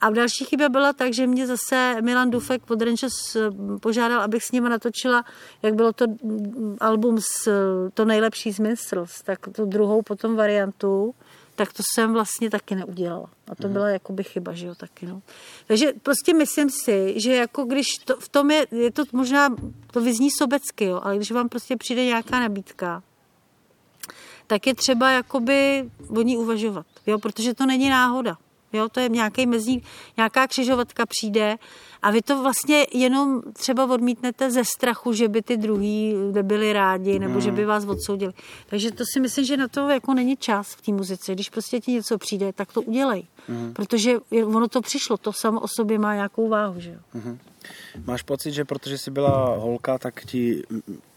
A 0.00 0.10
další 0.10 0.44
chyba 0.44 0.68
byla 0.68 0.92
tak, 0.92 1.14
že 1.14 1.26
mě 1.26 1.46
zase 1.46 1.96
Milan 2.00 2.30
Dufek 2.30 2.70
od 2.70 2.82
Ranges 2.82 3.36
eh, 3.36 3.50
požádal, 3.80 4.20
abych 4.20 4.44
s 4.44 4.52
ním 4.52 4.64
natočila, 4.64 5.24
jak 5.62 5.74
bylo 5.74 5.92
to 5.92 6.06
mm, 6.06 6.76
album 6.80 7.18
s 7.20 7.50
to 7.94 8.04
nejlepší 8.04 8.52
z 8.52 8.58
Minstrels, 8.58 9.22
tak 9.22 9.38
tu 9.52 9.64
druhou 9.64 10.02
potom 10.02 10.36
variantu 10.36 11.14
tak 11.54 11.72
to 11.72 11.82
jsem 11.94 12.12
vlastně 12.12 12.50
taky 12.50 12.74
neudělala. 12.74 13.30
A 13.48 13.54
to 13.54 13.66
mhm. 13.66 13.72
byla 13.72 13.88
jakoby 13.88 14.24
chyba, 14.24 14.52
že 14.52 14.66
jo, 14.66 14.74
taky, 14.74 15.06
no. 15.06 15.22
Takže 15.66 15.92
prostě 16.02 16.34
myslím 16.34 16.70
si, 16.70 17.20
že 17.20 17.34
jako 17.34 17.64
když 17.64 17.86
to, 18.04 18.16
v 18.16 18.28
tom 18.28 18.50
je, 18.50 18.66
je 18.70 18.90
to 18.90 19.04
možná, 19.12 19.48
to 19.92 20.00
vyzní 20.00 20.30
sobecky, 20.30 20.84
jo, 20.84 21.00
ale 21.02 21.16
když 21.16 21.30
vám 21.30 21.48
prostě 21.48 21.76
přijde 21.76 22.04
nějaká 22.04 22.40
nabídka, 22.40 23.02
tak 24.46 24.66
je 24.66 24.74
třeba 24.74 25.10
jakoby 25.10 25.90
o 26.08 26.22
ní 26.22 26.36
uvažovat, 26.36 26.86
jo, 27.06 27.18
protože 27.18 27.54
to 27.54 27.66
není 27.66 27.88
náhoda. 27.88 28.38
Jo, 28.72 28.88
to 28.88 29.00
je 29.00 29.08
nějaký 29.08 29.46
mezní, 29.46 29.82
nějaká 30.16 30.46
křižovatka 30.46 31.06
přijde 31.06 31.56
a 32.02 32.10
vy 32.10 32.22
to 32.22 32.42
vlastně 32.42 32.86
jenom 32.92 33.42
třeba 33.52 33.84
odmítnete 33.84 34.50
ze 34.50 34.64
strachu, 34.64 35.12
že 35.12 35.28
by 35.28 35.42
ty 35.42 35.56
druhý 35.56 36.14
nebyli 36.32 36.72
rádi 36.72 37.18
nebo 37.18 37.34
mm. 37.34 37.40
že 37.40 37.52
by 37.52 37.64
vás 37.64 37.84
odsoudili. 37.84 38.32
Takže 38.66 38.90
to 38.90 39.04
si 39.12 39.20
myslím, 39.20 39.44
že 39.44 39.56
na 39.56 39.68
to 39.68 39.88
jako 39.88 40.14
není 40.14 40.36
čas 40.36 40.74
v 40.74 40.80
té 40.80 40.92
muzice. 40.92 41.32
Když 41.32 41.50
prostě 41.50 41.80
ti 41.80 41.92
něco 41.92 42.18
přijde, 42.18 42.52
tak 42.52 42.72
to 42.72 42.82
udělej. 42.82 43.26
Mm. 43.48 43.72
Protože 43.72 44.18
ono 44.44 44.68
to 44.68 44.80
přišlo, 44.80 45.16
to 45.16 45.32
samo 45.32 45.60
o 45.60 45.68
sobě 45.68 45.98
má 45.98 46.14
nějakou 46.14 46.48
váhu. 46.48 46.80
Že 46.80 46.90
jo? 46.90 46.98
Mm. 47.14 47.38
Máš 48.04 48.22
pocit, 48.22 48.52
že 48.52 48.64
protože 48.64 48.98
jsi 48.98 49.10
byla 49.10 49.56
holka, 49.56 49.98
tak 49.98 50.24
ti 50.24 50.62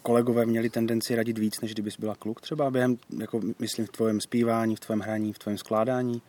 kolegové 0.03 0.45
měli 0.45 0.69
tendenci 0.69 1.15
radit 1.15 1.37
víc, 1.37 1.61
než 1.61 1.73
kdybys 1.73 1.97
byla 1.97 2.15
kluk 2.15 2.41
třeba 2.41 2.71
během, 2.71 2.97
jako 3.19 3.39
myslím, 3.59 3.85
v 3.85 3.89
tvém 3.89 4.21
zpívání, 4.21 4.75
v 4.75 4.79
tvém 4.79 4.99
hraní, 4.99 5.33
v 5.33 5.39
tvém 5.39 5.57
skládání? 5.57 6.21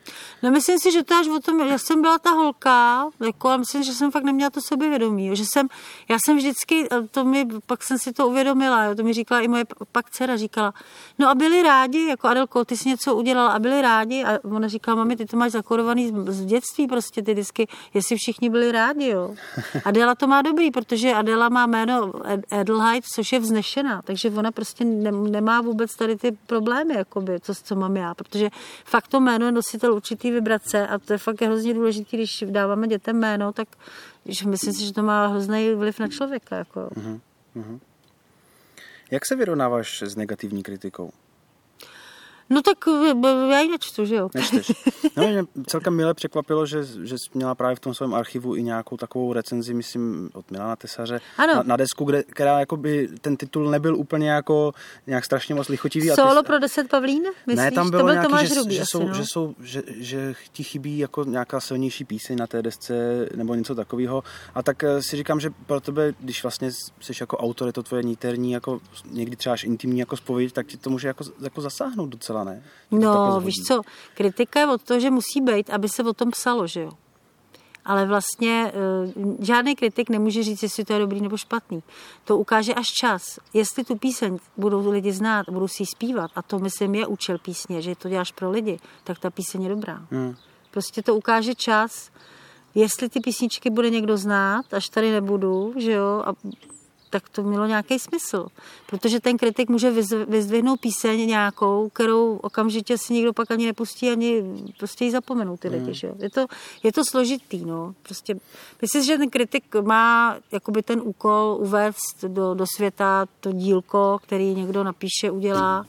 No 0.43 0.51
myslím 0.51 0.79
si, 0.79 0.93
že 0.93 1.03
to 1.03 1.15
až 1.15 1.27
o 1.29 1.41
tom, 1.41 1.69
že 1.69 1.79
jsem 1.79 2.03
byla 2.03 2.19
ta 2.19 2.31
holka, 2.31 3.07
jako 3.25 3.49
a 3.49 3.57
myslím, 3.57 3.83
že 3.83 3.93
jsem 3.93 4.11
fakt 4.11 4.25
neměla 4.25 4.51
to 4.51 4.61
sebevědomí, 4.61 5.37
že 5.37 5.45
jsem, 5.53 5.69
já 6.09 6.17
jsem 6.25 6.37
vždycky, 6.37 6.89
to 7.11 7.25
mi, 7.25 7.47
pak 7.67 7.83
jsem 7.83 7.99
si 7.99 8.13
to 8.13 8.29
uvědomila, 8.29 8.85
jo, 8.85 8.95
to 8.95 9.03
mi 9.03 9.13
říkala 9.13 9.41
i 9.41 9.49
moje 9.49 9.65
pak 9.93 10.11
dcera, 10.11 10.37
říkala, 10.37 10.75
no 11.19 11.29
a 11.29 11.35
byli 11.35 11.63
rádi, 11.63 12.07
jako 12.07 12.29
Adelko, 12.29 12.65
ty 12.65 12.77
jsi 12.77 12.89
něco 12.89 13.15
udělala 13.15 13.53
a 13.53 13.59
byli 13.59 13.83
rádi 13.83 14.25
a 14.25 14.39
ona 14.45 14.69
říkala, 14.69 14.95
mami, 14.95 15.17
ty 15.17 15.27
to 15.27 15.37
máš 15.37 15.53
zakorovaný 15.53 16.09
z, 16.09 16.13
z 16.29 16.45
dětství 16.45 16.87
prostě 16.87 17.23
ty 17.23 17.35
disky, 17.35 17.69
jestli 17.95 18.17
všichni 18.17 18.51
byli 18.51 18.73
rádi, 18.73 19.09
jo. 19.09 19.35
Adela 20.05 20.15
to 20.15 20.27
má 20.27 20.43
dobrý, 20.43 20.71
protože 20.71 21.13
Adela 21.13 21.49
má 21.49 21.67
jméno 21.67 22.13
Edelheit, 22.51 23.05
což 23.05 23.33
je 23.33 23.41
vznešený 23.41 23.75
řešená, 23.75 24.03
takže 24.03 24.31
ona 24.31 24.53
prostě 24.53 24.85
ne, 24.85 25.13
nemá 25.13 25.61
vůbec 25.61 25.97
tady 25.97 26.17
ty 26.17 26.33
problémy, 26.33 26.95
jakoby, 26.95 27.41
co, 27.41 27.55
co 27.55 27.75
mám 27.77 27.97
já, 27.97 28.15
protože 28.15 28.51
fakt 28.85 29.09
to 29.09 29.21
jméno 29.21 29.47
je 29.47 29.53
nositel 29.53 29.95
určitý 29.95 30.31
vibrace 30.31 30.87
a 30.87 30.99
to 30.99 31.13
je 31.13 31.19
fakt 31.19 31.43
hrozně 31.43 31.75
důležité, 31.75 32.17
když 32.17 32.45
dáváme 32.47 32.89
dětem 32.89 33.19
jméno, 33.19 33.53
tak 33.53 33.69
že 34.27 34.49
myslím 34.49 34.73
si, 34.73 34.85
že 34.87 34.93
to 34.93 35.03
má 35.03 35.27
hrozný 35.27 35.75
vliv 35.75 35.99
na 35.99 36.09
člověka. 36.09 36.57
Jako. 36.57 36.81
Uh-huh, 36.81 37.21
uh-huh. 37.57 37.81
Jak 39.11 39.27
se 39.27 39.37
vyrovnáváš 39.37 40.03
s 40.03 40.17
negativní 40.17 40.63
kritikou? 40.63 41.11
No 42.51 42.63
tak 42.63 42.79
eh, 42.89 43.53
já 43.53 43.61
ji 43.61 43.69
nečtu, 43.69 44.05
že 44.05 44.15
jo? 44.15 44.29
Nečteš. 44.35 44.73
No, 45.17 45.29
mě 45.29 45.45
celkem 45.67 45.95
milé 45.95 46.15
překvapilo, 46.15 46.67
že, 46.67 46.85
že 47.03 47.19
jsi 47.19 47.31
měla 47.35 47.55
právě 47.55 47.77
v 47.77 47.81
tom 47.81 47.95
svém 47.95 48.15
archivu 48.15 48.57
i 48.57 48.63
nějakou 48.63 48.97
takovou 48.97 49.33
recenzi, 49.33 49.75
myslím, 49.75 50.31
od 50.33 50.51
Milana 50.51 50.77
Tesaře 50.77 51.21
ano. 51.39 51.55
Na, 51.55 51.63
na, 51.63 51.77
desku, 51.77 52.05
kde, 52.05 52.23
která 52.23 52.61
by 52.77 53.09
ten 53.21 53.37
titul 53.37 53.71
nebyl 53.71 53.97
úplně 53.97 54.31
jako 54.31 54.73
nějak 55.07 55.25
strašně 55.25 55.55
moc 55.55 55.69
lichotivý. 55.69 56.09
Solo 56.09 56.43
ty, 56.43 56.47
pro 56.47 56.59
deset 56.59 56.89
Pavlín? 56.89 57.23
Myslíš? 57.47 57.65
Ne, 57.65 57.71
tam 57.71 57.91
bylo 57.91 58.03
to 58.03 58.05
byl 58.05 58.15
nějaký, 58.15 58.29
Tomáš 58.29 58.49
že, 58.49 58.55
Rubí, 58.55 58.75
že, 58.75 58.83
asi, 58.83 58.91
jsou, 58.91 59.09
no? 59.09 59.15
že, 59.15 59.27
jsou, 59.27 59.55
že, 59.61 59.83
že 59.97 60.35
ti 60.53 60.63
chybí 60.63 60.99
jako 60.99 61.25
nějaká 61.25 61.61
silnější 61.61 62.05
píseň 62.05 62.37
na 62.39 62.47
té 62.47 62.63
desce 62.63 63.27
nebo 63.35 63.55
něco 63.55 63.75
takového. 63.75 64.23
A 64.55 64.63
tak 64.63 64.85
eh, 64.85 65.03
si 65.03 65.17
říkám, 65.17 65.41
že 65.41 65.51
pro 65.67 65.81
tebe, 65.81 66.15
když 66.21 66.43
vlastně 66.43 66.71
jsi 66.73 67.13
jako 67.21 67.37
autor, 67.37 67.69
je 67.69 67.73
to 67.73 67.83
tvoje 67.83 68.03
niterní, 68.03 68.53
jako 68.53 68.81
někdy 69.11 69.37
třeba 69.37 69.53
až 69.53 69.65
intimní 69.65 69.99
jako 69.99 70.17
spověď, 70.17 70.53
tak 70.53 70.67
ti 70.67 70.77
to 70.77 70.91
může 70.91 71.09
jako, 71.09 71.25
jako 71.41 71.61
zasáhnout 71.61 72.09
docela 72.09 72.34
docela 72.35 72.45
ne. 72.45 72.63
No, 72.91 73.41
víš 73.41 73.55
co, 73.67 73.81
kritika 74.15 74.61
je 74.61 74.67
od 74.67 74.83
toho, 74.83 75.01
že 75.01 75.11
musí 75.11 75.41
být, 75.41 75.71
aby 75.71 75.89
se 75.89 76.03
o 76.03 76.13
tom 76.13 76.31
psalo, 76.31 76.67
že 76.67 76.81
jo. 76.81 76.91
Ale 77.85 78.07
vlastně 78.07 78.73
uh, 79.15 79.35
žádný 79.41 79.75
kritik 79.75 80.11
nemůže 80.11 80.43
říct, 80.43 80.63
jestli 80.63 80.85
to 80.85 80.93
je 80.93 80.99
dobrý 80.99 81.21
nebo 81.21 81.37
špatný. 81.37 81.83
To 82.25 82.39
ukáže 82.39 82.75
až 82.75 82.87
čas. 82.87 83.39
Jestli 83.53 83.85
tu 83.85 83.97
píseň 83.97 84.39
budou 84.57 84.91
lidi 84.91 85.13
znát, 85.13 85.47
budou 85.51 85.69
si 85.69 85.83
ji 85.83 85.87
zpívat, 85.87 86.31
a 86.35 86.43
to 86.43 86.59
myslím 86.59 86.95
je 86.95 87.07
účel 87.07 87.39
písně, 87.39 87.83
že 87.83 87.95
to 87.95 88.09
děláš 88.09 88.33
pro 88.33 88.51
lidi, 88.51 88.79
tak 89.05 89.19
ta 89.19 89.31
píseň 89.31 89.63
je 89.63 89.69
dobrá. 89.69 90.07
Hmm. 90.11 90.37
Prostě 90.71 91.03
to 91.03 91.17
ukáže 91.17 91.55
čas, 91.55 92.11
jestli 92.75 93.09
ty 93.09 93.21
písničky 93.21 93.71
bude 93.71 93.91
někdo 93.91 94.17
znát, 94.17 94.75
až 94.75 94.89
tady 94.89 95.13
nebudu, 95.13 95.75
že 95.77 95.93
jo, 95.93 96.23
a 96.27 96.33
tak 97.15 97.29
to 97.29 97.43
mělo 97.43 97.67
nějaký 97.67 97.99
smysl. 97.99 98.47
Protože 98.87 99.21
ten 99.21 99.39
kritik 99.39 99.69
může 99.69 99.91
vyzdvihnout 100.27 100.81
píseň 100.81 101.27
nějakou, 101.27 101.89
kterou 101.89 102.37
okamžitě 102.37 102.99
si 102.99 103.13
nikdo 103.13 103.33
pak 103.33 103.51
ani 103.51 103.67
nepustí, 103.67 104.11
ani 104.11 104.43
prostě 104.79 105.05
ji 105.05 105.11
zapomenou 105.11 105.57
ty 105.57 105.69
lidi. 105.69 105.87
Mm. 105.87 105.95
Že? 105.95 106.13
Je, 106.19 106.31
to, 106.31 106.47
je 106.83 106.93
to 106.93 107.05
složitý. 107.05 107.65
No. 107.65 107.95
Prostě, 108.03 108.35
myslím, 108.83 109.05
že 109.05 109.19
ten 109.19 109.31
kritik 109.31 109.65
má 109.83 110.37
jakoby 110.53 110.83
ten 110.83 111.01
úkol 111.05 111.57
uvést 111.61 112.25
do, 112.29 112.55
do 112.55 112.65
světa 112.77 113.27
to 113.41 113.53
dílko, 113.53 114.19
který 114.23 114.55
někdo 114.55 114.85
napíše, 114.85 115.31
udělá. 115.31 115.87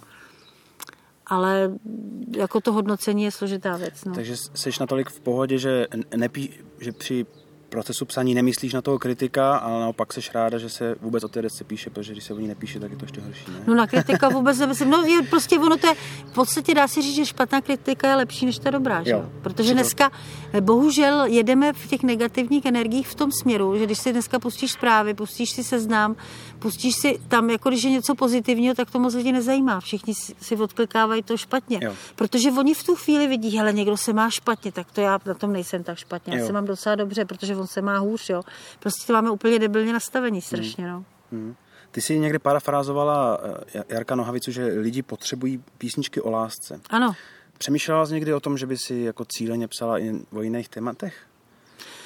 Ale 1.28 1.72
jako 2.38 2.62
to 2.62 2.74
hodnocení 2.74 3.24
je 3.24 3.32
složitá 3.32 3.78
věc. 3.78 4.06
No. 4.06 4.14
Takže 4.16 4.38
jsi 4.38 4.70
natolik 4.80 5.10
v 5.10 5.20
pohodě, 5.20 5.58
že, 5.58 5.88
nepí, 6.16 6.54
že 6.80 6.92
při 6.92 7.26
procesu 7.76 8.06
psaní 8.06 8.34
nemyslíš 8.34 8.74
na 8.74 8.82
toho 8.82 9.00
kritika, 9.00 9.58
ale 9.58 9.80
naopak 9.82 10.14
seš 10.14 10.32
ráda, 10.34 10.58
že 10.58 10.70
se 10.70 10.96
vůbec 11.02 11.24
o 11.24 11.28
té 11.28 11.42
desce 11.42 11.64
píše, 11.64 11.90
protože 11.90 12.12
když 12.12 12.24
se 12.24 12.34
o 12.34 12.40
ní 12.40 12.48
nepíše, 12.48 12.80
tak 12.80 12.92
je 12.92 12.98
to 12.98 13.06
ještě 13.06 13.22
horší. 13.22 13.46
Ne? 13.52 13.60
No 13.68 13.76
na 13.76 13.88
kritika 13.88 14.30
vůbec 14.30 14.60
nemyslím. 14.60 14.90
No 14.90 15.04
je 15.04 15.22
prostě 15.22 15.60
ono 15.60 15.78
to 15.78 15.88
je, 15.88 15.94
v 16.26 16.34
podstatě 16.34 16.74
dá 16.74 16.88
se 16.88 17.02
říct, 17.02 17.16
že 17.16 17.26
špatná 17.26 17.62
kritika 17.62 18.10
je 18.10 18.16
lepší 18.16 18.46
než 18.46 18.60
ta 18.60 18.70
dobrá, 18.70 19.04
že? 19.04 19.12
Jo. 19.12 19.30
Protože 19.42 19.74
dneska 19.74 20.12
bohužel 20.60 21.26
jedeme 21.26 21.74
v 21.74 21.88
těch 21.88 22.04
negativních 22.04 22.66
energiích 22.66 23.08
v 23.08 23.16
tom 23.16 23.32
směru, 23.32 23.78
že 23.78 23.86
když 23.86 24.00
si 24.00 24.12
dneska 24.12 24.40
pustíš 24.40 24.72
zprávy, 24.72 25.14
pustíš 25.14 25.50
si 25.50 25.64
seznam, 25.64 26.16
pustíš 26.60 26.96
si 26.96 27.20
tam, 27.28 27.50
jako 27.50 27.70
když 27.70 27.84
je 27.84 27.92
něco 27.92 28.16
pozitivního, 28.16 28.76
tak 28.76 28.92
to 28.92 29.00
moc 29.00 29.14
lidi 29.14 29.32
nezajímá. 29.32 29.80
Všichni 29.80 30.14
si 30.42 30.56
odklikávají 30.56 31.24
to 31.24 31.38
špatně. 31.38 31.80
Jo. 31.82 31.94
Protože 32.16 32.52
oni 32.52 32.74
v 32.74 32.84
tu 32.84 32.96
chvíli 32.96 33.28
vidí, 33.28 33.58
hele, 33.58 33.74
někdo 33.74 33.98
se 33.98 34.14
má 34.14 34.30
špatně, 34.30 34.72
tak 34.72 34.92
to 34.92 35.02
já 35.02 35.20
na 35.26 35.34
tom 35.34 35.54
nejsem 35.54 35.84
tak 35.84 35.98
špatně. 35.98 36.34
Jo. 36.34 36.40
Já 36.40 36.48
se 36.48 36.54
mám 36.54 36.66
docela 36.66 36.96
dobře, 36.96 37.26
protože 37.26 37.56
on 37.56 37.65
se 37.68 37.82
má 37.82 37.98
hůř, 37.98 38.30
jo. 38.30 38.42
Prostě 38.80 39.08
to 39.08 39.14
máme 39.14 39.32
úplně 39.32 39.60
debilně 39.60 39.94
nastavení 39.94 40.42
strašně, 40.42 40.84
hmm. 40.84 40.94
no. 40.94 41.06
Hmm. 41.32 41.56
Ty 41.92 42.02
jsi 42.02 42.20
někdy 42.20 42.40
parafrázovala 42.40 43.40
eh, 43.76 43.84
Jarka 43.90 44.16
Nohavicu, 44.16 44.52
že 44.52 44.66
lidi 44.66 45.02
potřebují 45.02 45.64
písničky 45.78 46.22
o 46.22 46.32
lásce. 46.32 46.82
Ano. 46.90 47.16
Přemýšlela 47.58 48.06
jsi 48.06 48.14
někdy 48.14 48.34
o 48.34 48.40
tom, 48.40 48.58
že 48.58 48.68
by 48.68 48.78
si 48.78 48.96
jako 48.96 49.26
cíleně 49.26 49.68
psala 49.68 50.00
i 50.00 50.12
o 50.32 50.42
jiných 50.42 50.70
tématech? 50.70 51.28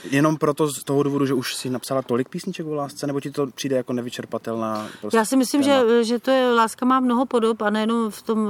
Jenom 0.04 0.38
proto 0.38 0.68
z 0.68 0.84
toho 0.84 1.04
důvodu, 1.04 1.26
že 1.26 1.34
už 1.34 1.56
si 1.56 1.70
napsala 1.70 2.02
tolik 2.02 2.30
písniček 2.30 2.68
o 2.68 2.74
lásce, 2.74 3.08
nebo 3.08 3.20
ti 3.20 3.32
to 3.32 3.48
přijde 3.48 3.76
jako 3.76 3.94
nevyčerpatelná? 3.94 4.88
Prostě 5.02 5.18
Já 5.18 5.26
si 5.26 5.38
myslím, 5.38 5.64
že, 5.64 6.04
že 6.04 6.20
to 6.20 6.32
je, 6.32 6.54
láska 6.54 6.86
má 6.86 7.00
mnoho 7.00 7.26
podob 7.26 7.62
a 7.62 7.70
nejenom 7.70 8.12
v 8.12 8.22
tom 8.22 8.50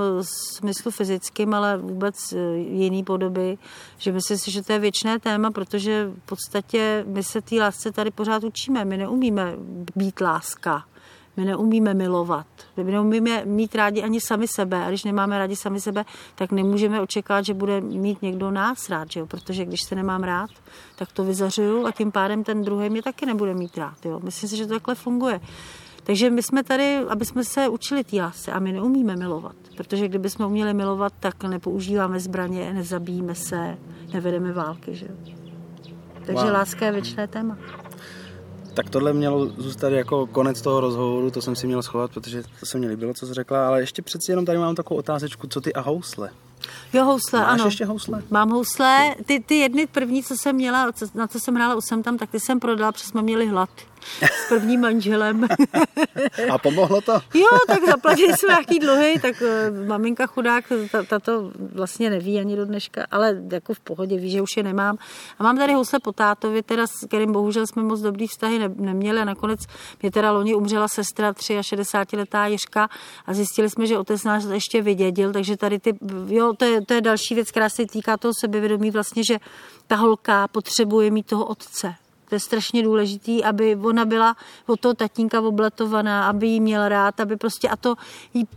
smyslu 0.57 0.91
fyzickým, 0.91 1.53
ale 1.53 1.77
vůbec 1.77 2.33
e, 2.33 2.57
jiný 2.57 3.03
podoby. 3.03 3.57
Že 3.97 4.11
myslím 4.11 4.37
si, 4.37 4.51
že 4.51 4.63
to 4.63 4.73
je 4.73 4.79
věčné 4.79 5.19
téma, 5.19 5.51
protože 5.51 6.11
v 6.23 6.25
podstatě 6.25 7.03
my 7.07 7.23
se 7.23 7.41
té 7.41 7.55
lásce 7.55 7.91
tady 7.91 8.11
pořád 8.11 8.43
učíme. 8.43 8.85
My 8.85 8.97
neumíme 8.97 9.55
být 9.95 10.21
láska. 10.21 10.83
My 11.37 11.45
neumíme 11.45 11.93
milovat. 11.93 12.47
My 12.77 12.91
neumíme 12.91 13.45
mít 13.45 13.75
rádi 13.75 14.03
ani 14.03 14.21
sami 14.21 14.47
sebe. 14.47 14.85
A 14.85 14.89
když 14.89 15.03
nemáme 15.03 15.37
rádi 15.37 15.55
sami 15.55 15.81
sebe, 15.81 16.05
tak 16.35 16.51
nemůžeme 16.51 17.01
očekávat, 17.01 17.45
že 17.45 17.53
bude 17.53 17.81
mít 17.81 18.21
někdo 18.21 18.51
nás 18.51 18.89
rád. 18.89 19.11
Že 19.11 19.19
jo? 19.19 19.25
Protože 19.25 19.65
když 19.65 19.81
se 19.81 19.95
nemám 19.95 20.23
rád, 20.23 20.49
tak 20.95 21.11
to 21.11 21.23
vyzařuju 21.23 21.85
a 21.85 21.91
tím 21.91 22.11
pádem 22.11 22.43
ten 22.43 22.63
druhý 22.63 22.89
mě 22.89 23.01
taky 23.01 23.25
nebude 23.25 23.53
mít 23.53 23.77
rád. 23.77 24.05
Jo? 24.05 24.19
Myslím 24.23 24.49
si, 24.49 24.57
že 24.57 24.67
to 24.67 24.73
takhle 24.73 24.95
funguje. 24.95 25.39
Takže 26.03 26.29
my 26.29 26.43
jsme 26.43 26.63
tady, 26.63 26.97
aby 26.97 27.25
jsme 27.25 27.43
se 27.43 27.69
učili 27.69 28.03
lásce 28.19 28.51
a 28.51 28.59
my 28.59 28.71
neumíme 28.71 29.15
milovat. 29.15 29.55
Protože 29.77 30.07
kdyby 30.07 30.29
jsme 30.29 30.45
uměli 30.45 30.73
milovat, 30.73 31.13
tak 31.19 31.43
nepoužíváme 31.43 32.19
zbraně, 32.19 32.73
nezabíjíme 32.73 33.35
se, 33.35 33.77
nevedeme 34.13 34.53
války. 34.53 34.95
Že? 34.95 35.07
Takže 36.25 36.43
wow. 36.43 36.53
láska 36.53 36.85
je 36.85 36.91
věčné 36.91 37.27
téma 37.27 37.57
tak 38.73 38.89
tohle 38.89 39.13
mělo 39.13 39.45
zůstat 39.45 39.89
jako 39.89 40.27
konec 40.27 40.61
toho 40.61 40.81
rozhovoru, 40.81 41.31
to 41.31 41.41
jsem 41.41 41.55
si 41.55 41.67
měl 41.67 41.81
schovat, 41.81 42.11
protože 42.11 42.43
to 42.59 42.65
se 42.65 42.77
mi 42.77 42.87
líbilo, 42.87 43.13
co 43.13 43.27
jsi 43.27 43.33
řekla, 43.33 43.67
ale 43.67 43.79
ještě 43.79 44.01
přeci 44.01 44.31
jenom 44.31 44.45
tady 44.45 44.57
mám 44.57 44.75
takovou 44.75 44.99
otázečku, 44.99 45.47
co 45.47 45.61
ty 45.61 45.73
a 45.73 45.81
housle? 45.81 46.29
Jo, 46.93 47.03
housle, 47.03 47.39
Máš 47.39 47.53
ano. 47.53 47.65
ještě 47.65 47.85
housle? 47.85 48.23
Mám 48.29 48.49
housle, 48.49 49.15
ty, 49.25 49.39
ty 49.39 49.55
jedny 49.55 49.87
první, 49.87 50.23
co 50.23 50.37
jsem 50.37 50.55
měla, 50.55 50.91
na 51.13 51.27
co 51.27 51.39
jsem 51.39 51.55
hrála 51.55 51.75
u 51.75 51.81
sem 51.81 52.03
tam, 52.03 52.17
tak 52.17 52.31
ty 52.31 52.39
jsem 52.39 52.59
prodala, 52.59 52.91
protože 52.91 53.05
jsme 53.05 53.21
měli 53.21 53.47
hlad 53.47 53.69
s 54.21 54.49
prvním 54.49 54.81
manželem. 54.81 55.47
A 56.51 56.57
pomohlo 56.57 57.01
to? 57.01 57.11
Jo, 57.33 57.47
tak 57.67 57.79
zaplatili 57.85 58.33
jsme 58.33 58.47
nějaký 58.49 58.79
dluhy, 58.79 59.19
tak 59.21 59.35
uh, 59.41 59.87
maminka 59.87 60.27
chudák, 60.27 60.65
ta, 60.91 61.03
ta 61.03 61.19
to 61.19 61.51
vlastně 61.73 62.09
neví 62.09 62.39
ani 62.39 62.55
do 62.55 62.65
dneška, 62.65 63.05
ale 63.11 63.41
jako 63.51 63.73
v 63.73 63.79
pohodě, 63.79 64.17
ví, 64.17 64.31
že 64.31 64.41
už 64.41 64.57
je 64.57 64.63
nemám. 64.63 64.97
A 65.39 65.43
mám 65.43 65.57
tady 65.57 65.73
housle 65.73 65.99
po 65.99 66.11
tátovi, 66.11 66.63
teda 66.63 66.87
s 66.87 67.07
kterým 67.07 67.31
bohužel 67.31 67.67
jsme 67.67 67.83
moc 67.83 68.01
dobrý 68.01 68.27
vztahy 68.27 68.59
ne, 68.59 68.69
neměli 68.75 69.19
a 69.19 69.25
nakonec 69.25 69.59
mě 70.01 70.11
teda 70.11 70.31
loni 70.31 70.55
umřela 70.55 70.87
sestra 70.87 71.33
63 71.61 72.17
letá 72.17 72.45
Jiřka 72.47 72.89
a 73.25 73.33
zjistili 73.33 73.69
jsme, 73.69 73.87
že 73.87 73.97
otec 73.97 74.23
nás 74.23 74.45
ještě 74.45 74.81
vydědil, 74.81 75.33
takže 75.33 75.57
tady 75.57 75.79
ty, 75.79 75.97
jo, 76.27 76.53
to 76.53 76.65
je, 76.65 76.85
to 76.85 76.93
je 76.93 77.01
další 77.01 77.35
věc, 77.35 77.51
která 77.51 77.69
se 77.69 77.85
týká 77.85 78.17
toho 78.17 78.33
sebevědomí 78.39 78.91
vlastně, 78.91 79.23
že 79.23 79.37
ta 79.87 79.95
holka 79.95 80.47
potřebuje 80.47 81.11
mít 81.11 81.25
toho 81.25 81.45
otce. 81.45 81.95
To 82.29 82.35
je 82.35 82.39
strašně 82.39 82.83
důležitý, 82.83 83.43
aby 83.43 83.75
ona 83.75 84.05
byla 84.05 84.35
od 84.67 84.79
toho 84.79 84.93
tatínka 84.93 85.41
obletovaná, 85.41 86.27
aby 86.29 86.47
jí 86.47 86.59
měl 86.61 86.87
rád, 86.87 87.19
aby 87.19 87.37
prostě 87.37 87.69
a 87.69 87.75
to 87.75 87.95
jí 88.33 88.47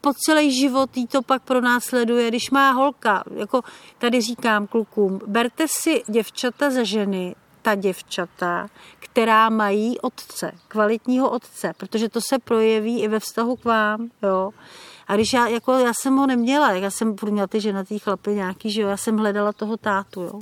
po 0.00 0.12
celý 0.14 0.52
život 0.52 0.96
jí 0.96 1.06
to 1.06 1.22
pak 1.22 1.42
pro 1.42 1.60
nás 1.60 1.84
sleduje, 1.84 2.28
když 2.28 2.50
má 2.50 2.70
holka, 2.70 3.24
jako 3.36 3.62
tady 3.98 4.20
říkám 4.20 4.66
klukům, 4.66 5.20
berte 5.26 5.66
si 5.68 6.02
děvčata 6.08 6.70
za 6.70 6.84
ženy, 6.84 7.34
ta 7.62 7.74
děvčata, 7.74 8.68
která 8.98 9.48
mají 9.48 10.00
otce, 10.00 10.52
kvalitního 10.68 11.30
otce, 11.30 11.72
protože 11.76 12.08
to 12.08 12.20
se 12.20 12.38
projeví 12.38 13.02
i 13.02 13.08
ve 13.08 13.20
vztahu 13.20 13.56
k 13.56 13.64
vám, 13.64 14.10
jo. 14.22 14.50
A 15.08 15.14
když 15.14 15.32
já, 15.32 15.46
jako 15.46 15.72
já 15.72 15.92
jsem 15.94 16.16
ho 16.16 16.26
neměla, 16.26 16.72
já 16.72 16.90
jsem 16.90 17.16
měla 17.30 17.46
ty 17.46 17.60
ženatý 17.60 17.98
chlapy 17.98 18.34
nějaký, 18.34 18.70
že 18.70 18.82
jo, 18.82 18.88
já 18.88 18.96
jsem 18.96 19.18
hledala 19.18 19.52
toho 19.52 19.76
tátu, 19.76 20.22
jo. 20.22 20.40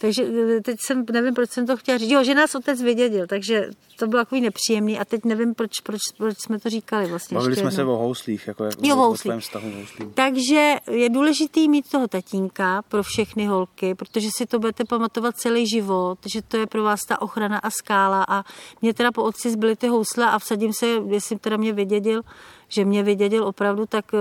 Takže 0.00 0.22
e, 0.56 0.60
teď 0.60 0.76
jsem, 0.86 1.04
nevím, 1.12 1.34
proč 1.34 1.50
jsem 1.50 1.66
to 1.66 1.76
chtěla 1.76 1.98
říct. 1.98 2.10
Jo, 2.10 2.24
že 2.24 2.34
nás 2.34 2.54
otec 2.54 2.82
vydědil, 2.82 3.26
takže 3.26 3.70
to 3.98 4.06
bylo 4.06 4.22
takový 4.22 4.40
nepříjemný 4.40 4.98
a 4.98 5.04
teď 5.04 5.24
nevím, 5.24 5.54
proč, 5.54 5.80
proč, 5.80 6.00
proč 6.16 6.38
jsme 6.38 6.58
to 6.58 6.70
říkali 6.70 7.06
vlastně. 7.06 7.34
Bavili 7.34 7.56
jsme 7.56 7.70
se 7.70 7.84
o 7.84 7.96
houslích, 7.96 8.46
jako 8.46 8.64
jo, 8.82 8.96
o, 8.96 8.98
houslích. 8.98 9.34
o 9.36 9.40
vztahu 9.40 9.70
houslí. 9.70 10.06
Takže 10.14 10.76
je 10.90 11.08
důležitý 11.08 11.68
mít 11.68 11.88
toho 11.90 12.08
tatínka 12.08 12.82
pro 12.82 13.02
všechny 13.02 13.46
holky, 13.46 13.94
protože 13.94 14.28
si 14.36 14.46
to 14.46 14.58
budete 14.58 14.84
pamatovat 14.84 15.36
celý 15.36 15.66
život, 15.66 16.18
že 16.32 16.42
to 16.42 16.56
je 16.56 16.66
pro 16.66 16.82
vás 16.82 17.00
ta 17.08 17.22
ochrana 17.22 17.58
a 17.58 17.70
skála 17.70 18.24
a 18.28 18.44
mě 18.82 18.94
teda 18.94 19.12
po 19.12 19.22
otci 19.22 19.50
zbyly 19.50 19.76
ty 19.76 19.88
housle 19.88 20.26
a 20.26 20.38
vsadím 20.38 20.72
se, 20.72 20.86
jestli 20.86 21.38
teda 21.38 21.56
mě 21.56 21.72
vydědil, 21.72 22.22
že 22.70 22.84
mě 22.84 23.02
vydědil 23.02 23.44
opravdu, 23.44 23.86
tak 23.86 24.04
eh, 24.14 24.18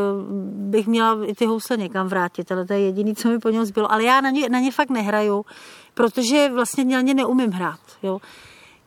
bych 0.54 0.88
měla 0.88 1.18
i 1.26 1.36
ty 1.36 1.46
housle 1.46 1.78
někam 1.78 2.08
vrátit, 2.08 2.52
ale 2.52 2.66
to 2.66 2.74
je 2.74 2.80
jediný, 2.80 3.16
co 3.16 3.30
mi 3.30 3.40
po 3.40 3.50
něm 3.50 3.66
zbylo. 3.66 3.92
Ale 3.92 4.04
já 4.04 4.22
na 4.22 4.30
ně, 4.30 4.50
na 4.50 4.60
ně 4.60 4.72
fakt 4.72 4.90
nehraju, 4.90 5.46
protože 5.94 6.50
vlastně 6.54 6.86
na 6.86 7.02
ně 7.02 7.14
neumím 7.14 7.52
hrát. 7.52 7.80
Jo. 8.04 8.20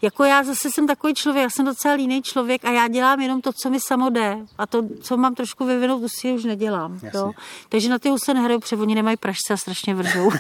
Jako 0.03 0.25
já 0.25 0.45
zase 0.45 0.69
jsem 0.71 0.87
takový 0.87 1.15
člověk, 1.15 1.43
já 1.43 1.51
jsem 1.51 1.67
docela 1.67 1.95
jiný 1.95 2.23
člověk 2.23 2.65
a 2.65 2.71
já 2.71 2.89
dělám 2.89 3.21
jenom 3.21 3.41
to, 3.41 3.53
co 3.53 3.71
mi 3.71 3.81
samo 3.81 4.11
jde. 4.11 4.37
A 4.59 4.67
to, 4.67 4.83
co 5.01 5.17
mám 5.17 5.35
trošku 5.35 5.67
vyvinout, 5.67 6.01
to 6.01 6.09
si 6.21 6.33
už 6.33 6.45
nedělám. 6.45 7.01
Jo? 7.15 7.33
Takže 7.69 7.89
na 7.89 7.99
ty 7.99 8.09
husle 8.09 8.35
nehraju, 8.35 8.61
protože 8.61 8.77
oni 8.77 8.95
nemají 8.95 9.17
pražce 9.17 9.55
a 9.55 9.57
strašně 9.57 9.95
vržou. 9.95 10.31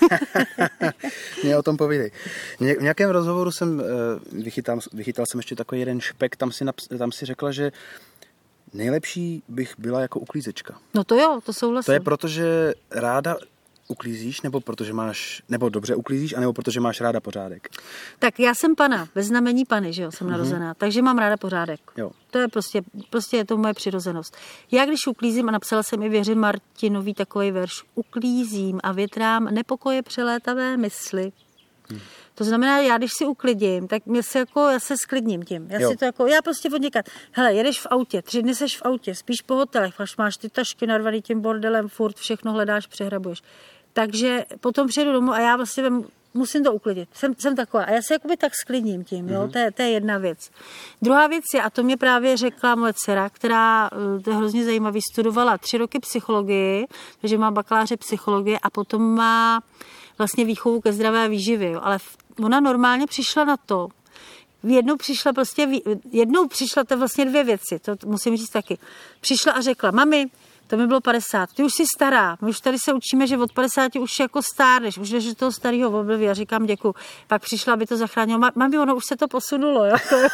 Mě 1.44 1.56
o 1.56 1.62
tom 1.62 1.76
povídej. 1.76 2.10
V 2.60 2.82
nějakém 2.82 3.10
rozhovoru 3.10 3.50
jsem 3.50 3.78
uh, 3.80 3.84
vychytal, 4.44 4.78
vychytal 4.92 5.26
jsem 5.26 5.38
ještě 5.38 5.56
takový 5.56 5.80
jeden 5.80 6.00
špek, 6.00 6.36
tam 6.36 6.52
si, 6.52 6.64
naps, 6.64 6.88
tam 6.98 7.12
si 7.12 7.26
řekla, 7.26 7.52
že 7.52 7.72
Nejlepší 8.72 9.42
bych 9.48 9.74
byla 9.78 10.00
jako 10.00 10.20
uklízečka. 10.20 10.78
No 10.94 11.04
to 11.04 11.16
jo, 11.16 11.40
to 11.46 11.52
souhlasím. 11.52 11.86
To 11.86 11.92
je 11.92 12.00
proto, 12.00 12.28
že 12.28 12.74
ráda 12.90 13.36
uklízíš, 13.88 14.42
nebo 14.42 14.60
protože 14.60 14.92
máš, 14.92 15.42
nebo 15.48 15.68
dobře 15.68 15.94
uklízíš, 15.94 16.32
anebo 16.32 16.52
protože 16.52 16.80
máš 16.80 17.00
ráda 17.00 17.20
pořádek? 17.20 17.68
Tak 18.18 18.40
já 18.40 18.54
jsem 18.54 18.74
pana, 18.74 19.08
ve 19.14 19.22
znamení 19.22 19.64
pany, 19.64 19.92
že 19.92 20.02
jo, 20.02 20.10
jsem 20.10 20.26
mm-hmm. 20.26 20.30
narozená, 20.30 20.74
takže 20.74 21.02
mám 21.02 21.18
ráda 21.18 21.36
pořádek. 21.36 21.80
Jo. 21.96 22.10
To 22.30 22.38
je 22.38 22.48
prostě, 22.48 22.82
prostě 23.10 23.36
je 23.36 23.44
to 23.44 23.56
moje 23.56 23.74
přirozenost. 23.74 24.36
Já 24.70 24.84
když 24.84 25.06
uklízím, 25.06 25.48
a 25.48 25.52
napsala 25.52 25.82
jsem 25.82 26.02
i 26.02 26.08
věřím 26.08 26.38
Martinový 26.38 27.14
takový 27.14 27.50
verš, 27.50 27.72
uklízím 27.94 28.80
a 28.82 28.92
větrám 28.92 29.44
nepokoje 29.44 30.02
přelétavé 30.02 30.76
mysli. 30.76 31.32
To 32.34 32.44
znamená, 32.44 32.78
já 32.78 32.98
když 32.98 33.10
si 33.18 33.26
uklidím, 33.26 33.88
tak 33.88 34.06
mě 34.06 34.22
se 34.22 34.38
jako, 34.38 34.68
já 34.68 34.80
se 34.80 34.94
sklidním 34.96 35.42
tím. 35.42 35.66
Já 35.70 35.80
jo. 35.80 35.90
si 35.90 35.96
to 35.96 36.04
jako, 36.04 36.26
já 36.26 36.42
prostě 36.42 36.70
odněkat, 36.74 37.06
hele, 37.32 37.54
jedeš 37.54 37.80
v 37.80 37.86
autě, 37.90 38.22
tři 38.22 38.42
dny 38.42 38.54
seš 38.54 38.76
v 38.78 38.82
autě, 38.84 39.14
spíš 39.14 39.42
po 39.42 39.54
hotelech, 39.54 40.00
až 40.00 40.16
máš 40.16 40.36
ty 40.36 40.48
tašky 40.48 40.86
narvaný 40.86 41.22
tím 41.22 41.40
bordelem, 41.40 41.88
furt 41.88 42.16
všechno 42.16 42.52
hledáš, 42.52 42.86
přehrabuješ. 42.86 43.42
Takže 43.92 44.44
potom 44.60 44.88
přijedu 44.88 45.12
domů 45.12 45.32
a 45.32 45.40
já 45.40 45.56
vlastně 45.56 45.82
vem, 45.82 46.04
musím 46.34 46.64
to 46.64 46.72
uklidit. 46.72 47.08
Jsem, 47.12 47.34
jsem 47.38 47.56
taková. 47.56 47.84
A 47.84 47.90
já 47.90 48.02
se 48.02 48.14
jakoby 48.14 48.36
tak 48.36 48.52
sklidním 48.54 49.04
tím, 49.04 49.28
jo? 49.28 49.40
Mm-hmm. 49.40 49.50
To, 49.50 49.58
je, 49.58 49.72
to 49.72 49.82
je 49.82 49.90
jedna 49.90 50.18
věc. 50.18 50.50
Druhá 51.02 51.26
věc 51.26 51.44
je, 51.54 51.62
a 51.62 51.70
to 51.70 51.82
mě 51.82 51.96
právě 51.96 52.36
řekla 52.36 52.74
moje 52.74 52.92
dcera, 52.96 53.28
která, 53.28 53.90
eh, 53.92 54.20
to 54.20 54.30
je 54.30 54.36
hrozně 54.36 54.64
zajímavý, 54.64 55.00
studovala 55.12 55.58
tři 55.58 55.78
roky 55.78 55.98
psychologii, 55.98 56.86
takže 57.20 57.38
má 57.38 57.50
bakaláře 57.50 57.96
psychologie 57.96 58.58
a 58.58 58.70
potom 58.70 59.14
má 59.14 59.60
vlastně 60.18 60.44
výchovu 60.44 60.80
ke 60.80 60.92
zdravé 60.92 61.28
výživě. 61.28 61.70
Jo? 61.70 61.80
Ale 61.82 61.98
ona 62.44 62.60
normálně 62.60 63.06
přišla 63.06 63.44
na 63.44 63.56
to, 63.56 63.88
jednou 64.62 64.96
přišla 64.96 65.32
prostě, 65.32 65.68
jednou 66.10 66.48
přišla, 66.48 66.84
to 66.84 66.98
vlastně 66.98 67.24
dvě 67.24 67.44
věci, 67.44 67.78
to 67.78 67.96
musím 68.06 68.36
říct 68.36 68.50
taky. 68.50 68.78
Přišla 69.20 69.52
a 69.52 69.60
řekla, 69.60 69.90
mami, 69.90 70.30
to 70.72 70.76
mi 70.76 70.86
bylo 70.86 71.00
50. 71.00 71.52
Ty 71.52 71.62
už 71.62 71.72
jsi 71.72 71.84
stará. 71.96 72.36
My 72.40 72.48
už 72.48 72.60
tady 72.60 72.78
se 72.78 72.92
učíme, 72.92 73.26
že 73.26 73.38
od 73.38 73.52
50 73.52 73.96
už 73.96 74.10
jako 74.20 74.40
stárneš, 74.54 74.98
už 74.98 75.10
jdeš 75.10 75.24
do 75.24 75.34
toho 75.34 75.52
starého 75.52 76.00
období 76.00 76.28
a 76.28 76.34
říkám 76.34 76.66
děkuji. 76.66 76.94
Pak 77.26 77.42
přišla, 77.42 77.74
aby 77.74 77.86
to 77.86 77.96
zachránilo. 77.96 78.40
Mami, 78.54 78.78
ono 78.78 78.96
už 78.96 79.02
se 79.08 79.16
to 79.16 79.28
posunulo, 79.28 79.84
jo? 79.84 79.96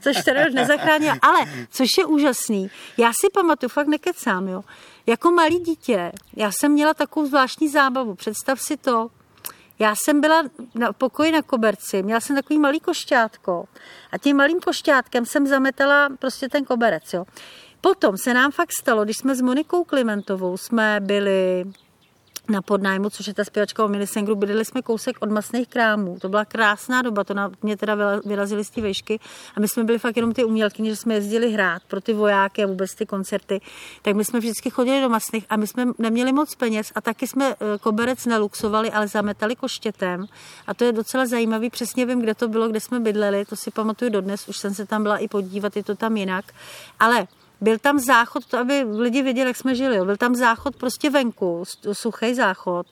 což 0.00 0.16
teda 0.24 0.46
už 0.48 0.54
nezachránilo. 0.54 1.14
Ale, 1.22 1.66
což 1.70 1.88
je 1.98 2.04
úžasný, 2.04 2.70
já 2.96 3.08
si 3.08 3.30
pamatuju, 3.32 3.70
fakt 3.70 3.86
nekecám, 3.86 4.48
jo? 4.48 4.64
Jako 5.06 5.30
malý 5.30 5.58
dítě, 5.58 6.12
já 6.36 6.50
jsem 6.52 6.72
měla 6.72 6.94
takovou 6.94 7.26
zvláštní 7.26 7.68
zábavu. 7.68 8.14
Představ 8.14 8.60
si 8.60 8.76
to, 8.76 9.10
já 9.78 9.94
jsem 9.96 10.20
byla 10.20 10.42
na 10.74 10.92
pokoji 10.92 11.32
na 11.32 11.42
koberci, 11.42 12.02
měla 12.02 12.20
jsem 12.20 12.36
takový 12.36 12.58
malý 12.58 12.80
košťátko 12.80 13.64
a 14.12 14.18
tím 14.18 14.36
malým 14.36 14.60
košťátkem 14.60 15.26
jsem 15.26 15.46
zametala 15.46 16.08
prostě 16.18 16.48
ten 16.48 16.64
koberec, 16.64 17.12
jo. 17.12 17.24
Potom 17.80 18.16
se 18.16 18.34
nám 18.34 18.50
fakt 18.50 18.72
stalo, 18.80 19.04
když 19.04 19.16
jsme 19.16 19.34
s 19.34 19.40
Monikou 19.40 19.84
Klimentovou 19.84 20.56
jsme 20.56 21.00
byli 21.00 21.64
na 22.48 22.62
podnájmu, 22.62 23.10
což 23.10 23.26
je 23.26 23.34
ta 23.34 23.44
zpěvačka 23.44 23.84
o 23.84 23.88
Minisengru, 23.88 24.34
bydleli 24.34 24.64
jsme 24.64 24.82
kousek 24.82 25.16
od 25.20 25.30
masných 25.30 25.68
krámů. 25.68 26.18
To 26.20 26.28
byla 26.28 26.44
krásná 26.44 27.02
doba, 27.02 27.24
to 27.24 27.34
na 27.34 27.50
mě 27.62 27.76
teda 27.76 28.20
vyrazili 28.24 28.64
z 28.64 28.70
té 28.70 28.80
vejšky 28.80 29.20
a 29.56 29.60
my 29.60 29.68
jsme 29.68 29.84
byli 29.84 29.98
fakt 29.98 30.16
jenom 30.16 30.32
ty 30.32 30.44
umělky, 30.44 30.84
že 30.86 30.96
jsme 30.96 31.14
jezdili 31.14 31.52
hrát 31.52 31.82
pro 31.88 32.00
ty 32.00 32.12
vojáky 32.12 32.64
a 32.64 32.66
vůbec 32.66 32.94
ty 32.94 33.06
koncerty. 33.06 33.60
Tak 34.02 34.16
my 34.16 34.24
jsme 34.24 34.38
vždycky 34.38 34.70
chodili 34.70 35.00
do 35.00 35.08
masných 35.08 35.46
a 35.50 35.56
my 35.56 35.66
jsme 35.66 35.86
neměli 35.98 36.32
moc 36.32 36.54
peněz 36.54 36.92
a 36.94 37.00
taky 37.00 37.26
jsme 37.26 37.54
eh, 37.54 37.78
koberec 37.78 38.26
neluxovali, 38.26 38.90
ale 38.90 39.08
zametali 39.08 39.56
koštětem. 39.56 40.26
A 40.66 40.74
to 40.74 40.84
je 40.84 40.92
docela 40.92 41.26
zajímavý, 41.26 41.70
přesně 41.70 42.06
vím, 42.06 42.20
kde 42.20 42.34
to 42.34 42.48
bylo, 42.48 42.68
kde 42.68 42.80
jsme 42.80 43.00
bydleli, 43.00 43.44
to 43.44 43.56
si 43.56 43.70
pamatuju 43.70 44.10
dodnes, 44.10 44.48
už 44.48 44.56
jsem 44.56 44.74
se 44.74 44.86
tam 44.86 45.02
byla 45.02 45.16
i 45.16 45.28
podívat, 45.28 45.76
je 45.76 45.84
to 45.84 45.94
tam 45.94 46.16
jinak. 46.16 46.44
Ale 47.00 47.26
byl 47.62 47.78
tam 47.78 47.98
záchod, 47.98 48.46
to 48.46 48.58
aby 48.58 48.82
lidi 48.82 49.22
věděli, 49.22 49.50
jak 49.50 49.56
jsme 49.56 49.74
žili. 49.74 50.04
Byl 50.04 50.16
tam 50.16 50.34
záchod 50.34 50.76
prostě 50.76 51.10
venku, 51.10 51.64
suchý 51.92 52.34
záchod. 52.34 52.86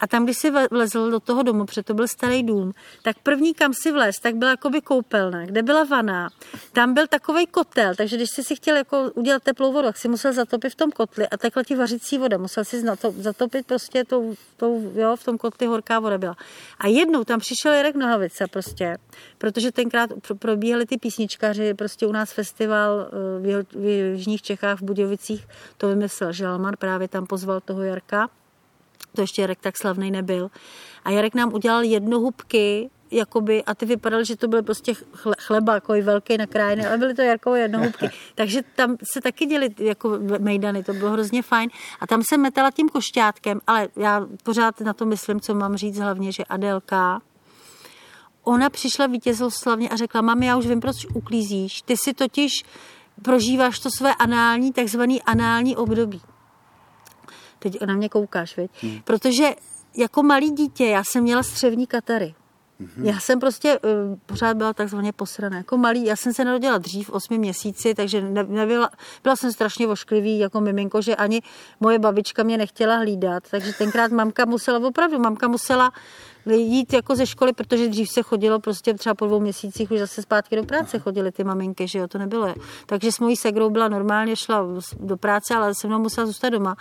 A 0.00 0.06
tam, 0.06 0.24
když 0.24 0.38
si 0.38 0.50
vlezl 0.70 1.10
do 1.10 1.20
toho 1.20 1.42
domu, 1.42 1.64
protože 1.66 1.82
to 1.82 1.94
byl 1.94 2.08
starý 2.08 2.42
dům, 2.42 2.72
tak 3.02 3.16
první, 3.22 3.54
kam 3.54 3.74
si 3.74 3.92
vlez, 3.92 4.16
tak 4.22 4.34
byla 4.34 4.50
jakoby 4.50 4.80
koupelna, 4.80 5.46
kde 5.46 5.62
byla 5.62 5.84
vana. 5.84 6.30
Tam 6.72 6.94
byl 6.94 7.06
takový 7.06 7.46
kotel, 7.46 7.94
takže 7.94 8.16
když 8.16 8.30
jsi 8.30 8.44
si 8.44 8.56
chtěl 8.56 8.76
jako 8.76 9.10
udělat 9.14 9.42
teplou 9.42 9.72
vodu, 9.72 9.88
tak 9.88 9.96
si 9.96 10.08
musel 10.08 10.32
zatopit 10.32 10.72
v 10.72 10.76
tom 10.76 10.90
kotli 10.90 11.28
a 11.28 11.36
takhle 11.36 11.64
ti 11.64 11.76
vařící 11.76 12.18
voda. 12.18 12.38
Musel 12.38 12.64
si 12.64 12.82
zatopit 13.16 13.66
prostě 13.66 14.04
tou, 14.04 14.34
tou, 14.56 14.92
jo, 14.94 15.16
v 15.16 15.24
tom 15.24 15.38
kotli 15.38 15.66
horká 15.66 16.00
voda 16.00 16.18
byla. 16.18 16.36
A 16.78 16.86
jednou 16.86 17.24
tam 17.24 17.40
přišel 17.40 17.72
Jarek 17.72 17.96
Nohavice 17.96 18.46
prostě, 18.46 18.96
protože 19.38 19.72
tenkrát 19.72 20.10
probíhaly 20.38 20.86
ty 20.86 20.98
písničkaři, 20.98 21.74
prostě 21.74 22.06
u 22.06 22.12
nás 22.12 22.32
festival 22.32 23.08
eh, 23.48 23.64
v 23.78 23.84
Jižních 24.16 24.42
Čechách 24.42 24.78
v 24.80 24.82
Budějovicích, 24.84 25.48
to 25.76 25.88
vymyslel 25.88 26.32
Žalman, 26.32 26.74
právě 26.78 27.08
tam 27.08 27.26
pozval 27.26 27.60
toho 27.60 27.82
Jarka 27.82 28.28
to 29.14 29.20
ještě 29.20 29.42
Jarek 29.42 29.58
tak 29.60 29.76
slavný 29.76 30.10
nebyl. 30.10 30.50
A 31.04 31.10
Jarek 31.10 31.34
nám 31.34 31.54
udělal 31.54 31.82
jednohubky, 31.82 32.90
jakoby, 33.10 33.64
a 33.64 33.74
ty 33.74 33.86
vypadaly, 33.86 34.24
že 34.24 34.36
to 34.36 34.48
byl 34.48 34.62
prostě 34.62 34.94
chleba, 35.38 35.74
jako 35.74 35.92
velký 36.02 36.36
nakrájený, 36.36 36.86
ale 36.86 36.98
byly 36.98 37.14
to 37.14 37.22
Jarkové 37.22 37.60
jednohubky. 37.60 38.10
Takže 38.34 38.62
tam 38.76 38.96
se 39.12 39.20
taky 39.20 39.46
děli 39.46 39.68
jako 39.78 40.18
mejdany, 40.38 40.84
to 40.84 40.92
bylo 40.92 41.10
hrozně 41.10 41.42
fajn. 41.42 41.70
A 42.00 42.06
tam 42.06 42.22
se 42.28 42.38
metala 42.38 42.70
tím 42.70 42.88
košťátkem, 42.88 43.60
ale 43.66 43.88
já 43.96 44.26
pořád 44.42 44.80
na 44.80 44.92
to 44.92 45.06
myslím, 45.06 45.40
co 45.40 45.54
mám 45.54 45.76
říct 45.76 45.98
hlavně, 45.98 46.32
že 46.32 46.44
Adelka, 46.44 47.20
ona 48.44 48.70
přišla 48.70 49.06
vítězoslavně 49.06 49.88
a 49.88 49.96
řekla, 49.96 50.20
mami, 50.20 50.46
já 50.46 50.56
už 50.56 50.66
vím, 50.66 50.80
proč 50.80 51.06
uklízíš. 51.14 51.82
Ty 51.82 51.96
si 51.96 52.14
totiž 52.14 52.64
prožíváš 53.22 53.78
to 53.78 53.88
své 53.90 54.14
anální, 54.14 54.72
takzvaný 54.72 55.22
anální 55.22 55.76
období. 55.76 56.20
Teď 57.60 57.80
na 57.86 57.94
mě 57.94 58.08
koukáš, 58.08 58.56
veď? 58.56 58.70
Hmm. 58.82 59.00
Protože 59.04 59.44
jako 59.96 60.22
malý 60.22 60.50
dítě 60.50 60.86
já 60.86 61.04
jsem 61.04 61.22
měla 61.22 61.42
střevní 61.42 61.86
katary. 61.86 62.34
Mm-hmm. 62.80 63.04
Já 63.04 63.20
jsem 63.20 63.40
prostě 63.40 63.78
uh, 63.78 64.18
pořád 64.26 64.56
byla 64.56 64.72
takzvaně 64.72 65.12
posraná. 65.12 65.56
Jako 65.56 65.76
malý, 65.76 66.04
já 66.04 66.16
jsem 66.16 66.32
se 66.32 66.44
narodila 66.44 66.78
dřív, 66.78 67.08
v 67.08 67.10
osmi 67.10 67.38
měsíci, 67.38 67.94
takže 67.94 68.20
ne, 68.20 68.44
nebyla, 68.44 68.90
byla 69.22 69.36
jsem 69.36 69.52
strašně 69.52 69.86
vošklivý 69.86 70.38
jako 70.38 70.60
miminko, 70.60 71.02
že 71.02 71.16
ani 71.16 71.42
moje 71.80 71.98
babička 71.98 72.42
mě 72.42 72.58
nechtěla 72.58 72.96
hlídat. 72.96 73.42
Takže 73.50 73.72
tenkrát 73.72 74.12
mamka 74.12 74.44
musela, 74.44 74.88
opravdu 74.88 75.18
mamka 75.18 75.48
musela 75.48 75.92
jít 76.46 76.92
jako 76.92 77.16
ze 77.16 77.26
školy, 77.26 77.52
protože 77.52 77.88
dřív 77.88 78.08
se 78.10 78.22
chodilo 78.22 78.60
prostě 78.60 78.94
třeba 78.94 79.14
po 79.14 79.26
dvou 79.26 79.40
měsících 79.40 79.90
už 79.90 79.98
zase 79.98 80.22
zpátky 80.22 80.56
do 80.56 80.64
práce 80.64 80.98
chodily 80.98 81.32
ty 81.32 81.44
maminky, 81.44 81.88
že 81.88 81.98
jo, 81.98 82.08
to 82.08 82.18
nebylo. 82.18 82.54
Takže 82.86 83.12
s 83.12 83.18
mojí 83.18 83.36
segrou 83.36 83.70
byla 83.70 83.88
normálně, 83.88 84.36
šla 84.36 84.66
do 85.00 85.16
práce, 85.16 85.54
ale 85.54 85.74
se 85.74 85.86
mnou 85.86 85.98
musela 85.98 86.26
zůstat 86.26 86.48
doma 86.48 86.76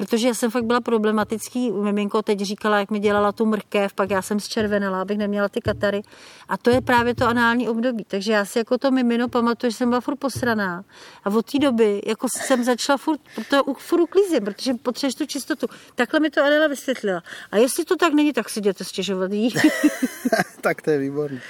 protože 0.00 0.28
já 0.28 0.34
jsem 0.34 0.50
fakt 0.50 0.64
byla 0.64 0.80
problematický. 0.80 1.70
Miminko 1.70 2.22
teď 2.22 2.40
říkala, 2.40 2.78
jak 2.78 2.90
mi 2.90 2.98
dělala 2.98 3.32
tu 3.32 3.46
mrkev, 3.46 3.94
pak 3.94 4.10
já 4.10 4.22
jsem 4.22 4.40
zčervenala, 4.40 5.02
abych 5.02 5.18
neměla 5.18 5.48
ty 5.48 5.60
katary. 5.60 6.02
A 6.48 6.56
to 6.56 6.70
je 6.70 6.80
právě 6.80 7.14
to 7.14 7.26
anální 7.26 7.68
období. 7.68 8.04
Takže 8.04 8.32
já 8.32 8.44
si 8.44 8.58
jako 8.58 8.78
to 8.78 8.90
mimino 8.90 9.28
pamatuju, 9.28 9.70
že 9.70 9.76
jsem 9.76 9.88
byla 9.88 10.00
furt 10.00 10.16
posraná. 10.16 10.84
A 11.24 11.30
od 11.30 11.52
té 11.52 11.58
doby 11.58 12.02
jako 12.06 12.26
jsem 12.36 12.64
začala 12.64 12.96
furt, 12.96 13.20
to 13.50 13.74
furt 13.74 14.00
uklízím, 14.00 14.44
protože 14.44 14.74
potřebuješ 14.74 15.14
tu 15.14 15.26
čistotu. 15.26 15.66
Takhle 15.94 16.20
mi 16.20 16.30
to 16.30 16.44
Adela 16.44 16.66
vysvětlila. 16.66 17.22
A 17.52 17.56
jestli 17.56 17.84
to 17.84 17.96
tak 17.96 18.12
není, 18.12 18.32
tak 18.32 18.48
si 18.48 18.60
jděte 18.60 18.84
stěžovat 19.02 19.32
jí. 19.32 19.54
tak 20.60 20.82
to 20.82 20.90
je 20.90 20.98
výborné. 20.98 21.40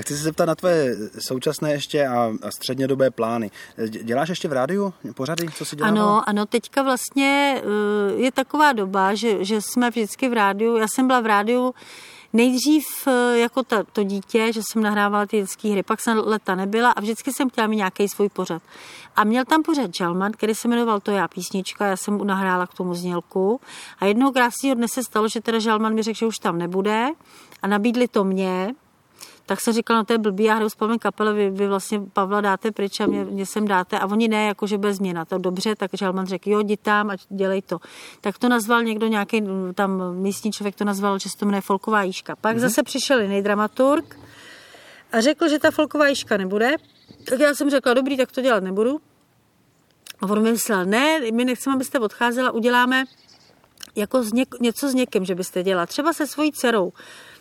Chci 0.00 0.16
se 0.16 0.22
zeptat 0.22 0.44
na 0.44 0.54
tvoje 0.54 0.96
současné 1.18 1.72
ještě 1.72 2.06
a, 2.06 2.32
a 2.42 2.50
střednědobé 2.50 3.10
plány. 3.10 3.50
Děláš 3.88 4.28
ještě 4.28 4.48
v 4.48 4.52
rádiu 4.52 4.94
pořady, 5.14 5.46
co 5.54 5.64
si 5.64 5.76
dělá? 5.76 5.88
Ano, 5.88 6.28
ano, 6.28 6.46
teďka 6.46 6.82
vlastně 6.82 7.46
Eh, 7.66 8.14
je 8.14 8.32
taková 8.32 8.72
doba, 8.72 9.14
že, 9.14 9.44
že 9.44 9.60
jsme 9.60 9.90
vždycky 9.90 10.28
v 10.28 10.32
rádiu, 10.32 10.76
já 10.76 10.86
jsem 10.88 11.06
byla 11.06 11.20
v 11.20 11.26
rádiu 11.26 11.74
nejdřív 12.36 12.86
eh, 13.06 13.38
jako 13.38 13.62
ta, 13.62 13.82
to 13.92 14.02
dítě, 14.02 14.52
že 14.52 14.60
jsem 14.62 14.82
nahrávala 14.82 15.26
ty 15.26 15.36
dětské 15.36 15.68
hry, 15.68 15.82
pak 15.82 16.00
jsem 16.00 16.18
leta 16.24 16.54
nebyla 16.54 16.90
a 16.90 17.00
vždycky 17.00 17.32
jsem 17.32 17.50
chtěla 17.50 17.66
mít 17.66 17.76
nějaký 17.76 18.08
svůj 18.08 18.28
pořad. 18.28 18.62
A 19.16 19.24
měl 19.24 19.44
tam 19.44 19.62
pořad 19.62 19.90
Žalman, 19.94 20.32
který 20.32 20.54
se 20.54 20.68
jmenoval 20.68 21.00
To 21.00 21.10
já 21.10 21.28
písnička, 21.28 21.86
já 21.86 21.96
jsem 21.96 22.26
nahrála 22.26 22.66
k 22.66 22.74
tomu 22.74 22.94
znělku. 22.94 23.60
A 23.98 24.04
jednoho 24.04 24.32
krásného 24.32 24.74
dne 24.74 24.86
se 24.88 25.02
stalo, 25.02 25.28
že 25.28 25.40
teda 25.40 25.58
Žalman 25.58 25.94
mi 25.94 26.02
řekl, 26.02 26.18
že 26.18 26.26
už 26.26 26.38
tam 26.38 26.58
nebude 26.58 27.08
a 27.62 27.66
nabídli 27.66 28.08
to 28.08 28.24
mě, 28.24 28.74
tak 29.46 29.60
jsem 29.60 29.74
říkala, 29.74 30.00
no 30.00 30.04
to 30.04 30.12
je 30.12 30.18
blbý, 30.18 30.44
já 30.44 30.54
hraju 30.54 30.70
s 30.70 30.74
Pavlem 30.74 30.98
Kapele, 30.98 31.32
vy, 31.32 31.50
vy, 31.50 31.66
vlastně 31.66 32.00
Pavla 32.12 32.40
dáte 32.40 32.70
pryč 32.72 33.00
a 33.00 33.06
mě, 33.06 33.24
mě 33.24 33.46
sem 33.46 33.68
dáte 33.68 33.98
a 33.98 34.06
oni 34.06 34.28
ne, 34.28 34.46
jakože 34.46 34.78
bez 34.78 34.96
změna, 34.96 35.24
to 35.24 35.38
dobře, 35.38 35.76
tak 35.76 35.90
Žalman 35.94 36.26
řekl, 36.26 36.50
jo, 36.50 36.60
jdi 36.60 36.76
tam 36.76 37.10
a 37.10 37.16
dělej 37.28 37.62
to. 37.62 37.78
Tak 38.20 38.38
to 38.38 38.48
nazval 38.48 38.82
někdo 38.82 39.06
nějaký, 39.06 39.42
tam 39.74 40.16
místní 40.16 40.52
člověk 40.52 40.74
to 40.74 40.84
nazval, 40.84 41.18
že 41.18 41.28
se 41.28 41.36
to 41.36 41.46
jmenuje 41.46 41.60
folková 41.60 42.02
jížka. 42.02 42.36
Pak 42.36 42.56
mm-hmm. 42.56 42.60
zase 42.60 42.82
přišel 42.82 43.20
jiný 43.20 43.42
dramaturg 43.42 44.18
a 45.12 45.20
řekl, 45.20 45.48
že 45.48 45.58
ta 45.58 45.70
folková 45.70 46.08
jížka 46.08 46.36
nebude, 46.36 46.76
tak 47.28 47.40
já 47.40 47.54
jsem 47.54 47.70
řekla, 47.70 47.94
dobrý, 47.94 48.16
tak 48.16 48.32
to 48.32 48.40
dělat 48.40 48.62
nebudu. 48.62 49.00
A 50.20 50.26
on 50.26 50.42
mi 50.42 50.52
myslel, 50.52 50.84
ne, 50.84 51.20
my 51.32 51.44
nechceme, 51.44 51.74
abyste 51.74 51.98
odcházela, 51.98 52.50
uděláme 52.50 53.04
jako 53.96 54.22
z 54.22 54.32
něk, 54.32 54.60
něco 54.60 54.88
s 54.88 54.94
někým, 54.94 55.24
že 55.24 55.34
byste 55.34 55.62
dělala. 55.62 55.86
Třeba 55.86 56.12
se 56.12 56.26
svojí 56.26 56.52
dcerou 56.52 56.92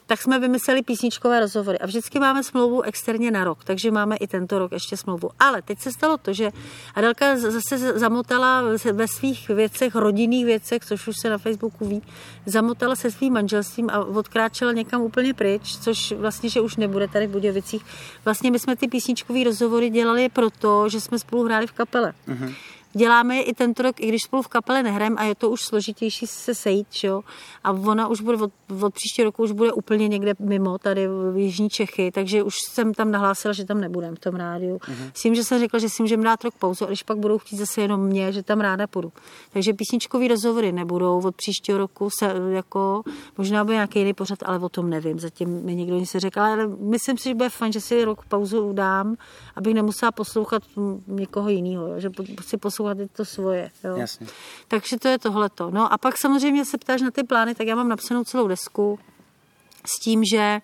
tak 0.05 0.21
jsme 0.21 0.39
vymysleli 0.39 0.81
písničkové 0.81 1.39
rozhovory. 1.39 1.79
A 1.79 1.85
vždycky 1.85 2.19
máme 2.19 2.43
smlouvu 2.43 2.81
externě 2.81 3.31
na 3.31 3.43
rok, 3.43 3.63
takže 3.63 3.91
máme 3.91 4.15
i 4.15 4.27
tento 4.27 4.59
rok 4.59 4.71
ještě 4.71 4.97
smlouvu. 4.97 5.29
Ale 5.39 5.61
teď 5.61 5.79
se 5.79 5.91
stalo 5.91 6.17
to, 6.17 6.33
že 6.33 6.51
Adelka 6.95 7.37
zase 7.37 7.99
zamotala 7.99 8.63
ve 8.93 9.07
svých 9.07 9.49
věcech, 9.49 9.95
rodinných 9.95 10.45
věcech, 10.45 10.85
což 10.85 11.07
už 11.07 11.15
se 11.21 11.29
na 11.29 11.37
Facebooku 11.37 11.87
ví, 11.87 12.01
zamotala 12.45 12.95
se 12.95 13.11
svým 13.11 13.33
manželstvím 13.33 13.89
a 13.89 13.99
odkráčela 13.99 14.71
někam 14.71 15.01
úplně 15.01 15.33
pryč, 15.33 15.77
což 15.77 16.11
vlastně, 16.11 16.49
že 16.49 16.61
už 16.61 16.75
nebude 16.75 17.07
tady 17.07 17.27
v 17.27 17.29
Budějovicích. 17.29 17.85
Vlastně 18.25 18.51
my 18.51 18.59
jsme 18.59 18.75
ty 18.75 18.87
písničkové 18.87 19.43
rozhovory 19.43 19.89
dělali 19.89 20.29
proto, 20.29 20.89
že 20.89 21.01
jsme 21.01 21.19
spolu 21.19 21.43
hráli 21.43 21.67
v 21.67 21.71
kapele. 21.71 22.13
Uh-huh. 22.27 22.53
Děláme 22.95 23.41
i 23.41 23.53
tento 23.53 23.83
rok, 23.83 23.99
i 23.99 24.07
když 24.07 24.21
spolu 24.23 24.41
v 24.41 24.47
kapele 24.47 24.83
nehrajeme 24.83 25.15
a 25.15 25.23
je 25.23 25.35
to 25.35 25.49
už 25.49 25.61
složitější 25.61 26.27
se 26.27 26.55
sejít, 26.55 26.87
jo? 27.03 27.21
A 27.63 27.71
ona 27.71 28.07
už 28.07 28.21
bude 28.21 28.37
od, 28.37 28.51
od 28.81 28.93
příští 28.93 29.23
roku 29.23 29.43
už 29.43 29.51
bude 29.51 29.71
úplně 29.71 30.07
někde 30.07 30.33
mimo, 30.39 30.77
tady 30.77 31.07
v 31.07 31.37
Jižní 31.37 31.69
Čechy, 31.69 32.11
takže 32.11 32.43
už 32.43 32.53
jsem 32.71 32.93
tam 32.93 33.11
nahlásila, 33.11 33.53
že 33.53 33.65
tam 33.65 33.81
nebudem 33.81 34.15
v 34.15 34.19
tom 34.19 34.35
rádiu. 34.35 34.77
Uh-huh. 34.77 35.11
S 35.13 35.21
tím, 35.21 35.35
že 35.35 35.43
jsem 35.43 35.59
řekla, 35.59 35.79
že 35.79 35.89
si 35.89 36.03
můžeme 36.03 36.23
dát 36.23 36.43
rok 36.43 36.53
pauzu, 36.59 36.83
a 36.85 36.87
když 36.87 37.03
pak 37.03 37.17
budou 37.17 37.37
chtít 37.37 37.57
zase 37.57 37.81
jenom 37.81 38.01
mě, 38.01 38.31
že 38.31 38.43
tam 38.43 38.59
ráda 38.59 38.87
půjdu. 38.87 39.13
Takže 39.53 39.73
písničkový 39.73 40.27
rozhovory 40.27 40.71
nebudou 40.71 41.21
od 41.21 41.35
příštího 41.35 41.77
roku, 41.77 42.09
se, 42.19 42.33
jako, 42.49 43.03
možná 43.37 43.63
bude 43.63 43.75
nějaký 43.75 43.99
jiný 43.99 44.13
pořad, 44.13 44.39
ale 44.45 44.59
o 44.59 44.69
tom 44.69 44.89
nevím. 44.89 45.19
Zatím 45.19 45.49
mi 45.49 45.75
nikdo 45.75 45.95
nic 45.95 46.11
řekl, 46.15 46.41
ale 46.41 46.67
myslím 46.67 47.17
si, 47.17 47.29
že 47.29 47.35
bude 47.35 47.49
fajn, 47.49 47.73
že 47.73 47.81
si 47.81 48.05
rok 48.05 48.25
pauzu 48.25 48.73
dám, 48.73 49.15
abych 49.55 49.73
nemusela 49.73 50.11
poslouchat 50.11 50.63
někoho 51.07 51.49
jiného, 51.49 51.99
že 51.99 52.09
si 52.41 52.57
poslouchat 52.57 52.84
to 53.15 53.25
svoje. 53.25 53.71
Jo. 53.83 53.95
Jasně. 53.95 54.27
Takže 54.67 54.99
to 54.99 55.07
je 55.07 55.19
tohleto. 55.19 55.71
No 55.71 55.93
a 55.93 55.97
pak 55.97 56.17
samozřejmě 56.17 56.65
se 56.65 56.77
ptáš 56.77 57.01
na 57.01 57.11
ty 57.11 57.23
plány, 57.23 57.55
tak 57.55 57.67
já 57.67 57.75
mám 57.75 57.89
napsanou 57.89 58.23
celou 58.23 58.47
desku 58.47 58.99
s 59.85 59.99
tím, 59.99 60.23
že 60.23 60.61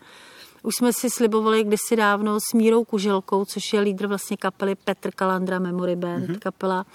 už 0.63 0.75
jsme 0.75 0.93
si 0.93 1.09
slibovali 1.09 1.63
kdysi 1.63 1.95
dávno 1.95 2.39
s 2.39 2.53
Mírou 2.53 2.83
Kuželkou, 2.83 3.45
což 3.45 3.73
je 3.73 3.79
lídr 3.79 4.07
vlastně 4.07 4.37
kapely 4.37 4.75
Petr 4.75 5.11
Kalandra 5.11 5.59
Memory 5.59 5.95
Band, 5.95 6.29
mm-hmm. 6.29 6.39
kapela, 6.39 6.85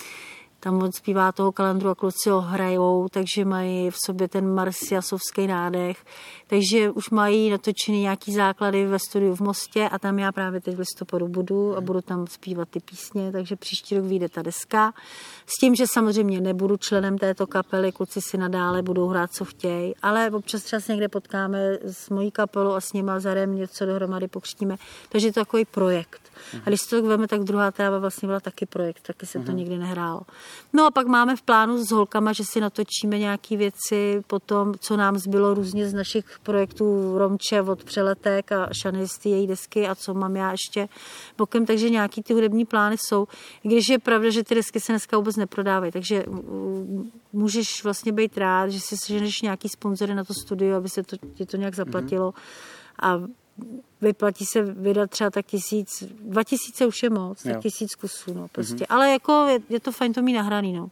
tam 0.67 0.83
on 0.83 0.93
zpívá 0.93 1.33
toho 1.33 1.53
kalandru 1.53 1.91
a 1.91 1.95
kluci 1.95 2.31
ho 2.31 2.41
hrajou, 2.41 3.09
takže 3.09 3.45
mají 3.45 3.91
v 3.91 3.95
sobě 4.07 4.29
ten 4.29 4.55
marsiasovský 4.55 5.47
nádech. 5.47 6.05
Takže 6.47 6.91
už 6.91 7.11
mají 7.11 7.51
natočený 7.51 8.01
nějaký 8.01 8.35
základy 8.35 8.87
ve 8.87 8.99
studiu 8.99 9.35
v 9.35 9.41
Mostě 9.41 9.89
a 9.89 9.99
tam 9.99 10.19
já 10.19 10.33
právě 10.33 10.61
teď 10.61 10.75
v 10.75 10.79
listopadu 10.79 11.29
budu 11.29 11.77
a 11.77 11.81
budu 11.81 12.01
tam 12.01 12.27
zpívat 12.27 12.69
ty 12.69 12.81
písně, 12.81 13.33
takže 13.33 13.57
příští 13.57 13.97
rok 13.97 14.05
vyjde 14.05 14.29
ta 14.29 14.43
deska. 14.43 14.93
S 15.49 15.61
tím, 15.61 15.75
že 15.75 15.85
samozřejmě 15.93 16.41
nebudu 16.41 16.77
členem 16.77 17.19
této 17.19 17.47
kapely, 17.47 17.93
kluci 17.93 18.21
si 18.21 18.39
nadále 18.39 18.83
budou 18.83 19.09
hrát, 19.09 19.33
co 19.33 19.45
chtějí, 19.45 19.95
ale 20.03 20.31
občas 20.31 20.63
třeba 20.63 20.81
se 20.81 20.93
někde 20.93 21.09
potkáme 21.09 21.79
s 21.83 22.11
mojí 22.11 22.31
kapelou 22.31 22.73
a 22.73 22.81
s 22.81 22.93
nima 22.93 23.21
zarem 23.21 23.55
něco 23.55 23.87
dohromady 23.87 24.29
pokřtíme. 24.29 24.77
Takže 25.09 25.29
je 25.29 25.33
to 25.33 25.41
takový 25.41 25.65
projekt. 25.65 26.21
A 26.65 26.69
když 26.69 26.81
to 26.81 26.97
tak 26.97 27.05
veme, 27.05 27.29
tak 27.29 27.41
druhá 27.41 27.71
tráva 27.71 27.99
vlastně 27.99 28.27
byla 28.27 28.41
taky 28.41 28.67
projekt, 28.67 29.01
taky 29.07 29.27
se 29.27 29.39
to 29.39 29.53
nikdy 29.53 29.79
nehrálo. 29.79 30.21
No 30.73 30.87
a 30.87 30.91
pak 30.91 31.07
máme 31.07 31.37
v 31.37 31.43
plánu 31.43 31.85
s 31.85 31.91
holkama, 31.91 32.33
že 32.33 32.45
si 32.45 32.61
natočíme 32.61 33.19
nějaké 33.19 33.57
věci 33.57 34.23
potom, 34.27 34.75
co 34.81 34.97
nám 34.97 35.19
zbylo 35.19 35.55
různě 35.55 35.89
z 35.89 35.95
našich 35.95 36.25
projektů 36.43 37.19
Romče 37.19 37.63
od 37.63 37.85
Přeletek 37.85 38.53
a 38.53 38.69
Šanisty, 38.83 39.29
její 39.29 39.47
desky 39.47 39.89
a 39.89 39.95
co 39.95 40.15
mám 40.15 40.37
já 40.37 40.51
ještě 40.51 40.89
bokem, 41.39 41.67
takže 41.67 41.91
nějaký 41.91 42.23
ty 42.23 42.35
hudební 42.35 42.65
plány 42.65 42.97
jsou. 42.99 43.27
I 43.65 43.69
když 43.69 43.89
je 43.89 43.99
pravda, 43.99 44.31
že 44.31 44.45
ty 44.45 44.55
desky 44.55 44.81
se 44.81 44.93
dneska 44.93 45.17
vůbec 45.17 45.36
neprodávají, 45.37 45.93
takže 45.93 46.25
můžeš 47.33 47.85
vlastně 47.85 48.13
být 48.13 48.39
rád, 48.39 48.69
že 48.69 48.81
si 48.81 48.97
seženeš 48.97 49.43
nějaký 49.43 49.69
sponzory 49.69 50.15
na 50.15 50.25
to 50.25 50.35
studio, 50.35 50.77
aby 50.77 50.89
se 50.89 51.03
to, 51.03 51.17
ti 51.35 51.47
to 51.47 51.57
nějak 51.57 51.75
zaplatilo. 51.75 52.35
A 53.03 53.23
vyplatí 54.01 54.45
se 54.47 54.63
vydat 54.63 55.11
třeba 55.11 55.31
tak 55.31 55.47
tisíc, 55.47 56.05
dva 56.21 56.45
tisíce 56.45 56.87
už 56.87 57.03
je 57.03 57.11
moc, 57.11 57.45
jo. 57.45 57.53
tak 57.53 57.63
tisíc 57.63 57.95
kusů, 57.95 58.35
no, 58.35 58.49
prostě. 58.53 58.75
Mm-hmm. 58.75 58.87
Ale 58.89 59.11
jako 59.11 59.47
je, 59.51 59.59
je, 59.69 59.81
to 59.81 59.93
fajn 59.93 60.13
to 60.13 60.23
mít 60.23 60.33
nahraný, 60.33 60.73
no. 60.73 60.91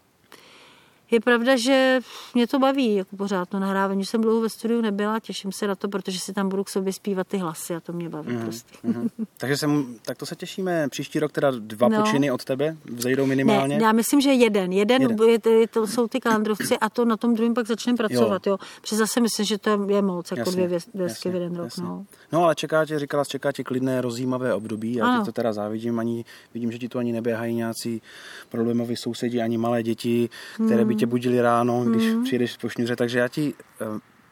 Je 1.11 1.21
pravda, 1.21 1.57
že 1.57 2.01
mě 2.35 2.47
to 2.47 2.59
baví 2.59 2.95
jako 2.95 3.17
pořád 3.17 3.49
to 3.49 3.59
nahrávání. 3.59 4.05
Jsem 4.05 4.21
dlouho 4.21 4.41
ve 4.41 4.49
studiu 4.49 4.81
nebyla, 4.81 5.21
těším 5.21 5.53
se 5.53 5.67
na 5.67 5.75
to, 5.75 5.89
protože 5.89 6.19
si 6.19 6.33
tam 6.33 6.49
budu 6.49 6.65
k 6.65 6.69
sobě 6.69 6.93
zpívat 6.93 7.29
ty 7.29 7.39
hlasy 7.39 7.75
a 7.75 7.81
to 7.81 7.93
mě 7.93 8.09
baví 8.09 8.33
mm, 8.33 8.43
prostě. 8.43 8.79
Mm. 8.83 9.09
Takže 9.39 9.57
jsem, 9.57 9.97
tak 10.05 10.19
to 10.19 10.27
se 10.27 10.37
těšíme. 10.37 10.89
Příští 10.89 11.19
rok 11.19 11.33
teda 11.33 11.51
dva 11.59 11.89
no. 11.89 12.03
počiny 12.03 12.31
od 12.31 12.45
tebe 12.45 12.77
vzejdou 12.85 13.27
minimálně? 13.27 13.79
Ne, 13.79 13.85
já 13.85 13.93
myslím, 13.93 14.21
že 14.21 14.33
jeden. 14.33 14.73
Jeden, 14.73 15.03
jeden. 15.03 15.19
Je, 15.61 15.69
to 15.69 15.87
jsou 15.87 16.09
ty 16.09 16.21
kalandrovci 16.21 16.79
a 16.79 16.91
to 16.91 17.05
na 17.05 17.17
tom 17.17 17.35
druhém 17.35 17.55
pak 17.55 17.67
začneme 17.67 17.97
pracovat. 17.97 18.47
Jo. 18.47 18.53
Jo. 18.53 18.59
Protože 18.81 18.97
zase 18.97 19.21
myslím, 19.21 19.47
že 19.47 19.59
to 19.59 19.71
je 19.89 20.03
moc, 20.03 20.31
jako 20.31 20.41
jasně, 20.41 20.67
dvě 20.67 20.79
desky 20.95 21.31
v 21.31 21.35
jeden 21.35 21.57
rok. 21.57 21.79
No. 21.79 22.05
no 22.33 22.45
ale 22.45 22.55
čeká 22.55 22.87
tě, 22.87 22.99
říkala, 22.99 23.25
čeká 23.25 23.53
tě 23.53 23.65
klidné 23.65 24.01
rozjímavé 24.01 24.55
období. 24.55 24.95
Já 24.95 25.19
ti 25.19 25.27
to 25.27 25.33
teda 25.33 25.53
závidím. 25.53 25.99
Ani, 25.99 26.25
vidím, 26.55 26.73
že 26.73 26.79
ti 26.79 26.89
tu 26.89 26.99
ani 26.99 27.13
neběhají 27.13 27.55
nějací 27.55 28.03
problémoví 28.49 28.97
sousedí, 28.97 29.41
ani 29.41 29.59
malé 29.59 29.83
děti, 29.83 30.29
které 30.67 30.85
by 30.85 30.94
tě 30.95 31.05
tě 31.05 31.11
budili 31.11 31.41
ráno, 31.41 31.85
když 31.85 32.15
mm. 32.15 32.25
přijdeš 32.25 32.57
po 32.57 32.69
šňůře, 32.69 32.97
takže 32.97 33.19
já 33.19 33.29
ti 33.29 33.55
eh, 33.81 33.85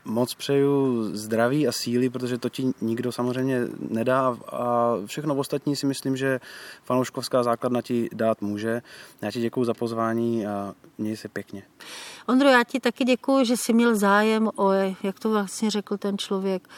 moc 0.05 0.35
přeju 0.35 1.03
zdraví 1.17 1.69
a 1.69 1.73
síly, 1.73 2.11
protože 2.11 2.39
to 2.39 2.49
ti 2.49 2.73
nikdo 2.81 3.13
samozřejmě 3.13 3.61
nedá 3.89 4.37
a 4.53 4.95
všechno 5.07 5.35
ostatní 5.35 5.77
si 5.77 5.87
myslím, 5.87 6.17
že 6.17 6.41
fanouškovská 6.85 7.43
základna 7.43 7.83
ti 7.83 8.09
dát 8.13 8.43
může. 8.43 8.83
Já 9.23 9.31
ti 9.31 9.41
děkuji 9.41 9.65
za 9.65 9.75
pozvání 9.75 10.47
a 10.47 10.75
měj 10.99 11.17
se 11.17 11.29
pěkně. 11.29 11.63
Ondro, 12.29 12.49
já 12.49 12.65
ti 12.65 12.81
taky 12.81 13.05
děkuji, 13.05 13.45
že 13.45 13.57
jsi 13.57 13.73
měl 13.73 13.97
zájem 13.97 14.51
o, 14.57 14.73
jak 15.03 15.19
to 15.19 15.31
vlastně 15.31 15.71
řekl 15.71 15.97
ten 15.97 16.19
člověk, 16.19 16.69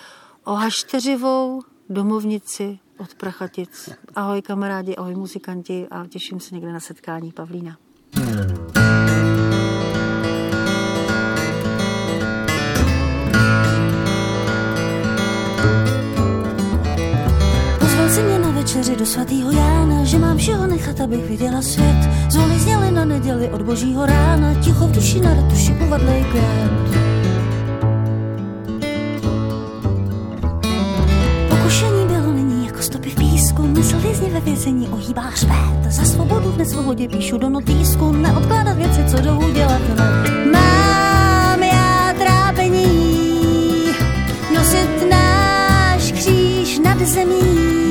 o 0.44 0.54
hašteřivou 0.54 1.62
domovnici 1.88 2.78
od 2.98 3.14
Prachatic. 3.14 3.88
Ahoj 4.14 4.42
kamarádi, 4.42 4.96
ahoj 4.96 5.14
muzikanti 5.14 5.86
a 5.90 6.06
těším 6.06 6.40
se 6.40 6.54
někde 6.54 6.72
na 6.72 6.80
setkání 6.80 7.32
Pavlína. 7.32 7.76
Večeři 18.64 18.96
do 18.96 19.06
svatýho 19.06 19.50
Jána, 19.50 20.04
že 20.04 20.18
mám 20.18 20.36
všeho 20.36 20.66
nechat, 20.66 21.00
abych 21.00 21.24
viděla 21.24 21.62
svět. 21.62 21.96
Zvony 22.30 22.58
zněly 22.58 22.90
na 22.90 23.04
neděli 23.04 23.48
od 23.48 23.62
božího 23.62 24.06
rána, 24.06 24.54
ticho 24.54 24.86
v 24.86 24.92
duši 24.92 25.20
na 25.20 25.34
retuši 25.34 25.76
uvadlej 25.86 26.24
květ. 26.24 26.72
Pokušení 31.48 32.06
bylo 32.06 32.32
nyní 32.32 32.66
jako 32.66 32.82
stopy 32.82 33.10
v 33.10 33.14
písku, 33.14 33.62
mysl 33.62 33.98
vězně 33.98 34.30
ve 34.30 34.40
vězení 34.40 34.88
ohýbá 34.88 35.22
hřbet. 35.22 35.92
Za 35.92 36.04
svobodu 36.04 36.52
v 36.52 36.58
nesvobodě 36.58 37.08
píšu 37.08 37.38
do 37.38 37.48
notýsku, 37.48 38.12
neodkládat 38.12 38.76
věci, 38.76 39.04
co 39.08 39.16
jdou 39.20 39.48
udělat. 39.50 39.82
Mám 40.52 41.62
já 41.62 42.14
trápení, 42.18 42.86
nosit 44.54 45.10
náš 45.10 46.12
kříž 46.12 46.78
nad 46.78 46.98
zemí. 46.98 47.83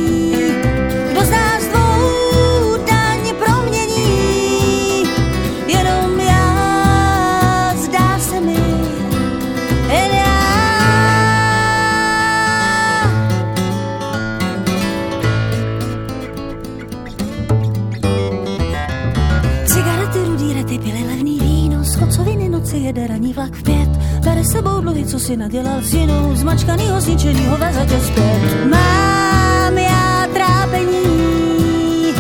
Jede 22.72 23.08
raní 23.08 23.34
vlak 23.34 23.54
v 23.54 23.64
pět. 23.64 23.90
Bere 24.24 24.44
sebou 24.44 24.82
dluhy, 24.82 25.06
co 25.06 25.20
si 25.20 25.38
nadělal 25.38 25.82
s 25.82 25.94
jinou, 25.94 26.36
zmačkanýho, 26.36 27.02
zničenýho 27.02 27.58
vezatě 27.58 28.00
zpět. 28.00 28.68
Mám 28.70 29.78
já 29.78 30.28
trápení, 30.34 32.14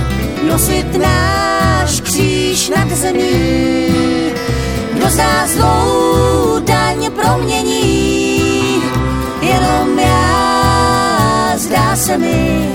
nosit 0.49 0.97
náš 0.97 2.01
kříž 2.01 2.69
nad 2.69 2.89
zemí. 2.91 3.31
Kdo 4.93 5.09
z 5.09 5.17
nás 5.17 5.57
daň 6.65 7.11
promění, 7.11 8.39
jenom 9.41 9.99
já, 9.99 11.53
zdá 11.57 11.95
se 11.95 12.17
mi, 12.17 12.69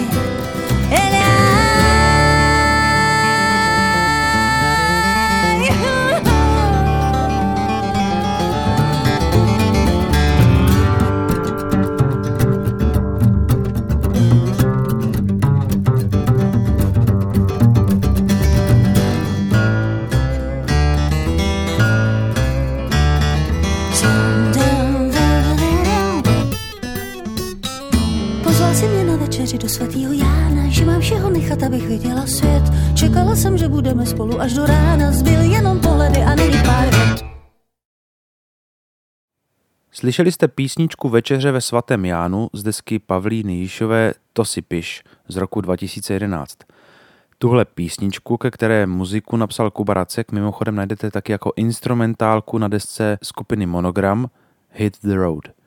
do 29.59 29.69
svatýho 29.69 30.13
Jána, 30.13 30.69
že 30.69 30.85
mám 30.85 31.01
všeho 31.01 31.31
nechat, 31.31 31.63
abych 31.63 31.89
viděla 31.89 32.27
svět. 32.27 32.63
Čekala 32.95 33.37
jsem, 33.37 33.59
že 33.59 33.69
budeme 33.69 34.07
spolu 34.07 34.41
až 34.41 34.55
do 34.55 34.67
rána, 34.67 35.13
zbyl 35.13 35.41
jenom 35.41 35.81
pohledy 35.81 36.23
a 36.23 36.35
není 36.35 36.59
pár 36.67 36.89
vět. 36.89 37.25
Slyšeli 39.93 40.33
jste 40.33 40.49
písničku 40.49 41.09
Večeře 41.09 41.53
ve 41.53 41.61
svatém 41.61 42.05
Jánu 42.05 42.49
z 42.53 42.63
desky 42.63 42.99
Pavlíny 42.99 43.53
Jíšové 43.53 44.15
To 44.33 44.45
si 44.45 44.63
piš 44.63 45.03
z 45.29 45.37
roku 45.37 45.61
2011. 45.61 46.59
Tuhle 47.39 47.65
písničku, 47.65 48.37
ke 48.37 48.51
které 48.51 48.87
muziku 48.87 49.37
napsal 49.37 49.71
Kuba 49.71 49.95
Racek, 49.95 50.33
mimochodem 50.33 50.75
najdete 50.75 51.11
taky 51.11 51.33
jako 51.33 51.53
instrumentálku 51.57 52.59
na 52.59 52.69
desce 52.69 53.19
skupiny 53.23 53.67
Monogram 53.67 54.31
Hit 54.71 54.97
the 55.03 55.15
Road. 55.15 55.58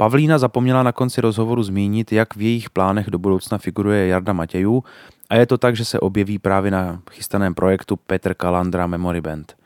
Pavlína 0.00 0.38
zapomněla 0.38 0.82
na 0.82 0.92
konci 0.92 1.20
rozhovoru 1.20 1.62
zmínit, 1.62 2.12
jak 2.12 2.36
v 2.36 2.40
jejich 2.40 2.70
plánech 2.70 3.10
do 3.10 3.18
budoucna 3.18 3.58
figuruje 3.58 4.06
Jarda 4.06 4.32
Matějů 4.32 4.84
a 5.30 5.36
je 5.36 5.46
to 5.46 5.58
tak, 5.58 5.76
že 5.76 5.84
se 5.84 6.00
objeví 6.00 6.38
právě 6.38 6.70
na 6.70 7.02
chystaném 7.10 7.54
projektu 7.54 7.96
Petr 7.96 8.34
Kalandra 8.34 8.86
Memory 8.86 9.20
Band. 9.20 9.56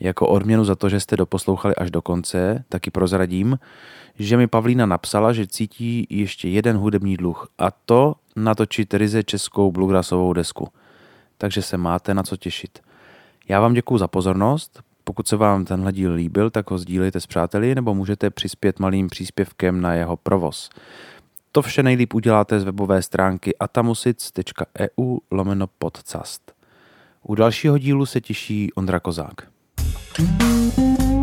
Jako 0.00 0.28
odměnu 0.28 0.64
za 0.64 0.74
to, 0.74 0.88
že 0.88 1.00
jste 1.00 1.16
doposlouchali 1.16 1.74
až 1.74 1.90
do 1.90 2.02
konce, 2.02 2.64
taky 2.68 2.90
prozradím, 2.90 3.58
že 4.18 4.36
mi 4.36 4.46
Pavlína 4.46 4.86
napsala, 4.86 5.32
že 5.32 5.46
cítí 5.46 6.06
ještě 6.10 6.48
jeden 6.48 6.76
hudební 6.76 7.16
dluh 7.16 7.48
a 7.58 7.70
to 7.70 8.14
natočit 8.36 8.94
ryze 8.94 9.22
českou 9.22 9.72
bluegrassovou 9.72 10.32
desku. 10.32 10.68
Takže 11.38 11.62
se 11.62 11.76
máte 11.76 12.14
na 12.14 12.22
co 12.22 12.36
těšit. 12.36 12.78
Já 13.48 13.60
vám 13.60 13.74
děkuji 13.74 13.98
za 13.98 14.08
pozornost. 14.08 14.87
Pokud 15.08 15.28
se 15.28 15.36
vám 15.36 15.64
tenhle 15.64 15.92
díl 15.92 16.12
líbil, 16.12 16.50
tak 16.50 16.70
ho 16.70 16.78
sdílejte 16.78 17.20
s 17.20 17.26
přáteli 17.26 17.74
nebo 17.74 17.94
můžete 17.94 18.30
přispět 18.30 18.78
malým 18.78 19.08
příspěvkem 19.08 19.80
na 19.80 19.94
jeho 19.94 20.16
provoz. 20.16 20.70
To 21.52 21.62
vše 21.62 21.82
nejlíp 21.82 22.14
uděláte 22.14 22.60
z 22.60 22.64
webové 22.64 23.02
stránky 23.02 23.56
atamusic.eu 23.56 25.18
lomeno 25.30 25.66
podcast. 25.66 26.52
U 27.22 27.34
dalšího 27.34 27.78
dílu 27.78 28.06
se 28.06 28.20
těší 28.20 28.72
Ondra 28.72 29.00
Kozák. 29.00 29.34
thank 30.16 30.98
you 30.98 31.17